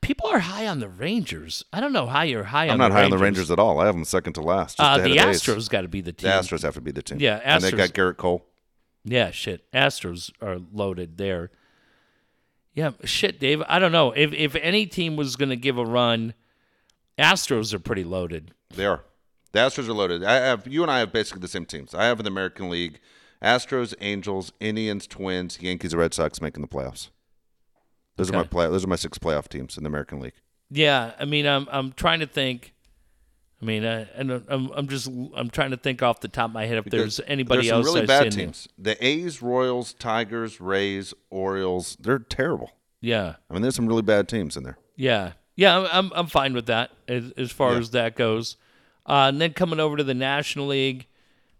people 0.00 0.28
are 0.28 0.38
high 0.38 0.66
on 0.66 0.80
the 0.80 0.88
Rangers. 0.88 1.64
I 1.72 1.80
don't 1.80 1.92
know 1.92 2.06
how 2.06 2.22
you're 2.22 2.44
high 2.44 2.66
on 2.68 2.72
I'm 2.72 2.78
not 2.78 2.92
high 2.92 3.00
Rangers. 3.02 3.12
on 3.12 3.18
the 3.18 3.24
Rangers 3.24 3.50
at 3.50 3.58
all. 3.58 3.80
I 3.80 3.86
have 3.86 3.94
them 3.94 4.04
second 4.04 4.34
to 4.34 4.40
last. 4.42 4.76
Just 4.78 4.80
Uh, 4.88 4.98
the 5.02 5.16
Astros 5.16 5.68
got 5.68 5.82
to 5.82 5.88
be 5.88 6.00
the 6.00 6.12
team. 6.12 6.28
The. 6.30 6.36
Astros 6.36 6.62
have 6.62 6.74
to 6.74 6.80
be 6.80 6.90
the 6.92 7.02
team. 7.02 7.18
Yeah, 7.20 7.40
and 7.44 7.62
they 7.62 7.70
Astros- 7.72 7.76
got 7.76 7.88
Gerrit 7.90 8.16
Cole. 8.16 8.44
Yeah, 9.04 9.30
shit. 9.30 9.70
Astros 9.72 10.30
are 10.42 10.58
loaded 10.72 11.16
there. 11.18 11.50
Yeah, 12.74 12.92
shit, 13.04 13.40
Dave. 13.40 13.62
I 13.68 13.78
don't 13.78 13.92
know 13.92 14.12
if 14.12 14.32
if 14.32 14.54
any 14.56 14.86
team 14.86 15.16
was 15.16 15.36
going 15.36 15.48
to 15.48 15.56
give 15.56 15.76
a 15.78 15.84
run. 15.84 16.34
Astros 17.18 17.74
are 17.74 17.78
pretty 17.78 18.04
loaded. 18.04 18.52
They 18.74 18.86
are. 18.86 19.04
The 19.52 19.58
Astros 19.58 19.88
are 19.88 19.92
loaded. 19.92 20.22
I 20.24 20.34
have 20.34 20.68
you 20.68 20.82
and 20.82 20.90
I 20.90 21.00
have 21.00 21.12
basically 21.12 21.40
the 21.40 21.48
same 21.48 21.66
teams. 21.66 21.94
I 21.94 22.04
have 22.04 22.20
in 22.20 22.24
the 22.24 22.30
American 22.30 22.70
League 22.70 23.00
Astros, 23.42 23.94
Angels, 24.00 24.52
Indians, 24.60 25.06
Twins, 25.06 25.60
Yankees, 25.60 25.94
Red 25.94 26.14
Sox 26.14 26.40
making 26.40 26.62
the 26.62 26.68
playoffs. 26.68 27.08
Those 28.20 28.30
are 28.30 28.36
my 28.38 28.44
play. 28.44 28.66
Those 28.68 28.84
are 28.84 28.88
my 28.88 28.96
six 28.96 29.18
playoff 29.18 29.48
teams 29.48 29.76
in 29.76 29.82
the 29.84 29.88
American 29.88 30.20
League. 30.20 30.34
Yeah, 30.70 31.12
I 31.18 31.24
mean, 31.24 31.46
I'm 31.46 31.66
I'm 31.70 31.92
trying 31.92 32.20
to 32.20 32.26
think. 32.26 32.74
I 33.62 33.66
mean, 33.66 33.84
I, 33.84 34.08
and 34.14 34.30
I'm 34.48 34.70
I'm 34.72 34.88
just 34.88 35.06
I'm 35.34 35.50
trying 35.50 35.70
to 35.72 35.76
think 35.76 36.02
off 36.02 36.20
the 36.20 36.28
top 36.28 36.50
of 36.50 36.54
my 36.54 36.64
head 36.66 36.78
if 36.78 36.84
there's 36.86 37.20
anybody 37.26 37.62
There's 37.62 37.68
some 37.68 37.76
else 37.78 37.86
really 37.86 38.00
I've 38.02 38.06
bad 38.06 38.32
teams. 38.32 38.68
The 38.78 39.04
A's, 39.04 39.42
Royals, 39.42 39.92
Tigers, 39.92 40.60
Rays, 40.60 41.12
Orioles. 41.30 41.96
They're 42.00 42.18
terrible. 42.20 42.70
Yeah, 43.02 43.34
I 43.50 43.52
mean, 43.52 43.62
there's 43.62 43.74
some 43.74 43.86
really 43.86 44.02
bad 44.02 44.28
teams 44.28 44.56
in 44.56 44.62
there. 44.62 44.78
yeah, 44.96 45.32
yeah. 45.56 45.78
I'm 45.78 45.86
I'm, 45.92 46.12
I'm 46.14 46.26
fine 46.26 46.54
with 46.54 46.66
that 46.66 46.90
as 47.08 47.32
as 47.36 47.50
far 47.52 47.72
Yeah. 47.72 47.78
as 47.80 47.90
that 47.90 48.16
goes. 48.16 48.56
Uh, 49.06 49.26
and 49.28 49.40
then 49.40 49.52
coming 49.52 49.80
over 49.80 49.96
to 49.96 50.04
the 50.04 50.14
National 50.14 50.66
League, 50.68 51.06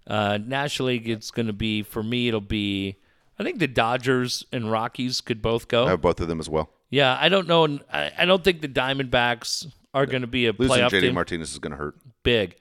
uh, 0.07 0.39
National 0.41 0.89
League, 0.89 1.09
it's 1.09 1.31
going 1.31 1.47
to 1.49 1.53
be 1.53 1.83
for 1.83 2.03
me. 2.03 2.29
It'll 2.29 2.41
be. 2.41 2.97
I 3.41 3.43
think 3.43 3.59
the 3.59 3.67
Dodgers 3.67 4.45
and 4.53 4.71
Rockies 4.71 5.23
could 5.23 5.41
both 5.41 5.67
go. 5.67 5.87
I 5.87 5.91
have 5.91 6.03
both 6.03 6.21
of 6.21 6.29
them 6.29 6.41
as 6.41 6.49
well. 6.49 6.69
yeah, 6.91 7.17
I 7.19 7.31
don't 7.31 7.49
know. 7.49 7.79
I, 7.91 8.13
I 8.19 8.25
don't 8.27 8.45
think 8.45 8.61
the 8.61 8.69
Diamondbacks 8.69 9.67
are 9.95 10.05
going 10.05 10.21
to 10.21 10.29
be 10.29 10.47
a 10.47 10.53
Losing 10.53 10.77
playoff 10.77 10.91
JD 10.91 11.01
team. 11.01 11.15
Martinez 11.15 11.53
is 11.53 11.59
going 11.59 11.71
to 11.73 11.79
hurt. 11.79 11.97
big. 12.23 12.57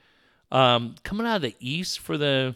Um, 0.52 0.96
coming 1.04 1.28
out 1.28 1.36
of 1.36 1.42
the 1.42 1.56
East 1.60 2.00
for 2.00 2.18
the 2.18 2.56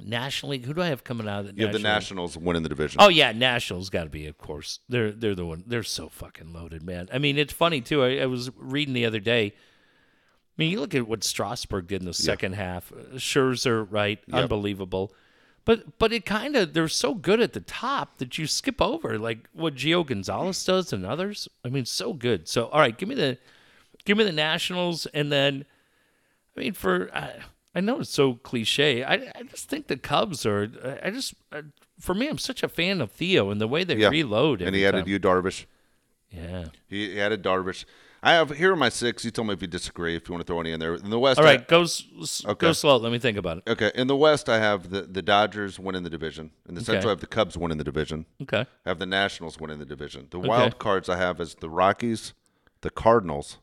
National 0.00 0.52
League, 0.52 0.64
who 0.64 0.72
do 0.72 0.80
I 0.80 0.86
have 0.86 1.04
coming 1.04 1.28
out 1.28 1.40
of 1.40 1.46
the 1.46 1.54
You 1.54 1.66
have 1.66 1.72
the 1.72 1.78
National 1.78 2.24
League? 2.24 2.32
Nationals 2.32 2.36
winning 2.38 2.62
the 2.62 2.68
division. 2.70 3.00
Oh 3.00 3.08
yeah, 3.08 3.32
Nationals 3.32 3.90
got 3.90 4.04
to 4.04 4.10
be, 4.10 4.26
of 4.26 4.38
course. 4.38 4.80
They're 4.88 5.12
they're 5.12 5.34
the 5.34 5.44
one. 5.46 5.64
They're 5.66 5.82
so 5.82 6.08
fucking 6.08 6.52
loaded, 6.52 6.82
man. 6.82 7.08
I 7.12 7.18
mean, 7.18 7.36
it's 7.38 7.52
funny 7.52 7.80
too. 7.82 8.02
I, 8.02 8.16
I 8.18 8.26
was 8.26 8.50
reading 8.56 8.94
the 8.94 9.04
other 9.06 9.20
day. 9.20 9.52
I 9.54 10.54
mean, 10.56 10.70
you 10.72 10.80
look 10.80 10.94
at 10.94 11.06
what 11.06 11.22
Strasburg 11.22 11.86
did 11.86 12.00
in 12.00 12.06
the 12.06 12.14
second 12.14 12.54
half. 12.54 12.90
Uh, 12.90 13.14
Scherzer, 13.16 13.86
right? 13.88 14.18
Unbelievable. 14.32 15.12
But 15.68 15.98
but 15.98 16.14
it 16.14 16.24
kind 16.24 16.56
of 16.56 16.72
they're 16.72 16.88
so 16.88 17.12
good 17.14 17.42
at 17.42 17.52
the 17.52 17.60
top 17.60 18.16
that 18.16 18.38
you 18.38 18.46
skip 18.46 18.80
over 18.80 19.18
like 19.18 19.50
what 19.52 19.74
Gio 19.74 20.02
Gonzalez 20.06 20.64
does 20.64 20.94
and 20.94 21.04
others. 21.04 21.46
I 21.62 21.68
mean, 21.68 21.84
so 21.84 22.14
good. 22.14 22.48
So 22.48 22.68
all 22.68 22.80
right, 22.80 22.96
give 22.96 23.06
me 23.06 23.14
the 23.14 23.36
give 24.06 24.16
me 24.16 24.24
the 24.24 24.32
Nationals, 24.32 25.04
and 25.12 25.30
then 25.30 25.66
I 26.56 26.60
mean 26.60 26.72
for. 26.72 27.10
I, 27.14 27.40
I 27.74 27.80
know 27.80 28.00
it's 28.00 28.08
so 28.10 28.36
cliche. 28.36 29.04
I, 29.04 29.30
I 29.36 29.42
just 29.50 29.68
think 29.68 29.88
the 29.88 29.98
Cubs 29.98 30.46
are. 30.46 30.70
I 31.02 31.10
just 31.10 31.34
for 32.00 32.14
me, 32.14 32.28
I'm 32.28 32.38
such 32.38 32.62
a 32.62 32.68
fan 32.68 33.02
of 33.02 33.12
Theo 33.12 33.50
and 33.50 33.60
the 33.60 33.68
way 33.68 33.84
they 33.84 33.96
Yeah. 33.96 34.08
reload. 34.08 34.62
and 34.62 34.74
he 34.74 34.86
added 34.86 35.06
you 35.06 35.20
Darvish. 35.20 35.66
Yeah. 36.30 36.68
He 36.88 37.12
he 37.12 37.20
added 37.20 37.42
Darvish. 37.42 37.84
I 38.22 38.32
have 38.32 38.50
here 38.50 38.72
are 38.72 38.76
my 38.76 38.88
six. 38.88 39.24
You 39.24 39.30
tell 39.30 39.44
me 39.44 39.52
if 39.54 39.62
you 39.62 39.68
disagree. 39.68 40.16
If 40.16 40.28
you 40.28 40.32
want 40.34 40.44
to 40.44 40.50
throw 40.50 40.60
any 40.60 40.72
in 40.72 40.80
there. 40.80 40.94
In 40.94 41.08
the 41.10 41.18
West, 41.18 41.38
All 41.38 41.46
I- 41.46 41.50
right, 41.50 41.68
go 41.68 41.82
s- 41.82 42.02
go 42.44 42.50
Okay. 42.50 42.72
slow. 42.72 42.96
Let 42.96 43.12
me 43.12 43.18
think 43.18 43.38
about 43.38 43.58
it. 43.58 43.70
Okay, 43.70 43.92
in 43.94 44.06
the 44.08 44.16
West, 44.16 44.48
I 44.48 44.58
have 44.58 44.90
the, 44.90 45.02
the 45.02 45.22
Dodgers 45.22 45.78
winning 45.78 46.02
the 46.02 46.10
division. 46.10 46.50
In 46.68 46.74
the 46.74 46.80
Central, 46.80 46.98
Okay. 46.98 47.06
I 47.06 47.10
have 47.12 47.20
the 47.20 47.26
Cubs 47.28 47.56
winning 47.56 47.78
the 47.78 47.84
division. 47.84 48.26
Okay. 48.42 48.60
I 48.84 48.88
have 48.88 48.98
the 48.98 49.06
Nationals 49.06 49.60
winning 49.60 49.78
the 49.78 49.84
division. 49.86 50.26
The 50.30 50.40
wild 50.40 50.78
cards 50.78 51.08
I 51.08 51.16
have 51.16 51.40
is 51.40 51.54
the 51.60 51.70
Rockies, 51.70 52.34
the 52.80 52.90
Cardinals, 52.90 53.58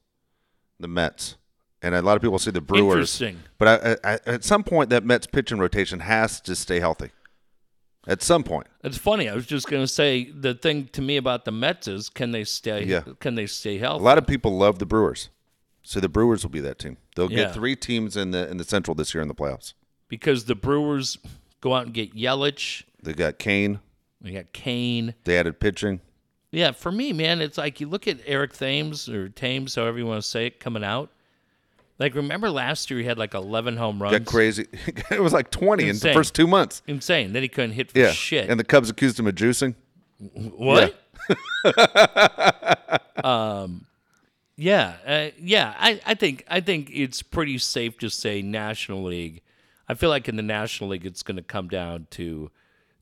the 0.80 0.88
Mets, 0.88 1.36
and 1.82 1.94
a 1.94 2.02
lot 2.02 2.16
of 2.16 2.22
people 2.22 2.40
see 2.40 2.52
the 2.52 2.62
Brewers. 2.62 3.22
Interesting. 3.22 3.40
But 3.58 3.98
I, 4.04 4.14
I, 4.14 4.20
at 4.26 4.44
some 4.46 4.64
point, 4.64 4.90
that 4.90 5.04
Mets 5.04 5.28
pitching 5.28 5.60
rotation 5.60 6.00
has 6.00 6.40
to 6.42 6.56
stay 6.56 6.80
healthy. 6.80 7.12
At 8.08 8.22
some 8.22 8.44
point, 8.44 8.68
It's 8.84 8.98
funny. 8.98 9.28
I 9.30 9.34
was 9.36 9.46
just 9.48 9.68
gonna 9.68 9.88
say 9.88 10.30
the 10.32 10.54
thing 10.54 10.88
to 10.94 11.02
me 11.02 11.18
about 11.18 11.44
the 11.46 11.52
Mets 11.52 11.88
is 11.88 12.10
can 12.10 12.32
they 12.32 12.44
stay? 12.44 12.84
Yeah. 12.86 13.02
Can 13.20 13.36
they 13.36 13.48
stay 13.48 13.78
healthy? 13.80 14.02
a 14.02 14.06
lot 14.06 14.18
of 14.18 14.28
people 14.28 14.56
love 14.58 14.78
the 14.80 14.86
Brewers, 14.86 15.30
so 15.82 16.00
the 16.00 16.10
Brewers 16.10 16.44
will 16.44 16.52
be 16.52 16.60
that 16.60 16.78
team. 16.80 16.98
They'll 17.16 17.32
Yeah. 17.32 17.46
get 17.46 17.54
three 17.56 17.76
teams 17.76 18.16
in 18.16 18.32
the 18.32 18.50
in 18.50 18.58
the 18.58 18.64
Central 18.64 18.94
this 18.96 19.14
year 19.14 19.22
in 19.22 19.28
the 19.28 19.36
playoffs. 19.36 19.74
because 20.08 20.46
the 20.46 20.54
Brewers 20.56 21.18
go 21.62 21.74
out 21.74 21.86
and 21.86 21.94
get 21.94 22.14
Yelich. 22.16 22.84
They 23.02 23.14
got 23.14 23.40
Cain. 23.40 23.80
They 24.22 24.32
got 24.34 24.54
Cain. 24.54 25.16
They 25.24 25.38
added 25.38 25.60
pitching. 25.60 26.00
Yeah, 26.52 26.72
for 26.72 26.92
me, 26.92 27.12
man, 27.12 27.42
it's 27.42 27.58
like 27.58 27.82
you 27.82 27.90
look 27.90 28.08
at 28.08 28.20
Eric 28.26 28.54
Thames 28.54 29.10
or 29.10 29.30
Thames, 29.30 29.74
however 29.76 29.98
you 29.98 30.06
want 30.06 30.22
to 30.24 30.28
say 30.30 30.46
it, 30.46 30.60
coming 30.60 30.84
out. 30.84 31.10
Like, 31.98 32.14
remember 32.14 32.50
last 32.50 32.92
year 32.92 33.00
he 33.00 33.06
had 33.06 33.18
like 33.18 33.34
11 33.34 33.78
home 33.78 34.02
runs? 34.02 34.18
Got 34.18 34.26
crazy. 34.26 34.68
it 35.12 35.22
was 35.22 35.32
like 35.34 35.50
twenty 35.50 35.88
in 35.88 35.98
the 35.98 36.14
first 36.14 36.36
two 36.36 36.48
months. 36.48 36.82
Insane. 36.88 37.32
Then 37.34 37.42
he 37.42 37.48
couldn't 37.48 37.72
hit 37.72 37.92
for 37.92 38.00
Yeah, 38.00 38.12
shit. 38.12 38.50
and 38.50 38.60
the 38.60 38.66
Cubs 38.66 38.90
accused 38.90 39.20
him 39.20 39.28
of 39.28 39.36
juicing. 39.36 39.76
What? 40.20 40.96
um, 43.26 43.86
yeah, 44.56 44.96
uh, 45.06 45.28
yeah. 45.40 45.74
I, 45.78 46.02
I 46.06 46.14
think 46.16 46.46
I 46.50 46.62
think 46.62 46.90
it's 46.94 47.22
pretty 47.22 47.58
safe 47.58 47.98
to 48.00 48.10
say 48.10 48.42
National 48.42 49.04
League. 49.04 49.42
I 49.88 49.94
feel 49.94 50.10
like 50.10 50.28
in 50.28 50.36
the 50.36 50.44
National 50.44 50.90
League, 50.92 51.06
it's 51.06 51.24
going 51.24 51.38
to 51.38 51.44
come 51.44 51.68
down 51.68 52.08
to 52.12 52.50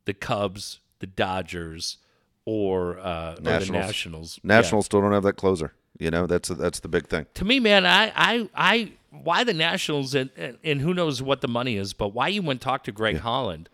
the 0.05 0.13
Cubs, 0.13 0.79
the 0.99 1.07
Dodgers, 1.07 1.97
or, 2.45 2.99
uh, 2.99 3.33
or 3.33 3.35
the 3.35 3.41
Nationals. 3.41 3.69
Nationals. 3.85 4.39
Yeah. 4.43 4.47
Nationals 4.55 4.85
still 4.85 5.01
don't 5.01 5.13
have 5.13 5.23
that 5.23 5.37
closer. 5.37 5.73
You 5.99 6.09
know, 6.11 6.25
that's 6.27 6.49
that's 6.49 6.79
the 6.79 6.87
big 6.87 7.07
thing. 7.07 7.27
To 7.35 7.45
me, 7.45 7.59
man, 7.59 7.85
I, 7.85 8.11
I, 8.15 8.49
I, 8.55 8.91
why 9.11 9.43
the 9.43 9.53
Nationals 9.53 10.15
and, 10.15 10.29
and, 10.35 10.57
and 10.63 10.81
who 10.81 10.93
knows 10.93 11.21
what 11.21 11.41
the 11.41 11.47
money 11.47 11.77
is, 11.77 11.93
but 11.93 12.09
why 12.09 12.27
you 12.29 12.41
went 12.41 12.61
talk 12.61 12.83
to 12.85 12.91
Greg 12.91 13.17
Holland. 13.17 13.69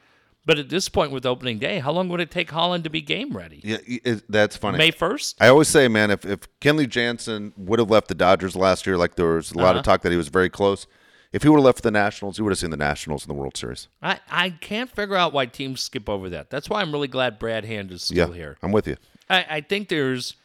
But 0.45 0.57
at 0.57 0.69
this 0.69 0.89
point 0.89 1.11
with 1.11 1.25
opening 1.25 1.59
day, 1.59 1.79
how 1.79 1.91
long 1.91 2.09
would 2.09 2.19
it 2.21 2.31
take 2.31 2.49
Holland 2.49 2.83
to 2.85 2.89
be 2.89 3.01
game 3.01 3.37
ready? 3.37 3.61
Yeah, 3.63 3.77
it, 3.85 4.23
that's 4.29 4.57
funny. 4.57 4.77
May 4.79 4.89
first. 4.91 5.37
I 5.39 5.47
always 5.47 5.67
say, 5.67 5.87
man, 5.87 6.09
if 6.11 6.25
if 6.25 6.39
Kenley 6.59 6.89
Jansen 6.89 7.53
would 7.55 7.77
have 7.79 7.89
left 7.91 8.07
the 8.07 8.15
Dodgers 8.15 8.55
last 8.55 8.87
year, 8.87 8.97
like 8.97 9.15
there 9.15 9.27
was 9.35 9.51
a 9.51 9.57
lot 9.57 9.71
Uh-huh. 9.71 9.79
of 9.79 9.85
talk 9.85 10.01
that 10.01 10.11
he 10.11 10.17
was 10.17 10.29
very 10.29 10.49
close. 10.49 10.87
If 11.31 11.43
he 11.43 11.49
would 11.49 11.57
have 11.57 11.65
left 11.65 11.83
the 11.83 11.91
Nationals, 11.91 12.37
he 12.37 12.41
would 12.41 12.49
have 12.49 12.57
seen 12.57 12.71
the 12.71 12.77
Nationals 12.77 13.23
in 13.23 13.27
the 13.27 13.35
World 13.35 13.55
Series. 13.55 13.87
I, 14.01 14.19
I 14.31 14.49
can't 14.49 14.89
figure 14.89 15.15
out 15.15 15.31
why 15.31 15.45
teams 15.45 15.81
skip 15.81 16.09
over 16.09 16.27
that. 16.31 16.49
That's 16.49 16.67
why 16.69 16.81
I'm 16.81 16.91
really 16.91 17.07
glad 17.07 17.37
Brad 17.37 17.65
Hand 17.65 17.91
is 17.91 18.01
still 18.03 18.29
yeah, 18.29 18.33
here. 18.33 18.57
I'm 18.63 18.71
with 18.71 18.87
you. 18.87 18.97
I, 19.29 19.45
I 19.49 19.61
think 19.61 19.89
there's 19.89 20.35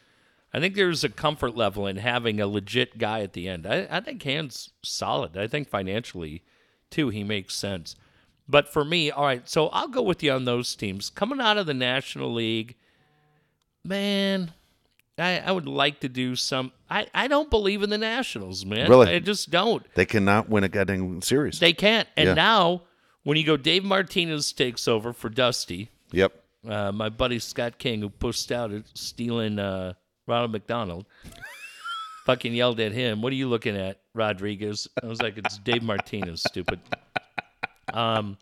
I 0.55 0.59
think 0.61 0.75
there's 0.75 1.03
a 1.03 1.09
comfort 1.09 1.57
level 1.57 1.85
in 1.85 1.97
having 1.97 2.39
a 2.39 2.47
legit 2.47 2.97
guy 2.97 3.19
at 3.19 3.33
the 3.33 3.49
end. 3.49 3.67
I, 3.67 3.87
I 3.91 3.99
think 3.99 4.23
Hand's 4.23 4.69
solid. 4.83 5.35
I 5.35 5.47
think 5.47 5.67
financially 5.67 6.43
too 6.89 7.09
he 7.09 7.25
makes 7.25 7.53
sense. 7.53 7.97
But 8.47 8.71
for 8.71 8.85
me, 8.85 9.11
all 9.11 9.25
right, 9.25 9.49
so 9.49 9.67
I'll 9.67 9.89
go 9.89 10.01
with 10.01 10.23
you 10.23 10.31
on 10.31 10.45
those 10.45 10.73
teams. 10.73 11.09
Coming 11.09 11.41
out 11.41 11.57
of 11.57 11.65
the 11.65 11.73
National 11.73 12.33
League, 12.33 12.75
man, 13.83 14.53
I, 15.17 15.39
I 15.39 15.51
would 15.51 15.67
like 15.67 15.99
to 15.99 16.07
do 16.07 16.37
some 16.37 16.71
I, 16.89 17.07
I 17.13 17.27
don't 17.27 17.49
believe 17.49 17.83
in 17.83 17.89
the 17.89 17.97
Nationals, 17.97 18.65
man. 18.65 18.89
Really? 18.89 19.13
I 19.13 19.19
just 19.19 19.49
don't. 19.49 19.85
They 19.95 20.05
cannot 20.05 20.47
win 20.47 20.63
a 20.63 20.69
goddamn 20.69 21.21
series. 21.21 21.59
They 21.59 21.73
can't. 21.73 22.07
And 22.15 22.27
Yeah. 22.27 22.33
now 22.33 22.83
when 23.23 23.35
you 23.37 23.43
go 23.43 23.57
Dave 23.57 23.83
Martinez 23.83 24.53
takes 24.53 24.87
over 24.87 25.11
for 25.11 25.27
Dusty, 25.27 25.89
yep. 26.13 26.31
uh, 26.65 26.93
my 26.93 27.09
buddy 27.09 27.39
Scott 27.39 27.77
King, 27.77 27.99
who 27.99 28.09
pushed 28.09 28.53
out 28.53 28.71
at 28.71 28.83
stealing 28.93 29.59
uh, 29.59 29.95
Ronald 30.27 30.51
McDonald, 30.51 31.05
fucking 32.25 32.53
yelled 32.53 32.79
at 32.79 32.91
him. 32.91 33.21
What 33.21 33.31
are 33.31 33.35
you 33.35 33.47
looking 33.47 33.75
at, 33.77 33.99
Rodriguez? 34.13 34.87
I 35.01 35.05
was 35.07 35.21
like, 35.21 35.37
it's 35.37 35.57
Dave 35.59 35.83
Martinez, 35.83 36.41
stupid. 36.47 36.79
Um, 37.93 38.37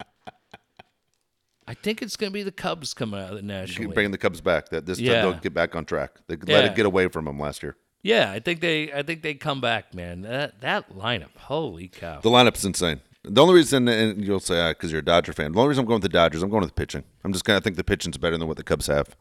I 1.67 1.73
think 1.73 2.01
it's 2.01 2.15
going 2.17 2.31
to 2.31 2.33
be 2.33 2.43
the 2.43 2.51
Cubs 2.51 2.93
coming 2.93 3.19
out 3.21 3.29
of 3.31 3.35
the 3.37 3.41
National 3.41 3.87
League. 3.87 3.93
bringing 3.93 4.11
the 4.11 4.17
Cubs 4.17 4.41
back. 4.41 4.69
That 4.69 4.85
this 4.85 4.99
Yeah. 4.99 5.21
time 5.21 5.31
they'll 5.31 5.39
get 5.41 5.53
back 5.53 5.75
on 5.75 5.85
track. 5.85 6.11
They 6.27 6.35
let 6.35 6.47
Yeah. 6.49 6.59
it 6.71 6.75
get 6.75 6.85
away 6.85 7.07
from 7.07 7.25
them 7.25 7.39
last 7.39 7.63
year. 7.63 7.77
Yeah, 8.01 8.31
I 8.31 8.39
think 8.39 8.59
they, 8.59 8.91
I 8.91 9.01
think 9.01 9.21
they 9.21 9.33
come 9.33 9.61
back, 9.61 9.93
man. 9.93 10.23
That 10.23 10.59
that 10.59 10.93
lineup, 10.93 11.37
holy 11.37 11.87
cow! 11.87 12.19
The 12.19 12.29
lineup's 12.29 12.65
insane. 12.65 12.99
The 13.23 13.41
only 13.41 13.53
reason, 13.55 13.87
and 13.87 14.21
you'll 14.25 14.41
say 14.41 14.71
because 14.71 14.91
you're 14.91 14.99
a 14.99 15.05
Dodger 15.05 15.31
fan, 15.31 15.53
the 15.53 15.59
only 15.59 15.69
reason 15.69 15.83
I'm 15.83 15.87
going 15.87 16.01
with 16.01 16.11
the 16.11 16.17
Dodgers, 16.17 16.43
I'm 16.43 16.49
going 16.49 16.63
with 16.63 16.71
the 16.71 16.81
pitching. 16.81 17.05
I'm 17.23 17.31
just 17.31 17.45
gonna 17.45 17.61
think 17.61 17.77
the 17.77 17.83
pitching's 17.85 18.17
better 18.17 18.37
than 18.37 18.45
what 18.49 18.57
the 18.57 18.63
Cubs 18.63 18.87
have. 18.87 19.15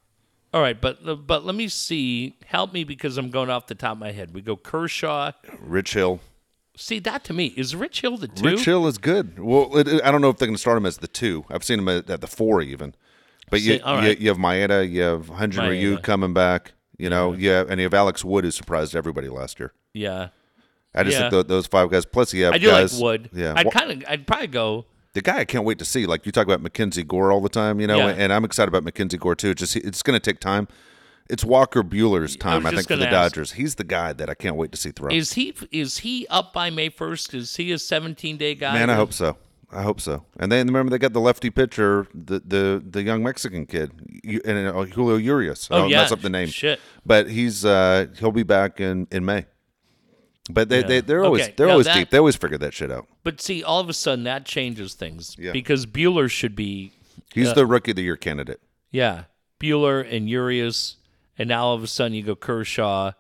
All 0.55 0.61
right, 0.61 0.79
but 0.79 0.99
uh, 1.07 1.15
but 1.15 1.45
let 1.47 1.55
me 1.55 1.69
see. 1.69 2.37
Help 2.47 2.73
me 2.73 2.85
because 2.85 3.17
I'm 3.17 3.31
going 3.31 3.49
off 3.51 3.67
the 3.69 3.75
top 3.75 3.93
of 3.93 3.99
my 3.99 4.13
head. 4.13 4.35
We 4.35 4.43
go 4.43 4.57
Kershaw. 4.57 5.33
Rich 5.61 5.95
Hill. 5.95 6.21
See 6.77 6.99
that 7.01 7.25
to 7.25 7.33
me 7.33 7.47
is 7.57 7.75
Rich 7.77 8.01
Hill 8.03 8.17
the 8.19 8.29
two. 8.29 8.45
Rich 8.45 8.65
Hill 8.65 8.87
is 8.87 8.99
good. 8.99 9.39
Well, 9.39 9.77
it, 9.77 10.03
I 10.05 10.11
don't 10.11 10.21
know 10.21 10.31
if 10.31 10.37
they're 10.39 10.47
going 10.49 10.57
to 10.57 10.61
start 10.61 10.77
him 10.79 10.87
as 10.87 10.99
the 10.99 11.09
two. 11.09 11.45
I've 11.51 11.65
seen 11.65 11.79
him 11.79 11.89
at, 11.89 12.09
at 12.11 12.21
the 12.21 12.27
four 12.27 12.61
even. 12.63 12.95
But 13.51 13.61
you, 13.61 13.75
See, 13.75 13.79
you, 13.79 13.85
right. 13.85 14.19
you 14.19 14.29
have 14.29 14.39
Maeda, 14.39 14.91
you 14.91 15.03
have 15.03 15.27
Hyun-jin 15.27 15.69
Ryu 15.69 15.99
coming 15.99 16.33
back. 16.33 16.73
You 16.97 17.11
know, 17.11 17.33
yeah, 17.33 17.65
and 17.69 17.79
you 17.81 17.85
have 17.85 17.93
Alex 17.95 18.25
Wood 18.25 18.45
who 18.45 18.51
surprised 18.51 18.95
everybody 18.97 19.29
last 19.29 19.59
year. 19.61 19.73
Yeah, 19.93 20.29
I 20.95 21.03
just 21.03 21.17
Yeah. 21.17 21.23
think 21.25 21.33
th- 21.33 21.47
those 21.49 21.67
five 21.67 21.91
guys. 21.91 22.07
Plus, 22.07 22.33
you 22.33 22.45
have 22.45 22.55
I 22.55 22.59
do 22.59 22.67
guys. 22.69 22.95
like 22.95 23.03
Wood. 23.03 23.31
Yeah, 23.35 23.55
I'd 23.57 23.71
kind 23.71 23.91
of. 23.91 24.05
I'd 24.09 24.27
probably 24.27 24.47
go. 24.47 24.85
The 25.15 25.21
guy 25.21 25.39
I 25.41 25.45
can't 25.45 25.65
wait 25.65 25.79
to 25.79 25.85
see. 25.85 26.07
Like 26.07 26.25
you 26.27 26.33
talk 26.33 26.47
about 26.47 26.63
Mackenzie 26.63 27.03
Gore 27.03 27.31
all 27.33 27.41
the 27.41 27.49
time, 27.49 27.81
you 27.81 27.87
know, 27.87 27.99
Yeah. 27.99 28.15
and 28.17 28.33
I'm 28.33 28.45
excited 28.45 28.69
about 28.69 28.83
Mackenzie 28.85 29.19
Gore 29.19 29.35
too. 29.35 29.51
It's 29.51 29.61
just 29.61 29.77
it's 29.77 30.03
going 30.03 30.19
to 30.19 30.21
take 30.21 30.41
time. 30.41 30.69
It's 31.31 31.45
Walker 31.45 31.83
Buehler's 31.83 32.37
time, 32.37 32.67
I, 32.67 32.71
just 32.73 32.89
think, 32.89 32.89
for 32.89 32.97
the 32.97 33.09
ask. 33.09 33.33
Dodgers. 33.35 33.53
He's 33.53 33.77
the 33.77 33.85
guy 33.85 34.13
that 34.13 34.29
I 34.29 34.35
can't 34.35 34.57
wait 34.57 34.73
to 34.73 34.79
see 34.79 34.91
throw. 34.91 35.11
Is 35.11 35.35
he 35.35 35.55
is 35.71 35.99
he 35.99 36.27
up 36.29 36.53
by 36.53 36.71
May 36.71 36.89
first? 36.89 37.33
Is 37.35 37.57
he 37.57 37.73
a 37.73 37.79
17 37.79 38.37
day 38.37 38.55
guy? 38.55 38.73
Man, 38.75 38.91
I 38.91 38.95
hope 38.95 39.13
so. 39.13 39.37
I 39.71 39.83
hope 39.83 40.01
so. 40.01 40.25
And 40.39 40.53
then 40.53 40.67
remember 40.67 40.91
they 40.91 40.99
got 40.99 41.13
the 41.15 41.21
lefty 41.21 41.49
pitcher, 41.51 42.07
the 42.15 42.41
the, 42.45 42.83
the 42.87 43.03
young 43.03 43.23
Mexican 43.23 43.65
kid, 43.67 43.91
and 44.45 44.69
uh, 44.69 44.83
Julio 44.85 45.17
Urias. 45.17 45.69
Oh, 45.71 45.83
I'll 45.83 45.91
yeah. 45.91 46.03
mess 46.03 46.13
up 46.13 46.21
the 46.21 46.29
name. 46.29 46.49
Shit. 46.49 46.79
But 47.07 47.31
he's 47.31 47.65
uh, 47.65 48.07
he'll 48.19 48.33
be 48.33 48.43
back 48.43 48.81
in, 48.81 49.07
in 49.11 49.25
May. 49.25 49.47
But 50.51 50.69
they, 50.69 50.83
they 50.83 51.01
they're 51.01 51.25
always 51.25 51.45
Okay, 51.45 51.55
they're 51.57 51.67
now 51.69 51.73
always 51.75 51.87
that- 51.87 51.95
deep. 51.95 52.11
They 52.11 52.19
always 52.19 52.37
figure 52.37 52.59
that 52.59 52.75
shit 52.75 52.91
out. 52.91 53.07
But 53.23 53.41
see, 53.41 53.63
all 53.63 53.79
of 53.81 53.89
a 53.89 53.93
sudden 53.95 54.25
that 54.25 54.45
changes 54.45 54.95
things 54.95 55.37
Yeah. 55.39 55.53
because 55.53 55.87
Buehler 55.87 56.29
should 56.31 56.57
be 56.57 56.93
He's 57.33 57.49
uh, 57.49 57.55
the 57.55 57.67
rookie 57.67 57.93
of 57.93 57.97
the 57.97 58.03
year 58.03 58.17
candidate. 58.17 58.61
yeah 58.91 59.25
Buehler 59.61 60.05
and 60.11 60.29
Urias, 60.29 60.97
and 61.39 61.49
now 61.49 61.65
all 61.67 61.75
of 61.75 61.83
a 61.85 61.87
sudden 61.87 62.15
you 62.15 62.23
go 62.25 62.35
Kershaw, 62.35 63.13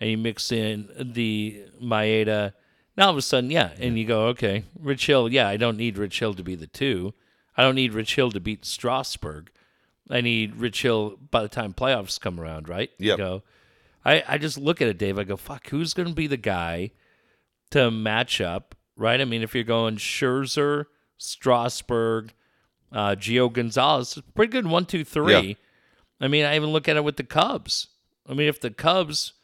and 0.00 0.08
you 0.10 0.16
mix 0.16 0.52
in 0.52 0.88
the 0.96 1.64
Maeda. 1.82 2.52
Now 2.96 3.06
all 3.06 3.10
of 3.10 3.16
a 3.16 3.22
sudden, 3.22 3.50
yeah, 3.50 3.70
and 3.80 3.98
you 3.98 4.04
go 4.04 4.26
okay, 4.28 4.62
Rich 4.78 5.06
Hill. 5.06 5.28
Yeah, 5.32 5.48
I 5.48 5.56
don't 5.56 5.76
need 5.76 5.98
Rich 5.98 6.20
Hill 6.20 6.34
to 6.34 6.42
be 6.44 6.54
the 6.54 6.68
two. 6.68 7.14
I 7.56 7.62
don't 7.64 7.74
need 7.74 7.92
Rich 7.92 8.14
Hill 8.14 8.30
to 8.30 8.38
beat 8.38 8.64
Strasburg. 8.64 9.50
I 10.08 10.20
need 10.20 10.54
Rich 10.54 10.82
Hill 10.82 11.18
by 11.32 11.42
the 11.42 11.48
time 11.48 11.74
playoffs 11.74 12.20
come 12.20 12.38
around, 12.40 12.68
right? 12.68 12.90
You 12.98 13.16
Yep. 13.16 13.42
I, 14.04 14.22
I 14.26 14.38
just 14.38 14.56
look 14.58 14.80
at 14.80 14.88
it, 14.88 14.98
Dave. 14.98 15.18
I 15.18 15.24
go, 15.24 15.36
fuck, 15.36 15.68
who's 15.68 15.92
going 15.94 16.08
to 16.08 16.14
be 16.14 16.26
the 16.26 16.36
guy 16.36 16.92
to 17.70 17.90
match 17.90 18.40
up, 18.40 18.74
right? 18.96 19.20
I 19.20 19.24
mean, 19.24 19.42
if 19.42 19.54
you're 19.54 19.64
going 19.64 19.96
Scherzer, 19.96 20.86
Strasburg, 21.18 22.32
uh, 22.92 23.10
Gio 23.16 23.52
Gonzalez, 23.52 24.18
pretty 24.34 24.50
good 24.52 24.66
one, 24.66 24.86
two, 24.86 25.04
three. 25.04 25.32
Yeah. 25.48 25.54
I 26.20 26.28
mean, 26.28 26.44
I 26.44 26.56
even 26.56 26.70
look 26.70 26.88
at 26.88 26.96
it 26.96 27.04
with 27.04 27.16
the 27.16 27.24
Cubs. 27.24 27.88
I 28.28 28.34
mean, 28.34 28.48
if 28.48 28.60
the 28.60 28.70
Cubs, 28.70 29.34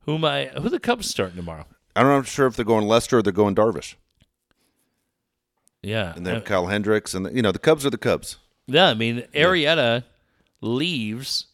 who 0.00 0.14
am 0.16 0.24
I, 0.24 0.46
who 0.46 0.68
the 0.68 0.78
Cubs 0.80 1.08
starting 1.08 1.36
tomorrow? 1.36 1.66
I'm 1.96 2.06
not 2.06 2.26
sure 2.26 2.46
if 2.46 2.56
they're 2.56 2.64
going 2.64 2.86
Lester 2.86 3.18
or 3.18 3.22
they're 3.22 3.32
going 3.32 3.54
Darvish. 3.54 3.96
Yeah, 5.82 6.12
And 6.14 6.24
then 6.24 6.36
Uh, 6.36 6.40
Kyle 6.40 6.66
Hendricks 6.68 7.12
and 7.12 7.34
you 7.34 7.42
know 7.42 7.50
the 7.52 7.58
Cubs 7.58 7.84
are 7.84 7.90
the 7.90 7.98
Cubs. 7.98 8.36
yeah. 8.68 8.86
I 8.88 8.94
mean, 8.94 9.24
Arrieta 9.34 10.04
leaves, 10.60 11.46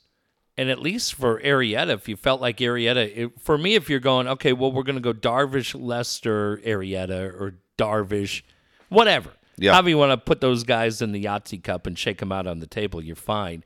and 0.58 0.68
at 0.68 0.80
least 0.80 1.14
for 1.14 1.40
Arrieta, 1.40 1.90
if 1.94 2.08
you 2.08 2.16
felt 2.16 2.40
like 2.40 2.58
Arrieta, 2.58 3.16
it, 3.16 3.40
for 3.40 3.56
me, 3.56 3.74
if 3.76 3.88
you're 3.88 4.00
going, 4.00 4.26
okay, 4.28 4.52
well, 4.52 4.72
we're 4.72 4.82
going 4.82 5.00
to 5.00 5.00
go 5.00 5.12
Darvish, 5.14 5.74
Lester, 5.78 6.58
Arrieta, 6.66 7.32
or 7.32 7.54
Darvish, 7.78 8.42
whatever. 8.88 9.30
Yeah. 9.56 9.72
However 9.72 9.88
you 9.88 9.98
want 9.98 10.12
to 10.12 10.16
put 10.18 10.40
those 10.40 10.64
guys 10.64 11.00
in 11.00 11.12
the 11.12 11.24
Yahtzee 11.24 11.62
cup 11.62 11.86
and 11.86 11.98
shake 11.98 12.18
them 12.18 12.32
out 12.32 12.46
on 12.46 12.58
the 12.58 12.66
table, 12.66 13.02
you're 13.02 13.16
fine. 13.16 13.64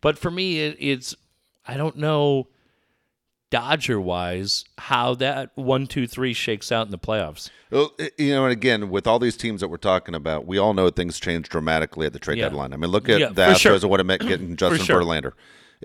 But 0.00 0.18
for 0.18 0.30
me, 0.30 0.60
it, 0.60 0.76
it's 0.78 1.14
I 1.66 1.76
don't 1.76 1.96
know 1.96 2.48
Dodger 3.50 4.00
wise 4.00 4.64
how 4.78 5.14
that 5.14 5.50
one, 5.54 5.86
two, 5.86 6.06
three 6.08 6.32
shakes 6.32 6.72
out 6.72 6.86
in 6.86 6.90
the 6.90 6.98
playoffs. 6.98 7.50
Well, 7.70 7.92
eh, 8.00 8.08
you 8.18 8.30
know, 8.34 8.44
and 8.44 8.52
again, 8.52 8.90
with 8.90 9.06
all 9.06 9.20
these 9.20 9.36
teams 9.36 9.60
that 9.60 9.68
we're 9.68 9.76
talking 9.76 10.14
about, 10.16 10.46
we 10.46 10.58
all 10.58 10.74
know 10.74 10.90
things 10.90 11.20
change 11.20 11.48
dramatically 11.48 12.06
at 12.06 12.12
the 12.12 12.18
trade 12.18 12.38
Yeah. 12.38 12.46
deadline. 12.48 12.72
I 12.72 12.76
mean, 12.76 12.90
look 12.90 13.08
at 13.08 13.20
Yeah, 13.20 13.28
the 13.28 13.42
Astros 13.42 13.58
sure. 13.58 13.74
and 13.74 13.84
what 13.84 14.00
it 14.00 14.04
meant 14.04 14.22
getting 14.22 14.56
Justin 14.56 14.84
sure. 14.84 15.00
Verlander. 15.02 15.32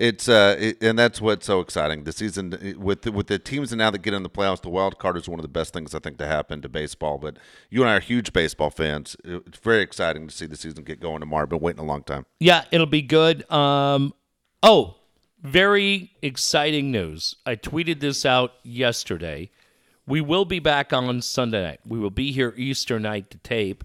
It's 0.00 0.30
uh, 0.30 0.56
it, 0.58 0.82
and 0.82 0.98
that's 0.98 1.20
what's 1.20 1.44
so 1.44 1.60
exciting. 1.60 2.04
The 2.04 2.12
season 2.12 2.76
with 2.78 3.02
the, 3.02 3.12
with 3.12 3.26
the 3.26 3.38
teams 3.38 3.70
now 3.70 3.90
that 3.90 3.98
get 3.98 4.14
in 4.14 4.22
the 4.22 4.30
playoffs, 4.30 4.62
the 4.62 4.70
wild 4.70 4.98
card 4.98 5.18
is 5.18 5.28
one 5.28 5.38
of 5.38 5.42
the 5.42 5.48
best 5.48 5.74
things 5.74 5.94
I 5.94 5.98
think 5.98 6.16
to 6.18 6.26
happen 6.26 6.62
to 6.62 6.70
baseball. 6.70 7.18
But 7.18 7.36
you 7.68 7.82
and 7.82 7.90
I 7.90 7.96
are 7.96 8.00
huge 8.00 8.32
baseball 8.32 8.70
fans. 8.70 9.14
It's 9.22 9.58
very 9.58 9.82
exciting 9.82 10.26
to 10.26 10.34
see 10.34 10.46
the 10.46 10.56
season 10.56 10.84
get 10.84 11.00
going 11.00 11.20
tomorrow. 11.20 11.44
Been 11.44 11.60
waiting 11.60 11.80
a 11.80 11.84
long 11.84 12.02
time. 12.02 12.24
Yeah, 12.38 12.64
it'll 12.70 12.86
be 12.86 13.02
good. 13.02 13.48
Um, 13.52 14.14
oh, 14.62 14.96
very 15.42 16.12
exciting 16.22 16.90
news. 16.90 17.36
I 17.44 17.56
tweeted 17.56 18.00
this 18.00 18.24
out 18.24 18.54
yesterday. 18.62 19.50
We 20.06 20.22
will 20.22 20.46
be 20.46 20.60
back 20.60 20.94
on 20.94 21.20
Sunday 21.20 21.62
night. 21.62 21.80
We 21.84 21.98
will 21.98 22.08
be 22.08 22.32
here 22.32 22.54
Easter 22.56 22.98
night 22.98 23.28
to 23.32 23.38
tape. 23.38 23.84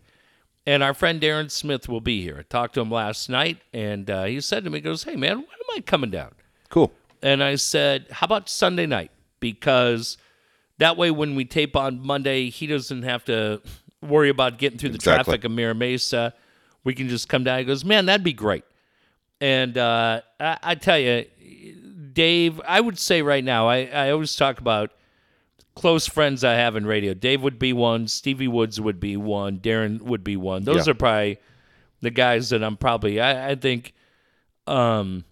And 0.67 0.81
our 0.81 0.93
friend 0.95 1.21
Darren 1.21 1.51
Smith 1.51 1.87
will 1.87 2.01
be 2.01 2.21
here. 2.23 2.37
I 2.39 2.43
talked 2.43 2.73
to 2.75 2.81
him 2.81 2.89
last 2.89 3.29
night, 3.29 3.59
and 3.71 4.09
uh, 4.09 4.23
he 4.23 4.41
said 4.41 4.63
to 4.63 4.69
me, 4.69 4.79
he 4.79 4.81
goes, 4.81 5.03
Hey, 5.03 5.15
man, 5.15 5.37
when 5.37 5.45
am 5.45 5.75
I 5.77 5.79
coming 5.81 6.09
down? 6.09 6.31
Cool. 6.69 6.91
And 7.21 7.43
I 7.43 7.55
said, 7.55 8.07
How 8.09 8.25
about 8.25 8.49
Sunday 8.49 8.85
night? 8.87 9.11
Because 9.39 10.17
that 10.79 10.97
way, 10.97 11.11
when 11.11 11.35
we 11.35 11.45
tape 11.45 11.75
on 11.75 12.05
Monday, 12.05 12.49
he 12.49 12.65
doesn't 12.67 13.03
have 13.03 13.23
to 13.25 13.61
worry 14.01 14.29
about 14.29 14.57
getting 14.57 14.79
through 14.79 14.89
the 14.89 14.95
Exactly. 14.95 15.23
traffic 15.23 15.43
of 15.45 15.51
Mira 15.51 15.75
Mesa. 15.75 16.33
We 16.83 16.93
can 16.95 17.09
just 17.09 17.29
come 17.29 17.43
down. 17.43 17.59
He 17.59 17.65
goes, 17.65 17.85
Man, 17.85 18.07
that'd 18.07 18.23
be 18.23 18.33
great. 18.33 18.63
And 19.39 19.77
uh, 19.77 20.21
I, 20.39 20.57
I 20.63 20.75
tell 20.75 20.97
you, 20.97 21.25
Dave, 22.13 22.59
I 22.67 22.81
would 22.81 22.97
say 22.97 23.21
right 23.21 23.43
now, 23.43 23.67
I, 23.67 23.83
I 23.85 24.11
always 24.11 24.35
talk 24.35 24.59
about 24.59 24.91
close 25.75 26.07
friends 26.07 26.43
I 26.43 26.53
have 26.53 26.75
in 26.75 26.85
radio. 26.85 27.13
Dave 27.13 27.41
would 27.43 27.59
be 27.59 27.73
one, 27.73 28.07
Stevie 28.07 28.47
Woods 28.47 28.79
would 28.79 28.99
be 28.99 29.17
one, 29.17 29.59
Darren 29.59 30.01
would 30.01 30.23
be 30.23 30.37
one. 30.37 30.63
Those 30.63 30.87
Yeah. 30.87 30.91
are 30.91 30.95
probably 30.95 31.37
the 32.01 32.11
guys 32.11 32.49
that 32.49 32.63
I'm 32.63 32.77
probably, 32.77 33.19
I, 33.19 33.51
I 33.51 33.55
think, 33.55 33.93
um, 34.67 35.25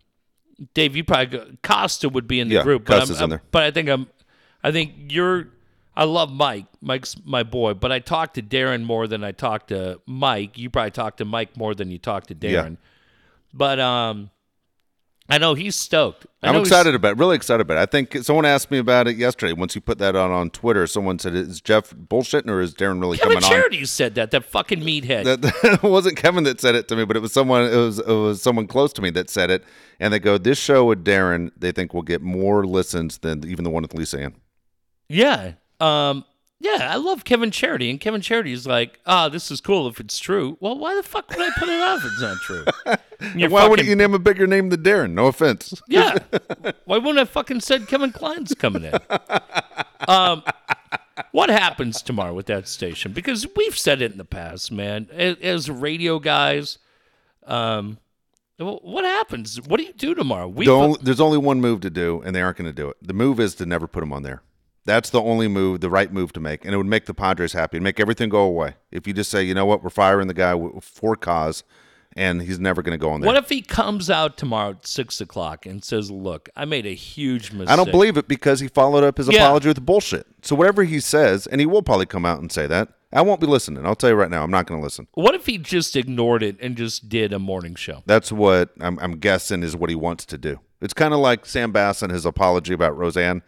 Dave, 0.73 0.95
you 0.95 1.03
probably 1.03 1.25
go, 1.37 1.47
Costa 1.63 2.09
would 2.09 2.27
be 2.27 2.39
in 2.39 2.47
the 2.49 2.55
Yeah, 2.55 2.63
group, 2.63 2.85
but, 2.85 2.99
Costa's 2.99 3.19
I'm, 3.19 3.25
in 3.25 3.29
there. 3.31 3.41
but 3.51 3.63
I 3.63 3.71
think 3.71 3.89
I'm, 3.89 4.07
I 4.63 4.71
think 4.71 5.11
you're. 5.11 5.49
I 5.95 6.05
love 6.05 6.31
Mike. 6.31 6.65
Mike's 6.81 7.15
my 7.23 7.43
boy, 7.43 7.75
but 7.75 7.91
I 7.91 7.99
talk 7.99 8.33
to 8.35 8.41
Darren 8.41 8.83
more 8.83 9.05
than 9.07 9.23
I 9.23 9.31
talk 9.31 9.67
to 9.67 9.99
Mike. 10.07 10.57
You 10.57 10.69
probably 10.71 10.89
talk 10.91 11.17
to 11.17 11.25
Mike 11.25 11.55
more 11.55 11.75
than 11.75 11.91
you 11.91 11.99
talk 11.99 12.25
to 12.27 12.35
Yeah. 12.39 12.63
Darren. 12.63 12.77
But 13.53 13.79
um, 13.79 14.31
I 15.33 15.39
know 15.39 15.55
he's 15.55 15.75
stoked. 15.75 16.27
I 16.43 16.49
I'm 16.49 16.57
excited 16.57 16.93
about 16.93 17.13
it, 17.13 17.17
really 17.17 17.35
excited 17.35 17.61
about 17.61 17.79
it. 17.79 17.81
I 17.81 17.85
think 17.87 18.23
someone 18.23 18.45
asked 18.45 18.69
me 18.69 18.77
about 18.77 19.07
it 19.07 19.17
yesterday. 19.17 19.51
Once 19.51 19.73
you 19.73 19.81
put 19.81 19.97
that 19.97 20.15
on 20.15 20.29
on 20.29 20.51
Twitter, 20.51 20.85
someone 20.85 21.17
said, 21.17 21.33
"Is 21.33 21.59
Jeff 21.59 21.89
bullshitting 21.89 22.47
or 22.49 22.61
is 22.61 22.75
Darren 22.75 23.01
really 23.01 23.17
Kevin 23.17 23.39
coming 23.39 23.43
on?" 23.45 23.49
Charity 23.49 23.83
said 23.85 24.13
that. 24.13 24.29
That 24.29 24.45
fucking 24.45 24.81
meathead. 24.81 25.23
that, 25.23 25.41
that 25.63 25.81
wasn't 25.81 26.17
Kevin 26.17 26.43
that 26.43 26.61
said 26.61 26.75
it 26.75 26.87
to 26.89 26.95
me, 26.95 27.03
but 27.03 27.17
it 27.17 27.21
was 27.21 27.33
someone. 27.33 27.63
It 27.63 27.75
was 27.75 27.97
it 27.97 28.05
was 28.05 28.43
someone 28.43 28.67
close 28.67 28.93
to 28.93 29.01
me 29.01 29.09
that 29.09 29.31
said 29.31 29.49
it, 29.49 29.63
and 29.99 30.13
they 30.13 30.19
go, 30.19 30.37
"This 30.37 30.59
show 30.59 30.85
with 30.85 31.03
Darren, 31.03 31.49
they 31.57 31.71
think 31.71 31.95
will 31.95 32.03
get 32.03 32.21
more 32.21 32.63
listens 32.63 33.17
than 33.17 33.43
even 33.47 33.63
the 33.63 33.71
one 33.71 33.81
with 33.81 33.95
Lisa 33.95 34.21
Ann." 34.21 34.35
Yeah. 35.09 35.53
Um, 35.79 36.25
yeah, 36.63 36.89
I 36.93 36.95
love 36.95 37.25
Kevin 37.25 37.51
Charity, 37.51 37.89
and 37.89 37.99
Kevin 37.99 38.21
Charity 38.21 38.53
is 38.53 38.65
like, 38.65 39.01
ah, 39.05 39.27
this 39.27 39.51
is 39.51 39.59
cool 39.59 39.85
if 39.89 39.99
it's 39.99 40.17
true. 40.17 40.55
Well, 40.61 40.77
why 40.77 40.95
the 40.95 41.03
fuck 41.03 41.29
would 41.29 41.41
I 41.41 41.49
put 41.59 41.67
it 41.67 41.81
out 41.81 41.97
if 41.97 42.05
it's 42.05 42.21
not 42.21 42.37
true? 42.37 43.49
Why 43.49 43.67
wouldn't 43.67 43.87
you 43.87 43.95
name 43.95 44.13
a 44.13 44.19
bigger 44.19 44.47
name 44.47 44.69
than 44.69 44.81
Darren? 44.81 45.11
No 45.11 45.27
offense. 45.27 45.81
Yeah. 45.87 46.17
Why 46.85 46.97
wouldn't 46.97 47.19
I 47.19 47.25
fucking 47.25 47.61
said 47.61 47.87
Kevin 47.87 48.11
Klein's 48.11 48.53
coming 48.53 48.83
in? 48.83 48.93
Um, 50.07 50.43
what 51.31 51.49
happens 51.49 52.01
tomorrow 52.01 52.33
with 52.33 52.45
that 52.47 52.67
station? 52.67 53.11
Because 53.13 53.45
we've 53.55 53.77
said 53.77 54.01
it 54.01 54.11
in 54.11 54.17
the 54.17 54.25
past, 54.25 54.71
man. 54.71 55.07
As, 55.11 55.69
radio 55.69 56.19
guys, 56.19 56.79
um, 57.45 57.97
what 58.57 59.05
happens? 59.05 59.61
What 59.61 59.77
do 59.77 59.83
you 59.83 59.93
do 59.93 60.15
tomorrow? 60.15 60.47
We 60.47 60.65
The 60.65 60.71
only, 60.71 60.99
there's 61.01 61.21
only 61.21 61.37
one 61.37 61.61
move 61.61 61.81
to 61.81 61.89
do, 61.89 62.21
and 62.25 62.35
they 62.35 62.41
aren't 62.41 62.57
going 62.57 62.69
to 62.69 62.73
do 62.73 62.89
it. 62.89 62.97
The 63.01 63.13
move 63.13 63.39
is 63.39 63.55
to 63.55 63.65
never 63.65 63.87
put 63.87 64.03
him 64.03 64.13
on 64.13 64.23
there. 64.23 64.41
That's 64.85 65.09
the 65.09 65.21
only 65.21 65.47
move, 65.47 65.79
the 65.81 65.89
right 65.89 66.11
move 66.11 66.33
to 66.33 66.39
make, 66.39 66.65
and 66.65 66.73
it 66.73 66.77
would 66.77 66.85
make 66.85 67.05
the 67.05 67.13
Padres 67.13 67.53
happy 67.53 67.77
and 67.77 67.83
make 67.83 67.99
everything 67.99 68.29
go 68.29 68.41
away. 68.43 68.75
If 68.91 69.07
you 69.07 69.13
just 69.13 69.31
say, 69.31 69.43
you 69.43 69.53
know 69.53 69.65
what, 69.65 69.81
we're 69.83 69.89
firing 69.89 70.27
the 70.27 70.33
guy 70.33 70.53
for 70.81 71.15
cause, 71.15 71.63
and 72.15 72.41
he's 72.41 72.59
never 72.59 72.81
going 72.83 72.91
to 72.97 73.01
go 73.01 73.09
on 73.11 73.21
there. 73.21 73.27
What 73.27 73.37
if 73.37 73.49
he 73.49 73.61
comes 73.61 74.09
out 74.09 74.37
tomorrow 74.37 74.71
at 74.71 74.85
six 74.85 75.19
o'clock 75.21 75.65
and 75.65 75.83
says, 75.83 76.11
"Look, 76.11 76.49
I 76.55 76.65
made 76.65 76.85
a 76.85 76.93
huge 76.93 77.51
mistake." 77.51 77.69
I 77.69 77.75
don't 77.75 77.91
believe 77.91 78.17
it 78.17 78.27
because 78.27 78.59
he 78.59 78.67
followed 78.67 79.03
up 79.03 79.17
his 79.17 79.29
Yeah. 79.29 79.45
apology 79.45 79.69
with 79.69 79.83
bullshit. 79.85 80.27
So 80.41 80.55
whatever 80.55 80.83
he 80.83 80.99
says, 80.99 81.47
and 81.47 81.59
he 81.61 81.65
will 81.65 81.81
probably 81.81 82.05
come 82.05 82.25
out 82.25 82.39
and 82.39 82.51
say 82.51 82.67
that, 82.67 82.89
I 83.11 83.21
won't 83.21 83.39
be 83.39 83.47
listening. 83.47 83.85
I'll 83.85 83.95
tell 83.95 84.09
you 84.09 84.15
right 84.15 84.29
now, 84.29 84.43
I'm 84.43 84.51
not 84.51 84.65
going 84.67 84.79
to 84.79 84.83
listen. 84.83 85.07
What 85.13 85.33
if 85.33 85.45
he 85.45 85.57
just 85.57 85.95
ignored 85.95 86.43
it 86.43 86.57
and 86.59 86.75
just 86.75 87.09
did 87.09 87.31
a 87.31 87.39
morning 87.39 87.75
show? 87.75 88.03
That's 88.05 88.31
what 88.31 88.71
I'm, 88.81 88.99
I'm 88.99 89.13
guessing 89.19 89.63
is 89.63 89.75
what 89.75 89.89
he 89.89 89.95
wants 89.95 90.25
to 90.25 90.37
do. 90.37 90.59
It's 90.81 90.93
kind 90.93 91.13
of 91.13 91.19
like 91.19 91.45
Sam 91.45 91.71
Bass 91.71 92.01
and 92.01 92.11
his 92.11 92.25
apology 92.25 92.73
about 92.73 92.97
Roseanne, 92.97 93.41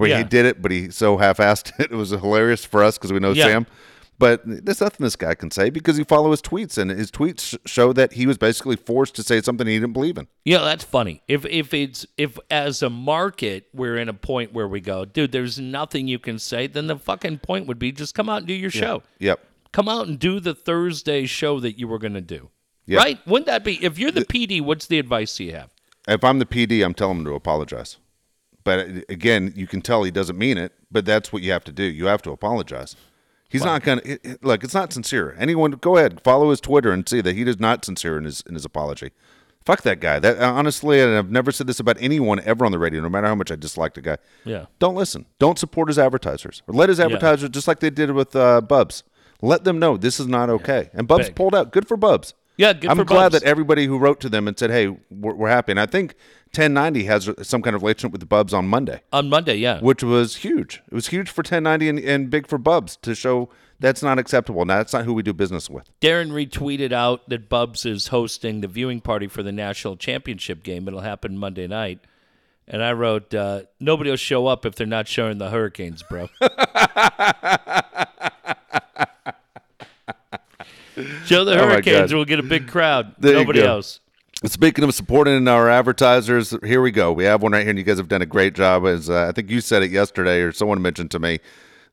where 0.00 0.08
Yeah. 0.08 0.18
he 0.18 0.24
did 0.24 0.46
it, 0.46 0.60
but 0.62 0.70
he 0.72 0.90
so 0.90 1.16
half-assed 1.18 1.72
it. 1.78 1.92
It 1.92 1.94
was 1.94 2.10
hilarious 2.10 2.64
for 2.64 2.82
us 2.82 2.96
because 2.98 3.12
we 3.12 3.20
know 3.20 3.32
Yeah. 3.32 3.44
Sam. 3.44 3.66
But 4.18 4.42
there's 4.44 4.82
nothing 4.82 5.02
this 5.04 5.16
guy 5.16 5.34
can 5.34 5.50
say 5.50 5.70
because 5.70 5.96
he 5.96 6.04
follow 6.04 6.30
his 6.30 6.42
tweets, 6.42 6.76
and 6.76 6.90
his 6.90 7.10
tweets 7.10 7.56
show 7.64 7.94
that 7.94 8.12
he 8.12 8.26
was 8.26 8.36
basically 8.36 8.76
forced 8.76 9.14
to 9.16 9.22
say 9.22 9.40
something 9.40 9.66
he 9.66 9.78
didn't 9.78 9.94
believe 9.94 10.18
in. 10.18 10.26
Yeah, 10.44 10.58
that's 10.58 10.84
funny. 10.84 11.22
If 11.26 11.46
if 11.46 11.72
it's 11.72 12.06
if 12.18 12.38
as 12.50 12.82
a 12.82 12.90
market 12.90 13.68
we're 13.72 13.96
in 13.96 14.10
a 14.10 14.12
point 14.14 14.52
where 14.52 14.68
we 14.68 14.80
go, 14.80 15.06
dude, 15.06 15.32
there's 15.32 15.58
nothing 15.58 16.06
you 16.06 16.18
can 16.18 16.38
say, 16.38 16.66
then 16.66 16.86
the 16.86 16.98
fucking 16.98 17.38
point 17.38 17.66
would 17.66 17.78
be 17.78 17.92
just 17.92 18.14
come 18.14 18.28
out 18.28 18.38
and 18.38 18.46
do 18.46 18.52
your 18.52 18.70
show. 18.70 19.02
Yep. 19.20 19.40
Come 19.72 19.88
out 19.88 20.06
and 20.06 20.18
do 20.18 20.38
the 20.38 20.54
Thursday 20.54 21.24
show 21.24 21.58
that 21.60 21.78
you 21.78 21.88
were 21.88 21.98
going 21.98 22.12
to 22.14 22.20
do. 22.20 22.50
Yeah. 22.84 22.98
Right? 22.98 23.26
Wouldn't 23.26 23.46
that 23.46 23.64
be 23.64 23.82
if 23.82 23.98
you're 23.98 24.10
the 24.10 24.26
PD, 24.26 24.60
what's 24.60 24.84
the 24.86 24.98
advice 24.98 25.40
you 25.40 25.52
have? 25.52 25.70
If 26.08 26.24
I'm 26.24 26.40
the 26.40 26.46
PD, 26.46 26.84
I'm 26.84 26.92
telling 26.92 27.18
him 27.20 27.24
to 27.24 27.32
apologize. 27.34 27.96
But 28.64 28.86
again, 29.08 29.52
you 29.56 29.66
can 29.66 29.80
tell 29.80 30.02
he 30.02 30.10
doesn't 30.10 30.36
mean 30.38 30.58
it. 30.58 30.72
But 30.90 31.04
that's 31.04 31.32
what 31.32 31.42
you 31.42 31.52
have 31.52 31.64
to 31.64 31.72
do. 31.72 31.84
You 31.84 32.06
have 32.06 32.22
to 32.22 32.30
apologize. 32.30 32.96
He's 33.48 33.64
not 33.64 33.82
gonna 33.82 34.02
it, 34.04 34.20
it- 34.24 34.44
look. 34.44 34.62
It's 34.62 34.74
not 34.74 34.92
sincere. 34.92 35.34
Anyone, 35.38 35.72
go 35.72 35.96
ahead, 35.96 36.20
follow 36.22 36.50
his 36.50 36.60
Twitter 36.60 36.92
and 36.92 37.08
see 37.08 37.20
that 37.20 37.34
he 37.34 37.42
is 37.42 37.58
not 37.58 37.84
sincere 37.84 38.16
in 38.16 38.24
his 38.24 38.42
in 38.42 38.54
his 38.54 38.64
apology. 38.64 39.10
Fuck 39.64 39.82
that 39.82 40.00
guy. 40.00 40.18
That 40.20 40.38
uh, 40.40 40.52
honestly, 40.52 41.00
and 41.00 41.16
I've 41.16 41.30
never 41.30 41.50
said 41.52 41.66
this 41.66 41.80
about 41.80 41.96
anyone 42.00 42.40
ever 42.44 42.64
on 42.64 42.72
the 42.72 42.78
radio, 42.78 43.00
no 43.02 43.08
matter 43.10 43.26
how 43.26 43.34
much 43.34 43.50
I 43.50 43.56
dislike 43.56 43.94
the 43.94 44.00
guy. 44.02 44.18
Yeah. 44.44 44.66
Don't 44.78 44.94
listen. 44.94 45.26
Don't 45.38 45.58
support 45.58 45.88
his 45.88 45.98
advertisers. 45.98 46.62
Or 46.66 46.74
let 46.74 46.88
his 46.88 46.98
advertisers, 47.00 47.50
just 47.50 47.66
like 47.68 47.80
they 47.80 47.90
did 47.90 48.12
with 48.12 48.34
uh, 48.34 48.60
Bubs, 48.62 49.02
let 49.42 49.64
them 49.64 49.78
know 49.78 49.96
this 49.96 50.18
is 50.20 50.26
not 50.28 50.48
okay. 50.48 50.88
And 50.94 51.06
Bubs 51.08 51.26
Big. 51.26 51.34
pulled 51.36 51.54
out. 51.54 51.72
Good 51.72 51.86
for 51.88 51.96
Bubs. 51.96 52.34
Yeah, 52.56 52.72
good 52.72 52.90
I'm 52.90 52.98
glad 53.04 53.32
Bubs. 53.32 53.40
that 53.40 53.42
everybody 53.48 53.86
who 53.86 53.98
wrote 53.98 54.20
to 54.20 54.28
them 54.28 54.46
and 54.46 54.58
said, 54.58 54.70
"Hey, 54.70 54.88
we're, 55.10 55.34
we're 55.34 55.48
happy." 55.48 55.72
And 55.72 55.80
I 55.80 55.86
think 55.86 56.14
1090 56.52 57.04
has 57.04 57.30
some 57.42 57.62
kind 57.62 57.76
of 57.76 57.82
relationship 57.82 58.10
with 58.10 58.20
the 58.20 58.26
Bubs 58.26 58.52
on 58.52 58.66
Monday, 58.66 59.02
On 59.12 59.28
Monday, 59.28 59.54
yeah. 59.56 59.78
which 59.80 60.02
was 60.02 60.36
huge. 60.36 60.82
It 60.90 60.94
was 60.94 61.06
huge 61.08 61.30
for 61.30 61.40
1090 61.42 61.88
and, 61.88 61.98
and 62.00 62.28
big 62.30 62.48
for 62.48 62.58
Bubs 62.58 62.96
to 63.02 63.14
show 63.14 63.48
that's 63.78 64.02
not 64.02 64.18
acceptable. 64.18 64.64
Now, 64.64 64.78
that's 64.78 64.92
not 64.92 65.04
who 65.04 65.14
we 65.14 65.22
do 65.22 65.32
business 65.32 65.70
with. 65.70 65.88
Darren 66.00 66.32
retweeted 66.32 66.92
out 66.92 67.28
that 67.28 67.48
Bubs 67.48 67.86
is 67.86 68.08
hosting 68.08 68.60
the 68.62 68.68
viewing 68.68 69.00
party 69.00 69.28
for 69.28 69.42
the 69.44 69.52
national 69.52 69.96
championship 69.96 70.62
game. 70.64 70.88
It'll 70.88 71.00
happen 71.00 71.38
Monday 71.38 71.66
night. 71.68 72.00
And 72.66 72.82
I 72.82 72.92
wrote, 72.92 73.32
uh, 73.32 73.62
nobody 73.78 74.10
will 74.10 74.16
show 74.16 74.46
up 74.48 74.66
if 74.66 74.74
they're 74.74 74.86
not 74.86 75.08
showing 75.08 75.38
the 75.38 75.50
Hurricanes, 75.50 76.02
bro. 76.02 76.28
Show 81.24 81.44
the 81.44 81.52
Oh, 81.52 81.68
Hurricanes, 81.68 82.10
God. 82.10 82.16
we'll 82.16 82.24
get 82.24 82.40
a 82.40 82.44
big 82.44 82.68
crowd. 82.68 83.14
There 83.18 83.34
Nobody 83.34 83.62
else. 83.62 84.00
Speaking 84.46 84.84
of 84.84 84.94
supporting 84.94 85.46
our 85.48 85.68
advertisers, 85.68 86.56
here 86.64 86.80
we 86.80 86.90
go. 86.90 87.12
We 87.12 87.24
have 87.24 87.42
one 87.42 87.52
right 87.52 87.60
here, 87.60 87.68
and 87.68 87.78
you 87.78 87.84
guys 87.84 87.98
have 87.98 88.08
done 88.08 88.22
a 88.22 88.26
great 88.26 88.54
job. 88.54 88.86
As 88.86 89.10
uh, 89.10 89.26
I 89.28 89.32
think 89.32 89.50
you 89.50 89.60
said 89.60 89.82
it 89.82 89.90
yesterday, 89.90 90.40
or 90.40 90.50
someone 90.50 90.80
mentioned 90.80 91.10
to 91.10 91.18
me. 91.18 91.40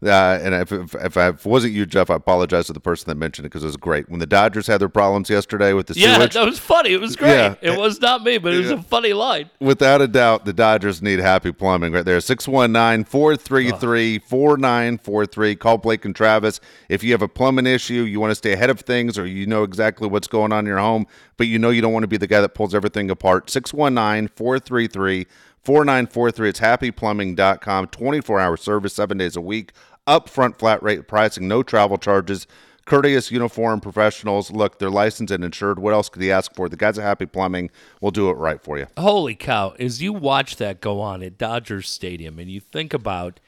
Uh, 0.04 0.38
and 0.44 0.54
if, 0.54 0.72
if, 0.72 0.94
if, 0.94 1.18
I, 1.18 1.30
if 1.30 1.44
it 1.44 1.50
wasn't 1.50 1.74
you, 1.74 1.88
Jeff, 1.88 2.12
I 2.12 2.16
apologize 2.16 2.68
to 2.68 2.74
the 2.74 2.80
person 2.80 3.10
that 3.10 3.16
mentioned 3.16 3.46
it 3.46 3.50
because 3.50 3.64
it 3.64 3.68
was 3.68 3.78
great. 3.78 4.08
When 4.10 4.20
the 4.20 4.28
Dodgers 4.28 4.68
had 4.68 4.80
their 4.80 4.90
problems 4.90 5.28
yesterday 5.28 5.74
with 5.74 5.88
the 5.88 5.96
Yeah, 5.96 6.18
sewage, 6.18 6.34
that 6.36 6.46
was 6.46 6.60
funny. 6.60 6.94
It 6.94 7.02
was 7.02 7.16
great. 7.16 7.32
Yeah. 7.32 7.56
It 7.62 7.80
was 7.80 8.00
not 8.00 8.24
me, 8.24 8.38
but 8.38 8.54
it 8.54 8.60
was 8.60 8.70
a 8.70 8.84
funny 8.84 9.14
line. 9.14 9.50
without 9.60 10.02
a 10.02 10.08
doubt, 10.08 10.46
the 10.46 10.54
Dodgers 10.54 11.02
need 11.02 11.18
happy 11.20 11.52
plumbing 11.52 11.94
right 11.94 12.06
there. 12.06 12.20
619 12.20 13.06
433 13.06 14.20
4943. 14.20 15.56
Call 15.56 15.78
Blake 15.80 16.06
and 16.06 16.16
Travis. 16.16 16.60
If 16.90 17.04
you 17.04 17.12
have 17.14 17.24
a 17.24 17.28
plumbing 17.28 17.66
issue, 17.66 18.04
you 18.04 18.20
want 18.20 18.32
to 18.32 18.36
stay 18.36 18.54
ahead 18.54 18.70
of 18.70 18.82
things, 18.82 19.18
or 19.18 19.26
you 19.26 19.48
know 19.48 19.64
exactly 19.64 20.08
what's 20.08 20.28
going 20.28 20.52
on 20.52 20.60
in 20.60 20.66
your 20.68 20.78
home, 20.78 21.08
but 21.38 21.48
you 21.48 21.58
know 21.58 21.72
you 21.72 21.82
don't 21.82 21.94
want 21.94 22.04
to 22.04 22.08
be 22.08 22.18
the 22.18 22.28
guy 22.28 22.42
that 22.42 22.50
pulls 22.50 22.76
everything 22.76 23.10
apart, 23.10 23.50
619 23.50 24.30
433 24.36 25.26
4943. 25.68 26.48
It's 26.50 26.60
happyplumbing.com. 26.62 27.88
24 27.88 28.40
hour 28.40 28.56
service, 28.56 28.94
seven 28.94 29.18
days 29.18 29.36
a 29.36 29.42
week. 29.42 29.74
Upfront 30.08 30.58
flat 30.58 30.82
rate 30.82 31.10
pricing, 31.10 31.46
no 31.50 31.62
travel 31.62 31.98
charges. 31.98 32.48
Courteous, 32.86 33.32
uniform 33.32 33.82
professionals. 33.82 34.50
Look, 34.50 34.80
they're 34.80 34.90
licensed 34.90 35.30
and 35.34 35.44
insured. 35.44 35.78
What 35.78 35.94
else 35.94 36.08
could 36.08 36.22
he 36.22 36.32
ask 36.32 36.56
for? 36.56 36.70
The 36.70 36.78
guys 36.78 36.98
at 36.98 37.04
Happy 37.04 37.26
Plumbing 37.26 37.70
will 38.00 38.12
do 38.12 38.30
it 38.30 38.36
right 38.36 38.64
for 38.64 38.78
you. 38.78 38.88
Holy 38.98 39.36
cow. 39.36 39.76
As 39.78 40.02
you 40.02 40.14
watch 40.14 40.56
that 40.56 40.80
go 40.80 41.02
on 41.02 41.22
at 41.22 41.38
Dodgers 41.38 41.90
Stadium 41.90 42.40
and 42.40 42.50
you 42.50 42.62
think 42.62 42.94
about 42.94 43.42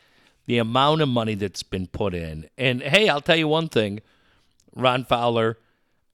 the 0.46 0.58
amount 0.58 1.00
of 1.02 1.08
money 1.08 1.36
that's 1.36 1.64
been 1.64 1.88
put 1.88 2.14
in, 2.14 2.50
and 2.58 2.82
hey, 2.82 3.08
I'll 3.08 3.22
tell 3.22 3.38
you 3.38 3.48
one 3.48 3.70
thing 3.70 4.02
Ron 4.76 5.06
Fowler 5.06 5.58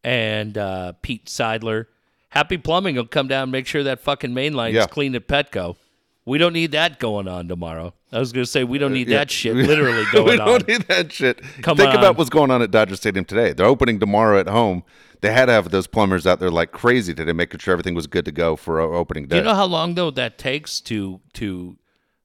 and 0.04 0.56
uh, 0.56 0.92
Pete 1.02 1.26
Seidler, 1.26 1.88
Happy 2.30 2.60
Plumbing 2.60 2.96
will 2.96 3.08
come 3.08 3.28
down 3.28 3.44
and 3.44 3.52
make 3.52 3.66
sure 3.66 3.82
that 3.82 4.02
fucking 4.02 4.36
main 4.36 4.54
line's 4.54 4.76
Yeah. 4.76 4.86
clean 4.86 5.16
at 5.16 5.28
Petco. 5.28 5.78
We 6.26 6.38
don't 6.40 6.54
need 6.54 6.72
that 6.72 7.00
going 7.00 7.28
on 7.28 7.48
tomorrow. 7.48 7.94
I 8.12 8.18
was 8.20 8.32
going 8.34 8.44
to 8.46 8.50
say, 8.50 8.64
we 8.64 8.78
don't 8.80 8.92
uh, 8.92 8.96
need 8.96 9.10
that 9.10 9.30
shit 9.30 9.56
literally 9.56 10.06
going 10.12 10.40
on. 10.40 10.46
we 10.48 10.52
don't 10.54 10.68
need 10.68 10.82
that 10.88 11.12
shit. 11.12 11.40
Come 11.62 11.78
Think 11.78 11.92
on. 11.92 11.98
about 11.98 12.18
what's 12.18 12.32
going 12.32 12.50
on 12.50 12.62
at 12.64 12.72
Dodger 12.72 12.96
Stadium 12.96 13.26
today. 13.26 13.54
They're 13.54 13.66
opening 13.68 14.00
tomorrow 14.00 14.40
at 14.40 14.48
home. 14.50 14.84
They 15.22 15.32
had 15.32 15.46
to 15.46 15.52
have 15.52 15.70
those 15.70 15.86
plumbers 15.88 16.26
out 16.26 16.40
there 16.40 16.50
like 16.52 16.72
crazy 16.72 17.14
today, 17.14 17.32
making 17.32 17.60
sure 17.60 17.72
everything 17.74 17.94
was 17.96 18.08
good 18.08 18.26
to 18.26 18.32
go 18.32 18.56
for 18.56 18.80
o- 18.80 18.96
opening 18.96 19.26
day. 19.28 19.36
Do 19.36 19.38
you 19.38 19.44
know 19.44 19.56
how 19.56 19.66
long 19.66 19.94
though 19.96 20.12
that 20.12 20.38
takes 20.38 20.80
to 20.82 21.20
to 21.34 21.78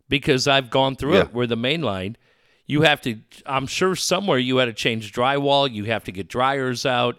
because 0.09 0.49
I've 0.49 0.71
gone 0.71 0.97
through 0.97 1.15
Yeah. 1.15 1.21
it 1.23 1.33
where 1.35 1.47
the 1.47 1.57
main 1.57 1.83
line 1.83 2.17
you 2.67 2.83
have 2.83 3.01
to 3.03 3.17
I'm 3.47 3.67
sure 3.67 3.97
somewhere 3.97 4.39
you 4.39 4.59
had 4.59 4.67
to 4.67 4.73
change 4.73 5.13
drywall, 5.13 5.71
you 5.73 5.85
have 5.85 6.05
to 6.05 6.13
get 6.13 6.29
dryers 6.29 6.85
out. 6.87 7.17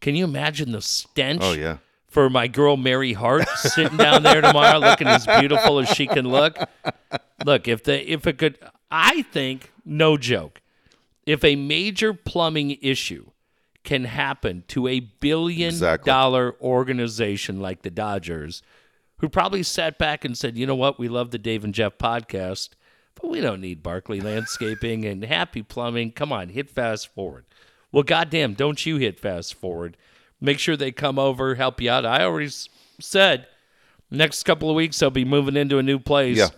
Can 0.00 0.14
you 0.16 0.24
imagine 0.24 0.72
the 0.72 0.82
stench 0.82 1.42
oh 1.44 1.52
yeah, 1.52 1.78
for 2.10 2.28
my 2.28 2.46
girl 2.48 2.76
Mary 2.76 3.14
Hart 3.14 3.48
sitting 3.56 3.96
down 3.96 4.22
there 4.22 4.42
tomorrow 4.42 4.78
looking 4.78 5.06
as 5.06 5.26
beautiful 5.26 5.78
as 5.78 5.88
she 5.88 6.06
can 6.06 6.28
look? 6.28 6.58
Look, 7.46 7.66
if 7.66 7.82
they 7.84 8.00
if 8.02 8.26
it 8.26 8.36
could 8.36 8.58
I 8.90 9.22
think 9.22 9.72
no 9.84 10.16
joke. 10.18 10.60
If 11.24 11.42
a 11.44 11.56
major 11.56 12.12
plumbing 12.12 12.76
issue 12.82 13.30
can 13.84 14.04
happen 14.04 14.64
to 14.68 14.88
a 14.88 15.00
billion 15.00 15.68
Exactly. 15.68 16.10
dollar 16.10 16.54
organization 16.60 17.60
like 17.60 17.82
the 17.82 17.90
Dodgers, 17.90 18.62
who 19.18 19.28
probably 19.28 19.62
sat 19.62 19.96
back 19.98 20.24
and 20.24 20.36
said, 20.36 20.56
you 20.58 20.66
know 20.66 20.74
what, 20.74 20.98
we 20.98 21.08
love 21.08 21.30
the 21.30 21.38
Dave 21.38 21.62
and 21.64 21.72
Jeff 21.74 21.96
podcast, 21.98 22.70
but 23.14 23.30
we 23.30 23.40
don't 23.40 23.60
need 23.60 23.82
Barkley 23.82 24.20
Landscaping 24.20 25.04
and 25.04 25.24
Happy 25.24 25.62
Plumbing. 25.62 26.10
Come 26.12 26.32
on, 26.32 26.48
hit 26.50 26.68
fast 26.68 27.08
forward. 27.14 27.44
Well, 27.92 28.02
goddamn, 28.02 28.54
don't 28.54 28.84
you 28.84 28.96
hit 28.96 29.18
fast 29.20 29.54
forward. 29.54 29.96
Make 30.40 30.58
sure 30.58 30.76
they 30.76 30.92
come 30.92 31.18
over, 31.18 31.54
help 31.54 31.80
you 31.80 31.90
out. 31.90 32.06
I 32.06 32.22
already 32.24 32.50
said 33.00 33.46
next 34.10 34.42
couple 34.44 34.70
of 34.70 34.76
weeks 34.76 34.98
they'll 34.98 35.10
be 35.10 35.24
moving 35.24 35.56
into 35.56 35.78
a 35.78 35.82
new 35.82 35.98
place. 35.98 36.36
Yeah. 36.38 36.48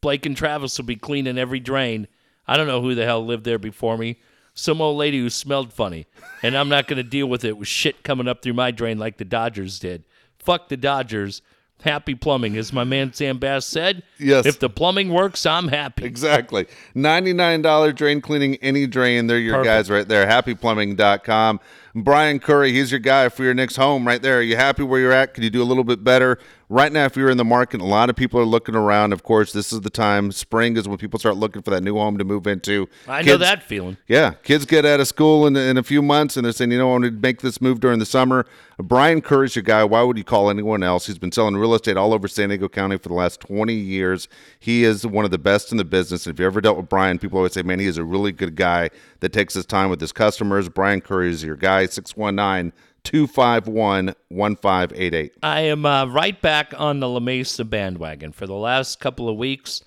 Blake 0.00 0.26
and 0.26 0.36
Travis 0.36 0.76
will 0.78 0.86
be 0.86 0.96
cleaning 0.96 1.38
every 1.38 1.60
drain. 1.60 2.08
I 2.46 2.56
don't 2.56 2.66
know 2.66 2.82
who 2.82 2.94
the 2.94 3.04
hell 3.04 3.24
lived 3.24 3.44
there 3.44 3.58
before 3.58 3.96
me. 3.96 4.18
Some 4.54 4.80
old 4.80 4.96
lady 4.98 5.18
who 5.20 5.30
smelled 5.30 5.72
funny. 5.72 6.06
And 6.42 6.56
I'm 6.56 6.68
not 6.68 6.88
going 6.88 6.96
to 6.96 7.08
deal 7.08 7.26
with 7.26 7.44
it 7.44 7.56
with 7.56 7.68
shit 7.68 8.02
coming 8.02 8.26
up 8.26 8.42
through 8.42 8.54
my 8.54 8.70
drain 8.70 8.98
like 8.98 9.18
the 9.18 9.24
Dodgers 9.24 9.78
did. 9.78 10.04
Fuck 10.38 10.68
the 10.68 10.76
Dodgers. 10.76 11.42
Happy 11.82 12.14
plumbing, 12.14 12.58
as 12.58 12.74
my 12.74 12.84
man 12.84 13.12
Sam 13.14 13.38
Bass 13.38 13.64
said. 13.64 14.02
Yes. 14.18 14.44
If 14.44 14.58
the 14.58 14.68
plumbing 14.68 15.08
works, 15.10 15.46
I'm 15.46 15.68
happy. 15.68 16.04
exactly. 16.04 16.66
Ninety 16.94 17.32
nine 17.32 17.62
dollar 17.62 17.90
drain 17.92 18.20
cleaning 18.20 18.56
any 18.56 18.86
drain. 18.86 19.28
They're 19.28 19.38
your 19.38 19.54
Perfect. 19.56 19.66
guys 19.66 19.90
right 19.90 20.06
there. 20.06 20.26
HappyPlumbing.com. 20.26 21.60
Brian 21.94 22.38
Curry, 22.38 22.72
he's 22.72 22.92
your 22.92 23.00
guy 23.00 23.28
for 23.28 23.42
your 23.42 23.54
next 23.54 23.76
home 23.76 24.06
right 24.06 24.22
there. 24.22 24.38
Are 24.38 24.42
you 24.42 24.56
happy 24.56 24.82
where 24.82 25.00
you're 25.00 25.12
at? 25.12 25.34
Could 25.34 25.42
you 25.42 25.50
do 25.50 25.62
a 25.62 25.64
little 25.64 25.82
bit 25.82 26.04
better? 26.04 26.38
Right 26.68 26.92
now, 26.92 27.04
if 27.04 27.16
you're 27.16 27.30
in 27.30 27.36
the 27.36 27.44
market, 27.44 27.80
a 27.80 27.84
lot 27.84 28.10
of 28.10 28.14
people 28.14 28.38
are 28.38 28.44
looking 28.44 28.76
around. 28.76 29.12
Of 29.12 29.24
course, 29.24 29.52
this 29.52 29.72
is 29.72 29.80
the 29.80 29.90
time. 29.90 30.30
Spring 30.30 30.76
is 30.76 30.86
when 30.86 30.98
people 30.98 31.18
start 31.18 31.36
looking 31.36 31.62
for 31.62 31.70
that 31.70 31.82
new 31.82 31.96
home 31.96 32.16
to 32.18 32.24
move 32.24 32.46
into. 32.46 32.88
I 33.08 33.22
know 33.22 33.36
that 33.38 33.64
feeling. 33.64 33.96
Yeah, 34.06 34.34
kids 34.44 34.66
get 34.66 34.86
out 34.86 35.00
of 35.00 35.08
school 35.08 35.48
in, 35.48 35.56
in 35.56 35.78
a 35.78 35.82
few 35.82 36.00
months 36.00 36.36
and 36.36 36.44
they're 36.44 36.52
saying, 36.52 36.70
you 36.70 36.78
know, 36.78 36.90
I 36.90 36.92
want 36.92 37.04
to 37.04 37.10
make 37.10 37.40
this 37.40 37.60
move 37.60 37.80
during 37.80 37.98
the 37.98 38.06
summer. 38.06 38.46
Brian 38.78 39.20
Curry's 39.20 39.56
your 39.56 39.64
guy. 39.64 39.82
Why 39.82 40.02
would 40.02 40.16
you 40.16 40.22
call 40.22 40.48
anyone 40.48 40.84
else? 40.84 41.06
He's 41.06 41.18
been 41.18 41.32
selling 41.32 41.56
real 41.56 41.74
estate 41.74 41.96
all 41.96 42.14
over 42.14 42.28
San 42.28 42.50
Diego 42.50 42.68
County 42.68 42.98
for 42.98 43.08
the 43.08 43.14
last 43.14 43.40
20 43.40 43.74
years. 43.74 44.28
He 44.60 44.84
is 44.84 45.04
one 45.04 45.24
of 45.24 45.32
the 45.32 45.38
best 45.38 45.72
in 45.72 45.76
the 45.76 45.84
business. 45.84 46.24
And 46.24 46.34
if 46.34 46.38
you 46.40 46.46
ever 46.46 46.60
dealt 46.60 46.76
with 46.76 46.88
Brian, 46.88 47.18
people 47.18 47.38
always 47.38 47.52
say, 47.52 47.62
man, 47.62 47.80
he 47.80 47.86
is 47.86 47.98
a 47.98 48.04
really 48.04 48.30
good 48.30 48.54
guy 48.54 48.90
that 49.20 49.32
takes 49.32 49.54
his 49.54 49.66
time 49.66 49.90
with 49.90 50.00
his 50.00 50.12
customers. 50.12 50.68
Brian 50.68 51.00
Curry 51.00 51.30
is 51.30 51.44
your 51.44 51.56
guy, 51.56 51.86
619 51.86 52.72
251 53.02 54.14
1588. 54.28 55.32
I 55.42 55.60
am 55.62 55.86
uh, 55.86 56.06
right 56.06 56.40
back 56.40 56.74
on 56.76 57.00
the 57.00 57.08
La 57.08 57.20
Mesa 57.20 57.64
bandwagon. 57.64 58.32
For 58.32 58.46
the 58.46 58.54
last 58.54 59.00
couple 59.00 59.28
of 59.28 59.36
weeks, 59.36 59.82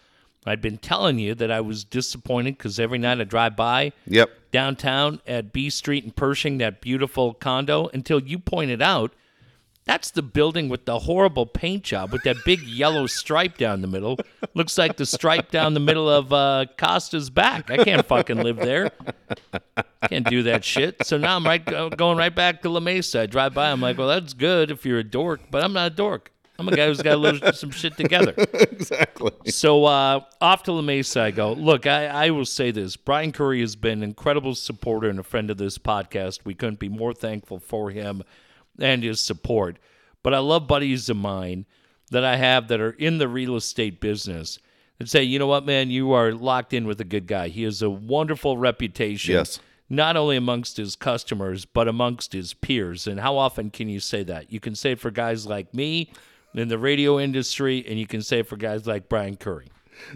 I'd 0.46 0.62
been 0.62 0.78
telling 0.78 1.20
you 1.20 1.36
that 1.36 1.52
I 1.52 1.62
was 1.62 1.84
disappointed 1.84 2.58
because 2.58 2.80
every 2.80 2.98
night 2.98 3.20
I 3.22 3.24
drive 3.24 3.56
by 3.56 3.94
Yep. 4.08 4.30
downtown 4.52 5.22
at 5.28 5.54
B 5.54 5.70
Street 5.70 6.04
and 6.04 6.16
Pershing, 6.16 6.58
that 6.58 6.82
beautiful 6.82 7.34
condo, 7.34 7.88
until 7.94 8.20
you 8.20 8.40
pointed 8.40 8.82
out 8.82 9.14
that's 9.86 10.12
the 10.12 10.22
building 10.22 10.70
with 10.70 10.86
the 10.86 11.00
horrible 11.00 11.46
paint 11.46 11.84
job 11.84 12.12
with 12.12 12.24
that 12.24 12.38
big 12.46 12.62
yellow 12.62 13.06
stripe 13.06 13.58
down 13.58 13.82
the 13.82 13.88
middle. 13.88 14.18
Looks 14.54 14.78
like 14.78 14.98
the 14.98 15.06
stripe 15.06 15.52
down 15.52 15.74
the 15.74 15.80
middle 15.80 16.10
of 16.10 16.32
uh, 16.32 16.66
Costa's 16.78 17.30
back. 17.30 17.70
I 17.70 17.84
can't 17.84 18.06
fucking 18.06 18.42
live 18.42 18.58
there. 18.58 18.92
Can't 20.08 20.28
do 20.30 20.44
that 20.44 20.64
shit. 20.64 21.06
So 21.06 21.18
now 21.18 21.36
I'm 21.36 21.46
right 21.46 21.66
going 21.98 22.18
right 22.18 22.34
back 22.34 22.62
to 22.62 22.70
La 22.70 22.80
Mesa. 22.80 23.22
I 23.22 23.26
drive 23.26 23.54
by. 23.54 23.72
I'm 23.72 23.82
like, 23.82 23.98
well, 23.98 24.08
that's 24.08 24.34
good 24.34 24.72
if 24.72 24.86
you're 24.86 25.00
a 25.00 25.04
dork, 25.04 25.42
but 25.52 25.64
I'm 25.64 25.74
not 25.74 25.92
a 25.92 25.96
dork. 25.96 26.32
I'm 26.60 26.68
a 26.68 26.76
guy 26.76 26.86
who's 26.86 27.02
got 27.02 27.14
to 27.14 27.18
lose 27.18 27.60
some 27.60 27.72
shit 27.72 27.98
together. 27.98 28.34
exactly. 28.54 29.32
So 29.48 29.86
uh, 29.86 30.22
off 30.40 30.64
to 30.64 30.72
La 30.72 30.82
Mesa 30.82 31.22
I 31.22 31.32
go. 31.32 31.54
Look, 31.54 31.88
I, 31.88 32.06
I 32.06 32.30
will 32.30 32.46
say 32.46 32.72
this: 32.72 32.96
Brian 32.96 33.32
Curry 33.32 33.60
has 33.62 33.76
been 33.76 34.00
an 34.00 34.04
incredible 34.04 34.56
supporter 34.56 35.10
and 35.10 35.20
a 35.20 35.24
friend 35.24 35.50
of 35.50 35.58
this 35.58 35.78
podcast. 35.78 36.42
We 36.46 36.54
couldn't 36.54 36.80
be 36.80 36.90
more 36.90 37.14
thankful 37.14 37.60
for 37.60 37.90
him 37.90 38.24
and 38.80 39.04
his 39.04 39.20
support. 39.20 39.78
But 40.24 40.34
I 40.34 40.40
love 40.40 40.68
buddies 40.68 41.10
of 41.10 41.18
mine 41.18 41.66
that 42.12 42.24
I 42.24 42.38
have 42.38 42.68
that 42.68 42.80
are 42.80 42.92
in 42.92 43.18
the 43.18 43.28
real 43.28 43.56
estate 43.56 44.00
business 44.00 44.60
and 45.00 45.10
say, 45.10 45.24
you 45.24 45.40
know 45.40 45.48
what, 45.48 45.66
man, 45.66 45.90
you 45.90 46.12
are 46.14 46.32
locked 46.32 46.74
in 46.74 46.86
with 46.86 47.02
a 47.02 47.06
good 47.06 47.28
guy. 47.28 47.50
He 47.50 47.64
has 47.64 47.82
a 47.82 47.90
wonderful 47.90 48.58
reputation. 48.58 49.34
Yes. 49.34 49.60
Not 49.90 50.16
only 50.16 50.38
amongst 50.38 50.78
his 50.78 50.96
customers, 50.96 51.66
but 51.66 51.88
amongst 51.88 52.34
his 52.34 52.54
peers. 52.54 53.06
And 53.06 53.20
how 53.20 53.38
often 53.38 53.70
can 53.70 53.90
you 53.90 54.00
say 54.00 54.24
that? 54.24 54.52
You 54.52 54.60
can 54.60 54.76
say 54.76 54.94
it 54.94 55.00
for 55.00 55.12
guys 55.12 55.46
like 55.46 55.74
me 55.74 56.12
in 56.54 56.68
the 56.68 56.78
radio 56.78 57.20
industry, 57.20 57.84
and 57.88 58.00
you 58.00 58.08
can 58.08 58.22
say 58.22 58.40
it 58.40 58.48
for 58.48 58.56
guys 58.56 58.88
like 58.88 59.10
Brian 59.10 59.36
Curry. 59.36 59.68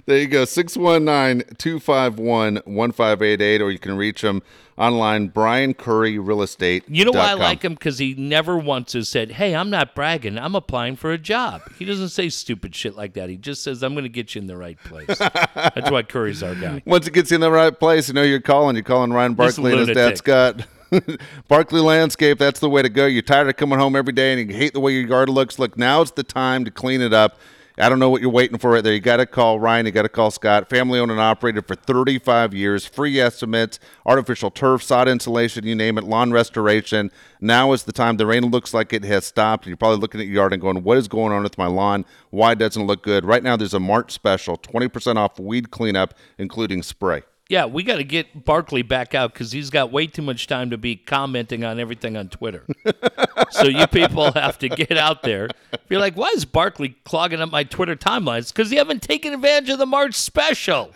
There 0.06 0.18
you 0.18 0.28
go. 0.28 0.46
619 0.46 1.56
251 1.58 2.56
1588, 2.66 3.62
or 3.62 3.72
you 3.72 3.80
can 3.80 3.98
reach 3.98 4.24
him 4.24 4.42
online, 4.78 5.28
Brian 5.28 5.74
Curry 5.74 6.20
Real 6.20 6.42
Estate. 6.42 6.84
You 6.88 7.06
know 7.06 7.12
why 7.12 7.32
I 7.32 7.34
like 7.34 7.64
him? 7.64 7.74
Because 7.74 7.98
he 7.98 8.14
never 8.14 8.58
once 8.58 8.94
has 8.94 9.10
said, 9.10 9.32
Hey, 9.32 9.56
I'm 9.56 9.70
not 9.70 9.96
bragging. 9.96 10.38
I'm 10.38 10.56
applying 10.56 10.96
for 10.96 11.12
a 11.12 11.18
job. 11.18 11.62
He 11.78 11.86
doesn't 11.86 12.10
say 12.10 12.30
stupid 12.30 12.76
shit 12.76 12.96
like 12.96 13.14
that. 13.14 13.30
He 13.30 13.38
just 13.38 13.64
says, 13.64 13.84
I'm 13.84 13.94
going 13.94 14.04
to 14.04 14.10
get 14.10 14.36
you 14.36 14.42
in 14.42 14.48
the 14.48 14.58
right 14.58 14.78
place. 14.84 15.18
That's 15.18 15.92
why 15.92 16.04
Curry's 16.04 16.44
our 16.44 16.56
guy. 16.56 16.84
Once 16.86 17.08
it 17.08 17.14
gets 17.14 17.32
you 17.32 17.36
in 17.36 17.42
the 17.42 17.52
right 17.52 17.78
place, 17.78 18.08
you 18.08 18.14
know 18.14 18.24
you're 18.24 18.40
calling. 18.40 18.76
You're 18.76 18.84
calling 18.84 19.12
Ryan 19.12 19.34
Barkley 19.34 19.72
and 19.72 19.88
his 19.88 19.96
dad. 19.96 20.18
Scott. 20.18 20.66
Barkley 21.50 21.82
Landscape, 21.82 22.38
that's 22.40 22.62
the 22.62 22.70
way 22.70 22.82
to 22.82 22.88
go. 22.88 23.06
You're 23.06 23.22
tired 23.22 23.50
of 23.50 23.58
coming 23.58 23.78
home 23.78 23.96
every 23.96 24.14
day 24.14 24.40
and 24.40 24.50
you 24.50 24.56
hate 24.56 24.72
the 24.74 24.80
way 24.80 24.94
your 24.94 25.06
yard 25.06 25.28
looks. 25.28 25.60
Look, 25.60 25.78
now's 25.78 26.12
the 26.12 26.24
time 26.24 26.64
to 26.64 26.72
clean 26.72 27.02
it 27.02 27.14
up. 27.14 27.38
I 27.80 27.90
don't 27.90 28.00
know 28.00 28.10
what 28.10 28.22
you're 28.22 28.32
waiting 28.32 28.58
for 28.58 28.72
right 28.72 28.84
there. 28.84 28.94
You 28.94 29.00
got 29.00 29.18
to 29.18 29.28
call 29.28 29.60
Ryan. 29.60 29.86
You 29.86 29.92
got 29.92 30.02
to 30.02 30.10
call 30.10 30.32
Scott. 30.32 30.68
Family 30.68 31.00
owned 31.00 31.12
and 31.12 31.20
operated 31.20 31.68
for 31.68 31.76
35 31.76 32.56
years. 32.56 32.88
Free 32.88 33.20
estimates, 33.20 33.80
artificial 34.04 34.50
turf, 34.50 34.82
sod 34.82 35.08
insulation, 35.08 35.64
you 35.64 35.76
name 35.76 36.00
it, 36.00 36.04
lawn 36.04 36.32
restoration. 36.32 37.12
Now 37.40 37.74
is 37.74 37.84
the 37.84 37.92
time. 37.92 38.18
The 38.18 38.26
rain 38.26 38.46
looks 38.46 38.74
like 38.74 38.94
it 38.94 39.04
has 39.04 39.26
stopped. 39.26 39.68
You're 39.68 39.78
probably 39.78 40.00
looking 40.00 40.20
at 40.20 40.26
your 40.26 40.38
yard 40.38 40.54
and 40.54 40.62
going, 40.62 40.82
what 40.84 40.98
is 40.98 41.08
going 41.08 41.32
on 41.32 41.44
with 41.44 41.60
my 41.60 41.68
lawn? 41.68 42.04
Why 42.32 42.56
doesn't 42.56 42.82
it 42.82 42.86
look 42.86 43.04
good? 43.04 43.24
Right 43.26 43.44
now, 43.44 43.56
there's 43.56 43.76
a 43.76 43.80
March 43.80 44.12
special 44.12 44.58
20% 44.58 45.18
off 45.18 45.40
weed 45.40 45.70
cleanup, 45.70 46.16
including 46.40 46.82
spray. 46.82 47.22
Yeah, 47.50 47.66
we 47.66 47.84
got 47.84 47.96
to 47.96 48.04
get 48.04 48.44
Barkley 48.44 48.82
back 48.82 49.16
out 49.16 49.32
because 49.34 49.54
he's 49.54 49.70
got 49.70 49.90
way 49.92 50.06
too 50.08 50.22
much 50.22 50.48
time 50.48 50.70
to 50.72 50.78
be 50.78 50.98
commenting 50.98 51.64
on 51.64 51.80
everything 51.80 52.18
on 52.18 52.28
Twitter. 52.28 52.66
so 53.52 53.64
you 53.68 53.88
people 53.88 54.34
have 54.34 54.58
to 54.60 54.68
get 54.70 54.98
out 54.98 55.24
there. 55.24 55.50
You're 55.90 56.02
like, 56.02 56.16
why 56.16 56.32
is 56.36 56.44
Barkley 56.44 56.98
clogging 57.06 57.40
up 57.40 57.50
my 57.50 57.64
Twitter 57.64 57.96
timelines? 57.96 58.52
Because 58.54 58.70
you 58.72 58.78
haven't 58.80 59.02
taken 59.02 59.34
advantage 59.34 59.70
of 59.70 59.80
the 59.80 59.86
March 59.86 60.16
special. 60.16 60.92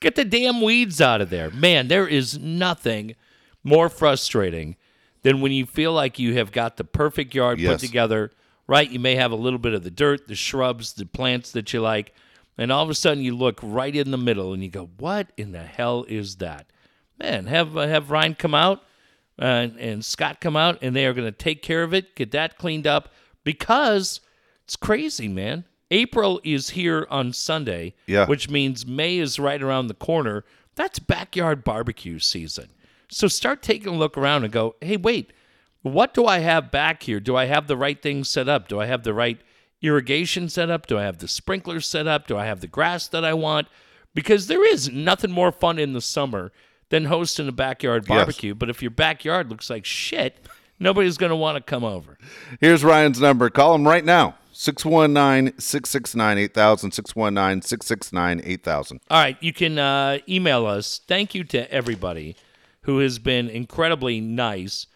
Get 0.00 0.16
the 0.16 0.24
damn 0.24 0.60
weeds 0.60 1.00
out 1.00 1.20
of 1.20 1.30
there. 1.30 1.50
Man, 1.52 1.86
there 1.86 2.06
is 2.08 2.36
nothing 2.38 3.14
more 3.62 3.88
frustrating 3.88 4.74
than 5.22 5.40
when 5.40 5.52
you 5.52 5.66
feel 5.66 5.92
like 5.92 6.18
you 6.18 6.34
have 6.34 6.50
got 6.52 6.76
the 6.76 6.84
perfect 6.84 7.34
yard 7.34 7.60
Yes. 7.60 7.72
put 7.80 7.86
together, 7.86 8.32
right? 8.66 8.90
You 8.90 8.98
may 8.98 9.14
have 9.14 9.30
a 9.30 9.36
little 9.36 9.58
bit 9.60 9.72
of 9.72 9.84
the 9.84 9.90
dirt, 9.90 10.26
the 10.26 10.34
shrubs, 10.34 10.94
the 10.94 11.06
plants 11.06 11.52
that 11.52 11.72
you 11.72 11.80
like, 11.80 12.12
and 12.58 12.72
all 12.72 12.82
of 12.82 12.90
a 12.90 12.94
sudden 12.94 13.22
you 13.22 13.36
look 13.36 13.58
right 13.62 13.94
in 13.94 14.10
the 14.10 14.18
middle 14.18 14.52
and 14.52 14.62
you 14.62 14.70
go, 14.70 14.90
"What 14.98 15.28
in 15.36 15.52
the 15.52 15.62
hell 15.64 16.04
is 16.08 16.36
that?" 16.36 16.66
Man, 17.18 17.46
have 17.46 17.76
uh, 17.76 17.86
have 17.86 18.10
Ryan 18.10 18.34
come 18.34 18.54
out 18.54 18.82
uh, 19.40 19.44
and, 19.44 19.78
and 19.78 20.04
Scott 20.04 20.40
come 20.40 20.56
out, 20.56 20.78
and 20.82 20.94
they 20.94 21.06
are 21.06 21.12
going 21.14 21.26
to 21.28 21.32
take 21.32 21.62
care 21.62 21.82
of 21.82 21.92
it, 21.94 22.14
get 22.16 22.30
that 22.32 22.58
cleaned 22.58 22.86
up 22.86 23.10
because 23.44 24.20
it's 24.64 24.76
crazy, 24.76 25.28
man. 25.28 25.64
April 25.90 26.40
is 26.42 26.70
here 26.70 27.06
on 27.10 27.32
Sunday, 27.32 27.94
Yeah. 28.06 28.26
which 28.26 28.50
means 28.50 28.84
May 28.86 29.18
is 29.18 29.38
right 29.38 29.62
around 29.62 29.86
the 29.86 29.94
corner. 29.94 30.44
That's 30.74 30.98
backyard 30.98 31.62
barbecue 31.64 32.18
season. 32.18 32.70
So 33.08 33.28
start 33.28 33.62
taking 33.62 33.94
a 33.94 33.96
look 33.96 34.18
around 34.18 34.42
and 34.42 34.52
go, 34.52 34.74
hey, 34.80 34.96
wait, 34.96 35.32
what 35.82 36.12
do 36.12 36.26
I 36.26 36.40
have 36.40 36.72
back 36.72 37.04
here? 37.04 37.20
Do 37.20 37.36
I 37.36 37.44
have 37.44 37.68
the 37.68 37.76
right 37.76 38.02
things 38.02 38.28
set 38.28 38.48
up? 38.48 38.66
Do 38.66 38.80
I 38.80 38.86
have 38.86 39.04
the 39.04 39.14
right 39.14 39.38
irrigation 39.86 40.48
set 40.48 40.70
up? 40.70 40.86
Do 40.86 40.98
I 40.98 41.02
have 41.02 41.18
the 41.18 41.28
sprinklers 41.28 41.86
set 41.86 42.06
up? 42.06 42.26
Do 42.26 42.36
I 42.36 42.44
have 42.46 42.60
the 42.60 42.66
grass 42.66 43.08
that 43.08 43.24
I 43.24 43.34
want? 43.34 43.68
Because 44.14 44.46
there 44.46 44.64
is 44.66 44.88
nothing 44.90 45.30
more 45.30 45.52
fun 45.52 45.78
in 45.78 45.92
the 45.92 46.00
summer 46.00 46.52
than 46.88 47.06
hosting 47.06 47.48
a 47.48 47.52
backyard 47.52 48.04
Yes. 48.08 48.16
barbecue. 48.16 48.54
But 48.54 48.70
if 48.70 48.80
your 48.82 48.90
backyard 48.90 49.50
looks 49.50 49.68
like 49.68 49.84
shit, 49.84 50.46
nobody's 50.78 51.16
going 51.18 51.30
to 51.30 51.36
want 51.36 51.56
to 51.56 51.62
come 51.62 51.84
over. 51.84 52.16
Here's 52.60 52.84
Ryan's 52.84 53.20
number. 53.20 53.50
Call 53.50 53.74
him 53.74 53.86
right 53.86 54.04
now. 54.04 54.36
619 54.52 55.58
669 55.58 56.38
8000. 56.38 56.90
619 56.92 57.62
669 57.62 58.40
8000. 58.44 59.00
All 59.10 59.20
right, 59.22 59.36
you 59.42 59.52
can 59.52 59.78
uh, 59.78 60.18
email 60.28 60.64
us. 60.66 61.00
Thank 61.06 61.34
you 61.34 61.44
to 61.44 61.70
everybody 61.70 62.36
who 62.82 63.00
has 63.00 63.18
been 63.18 63.50
incredibly 63.50 64.20
nice 64.20 64.86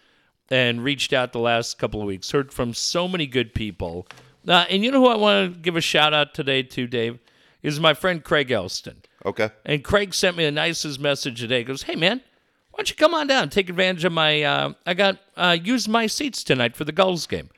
and 0.49 0.83
reached 0.83 1.13
out 1.13 1.33
the 1.33 1.39
last 1.39 1.79
couple 1.79 2.01
of 2.01 2.07
weeks. 2.07 2.31
Heard 2.31 2.53
from 2.53 2.73
so 2.73 3.07
many 3.07 3.27
good 3.27 3.53
people. 3.55 4.07
Uh, 4.51 4.67
and 4.69 4.85
you 4.85 4.91
know 4.91 5.01
who 5.01 5.09
I 5.09 5.17
want 5.17 5.55
to 5.55 5.61
give 5.61 5.77
a 5.77 5.81
shout 5.81 6.13
out 6.13 6.35
today 6.35 6.63
to, 6.65 6.87
Dave? 6.87 7.19
Is 7.63 7.79
my 7.79 7.95
friend 7.95 8.25
Craig 8.25 8.51
Elston. 8.51 9.03
Okay. 9.25 9.51
And 9.65 9.85
Craig 9.85 10.15
sent 10.15 10.37
me 10.37 10.45
the 10.45 10.51
nicest 10.51 10.99
message 10.99 11.41
today. 11.41 11.59
He 11.59 11.65
goes, 11.65 11.83
"Hey 11.83 11.95
man, 11.95 12.23
why 12.71 12.79
don't 12.79 12.91
you 12.91 12.97
come 12.97 13.13
on 13.15 13.27
down, 13.27 13.51
take 13.51 13.69
advantage 13.69 14.05
of 14.05 14.13
my? 14.13 14.43
Uh, 14.43 14.73
I 14.87 14.95
got 14.95 15.19
uh, 15.37 15.57
use 15.63 15.87
my 15.87 16.07
seats 16.07 16.43
tonight 16.43 16.75
for 16.75 16.85
the 16.85 16.93
Gulls 16.93 17.27
game. 17.27 17.51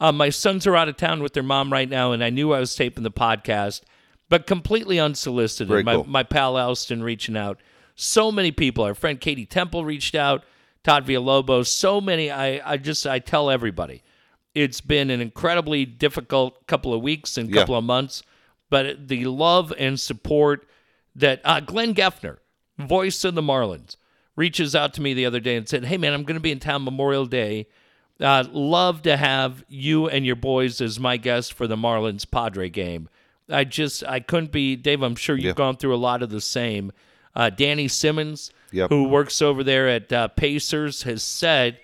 Uh, 0.00 0.12
my 0.12 0.30
sons 0.30 0.66
are 0.66 0.74
out 0.74 0.88
of 0.88 0.96
town 0.96 1.22
with 1.22 1.34
their 1.34 1.42
mom 1.42 1.70
right 1.70 1.88
now, 1.88 2.12
and 2.12 2.24
I 2.24 2.30
knew 2.30 2.52
I 2.54 2.60
was 2.60 2.74
taping 2.74 3.04
the 3.04 3.10
podcast, 3.10 3.82
but 4.30 4.46
completely 4.46 4.98
unsolicited. 4.98 5.68
Very 5.68 5.82
my 5.82 5.96
cool. 5.96 6.04
my 6.04 6.22
pal 6.22 6.56
Elston 6.56 7.02
reaching 7.02 7.36
out. 7.36 7.60
So 7.96 8.32
many 8.32 8.50
people. 8.50 8.84
Our 8.84 8.94
friend 8.94 9.20
Katie 9.20 9.44
Temple 9.44 9.84
reached 9.84 10.14
out. 10.14 10.44
Todd 10.82 11.06
Villalobos. 11.06 11.66
So 11.66 12.00
many. 12.00 12.30
I 12.30 12.62
I 12.64 12.78
just 12.78 13.06
I 13.06 13.18
tell 13.18 13.50
everybody, 13.50 14.02
it's 14.54 14.80
been 14.80 15.10
an 15.10 15.20
incredibly 15.20 15.84
difficult 15.84 16.66
couple 16.66 16.92
of 16.92 17.02
weeks 17.02 17.36
and 17.36 17.48
Yeah. 17.50 17.60
couple 17.62 17.76
of 17.76 17.84
months, 17.84 18.22
but 18.68 19.08
the 19.08 19.24
love 19.26 19.72
and 19.78 19.98
support 19.98 20.66
that 21.14 21.40
uh, 21.44 21.60
Glenn 21.60 21.94
Geffner, 21.94 22.38
voice 22.78 23.24
of 23.24 23.34
the 23.34 23.42
Marlins, 23.42 23.96
reaches 24.36 24.74
out 24.74 24.94
to 24.94 25.02
me 25.02 25.12
the 25.14 25.26
other 25.26 25.40
day 25.40 25.56
and 25.56 25.68
said, 25.68 25.84
"Hey 25.84 25.96
man, 25.98 26.12
I'm 26.12 26.22
going 26.24 26.34
to 26.36 26.40
be 26.40 26.52
in 26.52 26.60
town 26.60 26.84
Memorial 26.84 27.26
Day. 27.26 27.66
Uh, 28.20 28.44
love 28.50 29.02
to 29.02 29.16
have 29.16 29.64
you 29.68 30.06
and 30.08 30.26
your 30.26 30.36
boys 30.36 30.80
as 30.80 31.00
my 31.00 31.16
guests 31.16 31.50
for 31.50 31.66
the 31.66 31.76
Marlins 31.76 32.30
Padre 32.30 32.68
game. 32.68 33.08
I 33.48 33.64
just 33.64 34.04
I 34.04 34.20
couldn't 34.20 34.52
be 34.52 34.76
Dave. 34.76 35.02
I'm 35.02 35.16
sure 35.16 35.36
you've 35.36 35.44
Yeah. 35.46 35.52
gone 35.54 35.76
through 35.76 35.94
a 35.94 35.96
lot 35.96 36.22
of 36.22 36.30
the 36.30 36.40
same. 36.40 36.92
Uh, 37.34 37.48
Danny 37.50 37.88
Simmons, 37.88 38.50
Yep. 38.72 38.90
who 38.90 39.04
works 39.04 39.40
over 39.40 39.62
there 39.64 39.88
at 39.88 40.12
uh, 40.12 40.28
Pacers, 40.28 41.02
has 41.04 41.22
said, 41.22 41.78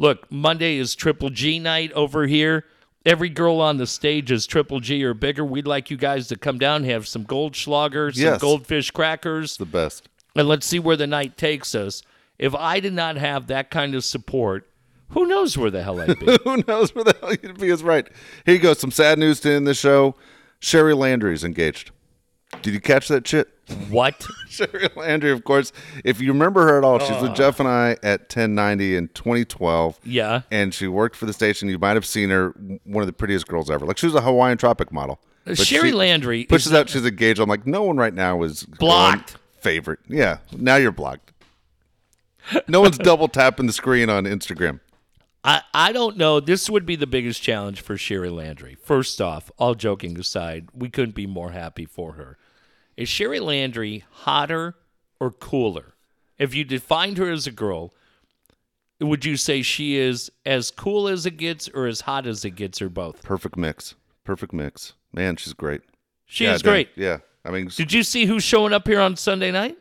"Look, 0.00 0.30
Monday 0.32 0.78
is 0.78 0.94
Triple 0.96 1.30
G 1.30 1.58
night 1.60 1.92
over 1.92 2.26
here." 2.26 2.64
Every 3.06 3.28
girl 3.28 3.60
on 3.60 3.76
the 3.78 3.86
stage 3.86 4.30
is 4.30 4.46
triple 4.46 4.78
G 4.80 5.02
or 5.04 5.14
bigger. 5.14 5.42
We'd 5.44 5.66
like 5.66 5.90
you 5.90 5.96
guys 5.96 6.28
to 6.28 6.36
come 6.36 6.58
down, 6.58 6.84
have 6.84 7.08
some 7.08 7.24
Goldschlager, 7.24 8.12
some 8.14 8.22
Yes. 8.22 8.40
goldfish 8.42 8.90
crackers, 8.90 9.56
The 9.56 9.64
best. 9.64 10.08
and 10.36 10.46
let's 10.46 10.66
see 10.66 10.78
where 10.78 10.96
the 10.96 11.06
night 11.06 11.38
takes 11.38 11.74
us. 11.74 12.02
If 12.38 12.54
I 12.54 12.78
did 12.78 12.92
not 12.92 13.16
have 13.16 13.46
that 13.46 13.70
kind 13.70 13.94
of 13.94 14.04
support, 14.04 14.66
who 15.10 15.24
knows 15.26 15.56
where 15.56 15.70
the 15.70 15.82
hell 15.82 15.98
I'd 16.00 16.18
be? 16.18 16.36
Who 16.44 16.62
knows 16.68 16.94
where 16.94 17.04
the 17.04 17.16
hell 17.20 17.32
you'd 17.42 17.58
be 17.58 17.68
is 17.70 17.82
right. 17.82 18.06
Here 18.44 18.54
you 18.54 18.60
go. 18.60 18.74
Some 18.74 18.90
sad 18.90 19.18
news 19.18 19.40
to 19.40 19.50
end 19.50 19.66
the 19.66 19.74
show. 19.74 20.14
Sherry 20.60 20.92
Landry's 20.94 21.42
engaged. 21.42 21.90
Did 22.62 22.74
you 22.74 22.80
catch 22.80 23.08
that 23.08 23.26
shit? 23.26 23.48
what? 23.88 24.26
Sherry 24.48 24.88
Landry, 24.96 25.30
of 25.30 25.44
course. 25.44 25.72
If 26.04 26.20
you 26.20 26.32
remember 26.32 26.62
her 26.66 26.78
at 26.78 26.84
all, 26.84 26.98
she's 26.98 27.20
with 27.20 27.30
ah. 27.30 27.34
Jeff 27.34 27.60
and 27.60 27.68
I 27.68 27.92
at 28.02 28.22
1090 28.22 28.96
in 28.96 29.08
2012. 29.08 30.00
Yeah. 30.04 30.42
And 30.50 30.74
she 30.74 30.88
worked 30.88 31.16
for 31.16 31.26
the 31.26 31.32
station. 31.32 31.68
You 31.68 31.78
might 31.78 31.94
have 31.94 32.06
seen 32.06 32.30
her, 32.30 32.50
one 32.84 33.02
of 33.02 33.06
the 33.06 33.12
prettiest 33.12 33.46
girls 33.46 33.70
ever. 33.70 33.86
Like 33.86 33.98
she 33.98 34.06
was 34.06 34.14
a 34.14 34.20
Hawaiian 34.20 34.58
Tropic 34.58 34.92
model. 34.92 35.20
But 35.44 35.58
Sherry 35.58 35.90
she 35.90 35.94
Landry 35.94 36.44
pushes 36.44 36.72
out 36.72 36.88
she's 36.90 37.06
engaged. 37.06 37.40
I'm 37.40 37.48
like, 37.48 37.66
no 37.66 37.82
one 37.82 37.96
right 37.96 38.12
now 38.12 38.42
is 38.42 38.64
going 38.64 38.78
Blocked. 38.78 39.36
favorite. 39.58 40.00
Yeah. 40.08 40.38
Now 40.52 40.76
you're 40.76 40.92
blocked. 40.92 41.32
No 42.68 42.80
one's 42.80 42.98
double 42.98 43.28
tapping 43.28 43.66
the 43.66 43.72
screen 43.72 44.10
on 44.10 44.24
Instagram. 44.24 44.80
I, 45.42 45.62
I 45.72 45.92
don't 45.92 46.18
know. 46.18 46.40
This 46.40 46.68
would 46.68 46.84
be 46.84 46.96
the 46.96 47.06
biggest 47.06 47.40
challenge 47.42 47.80
for 47.80 47.96
Sherry 47.96 48.28
Landry. 48.28 48.74
First 48.74 49.20
off, 49.22 49.50
all 49.56 49.74
joking 49.74 50.18
aside, 50.18 50.68
we 50.74 50.90
couldn't 50.90 51.14
be 51.14 51.26
more 51.26 51.52
happy 51.52 51.86
for 51.86 52.12
her. 52.12 52.36
Is 53.00 53.08
Sherry 53.08 53.40
Landry 53.40 54.04
hotter 54.10 54.74
or 55.18 55.30
cooler? 55.30 55.94
If 56.38 56.54
you 56.54 56.64
defined 56.64 57.16
her 57.16 57.30
as 57.30 57.46
a 57.46 57.50
girl, 57.50 57.94
would 59.00 59.24
you 59.24 59.38
say 59.38 59.62
she 59.62 59.96
is 59.96 60.30
as 60.44 60.70
cool 60.70 61.08
as 61.08 61.24
it 61.24 61.38
gets 61.38 61.66
or 61.70 61.86
as 61.86 62.02
hot 62.02 62.26
as 62.26 62.44
it 62.44 62.50
gets 62.50 62.82
or 62.82 62.90
both? 62.90 63.22
Perfect 63.22 63.56
mix. 63.56 63.94
Perfect 64.22 64.52
mix. 64.52 64.92
Man, 65.14 65.36
she's 65.36 65.54
great. 65.54 65.80
She 66.26 66.44
Yeah, 66.44 66.52
is 66.54 66.62
great. 66.62 66.90
Yeah. 66.94 67.18
I 67.42 67.50
mean, 67.50 67.68
Did 67.74 67.90
you 67.90 68.02
see 68.02 68.26
who's 68.26 68.44
showing 68.44 68.74
up 68.74 68.86
here 68.86 69.00
on 69.00 69.16
Sunday 69.16 69.50
night? 69.50 69.78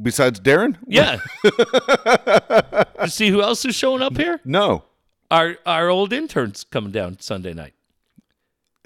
besides 0.00 0.38
Darren? 0.38 0.76
Yeah. 0.86 1.18
you 3.02 3.08
see 3.08 3.30
who 3.30 3.42
else 3.42 3.64
is 3.64 3.74
showing 3.74 4.00
up 4.02 4.16
here? 4.16 4.40
No. 4.44 4.84
Our 5.28 5.56
our 5.66 5.88
old 5.88 6.12
interns 6.12 6.62
coming 6.62 6.92
down 6.92 7.18
Sunday 7.18 7.52
night. 7.52 7.74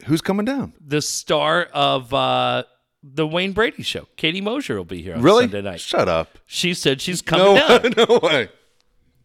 Who's 0.06 0.22
coming 0.22 0.47
down? 0.47 0.72
The 0.80 1.02
star 1.02 1.64
of 1.74 2.14
uh, 2.14 2.62
the 3.02 3.27
Wayne 3.27 3.52
Brady 3.52 3.82
show, 3.82 4.06
Katie 4.16 4.40
Mosier, 4.40 4.77
will 4.77 4.85
be 4.85 5.02
here 5.02 5.14
on 5.14 5.22
Really? 5.22 5.44
Sunday 5.44 5.62
night. 5.62 5.81
Shut 5.81 6.09
up. 6.09 6.39
She 6.47 6.74
said 6.74 7.01
she's 7.01 7.22
coming 7.22 7.55
No, 7.56 7.78
down. 7.78 7.93
no 8.09 8.18
way. 8.22 8.48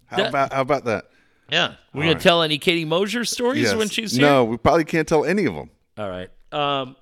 How 0.06 0.18
That- 0.18 0.30
about 0.30 0.54
how 0.54 0.62
about 0.62 0.86
that? 0.86 1.06
Yeah, 1.52 1.76
we're 1.94 2.04
gonna 2.08 2.20
tell 2.20 2.42
any 2.42 2.58
Katie 2.58 2.86
Mosier 2.86 3.24
stories 3.24 3.64
Yes. 3.64 3.76
when 3.76 3.88
she's 3.90 4.14
here. 4.14 4.26
No, 4.26 4.46
we 4.46 4.58
probably 4.58 4.84
can't 4.86 5.08
tell 5.08 5.26
any 5.26 5.46
of 5.46 5.54
them. 5.54 5.70
All 5.98 6.10
right. 6.10 6.30
Um, 6.52 6.96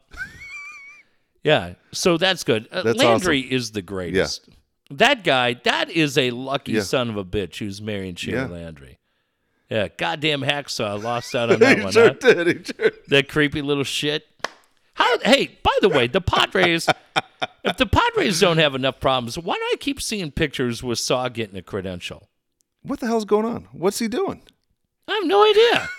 yeah. 1.43 1.73
So 1.91 2.17
that's 2.17 2.43
good. 2.43 2.67
Uh, 2.71 2.83
That's 2.83 2.97
Landry 2.99 3.39
is 3.39 3.71
the 3.71 3.81
greatest. 3.81 4.45
Yeah. 4.47 4.55
That 4.97 5.23
guy, 5.23 5.53
that 5.63 5.89
is 5.89 6.17
a 6.17 6.31
lucky 6.31 6.73
Yeah. 6.73 6.81
son 6.81 7.09
of 7.09 7.17
a 7.17 7.23
bitch 7.25 7.57
who's 7.59 7.81
marrying 7.81 8.15
Sheila 8.15 8.41
Yeah. 8.41 8.47
Landry. 8.47 8.99
Yeah, 9.69 9.87
goddamn 9.97 10.41
hacksaw 10.41 11.01
lost 11.01 11.33
out 11.35 11.51
on 11.53 11.59
that 11.59 11.77
he 11.77 11.83
one. 11.83 11.93
sure 11.93 12.09
huh? 12.09 12.13
did. 12.43 12.47
He 12.57 12.63
sure 12.63 12.91
That 13.07 13.29
creepy 13.29 13.61
little 13.61 13.83
shit. 13.85 14.25
How? 14.95 15.17
Hey, 15.19 15.57
by 15.63 15.75
the 15.81 15.89
way, 15.89 16.07
the 16.07 16.21
Padres. 16.21 16.87
if 17.63 17.77
the 17.77 17.85
Padres 17.85 18.39
don't 18.39 18.57
have 18.57 18.75
enough 18.75 18.99
problems, 18.99 19.37
why 19.37 19.55
do 19.55 19.61
I 19.61 19.75
keep 19.79 20.01
seeing 20.01 20.31
pictures 20.31 20.83
with 20.83 20.99
Saw 20.99 21.29
getting 21.29 21.57
a 21.57 21.61
credential? 21.61 22.29
What 22.83 22.99
the 22.99 23.07
hell's 23.07 23.25
going 23.25 23.45
on? 23.45 23.67
What's 23.71 23.99
he 23.99 24.07
doing? 24.07 24.43
I 25.07 25.13
have 25.15 25.25
no 25.25 25.43
idea. 25.43 25.89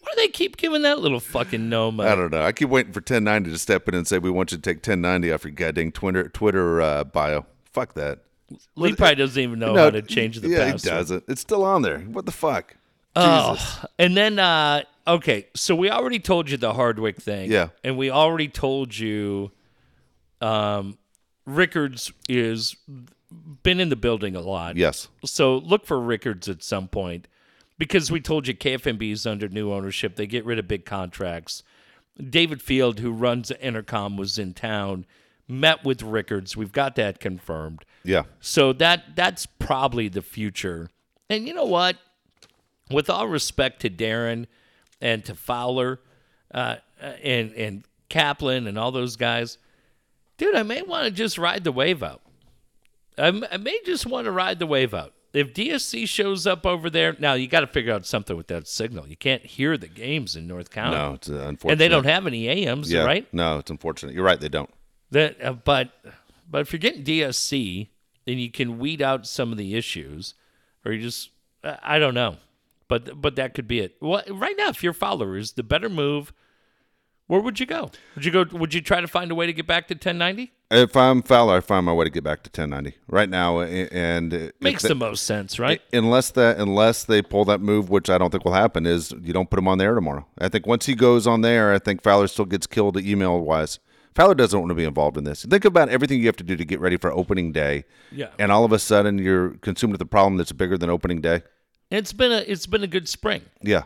Why 0.00 0.12
do 0.14 0.16
they 0.22 0.28
keep 0.28 0.56
giving 0.56 0.82
that 0.82 1.00
little 1.00 1.18
fucking 1.18 1.68
gnome? 1.68 1.98
I 2.00 2.14
don't 2.14 2.30
know. 2.30 2.42
I 2.42 2.52
keep 2.52 2.68
waiting 2.68 2.92
for 2.92 3.00
1090 3.00 3.50
to 3.50 3.58
step 3.58 3.88
in 3.88 3.94
and 3.94 4.06
say 4.06 4.18
we 4.18 4.30
want 4.30 4.52
you 4.52 4.58
to 4.58 4.62
take 4.62 4.76
1090 4.76 5.32
off 5.32 5.44
your 5.44 5.50
goddamn 5.52 5.90
Twitter 5.92 6.28
Twitter 6.28 6.80
uh, 6.80 7.02
bio. 7.04 7.44
Fuck 7.72 7.94
that. 7.94 8.20
Lee 8.76 8.94
probably 8.94 9.16
doesn't 9.16 9.42
even 9.42 9.58
know 9.58 9.74
No, 9.74 9.82
how 9.84 9.90
to 9.90 10.02
change 10.02 10.38
the 10.38 10.48
yeah, 10.48 10.70
password. 10.70 10.80
he 10.82 10.88
doesn't. 10.90 11.24
It's 11.26 11.40
still 11.40 11.64
on 11.64 11.82
there. 11.82 11.98
What 11.98 12.24
the 12.26 12.32
fuck? 12.32 12.76
Oh, 13.16 13.58
and 13.98 14.16
then 14.16 14.38
uh 14.38 14.82
okay, 15.06 15.46
so 15.54 15.74
we 15.74 15.90
already 15.90 16.18
told 16.18 16.50
you 16.50 16.56
the 16.56 16.74
Hardwick 16.74 17.20
thing. 17.20 17.50
Yeah. 17.50 17.68
And 17.84 17.96
we 17.96 18.10
already 18.10 18.48
told 18.48 18.96
you 18.96 19.52
um 20.40 20.98
Rickards 21.46 22.12
is 22.28 22.76
been 23.62 23.80
in 23.80 23.88
the 23.88 23.96
building 23.96 24.36
a 24.36 24.40
lot. 24.40 24.76
Yes. 24.76 25.08
So 25.24 25.58
look 25.58 25.86
for 25.86 26.00
Rickards 26.00 26.48
at 26.48 26.62
some 26.62 26.88
point 26.88 27.28
because 27.78 28.10
we 28.10 28.20
told 28.20 28.46
you 28.46 28.54
KFMB 28.54 29.12
is 29.12 29.26
under 29.26 29.48
new 29.48 29.72
ownership. 29.72 30.16
They 30.16 30.26
get 30.26 30.44
rid 30.44 30.58
of 30.58 30.68
big 30.68 30.84
contracts. 30.84 31.62
David 32.18 32.62
Field, 32.62 33.00
who 33.00 33.12
runs 33.12 33.50
Entercom, 33.62 34.16
was 34.16 34.38
in 34.38 34.54
town, 34.54 35.04
met 35.46 35.84
with 35.84 36.02
Rickards. 36.02 36.56
We've 36.56 36.72
got 36.72 36.96
that 36.96 37.20
confirmed. 37.20 37.84
Yeah. 38.04 38.22
So 38.40 38.72
that 38.74 39.16
that's 39.16 39.46
probably 39.46 40.08
the 40.08 40.22
future. 40.22 40.90
And 41.28 41.46
you 41.46 41.54
know 41.54 41.64
what? 41.64 41.96
With 42.90 43.10
all 43.10 43.28
respect 43.28 43.82
to 43.82 43.90
Darren 43.90 44.46
and 45.00 45.24
to 45.24 45.34
Fowler 45.34 46.00
uh, 46.52 46.76
and 47.22 47.52
and 47.54 47.84
Kaplan 48.08 48.66
and 48.66 48.78
all 48.78 48.92
those 48.92 49.16
guys, 49.16 49.58
dude, 50.38 50.54
I 50.54 50.62
may 50.62 50.82
want 50.82 51.04
to 51.06 51.10
just 51.10 51.38
ride 51.38 51.64
the 51.64 51.72
wave 51.72 52.02
out. 52.02 52.22
I, 53.18 53.28
m- 53.28 53.44
I 53.50 53.56
may 53.56 53.78
just 53.84 54.06
want 54.06 54.26
to 54.26 54.30
ride 54.30 54.58
the 54.58 54.66
wave 54.66 54.92
out. 54.94 55.12
If 55.32 55.52
DSC 55.52 56.08
shows 56.08 56.46
up 56.46 56.64
over 56.64 56.88
there, 56.88 57.14
now 57.18 57.34
you 57.34 57.46
got 57.46 57.60
to 57.60 57.66
figure 57.66 57.92
out 57.92 58.06
something 58.06 58.36
with 58.36 58.46
that 58.46 58.66
signal. 58.66 59.06
You 59.08 59.16
can't 59.16 59.44
hear 59.44 59.76
the 59.76 59.88
games 59.88 60.34
in 60.36 60.46
North 60.46 60.70
County, 60.70 60.96
No, 60.96 61.14
it's 61.14 61.28
uh, 61.28 61.34
unfortunate. 61.48 61.72
and 61.72 61.80
they 61.80 61.88
don't 61.88 62.04
have 62.06 62.26
any 62.26 62.48
AMs, 62.66 62.90
Yeah. 62.90 63.04
right? 63.04 63.26
No, 63.34 63.58
it's 63.58 63.70
unfortunate. 63.70 64.14
You're 64.14 64.24
right. 64.24 64.40
They 64.40 64.48
don't. 64.48 64.70
That, 65.10 65.36
uh, 65.42 65.52
but 65.52 65.90
but 66.50 66.62
if 66.62 66.72
you're 66.72 66.78
getting 66.80 67.04
DSC, 67.04 67.88
then 68.24 68.38
you 68.38 68.50
can 68.50 68.78
weed 68.78 69.02
out 69.02 69.26
some 69.26 69.52
of 69.52 69.58
the 69.58 69.74
issues, 69.74 70.34
or 70.84 70.92
you 70.92 71.02
just 71.02 71.30
I 71.62 71.78
I 71.82 71.98
don't 71.98 72.14
know, 72.14 72.36
but 72.88 73.20
but 73.20 73.36
that 73.36 73.54
could 73.54 73.66
be 73.68 73.80
it. 73.80 73.96
Well, 74.00 74.22
right 74.30 74.54
now, 74.56 74.68
if 74.68 74.82
you're 74.82 74.92
followers, 74.92 75.52
the 75.52 75.62
better 75.62 75.88
move. 75.88 76.32
Where 77.28 77.40
would 77.40 77.58
you 77.58 77.66
go? 77.66 77.90
Would 78.14 78.24
you 78.24 78.30
go? 78.30 78.44
Would 78.52 78.72
you 78.72 78.80
try 78.80 79.00
to 79.00 79.08
find 79.08 79.32
a 79.32 79.34
way 79.34 79.46
to 79.46 79.52
get 79.52 79.66
back 79.66 79.88
to 79.88 79.94
1090? 79.94 80.52
If 80.70 80.96
I'm 80.96 81.22
Fowler, 81.22 81.56
I 81.56 81.60
find 81.60 81.84
my 81.86 81.92
way 81.92 82.04
to 82.04 82.10
get 82.10 82.22
back 82.22 82.44
to 82.44 82.50
1090 82.50 82.96
right 83.08 83.28
now, 83.28 83.60
and 83.60 84.52
Makes 84.60 84.82
they- 84.84 84.88
the 84.90 84.94
most 84.94 85.24
sense, 85.24 85.58
right? 85.58 85.80
unless 85.92 86.30
that 86.32 86.58
unless 86.58 87.02
they 87.04 87.22
pull 87.22 87.44
that 87.46 87.60
move, 87.60 87.90
which 87.90 88.08
I 88.08 88.18
don't 88.18 88.30
think 88.30 88.44
will 88.44 88.52
happen, 88.52 88.86
is 88.86 89.12
you 89.22 89.32
don't 89.32 89.50
put 89.50 89.58
him 89.58 89.66
on 89.66 89.78
there 89.78 89.94
tomorrow. 89.96 90.24
I 90.38 90.48
think 90.48 90.66
once 90.68 90.86
he 90.86 90.94
goes 90.94 91.26
on 91.26 91.40
there, 91.40 91.72
I 91.72 91.80
think 91.80 92.00
Fowler 92.02 92.28
still 92.28 92.44
gets 92.44 92.66
killed 92.68 92.96
email 93.00 93.40
wise. 93.40 93.80
Fowler 94.14 94.34
doesn't 94.36 94.58
want 94.58 94.70
to 94.70 94.74
be 94.76 94.84
involved 94.84 95.16
in 95.16 95.24
this. 95.24 95.44
Think 95.44 95.64
about 95.64 95.88
everything 95.88 96.20
you 96.20 96.26
have 96.26 96.36
to 96.36 96.44
do 96.44 96.56
to 96.56 96.64
get 96.64 96.78
ready 96.80 96.96
for 96.96 97.12
opening 97.12 97.50
day, 97.52 97.84
Yeah. 98.12 98.28
and 98.38 98.50
all 98.52 98.64
of 98.64 98.70
a 98.72 98.78
sudden 98.78 99.18
you're 99.18 99.50
consumed 99.62 99.92
with 99.92 100.00
a 100.00 100.06
problem 100.06 100.36
that's 100.36 100.52
bigger 100.52 100.78
than 100.78 100.90
opening 100.90 101.20
day. 101.20 101.42
It's 101.90 102.12
been 102.12 102.32
a 102.32 102.38
it's 102.38 102.66
been 102.66 102.82
a 102.82 102.86
good 102.88 103.08
spring. 103.08 103.42
Yeah, 103.62 103.82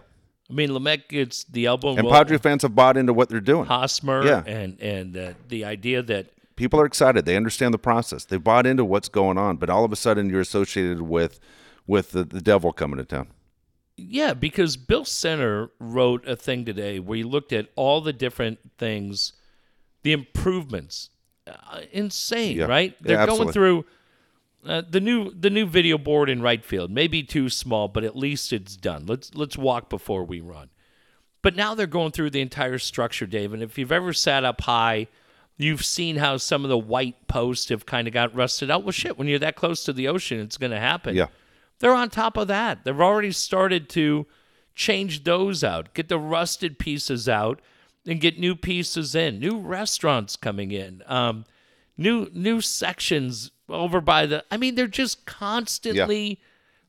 I 0.49 0.53
mean, 0.53 0.71
Lamet 0.71 1.09
gets 1.09 1.45
the 1.45 1.67
elbow 1.67 1.97
and 1.97 2.09
Padre 2.09 2.39
fans 2.39 2.63
have 2.63 2.75
bought 2.75 2.97
into 2.97 3.13
what 3.13 3.29
they're 3.29 3.41
doing. 3.41 3.67
Hosmer, 3.67 4.25
Yeah. 4.25 4.43
and 4.47 4.81
and 4.81 5.17
uh, 5.17 5.33
the 5.49 5.65
idea 5.65 6.03
that 6.03 6.31
People 6.57 6.79
are 6.79 6.85
excited. 6.85 7.25
They 7.25 7.37
understand 7.37 7.73
the 7.73 7.79
process. 7.79 8.27
They 8.27 8.37
bought 8.37 8.67
into 8.67 8.85
what's 8.85 9.09
going 9.09 9.39
on, 9.39 9.57
but 9.57 9.71
all 9.71 9.83
of 9.83 9.93
a 9.93 9.97
sudden 9.97 10.29
you're 10.29 10.43
associated 10.43 11.01
with 11.01 11.41
with 11.87 12.11
the, 12.13 12.23
the 12.23 12.43
devil 12.43 12.71
coming 12.73 12.99
to 12.99 13.05
town. 13.07 13.29
Yeah, 13.97 14.35
because 14.35 14.77
Bill 14.77 15.07
Center 15.07 15.71
wrote 15.79 16.27
a 16.29 16.37
thing 16.37 16.67
today 16.67 16.99
where 16.99 17.17
he 17.17 17.23
looked 17.25 17.53
at 17.55 17.69
all 17.77 18.03
the 18.03 18.13
different 18.13 18.59
things, 18.77 19.33
the 20.03 20.13
improvements. 20.13 21.09
Uh, 21.47 21.81
insane, 21.93 22.59
Yeah. 22.59 22.65
right? 22.67 22.95
They're 23.01 23.27
going 23.27 23.53
through 23.53 23.87
uh, 24.66 24.82
the 24.89 25.01
new 25.01 25.32
the 25.32 25.51
new 25.51 25.66
video 25.66 25.99
board 25.99 26.28
in 26.28 26.43
right 26.43 26.65
field. 26.65 26.91
Maybe 26.91 27.23
too 27.23 27.49
small, 27.49 27.89
but 27.89 28.05
at 28.05 28.16
least 28.16 28.53
it's 28.53 28.77
done. 28.77 29.07
Let's 29.07 29.35
let's 29.35 29.57
walk 29.57 29.89
before 29.89 30.24
we 30.24 30.41
run. 30.41 30.70
But 31.43 31.57
now 31.57 31.74
they're 31.74 31.87
going 31.87 32.12
through 32.12 32.31
the 32.31 32.43
entire 32.43 32.78
structure, 32.78 33.27
Dave. 33.27 33.53
And 33.55 33.62
if 33.62 33.78
you've 33.78 33.93
ever 33.93 34.12
sat 34.12 34.45
up 34.45 34.61
high, 34.61 35.07
you've 35.57 35.85
seen 35.85 36.16
how 36.16 36.37
some 36.37 36.65
of 36.65 36.69
the 36.69 36.78
white 36.78 37.27
posts 37.28 37.70
have 37.70 37.87
kind 37.87 38.07
of 38.07 38.15
got 38.15 38.35
rusted 38.35 38.70
out. 38.70 38.85
Well, 38.85 38.93
shit, 38.93 39.19
when 39.19 39.27
you're 39.27 39.39
that 39.39 39.57
close 39.57 39.85
to 39.85 39.93
the 39.93 40.09
ocean, 40.09 40.41
it's 40.41 40.59
going 40.59 40.73
to 40.73 40.81
happen. 40.81 41.16
Yeah. 41.16 41.27
They're 41.78 41.95
on 41.95 42.11
top 42.11 42.37
of 42.37 42.49
that. 42.49 42.85
They've 42.85 43.01
already 43.01 43.32
started 43.32 43.89
to 43.91 44.27
change 44.74 45.24
those 45.24 45.65
out, 45.65 45.95
get 45.95 46.09
the 46.09 46.19
rusted 46.19 46.78
pieces 46.78 47.28
out, 47.28 47.61
and 48.07 48.20
get 48.20 48.39
new 48.39 48.55
pieces 48.55 49.15
in. 49.15 49.39
New 49.39 49.59
restaurants 49.59 50.37
coming 50.37 50.73
in, 50.73 51.03
um, 51.07 51.45
new 52.01 52.29
new 52.33 52.61
sections 52.61 53.53
over 53.69 54.01
by 54.01 54.27
the. 54.27 54.45
I 54.51 54.57
mean, 54.57 54.75
they're 54.75 54.89
just 54.89 55.25
constantly 55.27 56.41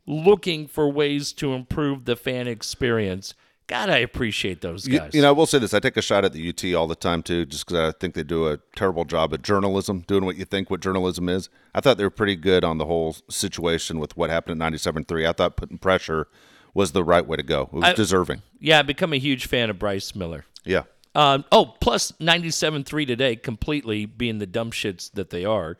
looking 0.08 0.68
for 0.68 0.90
ways 0.90 1.32
to 1.34 1.54
improve 1.54 2.06
the 2.06 2.16
fan 2.16 2.48
experience. 2.48 3.34
God, 3.68 3.90
I 3.90 3.98
appreciate 4.00 4.60
those 4.60 4.86
You, 4.88 5.00
guys. 5.00 5.12
you 5.14 5.22
know, 5.22 5.30
I 5.30 5.32
will 5.32 5.46
say 5.46 5.60
this: 5.60 5.74
I 5.74 5.80
take 5.80 5.96
a 5.96 6.02
shot 6.02 6.26
at 6.26 6.34
the 6.34 6.50
UT 6.50 6.74
all 6.74 6.88
the 6.88 6.96
time 6.96 7.22
too, 7.24 7.46
just 7.46 7.66
because 7.68 7.94
I 7.94 7.98
think 7.98 8.16
they 8.16 8.24
do 8.24 8.48
a 8.48 8.58
terrible 8.76 9.06
job 9.06 9.34
at 9.34 9.44
journalism, 9.44 10.04
doing 10.08 10.26
what 10.26 10.36
you 10.36 10.44
think 10.46 10.70
what 10.70 10.82
journalism 10.82 11.30
is. 11.30 11.50
I 11.74 11.80
thought 11.80 11.98
they 11.98 12.04
were 12.04 12.10
pretty 12.10 12.36
good 12.36 12.64
on 12.66 12.80
the 12.80 12.86
whole 12.86 13.16
situation 13.30 14.00
with 14.00 14.18
what 14.18 14.30
happened 14.30 14.62
at 14.62 14.72
97.3. 14.74 15.28
I 15.28 15.32
thought 15.32 15.56
putting 15.56 15.78
pressure 15.78 16.28
was 16.74 16.92
the 16.92 17.04
right 17.04 17.26
way 17.26 17.38
to 17.38 17.44
go. 17.44 17.64
It 17.64 17.74
was 17.74 17.84
I- 17.86 17.94
deserving. 17.94 18.42
yeah, 18.60 18.80
I 18.80 18.82
become 18.82 19.14
a 19.14 19.18
huge 19.20 19.46
fan 19.48 19.70
of 19.70 19.78
Bryce 19.80 20.16
Miller. 20.16 20.46
Yeah, 20.66 20.84
Um, 21.14 21.46
oh, 21.52 21.76
plus 21.82 22.12
97.3 22.14 23.06
today, 23.06 23.36
completely 23.36 24.06
being 24.06 24.40
the 24.40 24.48
dumb 24.48 24.72
shits 24.72 25.12
that 25.12 25.30
they 25.30 25.44
are. 25.44 25.78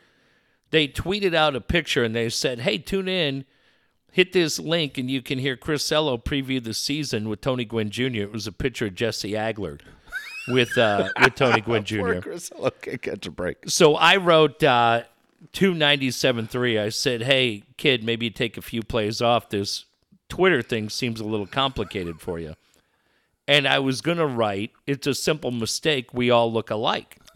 They 0.72 0.88
tweeted 0.88 1.34
out 1.34 1.56
a 1.56 1.62
picture 1.62 2.04
and 2.04 2.16
they 2.16 2.30
said, 2.30 2.60
hey, 2.60 2.78
tune 2.78 3.08
in, 3.08 3.46
hit 4.12 4.34
this 4.34 4.60
link, 4.60 4.98
and 4.98 5.10
you 5.10 5.22
can 5.22 5.40
hear 5.40 5.56
Chris 5.56 5.90
Ello 5.92 6.18
preview 6.18 6.64
the 6.64 6.74
season 6.74 7.30
with 7.30 7.42
Tony 7.42 7.66
Gwynn 7.66 7.90
Jr. 7.90 8.24
It 8.24 8.32
was 8.32 8.48
a 8.48 8.52
picture 8.52 8.88
of 8.88 8.96
Jesse 8.96 9.32
Agler 9.32 9.80
with, 10.48 10.78
uh, 10.78 11.10
with 11.22 11.36
Tony 11.36 11.62
Gwynn 11.62 11.84
Jr. 11.84 12.00
Poor 12.00 12.22
Chris 12.22 12.52
Ello 12.56 12.70
can't 12.70 13.02
catch 13.02 13.26
a 13.26 13.32
break. 13.32 13.70
So 13.70 13.96
I 13.96 14.18
wrote 14.18 14.64
uh, 14.64 15.04
297.3. 15.54 16.80
I 16.82 16.90
said, 16.90 17.24
hey, 17.24 17.64
kid, 17.78 18.04
maybe 18.04 18.26
you 18.28 18.32
take 18.32 18.58
a 18.58 18.62
few 18.62 18.82
plays 18.82 19.22
off. 19.22 19.50
This 19.50 19.86
Twitter 20.30 20.62
thing 20.62 20.90
seems 20.90 21.20
a 21.20 21.26
little 21.26 21.48
complicated 21.48 22.22
for 22.22 22.40
you. 22.40 22.56
And 23.52 23.68
I 23.68 23.80
was 23.80 24.00
going 24.00 24.18
to 24.18 24.26
write, 24.26 24.72
it's 24.88 25.06
a 25.08 25.14
simple 25.14 25.52
mistake. 25.52 26.14
We 26.14 26.32
all 26.32 26.54
look 26.54 26.70
alike. 26.70 27.18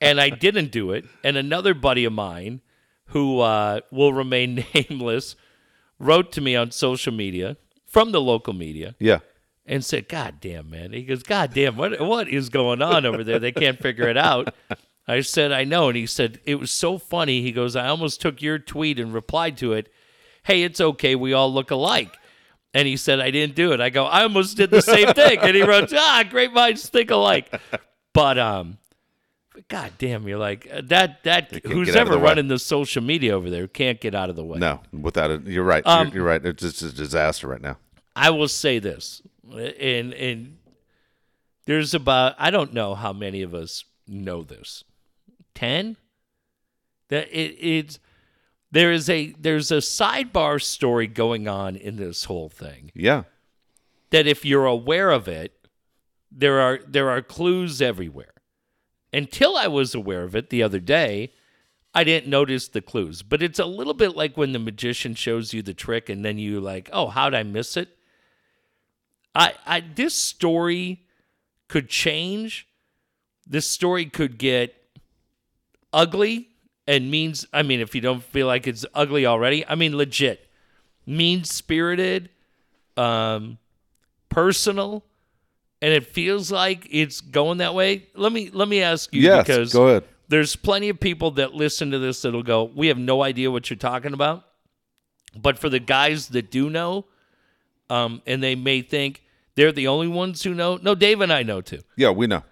and 0.00 0.18
I 0.18 0.30
didn't 0.30 0.72
do 0.72 0.92
it. 0.92 1.04
And 1.22 1.36
another 1.36 1.74
buddy 1.74 2.06
of 2.06 2.14
mine, 2.14 2.62
who 3.08 3.40
uh, 3.40 3.80
will 3.90 4.14
remain 4.14 4.64
nameless, 4.74 5.36
wrote 5.98 6.32
to 6.32 6.40
me 6.40 6.56
on 6.56 6.70
social 6.70 7.12
media 7.12 7.58
from 7.84 8.12
the 8.12 8.22
local 8.22 8.54
media 8.54 8.94
Yeah, 8.98 9.18
and 9.66 9.84
said, 9.84 10.08
"God 10.08 10.40
damn, 10.40 10.70
man." 10.70 10.94
He 10.94 11.02
goes, 11.02 11.22
"God 11.22 11.52
damn, 11.52 11.76
what 11.76 12.00
what 12.00 12.30
is 12.30 12.48
going 12.48 12.80
on 12.80 13.04
over 13.04 13.22
there? 13.22 13.38
They 13.38 13.52
can't 13.52 13.78
figure 13.78 14.08
it 14.08 14.16
out." 14.16 14.54
I 15.06 15.20
said, 15.20 15.52
"I 15.52 15.64
know," 15.64 15.88
and 15.88 15.96
he 15.98 16.06
said, 16.06 16.40
"It 16.46 16.54
was 16.54 16.70
so 16.70 16.96
funny." 16.96 17.42
He 17.42 17.52
goes, 17.52 17.76
"I 17.76 17.88
almost 17.88 18.22
took 18.22 18.40
your 18.40 18.58
tweet 18.58 18.98
and 18.98 19.12
replied 19.12 19.58
to 19.58 19.74
it. 19.74 19.92
Hey, 20.44 20.62
it's 20.62 20.80
okay. 20.80 21.14
We 21.14 21.34
all 21.34 21.52
look 21.52 21.70
alike." 21.70 22.16
And 22.74 22.88
he 22.88 22.96
said, 22.96 23.20
"I 23.20 23.30
didn't 23.30 23.54
do 23.54 23.72
it." 23.72 23.80
I 23.80 23.90
go, 23.90 24.04
"I 24.04 24.22
almost 24.22 24.56
did 24.56 24.70
the 24.70 24.80
same 24.82 25.12
thing." 25.14 25.38
And 25.40 25.54
he 25.54 25.62
wrote, 25.62 25.92
"Ah, 25.94 26.24
great 26.28 26.52
minds 26.52 26.88
think 26.88 27.10
alike." 27.10 27.52
But 28.14 28.38
um, 28.38 28.78
God 29.68 29.92
damn, 29.98 30.26
you're 30.26 30.38
like 30.38 30.66
uh, 30.72 30.80
that. 30.86 31.22
That 31.24 31.52
who's 31.66 31.88
get 31.88 31.96
out 31.96 32.02
of 32.02 32.08
ever 32.08 32.10
the 32.12 32.18
way. 32.18 32.24
running 32.24 32.48
the 32.48 32.58
social 32.58 33.02
media 33.02 33.34
over 33.34 33.50
there 33.50 33.68
can't 33.68 34.00
get 34.00 34.14
out 34.14 34.30
of 34.30 34.36
the 34.36 34.44
way. 34.44 34.58
no, 34.58 34.80
without 34.92 35.30
it, 35.30 35.46
you're 35.46 35.64
right. 35.64 35.86
Um, 35.86 36.08
you're, 36.08 36.16
you're 36.16 36.24
right. 36.24 36.44
It's 36.44 36.62
just 36.62 36.82
a 36.82 36.92
disaster 36.92 37.46
right 37.46 37.60
now. 37.60 37.76
I 38.16 38.30
will 38.30 38.48
say 38.48 38.78
this, 38.78 39.20
and 39.50 40.12
and 40.14 40.56
There's 41.66 41.92
about 41.94 42.34
I 42.38 42.50
don't 42.50 42.72
know 42.72 42.94
how 42.94 43.12
many 43.12 43.42
of 43.42 43.54
us 43.54 43.84
know 44.08 44.42
this. 44.42 44.84
Ten. 45.54 45.96
That 47.08 47.28
it 47.28 47.56
it's 47.60 47.98
there 48.72 48.90
is 48.90 49.08
a 49.08 49.32
there's 49.38 49.70
a 49.70 49.76
sidebar 49.76 50.60
story 50.60 51.06
going 51.06 51.46
on 51.46 51.76
in 51.76 51.96
this 51.96 52.24
whole 52.24 52.48
thing 52.48 52.90
Yeah. 52.94 53.24
that 54.10 54.26
if 54.26 54.44
you're 54.44 54.66
aware 54.66 55.10
of 55.10 55.28
it, 55.28 55.52
there 56.30 56.60
are 56.60 56.80
there 56.86 57.08
are 57.10 57.22
clues 57.22 57.80
everywhere. 57.80 58.32
Until 59.12 59.56
I 59.56 59.66
was 59.68 59.94
aware 59.94 60.22
of 60.24 60.34
it 60.34 60.48
the 60.48 60.62
other 60.62 60.80
day, 60.80 61.32
I 61.94 62.02
didn't 62.02 62.28
notice 62.30 62.68
the 62.68 62.80
clues. 62.80 63.22
But 63.22 63.42
it's 63.42 63.58
a 63.58 63.66
little 63.66 63.92
bit 63.92 64.16
like 64.16 64.36
when 64.38 64.52
the 64.52 64.58
magician 64.58 65.14
shows 65.14 65.52
you 65.52 65.60
the 65.62 65.74
trick 65.74 66.08
and 66.08 66.24
then 66.24 66.38
you 66.38 66.58
like, 66.60 66.88
"Oh, 66.92 67.08
how'd 67.08 67.34
I 67.34 67.42
miss 67.42 67.76
it?" 67.76 67.90
I 69.34 69.54
I 69.66 69.80
this 69.80 70.14
story 70.14 71.04
could 71.68 71.88
change. 71.90 72.66
This 73.46 73.66
story 73.68 74.06
could 74.06 74.38
get 74.38 74.74
ugly 75.92 76.48
and 76.86 77.10
means 77.10 77.46
I 77.52 77.62
mean 77.62 77.80
if 77.80 77.94
you 77.94 78.00
don't 78.00 78.22
feel 78.22 78.46
like 78.46 78.66
it's 78.66 78.84
ugly 78.94 79.26
already, 79.26 79.66
I 79.66 79.74
mean 79.74 79.96
legit. 79.96 80.48
Mean-spirited, 81.06 82.30
um 82.96 83.58
personal 84.28 85.04
and 85.80 85.92
it 85.92 86.06
feels 86.06 86.50
like 86.52 86.86
it's 86.90 87.20
going 87.20 87.58
that 87.58 87.74
way. 87.74 88.06
Let 88.14 88.32
me 88.32 88.50
let 88.52 88.68
me 88.68 88.82
ask 88.82 89.12
you 89.14 89.22
Yes. 89.22 89.46
because 89.46 89.72
Go 89.72 89.88
ahead. 89.88 90.04
there's 90.28 90.54
plenty 90.56 90.88
of 90.88 90.98
people 91.00 91.32
that 91.32 91.54
listen 91.54 91.90
to 91.90 91.98
this 91.98 92.22
that'll 92.22 92.42
go, 92.42 92.64
"We 92.64 92.86
have 92.88 92.98
no 92.98 93.22
idea 93.22 93.50
what 93.50 93.68
you're 93.68 93.76
talking 93.76 94.12
about." 94.12 94.44
But 95.36 95.58
for 95.58 95.68
the 95.68 95.78
guys 95.80 96.28
that 96.28 96.50
do 96.50 96.70
know, 96.70 97.06
um, 97.90 98.22
and 98.26 98.42
they 98.42 98.54
may 98.54 98.82
think 98.82 99.22
they're 99.54 99.72
the 99.72 99.88
only 99.88 100.08
ones 100.08 100.42
who 100.42 100.54
know. 100.54 100.78
No, 100.80 100.94
Dave 100.94 101.20
and 101.20 101.32
I 101.32 101.42
know 101.42 101.60
too. 101.60 101.80
Yeah, 101.96 102.10
we 102.10 102.26
know. 102.26 102.42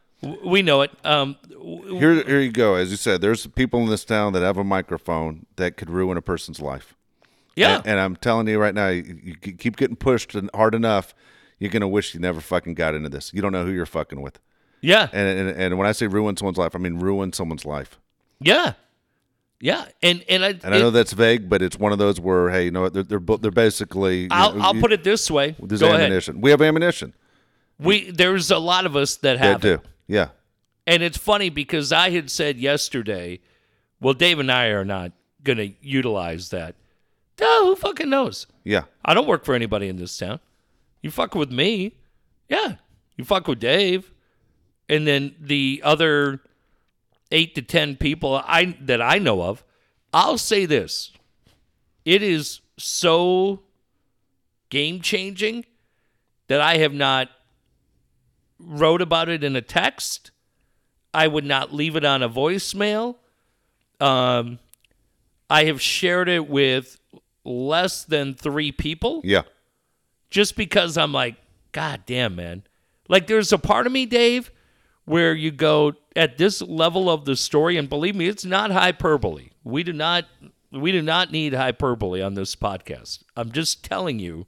We 0.44 0.62
know 0.62 0.82
it. 0.82 0.90
Um, 1.04 1.36
Here, 1.50 2.22
here 2.24 2.40
you 2.40 2.52
go. 2.52 2.74
As 2.74 2.90
you 2.90 2.96
said, 2.96 3.20
there's 3.20 3.46
people 3.46 3.80
in 3.80 3.88
this 3.88 4.04
town 4.04 4.32
that 4.34 4.42
have 4.42 4.58
a 4.58 4.64
microphone 4.64 5.46
that 5.56 5.76
could 5.76 5.88
ruin 5.90 6.16
a 6.18 6.22
person's 6.22 6.60
life. 6.60 6.94
yeah, 7.56 7.76
And, 7.78 7.86
and 7.86 8.00
I'm 8.00 8.16
telling 8.16 8.46
you 8.48 8.58
right 8.58 8.74
now, 8.74 8.88
you, 8.88 9.18
you 9.22 9.34
keep 9.36 9.76
getting 9.76 9.96
pushed 9.96 10.34
and 10.34 10.50
hard 10.54 10.74
enough, 10.74 11.14
you're 11.58 11.70
gonna 11.70 11.88
wish 11.88 12.14
you 12.14 12.20
never 12.20 12.40
fucking 12.40 12.74
got 12.74 12.94
into 12.94 13.08
this. 13.08 13.32
You 13.34 13.40
don't 13.42 13.52
know 13.52 13.64
who 13.64 13.72
you're 13.72 13.86
fucking 13.86 14.20
with. 14.20 14.38
yeah, 14.82 15.08
And 15.12 15.38
and, 15.48 15.48
and 15.60 15.78
when 15.78 15.86
I 15.86 15.92
say 15.92 16.06
ruin 16.06 16.36
someone's 16.36 16.58
life, 16.58 16.74
I 16.74 16.78
mean 16.78 16.98
ruin 16.98 17.32
someone's 17.32 17.64
life. 17.66 17.98
yeah, 18.40 18.74
yeah. 19.60 19.84
And 20.02 20.24
and 20.28 20.42
I, 20.44 20.48
And 20.62 20.74
I 20.74 20.78
know 20.78 20.90
that's 20.90 21.12
vague, 21.12 21.48
but 21.50 21.60
it's 21.62 21.78
one 21.78 21.92
of 21.92 21.98
those 21.98 22.18
where 22.20 22.48
hey, 22.50 22.64
you 22.66 22.70
know 22.70 22.82
what, 22.82 22.94
they're 22.94 23.02
they're, 23.02 23.36
they're 23.38 23.50
basically. 23.50 24.28
I'll 24.30 24.54
know, 24.54 24.62
I'll 24.64 24.74
you- 24.74 24.80
put 24.80 24.92
it 24.92 25.04
this 25.04 25.30
way. 25.30 25.54
There's 25.60 25.80
Go 25.80 25.94
ahead. 25.94 26.28
We 26.36 26.50
have 26.50 26.60
ammunition. 26.62 27.12
We 27.78 28.10
there's 28.10 28.50
a 28.50 28.58
lot 28.58 28.84
of 28.86 28.96
us 28.96 29.16
that 29.18 29.38
That 29.38 29.44
have 29.46 29.64
it. 29.64 29.80
Yeah. 30.10 30.30
And 30.88 31.04
it's 31.04 31.16
funny 31.16 31.50
because 31.50 31.92
I 31.92 32.10
had 32.10 32.30
said 32.30 32.58
yesterday, 32.58 33.38
well, 34.00 34.12
Dave 34.12 34.40
and 34.40 34.50
I 34.50 34.66
are 34.66 34.84
not 34.84 35.12
going 35.44 35.58
to 35.58 35.72
utilize 35.80 36.48
that. 36.50 36.74
No, 37.40 37.66
who 37.66 37.76
fucking 37.76 38.10
knows? 38.10 38.48
Yeah. 38.64 38.82
I 39.04 39.14
don't 39.14 39.28
work 39.28 39.44
for 39.44 39.54
anybody 39.54 39.88
in 39.88 39.96
this 39.96 40.18
town. 40.18 40.40
You 41.00 41.12
fuck 41.12 41.36
with 41.36 41.52
me. 41.52 41.94
Yeah. 42.48 42.74
You 43.16 43.24
fuck 43.24 43.46
with 43.46 43.60
Dave. 43.60 44.12
And 44.88 45.06
then 45.06 45.36
the 45.40 45.80
other 45.84 46.40
eight 47.30 47.54
to 47.54 47.62
10 47.62 47.96
people 47.96 48.42
I 48.44 48.76
that 48.80 49.00
I 49.00 49.18
know 49.18 49.42
of, 49.42 49.62
I'll 50.12 50.38
say 50.38 50.66
this. 50.66 51.12
It 52.04 52.20
is 52.20 52.62
so 52.76 53.62
game 54.70 55.00
changing 55.00 55.66
that 56.48 56.60
I 56.60 56.78
have 56.78 56.92
not 56.92 57.28
wrote 58.62 59.02
about 59.02 59.28
it 59.28 59.42
in 59.44 59.56
a 59.56 59.62
text. 59.62 60.30
I 61.12 61.26
would 61.26 61.44
not 61.44 61.72
leave 61.74 61.96
it 61.96 62.04
on 62.04 62.22
a 62.22 62.28
voicemail. 62.28 63.16
Um, 64.00 64.58
I 65.48 65.64
have 65.64 65.80
shared 65.82 66.28
it 66.28 66.48
with 66.48 66.98
less 67.44 68.04
than 68.04 68.34
three 68.34 68.70
people 68.72 69.20
Yeah. 69.24 69.42
just 70.30 70.56
because 70.56 70.96
I'm 70.96 71.12
like, 71.12 71.36
God 71.72 72.02
damn, 72.06 72.36
man. 72.36 72.62
Like, 73.08 73.26
there's 73.26 73.52
a 73.52 73.58
part 73.58 73.86
of 73.86 73.92
me, 73.92 74.06
Dave, 74.06 74.50
where 75.04 75.34
you 75.34 75.50
go 75.50 75.94
at 76.14 76.38
this 76.38 76.62
level 76.62 77.10
of 77.10 77.24
the 77.24 77.34
story, 77.34 77.76
and 77.76 77.88
believe 77.88 78.14
me, 78.14 78.26
it's 78.28 78.44
not 78.44 78.70
hyperbole. 78.70 79.50
We 79.64 79.82
do 79.82 79.92
not, 79.92 80.26
we 80.70 80.92
do 80.92 81.02
not 81.02 81.32
need 81.32 81.52
hyperbole 81.54 82.22
on 82.22 82.34
this 82.34 82.54
podcast. 82.54 83.22
I'm 83.36 83.50
just 83.50 83.84
telling 83.84 84.20
you, 84.20 84.46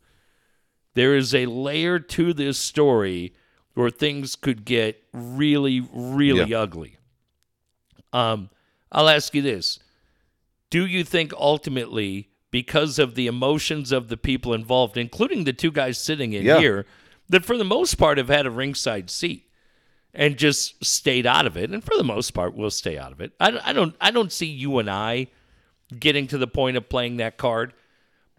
there 0.94 1.16
is 1.16 1.34
a 1.34 1.47
layer 1.47 1.98
to 1.98 2.32
this 2.32 2.59
story 2.59 3.32
where 3.74 3.90
things 3.90 4.36
could 4.36 4.65
get 4.65 5.03
really, 5.12 5.86
really 5.93 6.51
Yeah. 6.51 6.61
ugly. 6.61 6.97
Um, 8.12 8.51
I'll 8.90 9.09
ask 9.09 9.35
you 9.35 9.43
this: 9.43 9.78
Do 10.70 10.86
you 10.86 11.05
think 11.05 11.32
ultimately, 11.35 12.28
because 12.51 12.99
of 12.99 13.15
the 13.15 13.27
emotions 13.27 13.93
of 13.93 14.09
the 14.09 14.16
people 14.16 14.53
involved, 14.55 14.97
including 14.97 15.44
the 15.44 15.53
two 15.53 15.70
guys 15.70 15.99
sitting 15.99 16.32
in 16.35 16.44
Yeah. 16.44 16.59
here, 16.61 16.86
that 17.28 17.44
for 17.44 17.57
the 17.57 17.65
most 17.65 17.94
part 17.97 18.19
have 18.19 18.28
had 18.28 18.44
a 18.47 18.51
ringside 18.51 19.09
seat 19.11 19.49
and 20.15 20.36
just 20.36 20.85
stayed 20.85 21.24
out 21.27 21.47
of 21.47 21.57
it, 21.57 21.70
and 21.70 21.82
for 21.82 21.97
the 21.97 22.05
most 22.05 22.32
part 22.32 22.55
will 22.55 22.70
stay 22.70 22.99
out 22.99 23.12
of 23.12 23.20
it? 23.23 23.32
I, 23.40 23.59
I 23.65 23.73
don't, 23.73 23.97
I 24.01 24.11
don't 24.11 24.31
see 24.32 24.47
you 24.47 24.78
and 24.78 24.90
I 24.90 25.28
getting 25.99 26.27
to 26.28 26.36
the 26.39 26.47
point 26.47 26.77
of 26.77 26.89
playing 26.90 27.16
that 27.19 27.39
card. 27.39 27.73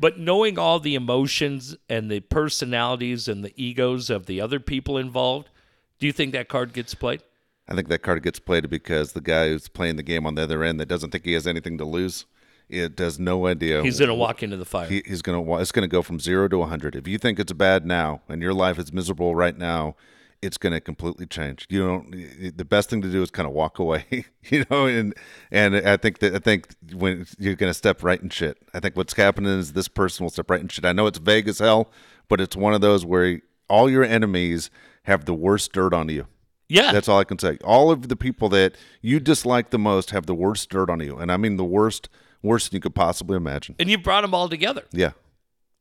But 0.04 0.20
knowing 0.20 0.60
all 0.60 0.82
the 0.82 0.96
emotions 0.96 1.78
and 1.88 2.12
the 2.12 2.20
personalities 2.20 3.30
and 3.30 3.42
the 3.42 3.54
egos 3.56 4.10
of 4.10 4.26
the 4.26 4.42
other 4.42 4.60
people 4.60 4.98
involved, 4.98 5.50
do 5.98 6.06
you 6.06 6.12
think 6.12 6.34
that 6.34 6.50
card 6.50 6.74
gets 6.74 6.94
played? 6.94 7.24
I 7.70 7.74
think 7.74 7.88
that 7.88 8.00
card 8.00 8.22
gets 8.22 8.38
played 8.38 8.70
because 8.70 9.14
the 9.14 9.22
guy 9.22 9.48
who's 9.48 9.70
playing 9.70 9.96
the 9.96 10.04
game 10.04 10.28
on 10.28 10.36
the 10.36 10.42
other 10.42 10.62
end 10.62 10.78
that 10.82 10.90
doesn't 10.90 11.12
think 11.12 11.24
he 11.24 11.32
has 11.32 11.48
anything 11.48 11.78
to 11.78 11.86
lose, 11.86 12.26
it 12.68 13.00
has 13.00 13.18
no 13.18 13.48
idea. 13.48 13.82
He's 13.82 13.98
going 13.98 14.10
to 14.10 14.14
walk 14.14 14.44
into 14.44 14.58
the 14.58 14.66
fire. 14.66 14.90
He, 14.90 15.04
he's 15.06 15.22
gonna. 15.22 15.42
It's 15.62 15.72
gonna 15.72 15.88
go 15.88 16.02
from 16.02 16.20
zero 16.20 16.50
to 16.50 16.64
hundred. 16.64 16.98
If 16.98 17.08
you 17.08 17.18
think 17.18 17.40
it's 17.40 17.54
bad 17.54 17.86
now 17.86 18.24
and 18.28 18.42
your 18.42 18.54
life 18.54 18.78
is 18.78 18.92
miserable 18.92 19.36
right 19.36 19.58
now, 19.58 19.96
it's 20.44 20.58
gonna 20.58 20.82
completely 20.82 21.26
change. 21.26 21.66
You 21.70 21.86
don't. 21.86 22.12
The 22.58 22.66
best 22.66 22.90
thing 22.90 23.02
to 23.02 23.12
do 23.12 23.22
is 23.24 23.32
kind 23.32 23.48
of 23.48 23.54
walk 23.54 23.80
away. 23.80 24.06
You 24.50 24.66
know, 24.70 24.86
and 24.88 25.14
and 25.52 25.76
I 25.76 25.96
think 25.98 26.20
that 26.20 26.36
I 26.36 26.40
think 26.40 26.68
when 26.94 27.26
you're 27.40 27.56
gonna 27.56 27.74
step 27.74 28.04
right 28.04 28.22
in 28.22 28.30
shit. 28.30 28.58
I 28.74 28.80
think 28.82 28.98
what's 28.98 29.14
happening 29.14 29.58
is 29.58 29.72
this 29.74 29.88
person 29.88 30.26
will 30.26 30.30
step 30.32 30.50
right 30.52 30.60
in 30.60 30.68
shit. 30.68 30.84
I 30.86 30.92
know 30.92 31.08
it's 31.08 31.18
vague 31.18 31.48
as 31.48 31.60
hell, 31.60 31.90
but 32.28 32.42
it's 32.42 32.56
one 32.56 32.74
of 32.74 32.82
those 32.82 33.06
where 33.06 33.40
all 33.70 33.90
your 33.90 34.04
enemies 34.04 34.70
have 35.04 35.24
the 35.26 35.34
worst 35.34 35.72
dirt 35.72 35.94
on 35.94 36.10
you. 36.10 36.28
yeah. 36.68 36.92
That's 36.92 37.08
all 37.08 37.20
I 37.20 37.24
can 37.24 37.40
say. 37.40 37.58
All 37.64 37.90
of 37.90 38.10
the 38.10 38.16
people 38.18 38.50
that 38.50 38.76
you 39.02 39.20
dislike 39.22 39.70
the 39.70 39.80
most 39.80 40.12
have 40.12 40.26
the 40.26 40.36
worst 40.36 40.70
dirt 40.70 40.90
on 40.90 41.00
you, 41.00 41.18
and 41.18 41.32
I 41.32 41.38
mean 41.38 41.56
the 41.56 41.64
worst, 41.64 42.10
worse 42.42 42.68
than 42.68 42.76
you 42.78 42.82
could 42.82 42.96
possibly 42.96 43.38
imagine. 43.38 43.76
and 43.80 43.90
you 43.90 43.98
brought 43.98 44.22
them 44.22 44.34
all 44.34 44.50
together. 44.50 44.84
Yeah, 44.92 45.12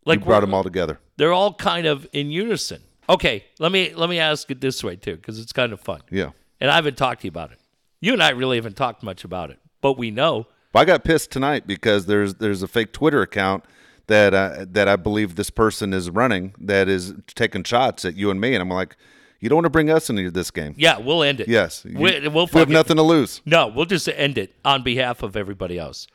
Like 0.06 0.20
you 0.20 0.24
brought 0.24 0.40
them 0.40 0.54
all 0.54 0.62
together. 0.64 1.00
They're 1.16 1.32
all 1.32 1.54
kind 1.54 1.86
of 1.86 2.06
in 2.12 2.30
unison. 2.30 2.82
Okay, 3.12 3.44
let 3.58 3.70
me 3.70 3.92
let 3.94 4.08
me 4.08 4.18
ask 4.18 4.50
it 4.50 4.60
this 4.60 4.82
way 4.82 4.96
too, 4.96 5.16
because 5.16 5.38
it's 5.38 5.52
kind 5.52 5.72
of 5.72 5.80
fun. 5.80 6.00
Yeah. 6.10 6.30
And 6.60 6.70
I 6.70 6.74
haven't 6.76 6.96
talked 6.96 7.20
to 7.22 7.26
you 7.26 7.30
about 7.30 7.52
it. 7.52 7.58
You 8.00 8.12
and 8.14 8.22
I 8.22 8.30
really 8.30 8.56
haven't 8.56 8.76
talked 8.76 9.02
much 9.02 9.24
about 9.24 9.50
it, 9.50 9.58
but 9.80 9.98
we 9.98 10.10
know. 10.10 10.46
I 10.74 10.84
got 10.86 11.04
pissed 11.04 11.30
tonight 11.30 11.66
because 11.66 12.06
there's 12.06 12.34
there's 12.36 12.62
a 12.62 12.68
fake 12.68 12.92
Twitter 12.92 13.20
account 13.20 13.64
that 14.06 14.32
uh, 14.32 14.64
that 14.70 14.88
I 14.88 14.96
believe 14.96 15.34
this 15.36 15.50
person 15.50 15.92
is 15.92 16.08
running 16.10 16.54
that 16.58 16.88
is 16.88 17.12
taking 17.34 17.62
shots 17.64 18.04
at 18.04 18.16
you 18.16 18.30
and 18.30 18.40
me, 18.40 18.54
and 18.54 18.62
I'm 18.62 18.70
like, 18.70 18.96
you 19.40 19.48
don't 19.50 19.56
want 19.56 19.66
to 19.66 19.70
bring 19.70 19.90
us 19.90 20.08
into 20.08 20.30
this 20.30 20.50
game. 20.50 20.74
Yeah, 20.78 20.98
we'll 20.98 21.22
end 21.22 21.40
it. 21.40 21.48
Yes, 21.48 21.84
we, 21.84 21.90
You- 22.22 22.30
we'll 22.30 22.48
we 22.52 22.60
have 22.60 22.70
nothing 22.70 22.96
to 22.96 23.02
lose. 23.02 23.42
No, 23.44 23.66
we'll 23.68 23.84
just 23.84 24.08
end 24.08 24.38
it 24.38 24.54
on 24.64 24.82
behalf 24.82 25.22
of 25.22 25.36
everybody 25.36 25.78
else. 25.78 26.06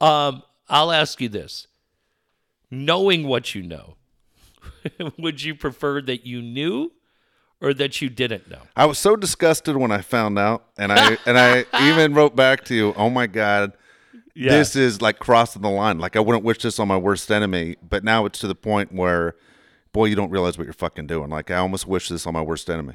Um, 0.00 0.42
I'll 0.68 0.92
ask 0.92 1.20
you 1.20 1.28
this: 1.28 1.66
knowing 2.70 3.26
what 3.26 3.54
you 3.54 3.62
know, 3.62 3.96
would 5.18 5.42
you 5.42 5.54
prefer 5.54 6.00
that 6.02 6.26
you 6.26 6.42
knew 6.42 6.92
or 7.60 7.72
that 7.74 8.00
you 8.02 8.08
didn't 8.10 8.50
know? 8.50 8.60
I 8.76 8.86
was 8.86 8.98
so 8.98 9.16
disgusted 9.16 9.76
when 9.76 9.90
I 9.90 10.00
found 10.00 10.38
out, 10.38 10.66
and 10.76 10.92
I 10.92 11.16
and 11.26 11.38
I 11.38 11.64
even 11.88 12.14
wrote 12.14 12.36
back 12.36 12.64
to 12.66 12.74
you. 12.74 12.94
Oh 12.96 13.10
my 13.10 13.26
god, 13.26 13.72
this 14.34 14.76
is 14.76 15.00
like 15.00 15.18
crossing 15.18 15.62
the 15.62 15.70
line. 15.70 15.98
Like 15.98 16.16
I 16.16 16.20
wouldn't 16.20 16.44
wish 16.44 16.58
this 16.58 16.78
on 16.78 16.88
my 16.88 16.96
worst 16.96 17.30
enemy, 17.30 17.76
but 17.86 18.04
now 18.04 18.26
it's 18.26 18.38
to 18.40 18.46
the 18.46 18.54
point 18.54 18.92
where, 18.92 19.34
boy, 19.92 20.06
you 20.06 20.14
don't 20.16 20.30
realize 20.30 20.58
what 20.58 20.64
you're 20.64 20.74
fucking 20.74 21.06
doing. 21.06 21.30
Like 21.30 21.50
I 21.50 21.56
almost 21.56 21.86
wish 21.86 22.08
this 22.08 22.26
on 22.26 22.34
my 22.34 22.42
worst 22.42 22.68
enemy. 22.68 22.94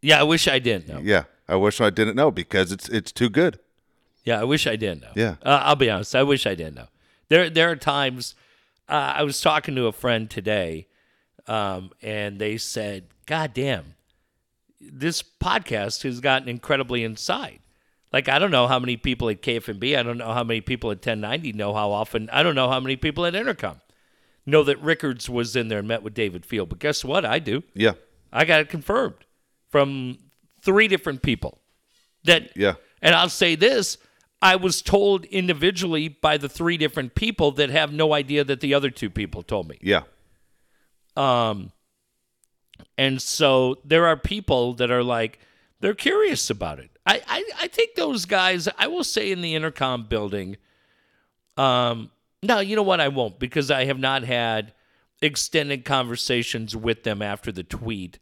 yeah, 0.00 0.20
I 0.20 0.22
wish 0.24 0.46
I 0.48 0.58
didn't 0.58 0.88
know. 0.88 1.00
Yeah, 1.02 1.24
I 1.48 1.56
wish 1.56 1.80
I 1.80 1.90
didn't 1.90 2.16
know 2.16 2.30
because 2.30 2.72
it's 2.72 2.88
it's 2.88 3.12
too 3.12 3.28
good. 3.28 3.58
Yeah, 4.24 4.40
I 4.40 4.44
wish 4.44 4.68
I 4.68 4.76
didn't 4.76 5.02
know. 5.02 5.10
Yeah. 5.16 5.34
uh, 5.42 5.62
I'll 5.64 5.74
be 5.74 5.90
honest. 5.90 6.14
I 6.14 6.22
wish 6.22 6.46
I 6.46 6.54
didn't 6.54 6.76
know. 6.76 6.86
There, 7.28 7.50
there 7.50 7.70
are 7.70 7.76
times. 7.76 8.36
Uh, 8.88 9.14
I 9.16 9.22
was 9.24 9.40
talking 9.40 9.74
to 9.74 9.86
a 9.86 9.92
friend 9.92 10.30
today, 10.30 10.86
um, 11.46 11.90
and 12.02 12.38
they 12.38 12.56
said, 12.58 13.04
"God 13.26 13.52
damn, 13.54 13.94
this 14.80 15.22
podcast 15.22 16.02
has 16.02 16.20
gotten 16.20 16.48
incredibly 16.48 17.04
inside." 17.04 17.60
Like 18.12 18.28
I 18.28 18.38
don't 18.38 18.50
know 18.50 18.66
how 18.66 18.78
many 18.78 18.96
people 18.96 19.28
at 19.30 19.40
KFMB, 19.42 19.96
I 19.98 20.02
don't 20.02 20.18
know 20.18 20.32
how 20.34 20.44
many 20.44 20.60
people 20.60 20.90
at 20.90 20.98
1090 20.98 21.52
know 21.54 21.72
how 21.72 21.90
often. 21.92 22.28
I 22.30 22.42
don't 22.42 22.54
know 22.54 22.68
how 22.68 22.78
many 22.80 22.96
people 22.96 23.24
at 23.24 23.32
Entercom 23.34 23.80
know 24.44 24.62
that 24.64 24.80
Rickards 24.82 25.30
was 25.30 25.56
in 25.56 25.68
there 25.68 25.78
and 25.78 25.88
met 25.88 26.02
with 26.02 26.12
David 26.14 26.44
Field. 26.44 26.68
But 26.68 26.78
guess 26.78 27.04
what? 27.04 27.24
I 27.24 27.38
do. 27.38 27.62
Yeah, 27.74 27.92
I 28.32 28.44
got 28.44 28.60
it 28.60 28.68
confirmed. 28.68 29.14
from 29.70 30.18
three 30.60 30.86
different 30.88 31.22
people. 31.22 31.58
That 32.24 32.50
Yeah. 32.54 32.74
and 33.00 33.14
I'll 33.14 33.30
say 33.30 33.54
this 33.54 33.96
I 34.42 34.56
was 34.56 34.82
told 34.82 35.24
individually 35.26 36.08
by 36.08 36.36
the 36.36 36.48
three 36.48 36.76
different 36.76 37.14
people 37.14 37.52
that 37.52 37.70
have 37.70 37.90
no 37.92 38.12
idea 38.12 38.44
that 38.44 38.60
the 38.60 38.74
other 38.74 38.90
two 38.90 39.08
people 39.08 39.42
told 39.42 39.68
me. 39.68 39.78
Yeah. 39.80 40.02
And 41.16 41.70
so 43.20 43.78
there 43.84 44.06
are 44.06 44.16
people 44.16 44.74
that 44.74 44.90
are 44.90 45.02
like, 45.02 45.38
they're 45.80 45.94
curious 45.94 46.50
about 46.50 46.78
it. 46.78 46.90
I, 47.04 47.20
I, 47.26 47.44
I 47.62 47.68
think 47.68 47.94
those 47.94 48.24
guys, 48.24 48.68
I 48.78 48.86
will 48.86 49.04
say 49.04 49.32
in 49.32 49.40
the 49.40 49.54
Entercom 49.54 50.08
building, 50.08 50.56
um, 51.56 52.10
no, 52.42 52.60
you 52.60 52.76
know 52.76 52.82
what? 52.82 53.00
I 53.00 53.08
won't 53.08 53.38
because 53.38 53.70
I 53.70 53.84
have 53.86 53.98
not 53.98 54.24
had 54.24 54.72
extended 55.20 55.84
conversations 55.84 56.76
with 56.76 57.04
them 57.04 57.22
after 57.22 57.52
the 57.52 57.62
tweet 57.62 58.18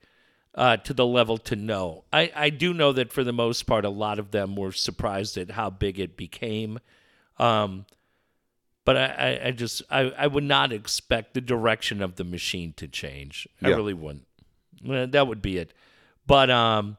uh, 0.54 0.76
to 0.78 0.92
the 0.92 1.06
level 1.06 1.38
to 1.38 1.56
know. 1.56 2.04
I, 2.12 2.30
I 2.34 2.50
do 2.50 2.74
know 2.74 2.92
that 2.92 3.12
for 3.12 3.24
the 3.24 3.32
most 3.32 3.64
part, 3.64 3.84
a 3.84 3.90
lot 3.90 4.18
of 4.18 4.30
them 4.30 4.56
were 4.56 4.72
surprised 4.72 5.38
at 5.38 5.52
how 5.52 5.70
big 5.70 5.98
it 5.98 6.16
became. 6.16 6.78
Um, 7.38 7.86
but 8.90 8.96
I, 8.96 9.40
I, 9.44 9.50
just 9.52 9.82
I, 9.88 10.00
I 10.18 10.26
would 10.26 10.42
not 10.42 10.72
expect 10.72 11.34
the 11.34 11.40
direction 11.40 12.02
of 12.02 12.16
the 12.16 12.24
machine 12.24 12.72
to 12.78 12.88
change. 12.88 13.46
I 13.62 13.68
Yeah. 13.68 13.76
really 13.76 13.94
wouldn't. 13.94 14.26
That 15.12 15.28
would 15.28 15.40
be 15.42 15.58
it. 15.58 15.72
But 16.26 16.50
um, 16.50 16.96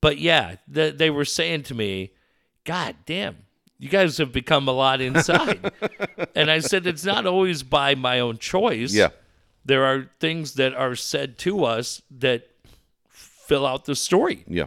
but 0.00 0.18
yeah, 0.18 0.56
the, 0.66 0.90
they 0.96 1.08
were 1.10 1.24
saying 1.24 1.62
to 1.64 1.74
me, 1.74 2.10
"God 2.64 2.96
damn, 3.06 3.36
you 3.78 3.88
guys 3.88 4.18
have 4.18 4.32
become 4.32 4.66
a 4.66 4.72
lot 4.72 5.00
inside." 5.00 5.70
and 6.34 6.50
I 6.50 6.58
said, 6.60 6.86
"It's 6.86 7.04
not 7.04 7.26
always 7.26 7.62
by 7.62 7.94
my 7.94 8.18
own 8.20 8.38
choice. 8.38 8.92
Yeah. 8.92 9.10
there 9.64 9.84
are 9.84 10.10
things 10.20 10.54
that 10.54 10.74
are 10.74 10.96
said 10.96 11.38
to 11.38 11.64
us 11.64 12.02
that 12.10 12.48
fill 13.08 13.66
out 13.66 13.84
the 13.84 13.94
story." 13.96 14.44
Yeah. 14.48 14.66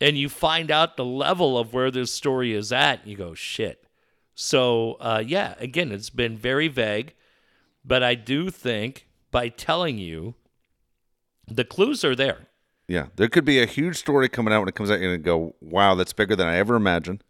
and 0.00 0.18
you 0.18 0.28
find 0.28 0.70
out 0.70 0.96
the 0.96 1.04
level 1.04 1.56
of 1.58 1.72
where 1.72 1.90
this 1.90 2.12
story 2.12 2.52
is 2.52 2.72
at, 2.72 3.00
and 3.02 3.10
you 3.10 3.16
go, 3.16 3.34
shit. 3.34 3.78
So, 4.34 4.94
uh, 5.00 5.22
yeah, 5.24 5.54
again, 5.58 5.92
it's 5.92 6.10
been 6.10 6.36
very 6.36 6.68
vague, 6.68 7.14
but 7.84 8.02
I 8.02 8.14
do 8.14 8.50
think 8.50 9.08
by 9.30 9.48
telling 9.48 9.98
you, 9.98 10.34
the 11.46 11.64
clues 11.64 12.04
are 12.04 12.14
there. 12.14 12.48
Yeah, 12.88 13.06
there 13.16 13.28
could 13.28 13.44
be 13.44 13.60
a 13.60 13.66
huge 13.66 13.96
story 13.96 14.28
coming 14.28 14.52
out 14.52 14.60
when 14.60 14.68
it 14.68 14.74
comes 14.74 14.90
out. 14.90 15.00
You're 15.00 15.16
gonna 15.16 15.22
go, 15.22 15.54
"Wow, 15.60 15.94
that's 15.94 16.12
bigger 16.12 16.36
than 16.36 16.46
I 16.46 16.56
ever 16.56 16.76
imagined," 16.76 17.24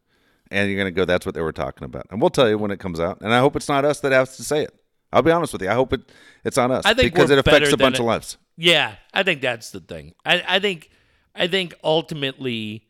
and 0.50 0.68
you're 0.68 0.78
gonna 0.78 0.90
go, 0.90 1.04
"That's 1.04 1.26
what 1.26 1.34
they 1.34 1.40
were 1.40 1.52
talking 1.52 1.84
about." 1.84 2.06
And 2.10 2.20
we'll 2.20 2.30
tell 2.30 2.48
you 2.48 2.58
when 2.58 2.70
it 2.70 2.80
comes 2.80 2.98
out. 3.00 3.20
And 3.20 3.32
I 3.32 3.38
hope 3.38 3.56
it's 3.56 3.68
not 3.68 3.84
us 3.84 4.00
that 4.00 4.12
has 4.12 4.36
to 4.36 4.44
say 4.44 4.62
it. 4.62 4.74
I'll 5.12 5.22
be 5.22 5.30
honest 5.30 5.52
with 5.52 5.62
you. 5.62 5.68
I 5.68 5.74
hope 5.74 5.92
it 5.92 6.00
it's 6.44 6.58
on 6.58 6.72
us 6.72 6.84
I 6.86 6.94
think 6.94 7.12
because 7.12 7.30
it 7.30 7.38
affects 7.38 7.72
a 7.72 7.76
bunch 7.76 7.96
than 7.96 8.02
of 8.02 8.06
lives. 8.06 8.38
Yeah, 8.56 8.94
I 9.12 9.22
think 9.22 9.40
that's 9.40 9.70
the 9.70 9.80
thing. 9.80 10.14
I, 10.24 10.42
I 10.48 10.58
think, 10.58 10.90
I 11.34 11.48
think 11.48 11.74
ultimately, 11.84 12.86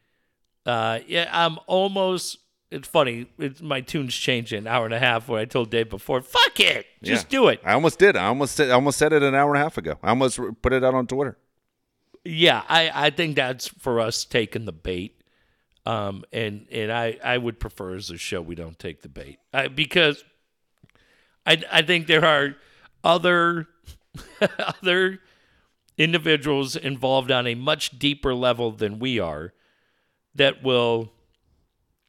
uh, 0.65 1.01
yeah, 1.07 1.29
I'm 1.33 1.59
almost. 1.67 2.39
It's 2.73 2.89
funny. 2.89 3.27
It's, 3.39 3.61
my 3.61 3.81
tunes 3.81 4.15
changed 4.15 4.53
in 4.53 4.61
an 4.61 4.67
hour 4.67 4.85
and 4.85 4.95
a 4.95 4.99
half. 4.99 5.29
Where 5.29 5.41
I 5.41 5.45
told 5.45 5.71
Dave 5.71 5.91
before, 5.91 6.21
"Fuck 6.23 6.59
it, 6.61 6.87
just 7.03 7.27
Yeah. 7.27 7.39
do 7.39 7.49
it." 7.49 7.61
I 7.65 7.73
almost 7.75 7.99
did. 7.99 8.17
I 8.17 8.27
almost 8.27 8.55
said. 8.57 8.71
I 8.71 8.75
almost 8.75 8.99
said 8.99 9.13
it 9.13 9.23
an 9.23 9.35
hour 9.35 9.53
and 9.55 9.61
a 9.61 9.63
half 9.63 9.77
ago. 9.79 9.99
I 10.03 10.09
almost 10.09 10.41
put 10.63 10.73
it 10.73 10.83
out 10.83 10.95
on 10.95 11.07
Twitter. 11.07 11.37
Yeah, 12.25 12.63
I, 12.69 12.91
I 13.07 13.11
think 13.11 13.35
that's 13.37 13.67
for 13.69 13.99
us 14.01 14.25
taking 14.25 14.65
the 14.65 14.73
bait. 14.73 15.21
Um, 15.85 16.25
and 16.33 16.67
and 16.71 16.93
I, 16.93 17.19
I 17.25 17.37
would 17.39 17.59
prefer 17.59 17.95
as 17.97 18.09
a 18.11 18.17
show 18.17 18.41
we 18.41 18.55
don't 18.55 18.79
take 18.79 19.03
the 19.03 19.09
bait 19.09 19.41
I, 19.53 19.67
because 19.67 20.23
I 21.45 21.61
I 21.73 21.83
think 21.83 22.07
there 22.07 22.25
are 22.25 22.55
other 23.03 23.67
other 24.81 25.19
individuals 25.99 26.77
involved 26.77 27.33
on 27.33 27.49
a 27.49 27.57
much 27.57 27.99
deeper 27.99 28.33
level 28.33 28.71
than 28.71 29.01
we 29.01 29.19
are 29.19 29.53
that 30.37 30.63
will 30.63 31.13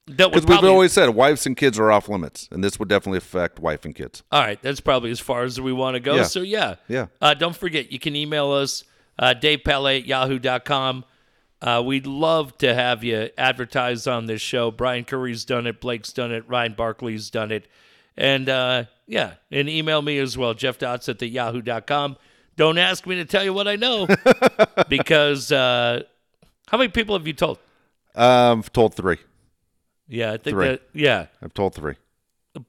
that 0.07 0.17
Because 0.17 0.33
we've 0.33 0.45
probably 0.45 0.69
always 0.69 0.91
said 0.91 1.09
wives 1.09 1.45
and 1.45 1.55
kids 1.55 1.79
are 1.79 1.91
off 1.91 2.09
limits, 2.09 2.49
and 2.51 2.63
this 2.63 2.77
would 2.77 2.89
definitely 2.89 3.19
affect 3.19 3.59
wife 3.59 3.85
and 3.85 3.95
kids. 3.95 4.23
All 4.31 4.41
right, 4.41 4.61
that's 4.61 4.81
probably 4.81 5.11
as 5.11 5.19
far 5.19 5.43
as 5.43 5.61
we 5.61 5.71
want 5.71 5.95
to 5.95 5.99
go. 5.99 6.15
Yeah. 6.15 6.23
So 6.23 6.41
yeah, 6.41 6.75
Yeah. 6.87 7.07
Uh, 7.21 7.33
don't 7.33 7.55
forget, 7.55 7.91
you 7.91 7.99
can 7.99 8.15
email 8.15 8.51
us 8.51 8.83
uh, 9.17 9.33
davepalet 9.39 9.99
at 9.99 10.05
yahoo.com. 10.05 11.05
Uh, 11.61 11.81
we'd 11.85 12.05
love 12.05 12.57
to 12.57 12.73
have 12.73 13.05
you 13.05 13.29
advertise 13.37 14.05
on 14.05 14.25
this 14.25 14.41
show. 14.41 14.69
Brian 14.71 15.05
Curry's 15.05 15.45
done 15.45 15.65
it, 15.67 15.79
Blake's 15.79 16.11
done 16.11 16.33
it, 16.33 16.43
Ryan 16.49 16.73
Barkley's 16.73 17.29
done 17.29 17.51
it, 17.53 17.67
and 18.17 18.49
uh, 18.49 18.83
yeah, 19.07 19.35
and 19.51 19.69
email 19.69 20.01
me 20.01 20.19
as 20.19 20.37
well, 20.37 20.53
Jeff 20.53 20.77
Dots 20.77 21.07
at 21.07 21.19
the 21.19 21.27
yahoo.com. 21.27 22.17
Don't 22.57 22.77
ask 22.77 23.07
me 23.07 23.15
to 23.15 23.25
tell 23.25 23.43
you 23.43 23.53
what 23.53 23.67
I 23.69 23.77
know 23.77 24.07
because 24.89 25.51
uh, 25.51 26.03
how 26.67 26.77
many 26.77 26.89
people 26.89 27.17
have 27.17 27.25
you 27.25 27.33
told? 27.33 27.57
Um, 28.15 28.59
I've 28.59 28.73
told 28.73 28.93
three. 28.95 29.17
Yeah, 30.07 30.31
I 30.33 30.37
think 30.37 30.55
Three. 30.55 30.67
that 30.67 30.81
yeah. 30.93 31.27
I've 31.41 31.53
told 31.53 31.75
three. 31.75 31.95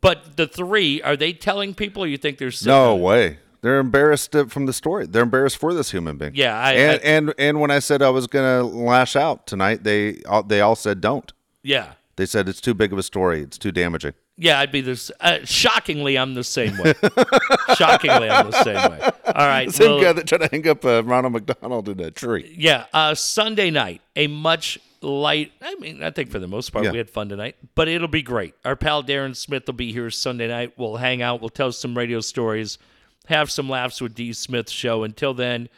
But 0.01 0.37
the 0.37 0.47
three, 0.47 1.03
are 1.03 1.17
they 1.17 1.33
telling 1.33 1.75
people 1.75 2.05
or 2.05 2.07
you 2.07 2.17
think 2.17 2.39
they're 2.39 2.51
No 2.65 2.95
way. 2.97 3.39
They're 3.61 3.79
embarrassed 3.81 4.35
from 4.49 4.67
the 4.67 4.73
story. 4.73 5.07
They're 5.07 5.23
embarrassed 5.23 5.57
for 5.59 5.73
this 5.75 5.91
human 5.91 6.17
being. 6.19 6.33
Yeah, 6.35 6.59
I- 6.59 6.73
and, 6.73 6.91
I- 6.93 7.05
and 7.05 7.35
and 7.39 7.61
when 7.61 7.71
I 7.71 7.79
said 7.79 8.03
I 8.03 8.11
was 8.11 8.27
gonna 8.27 8.63
lash 8.63 9.17
out 9.17 9.47
tonight, 9.47 9.85
they 9.85 10.23
all, 10.29 10.43
they 10.43 10.61
all 10.61 10.77
said 10.77 11.01
don't. 11.01 11.33
Yeah. 11.63 11.93
They 12.17 12.27
said 12.27 12.49
it's 12.49 12.61
too 12.61 12.75
big 12.75 12.93
of 12.93 12.99
a 12.99 13.03
story. 13.03 13.41
It's 13.43 13.59
too 13.59 13.73
damaging. 13.73 14.13
Yeah, 14.37 14.59
I'd 14.59 14.73
be 14.73 14.81
this. 14.81 15.13
Uh, 15.21 15.39
shockingly, 15.45 16.19
I'm 16.19 16.35
the 16.35 16.43
same 16.43 16.77
way. 16.79 16.95
shockingly, 17.77 18.29
I'm 18.29 18.51
the 18.51 18.63
same 18.65 18.91
way. 18.91 19.01
All 19.27 19.47
right. 19.47 19.71
Same 19.71 19.93
well, 19.93 20.01
guy 20.03 20.13
that 20.13 20.27
tried 20.27 20.39
to 20.43 20.49
hang 20.51 20.67
up 20.67 20.85
uh, 20.85 21.05
Ronald 21.05 21.35
McDonald 21.35 21.89
in 21.89 22.01
a 22.01 22.11
tree. 22.11 22.53
yeah. 22.59 22.87
Uh, 22.93 23.15
Sunday 23.15 23.71
night, 23.71 24.01
a 24.17 24.27
much 24.27 24.79
light. 25.03 25.53
I 25.63 25.77
mean, 25.77 26.03
I 26.03 26.11
think 26.11 26.31
for 26.31 26.41
the 26.41 26.49
most 26.49 26.71
part 26.71 26.85
Yeah. 26.85 26.91
we 26.93 26.99
had 26.99 27.11
fun 27.11 27.29
tonight, 27.29 27.57
but 27.77 27.87
it'll 27.87 28.09
be 28.09 28.23
great. 28.23 28.55
Our 28.65 28.75
pal 28.75 29.05
Darren 29.05 29.37
Smith 29.37 29.65
will 29.67 29.75
be 29.75 29.93
here 29.93 30.11
Sunday 30.11 30.49
night. 30.49 30.73
We'll 30.77 30.97
hang 30.97 31.23
out. 31.23 31.41
We'll 31.41 31.51
tell 31.51 31.71
some 31.71 31.97
radio 31.97 32.21
stories, 32.21 32.79
have 33.27 33.51
some 33.53 33.69
laughs 33.69 34.01
with 34.01 34.15
D 34.17 34.33
Smith 34.33 34.69
show. 34.69 35.05
Until 35.05 35.33
then, 35.35 35.69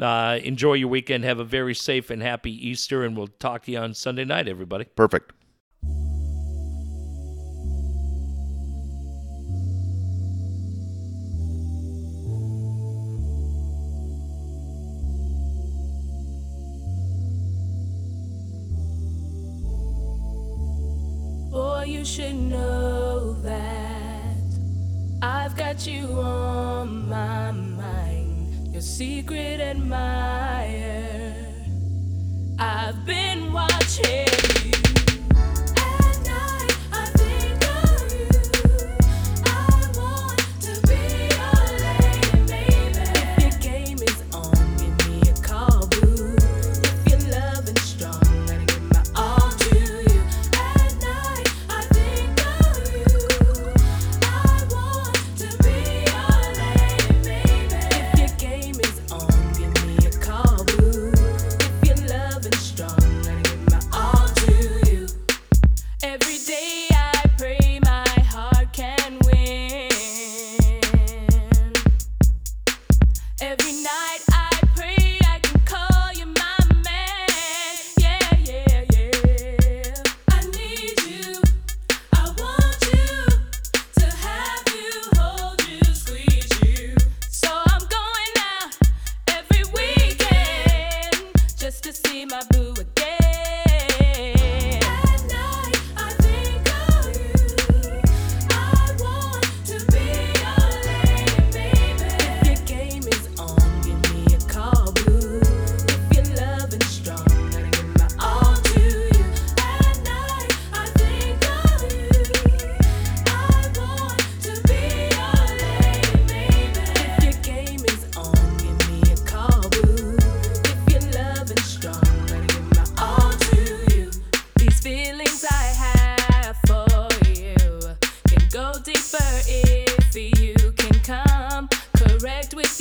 uh, 0.00 0.38
enjoy 0.42 0.74
your 0.74 0.88
weekend. 0.88 1.24
Have 1.24 1.38
a 1.38 1.44
very 1.44 1.74
safe 1.74 2.08
and 2.08 2.22
happy 2.22 2.52
Easter, 2.66 3.04
and 3.04 3.14
we'll 3.16 3.26
talk 3.28 3.64
to 3.64 3.72
you 3.72 3.78
on 3.78 3.92
Sunday 3.92 4.24
night, 4.24 4.48
everybody. 4.48 4.84
Perfect. 4.84 5.32
You 21.86 22.04
should 22.04 22.34
know 22.34 23.32
that 23.42 24.36
I've 25.22 25.56
got 25.56 25.86
you 25.86 26.06
on 26.20 27.08
my 27.08 27.52
mind, 27.52 28.72
your 28.72 28.82
secret 28.82 29.60
admirer. 29.60 31.34
I've 32.58 33.06
been 33.06 33.52
watching 33.52 34.26
you. 34.64 34.85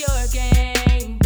Your 0.07 0.27
game, 0.27 1.24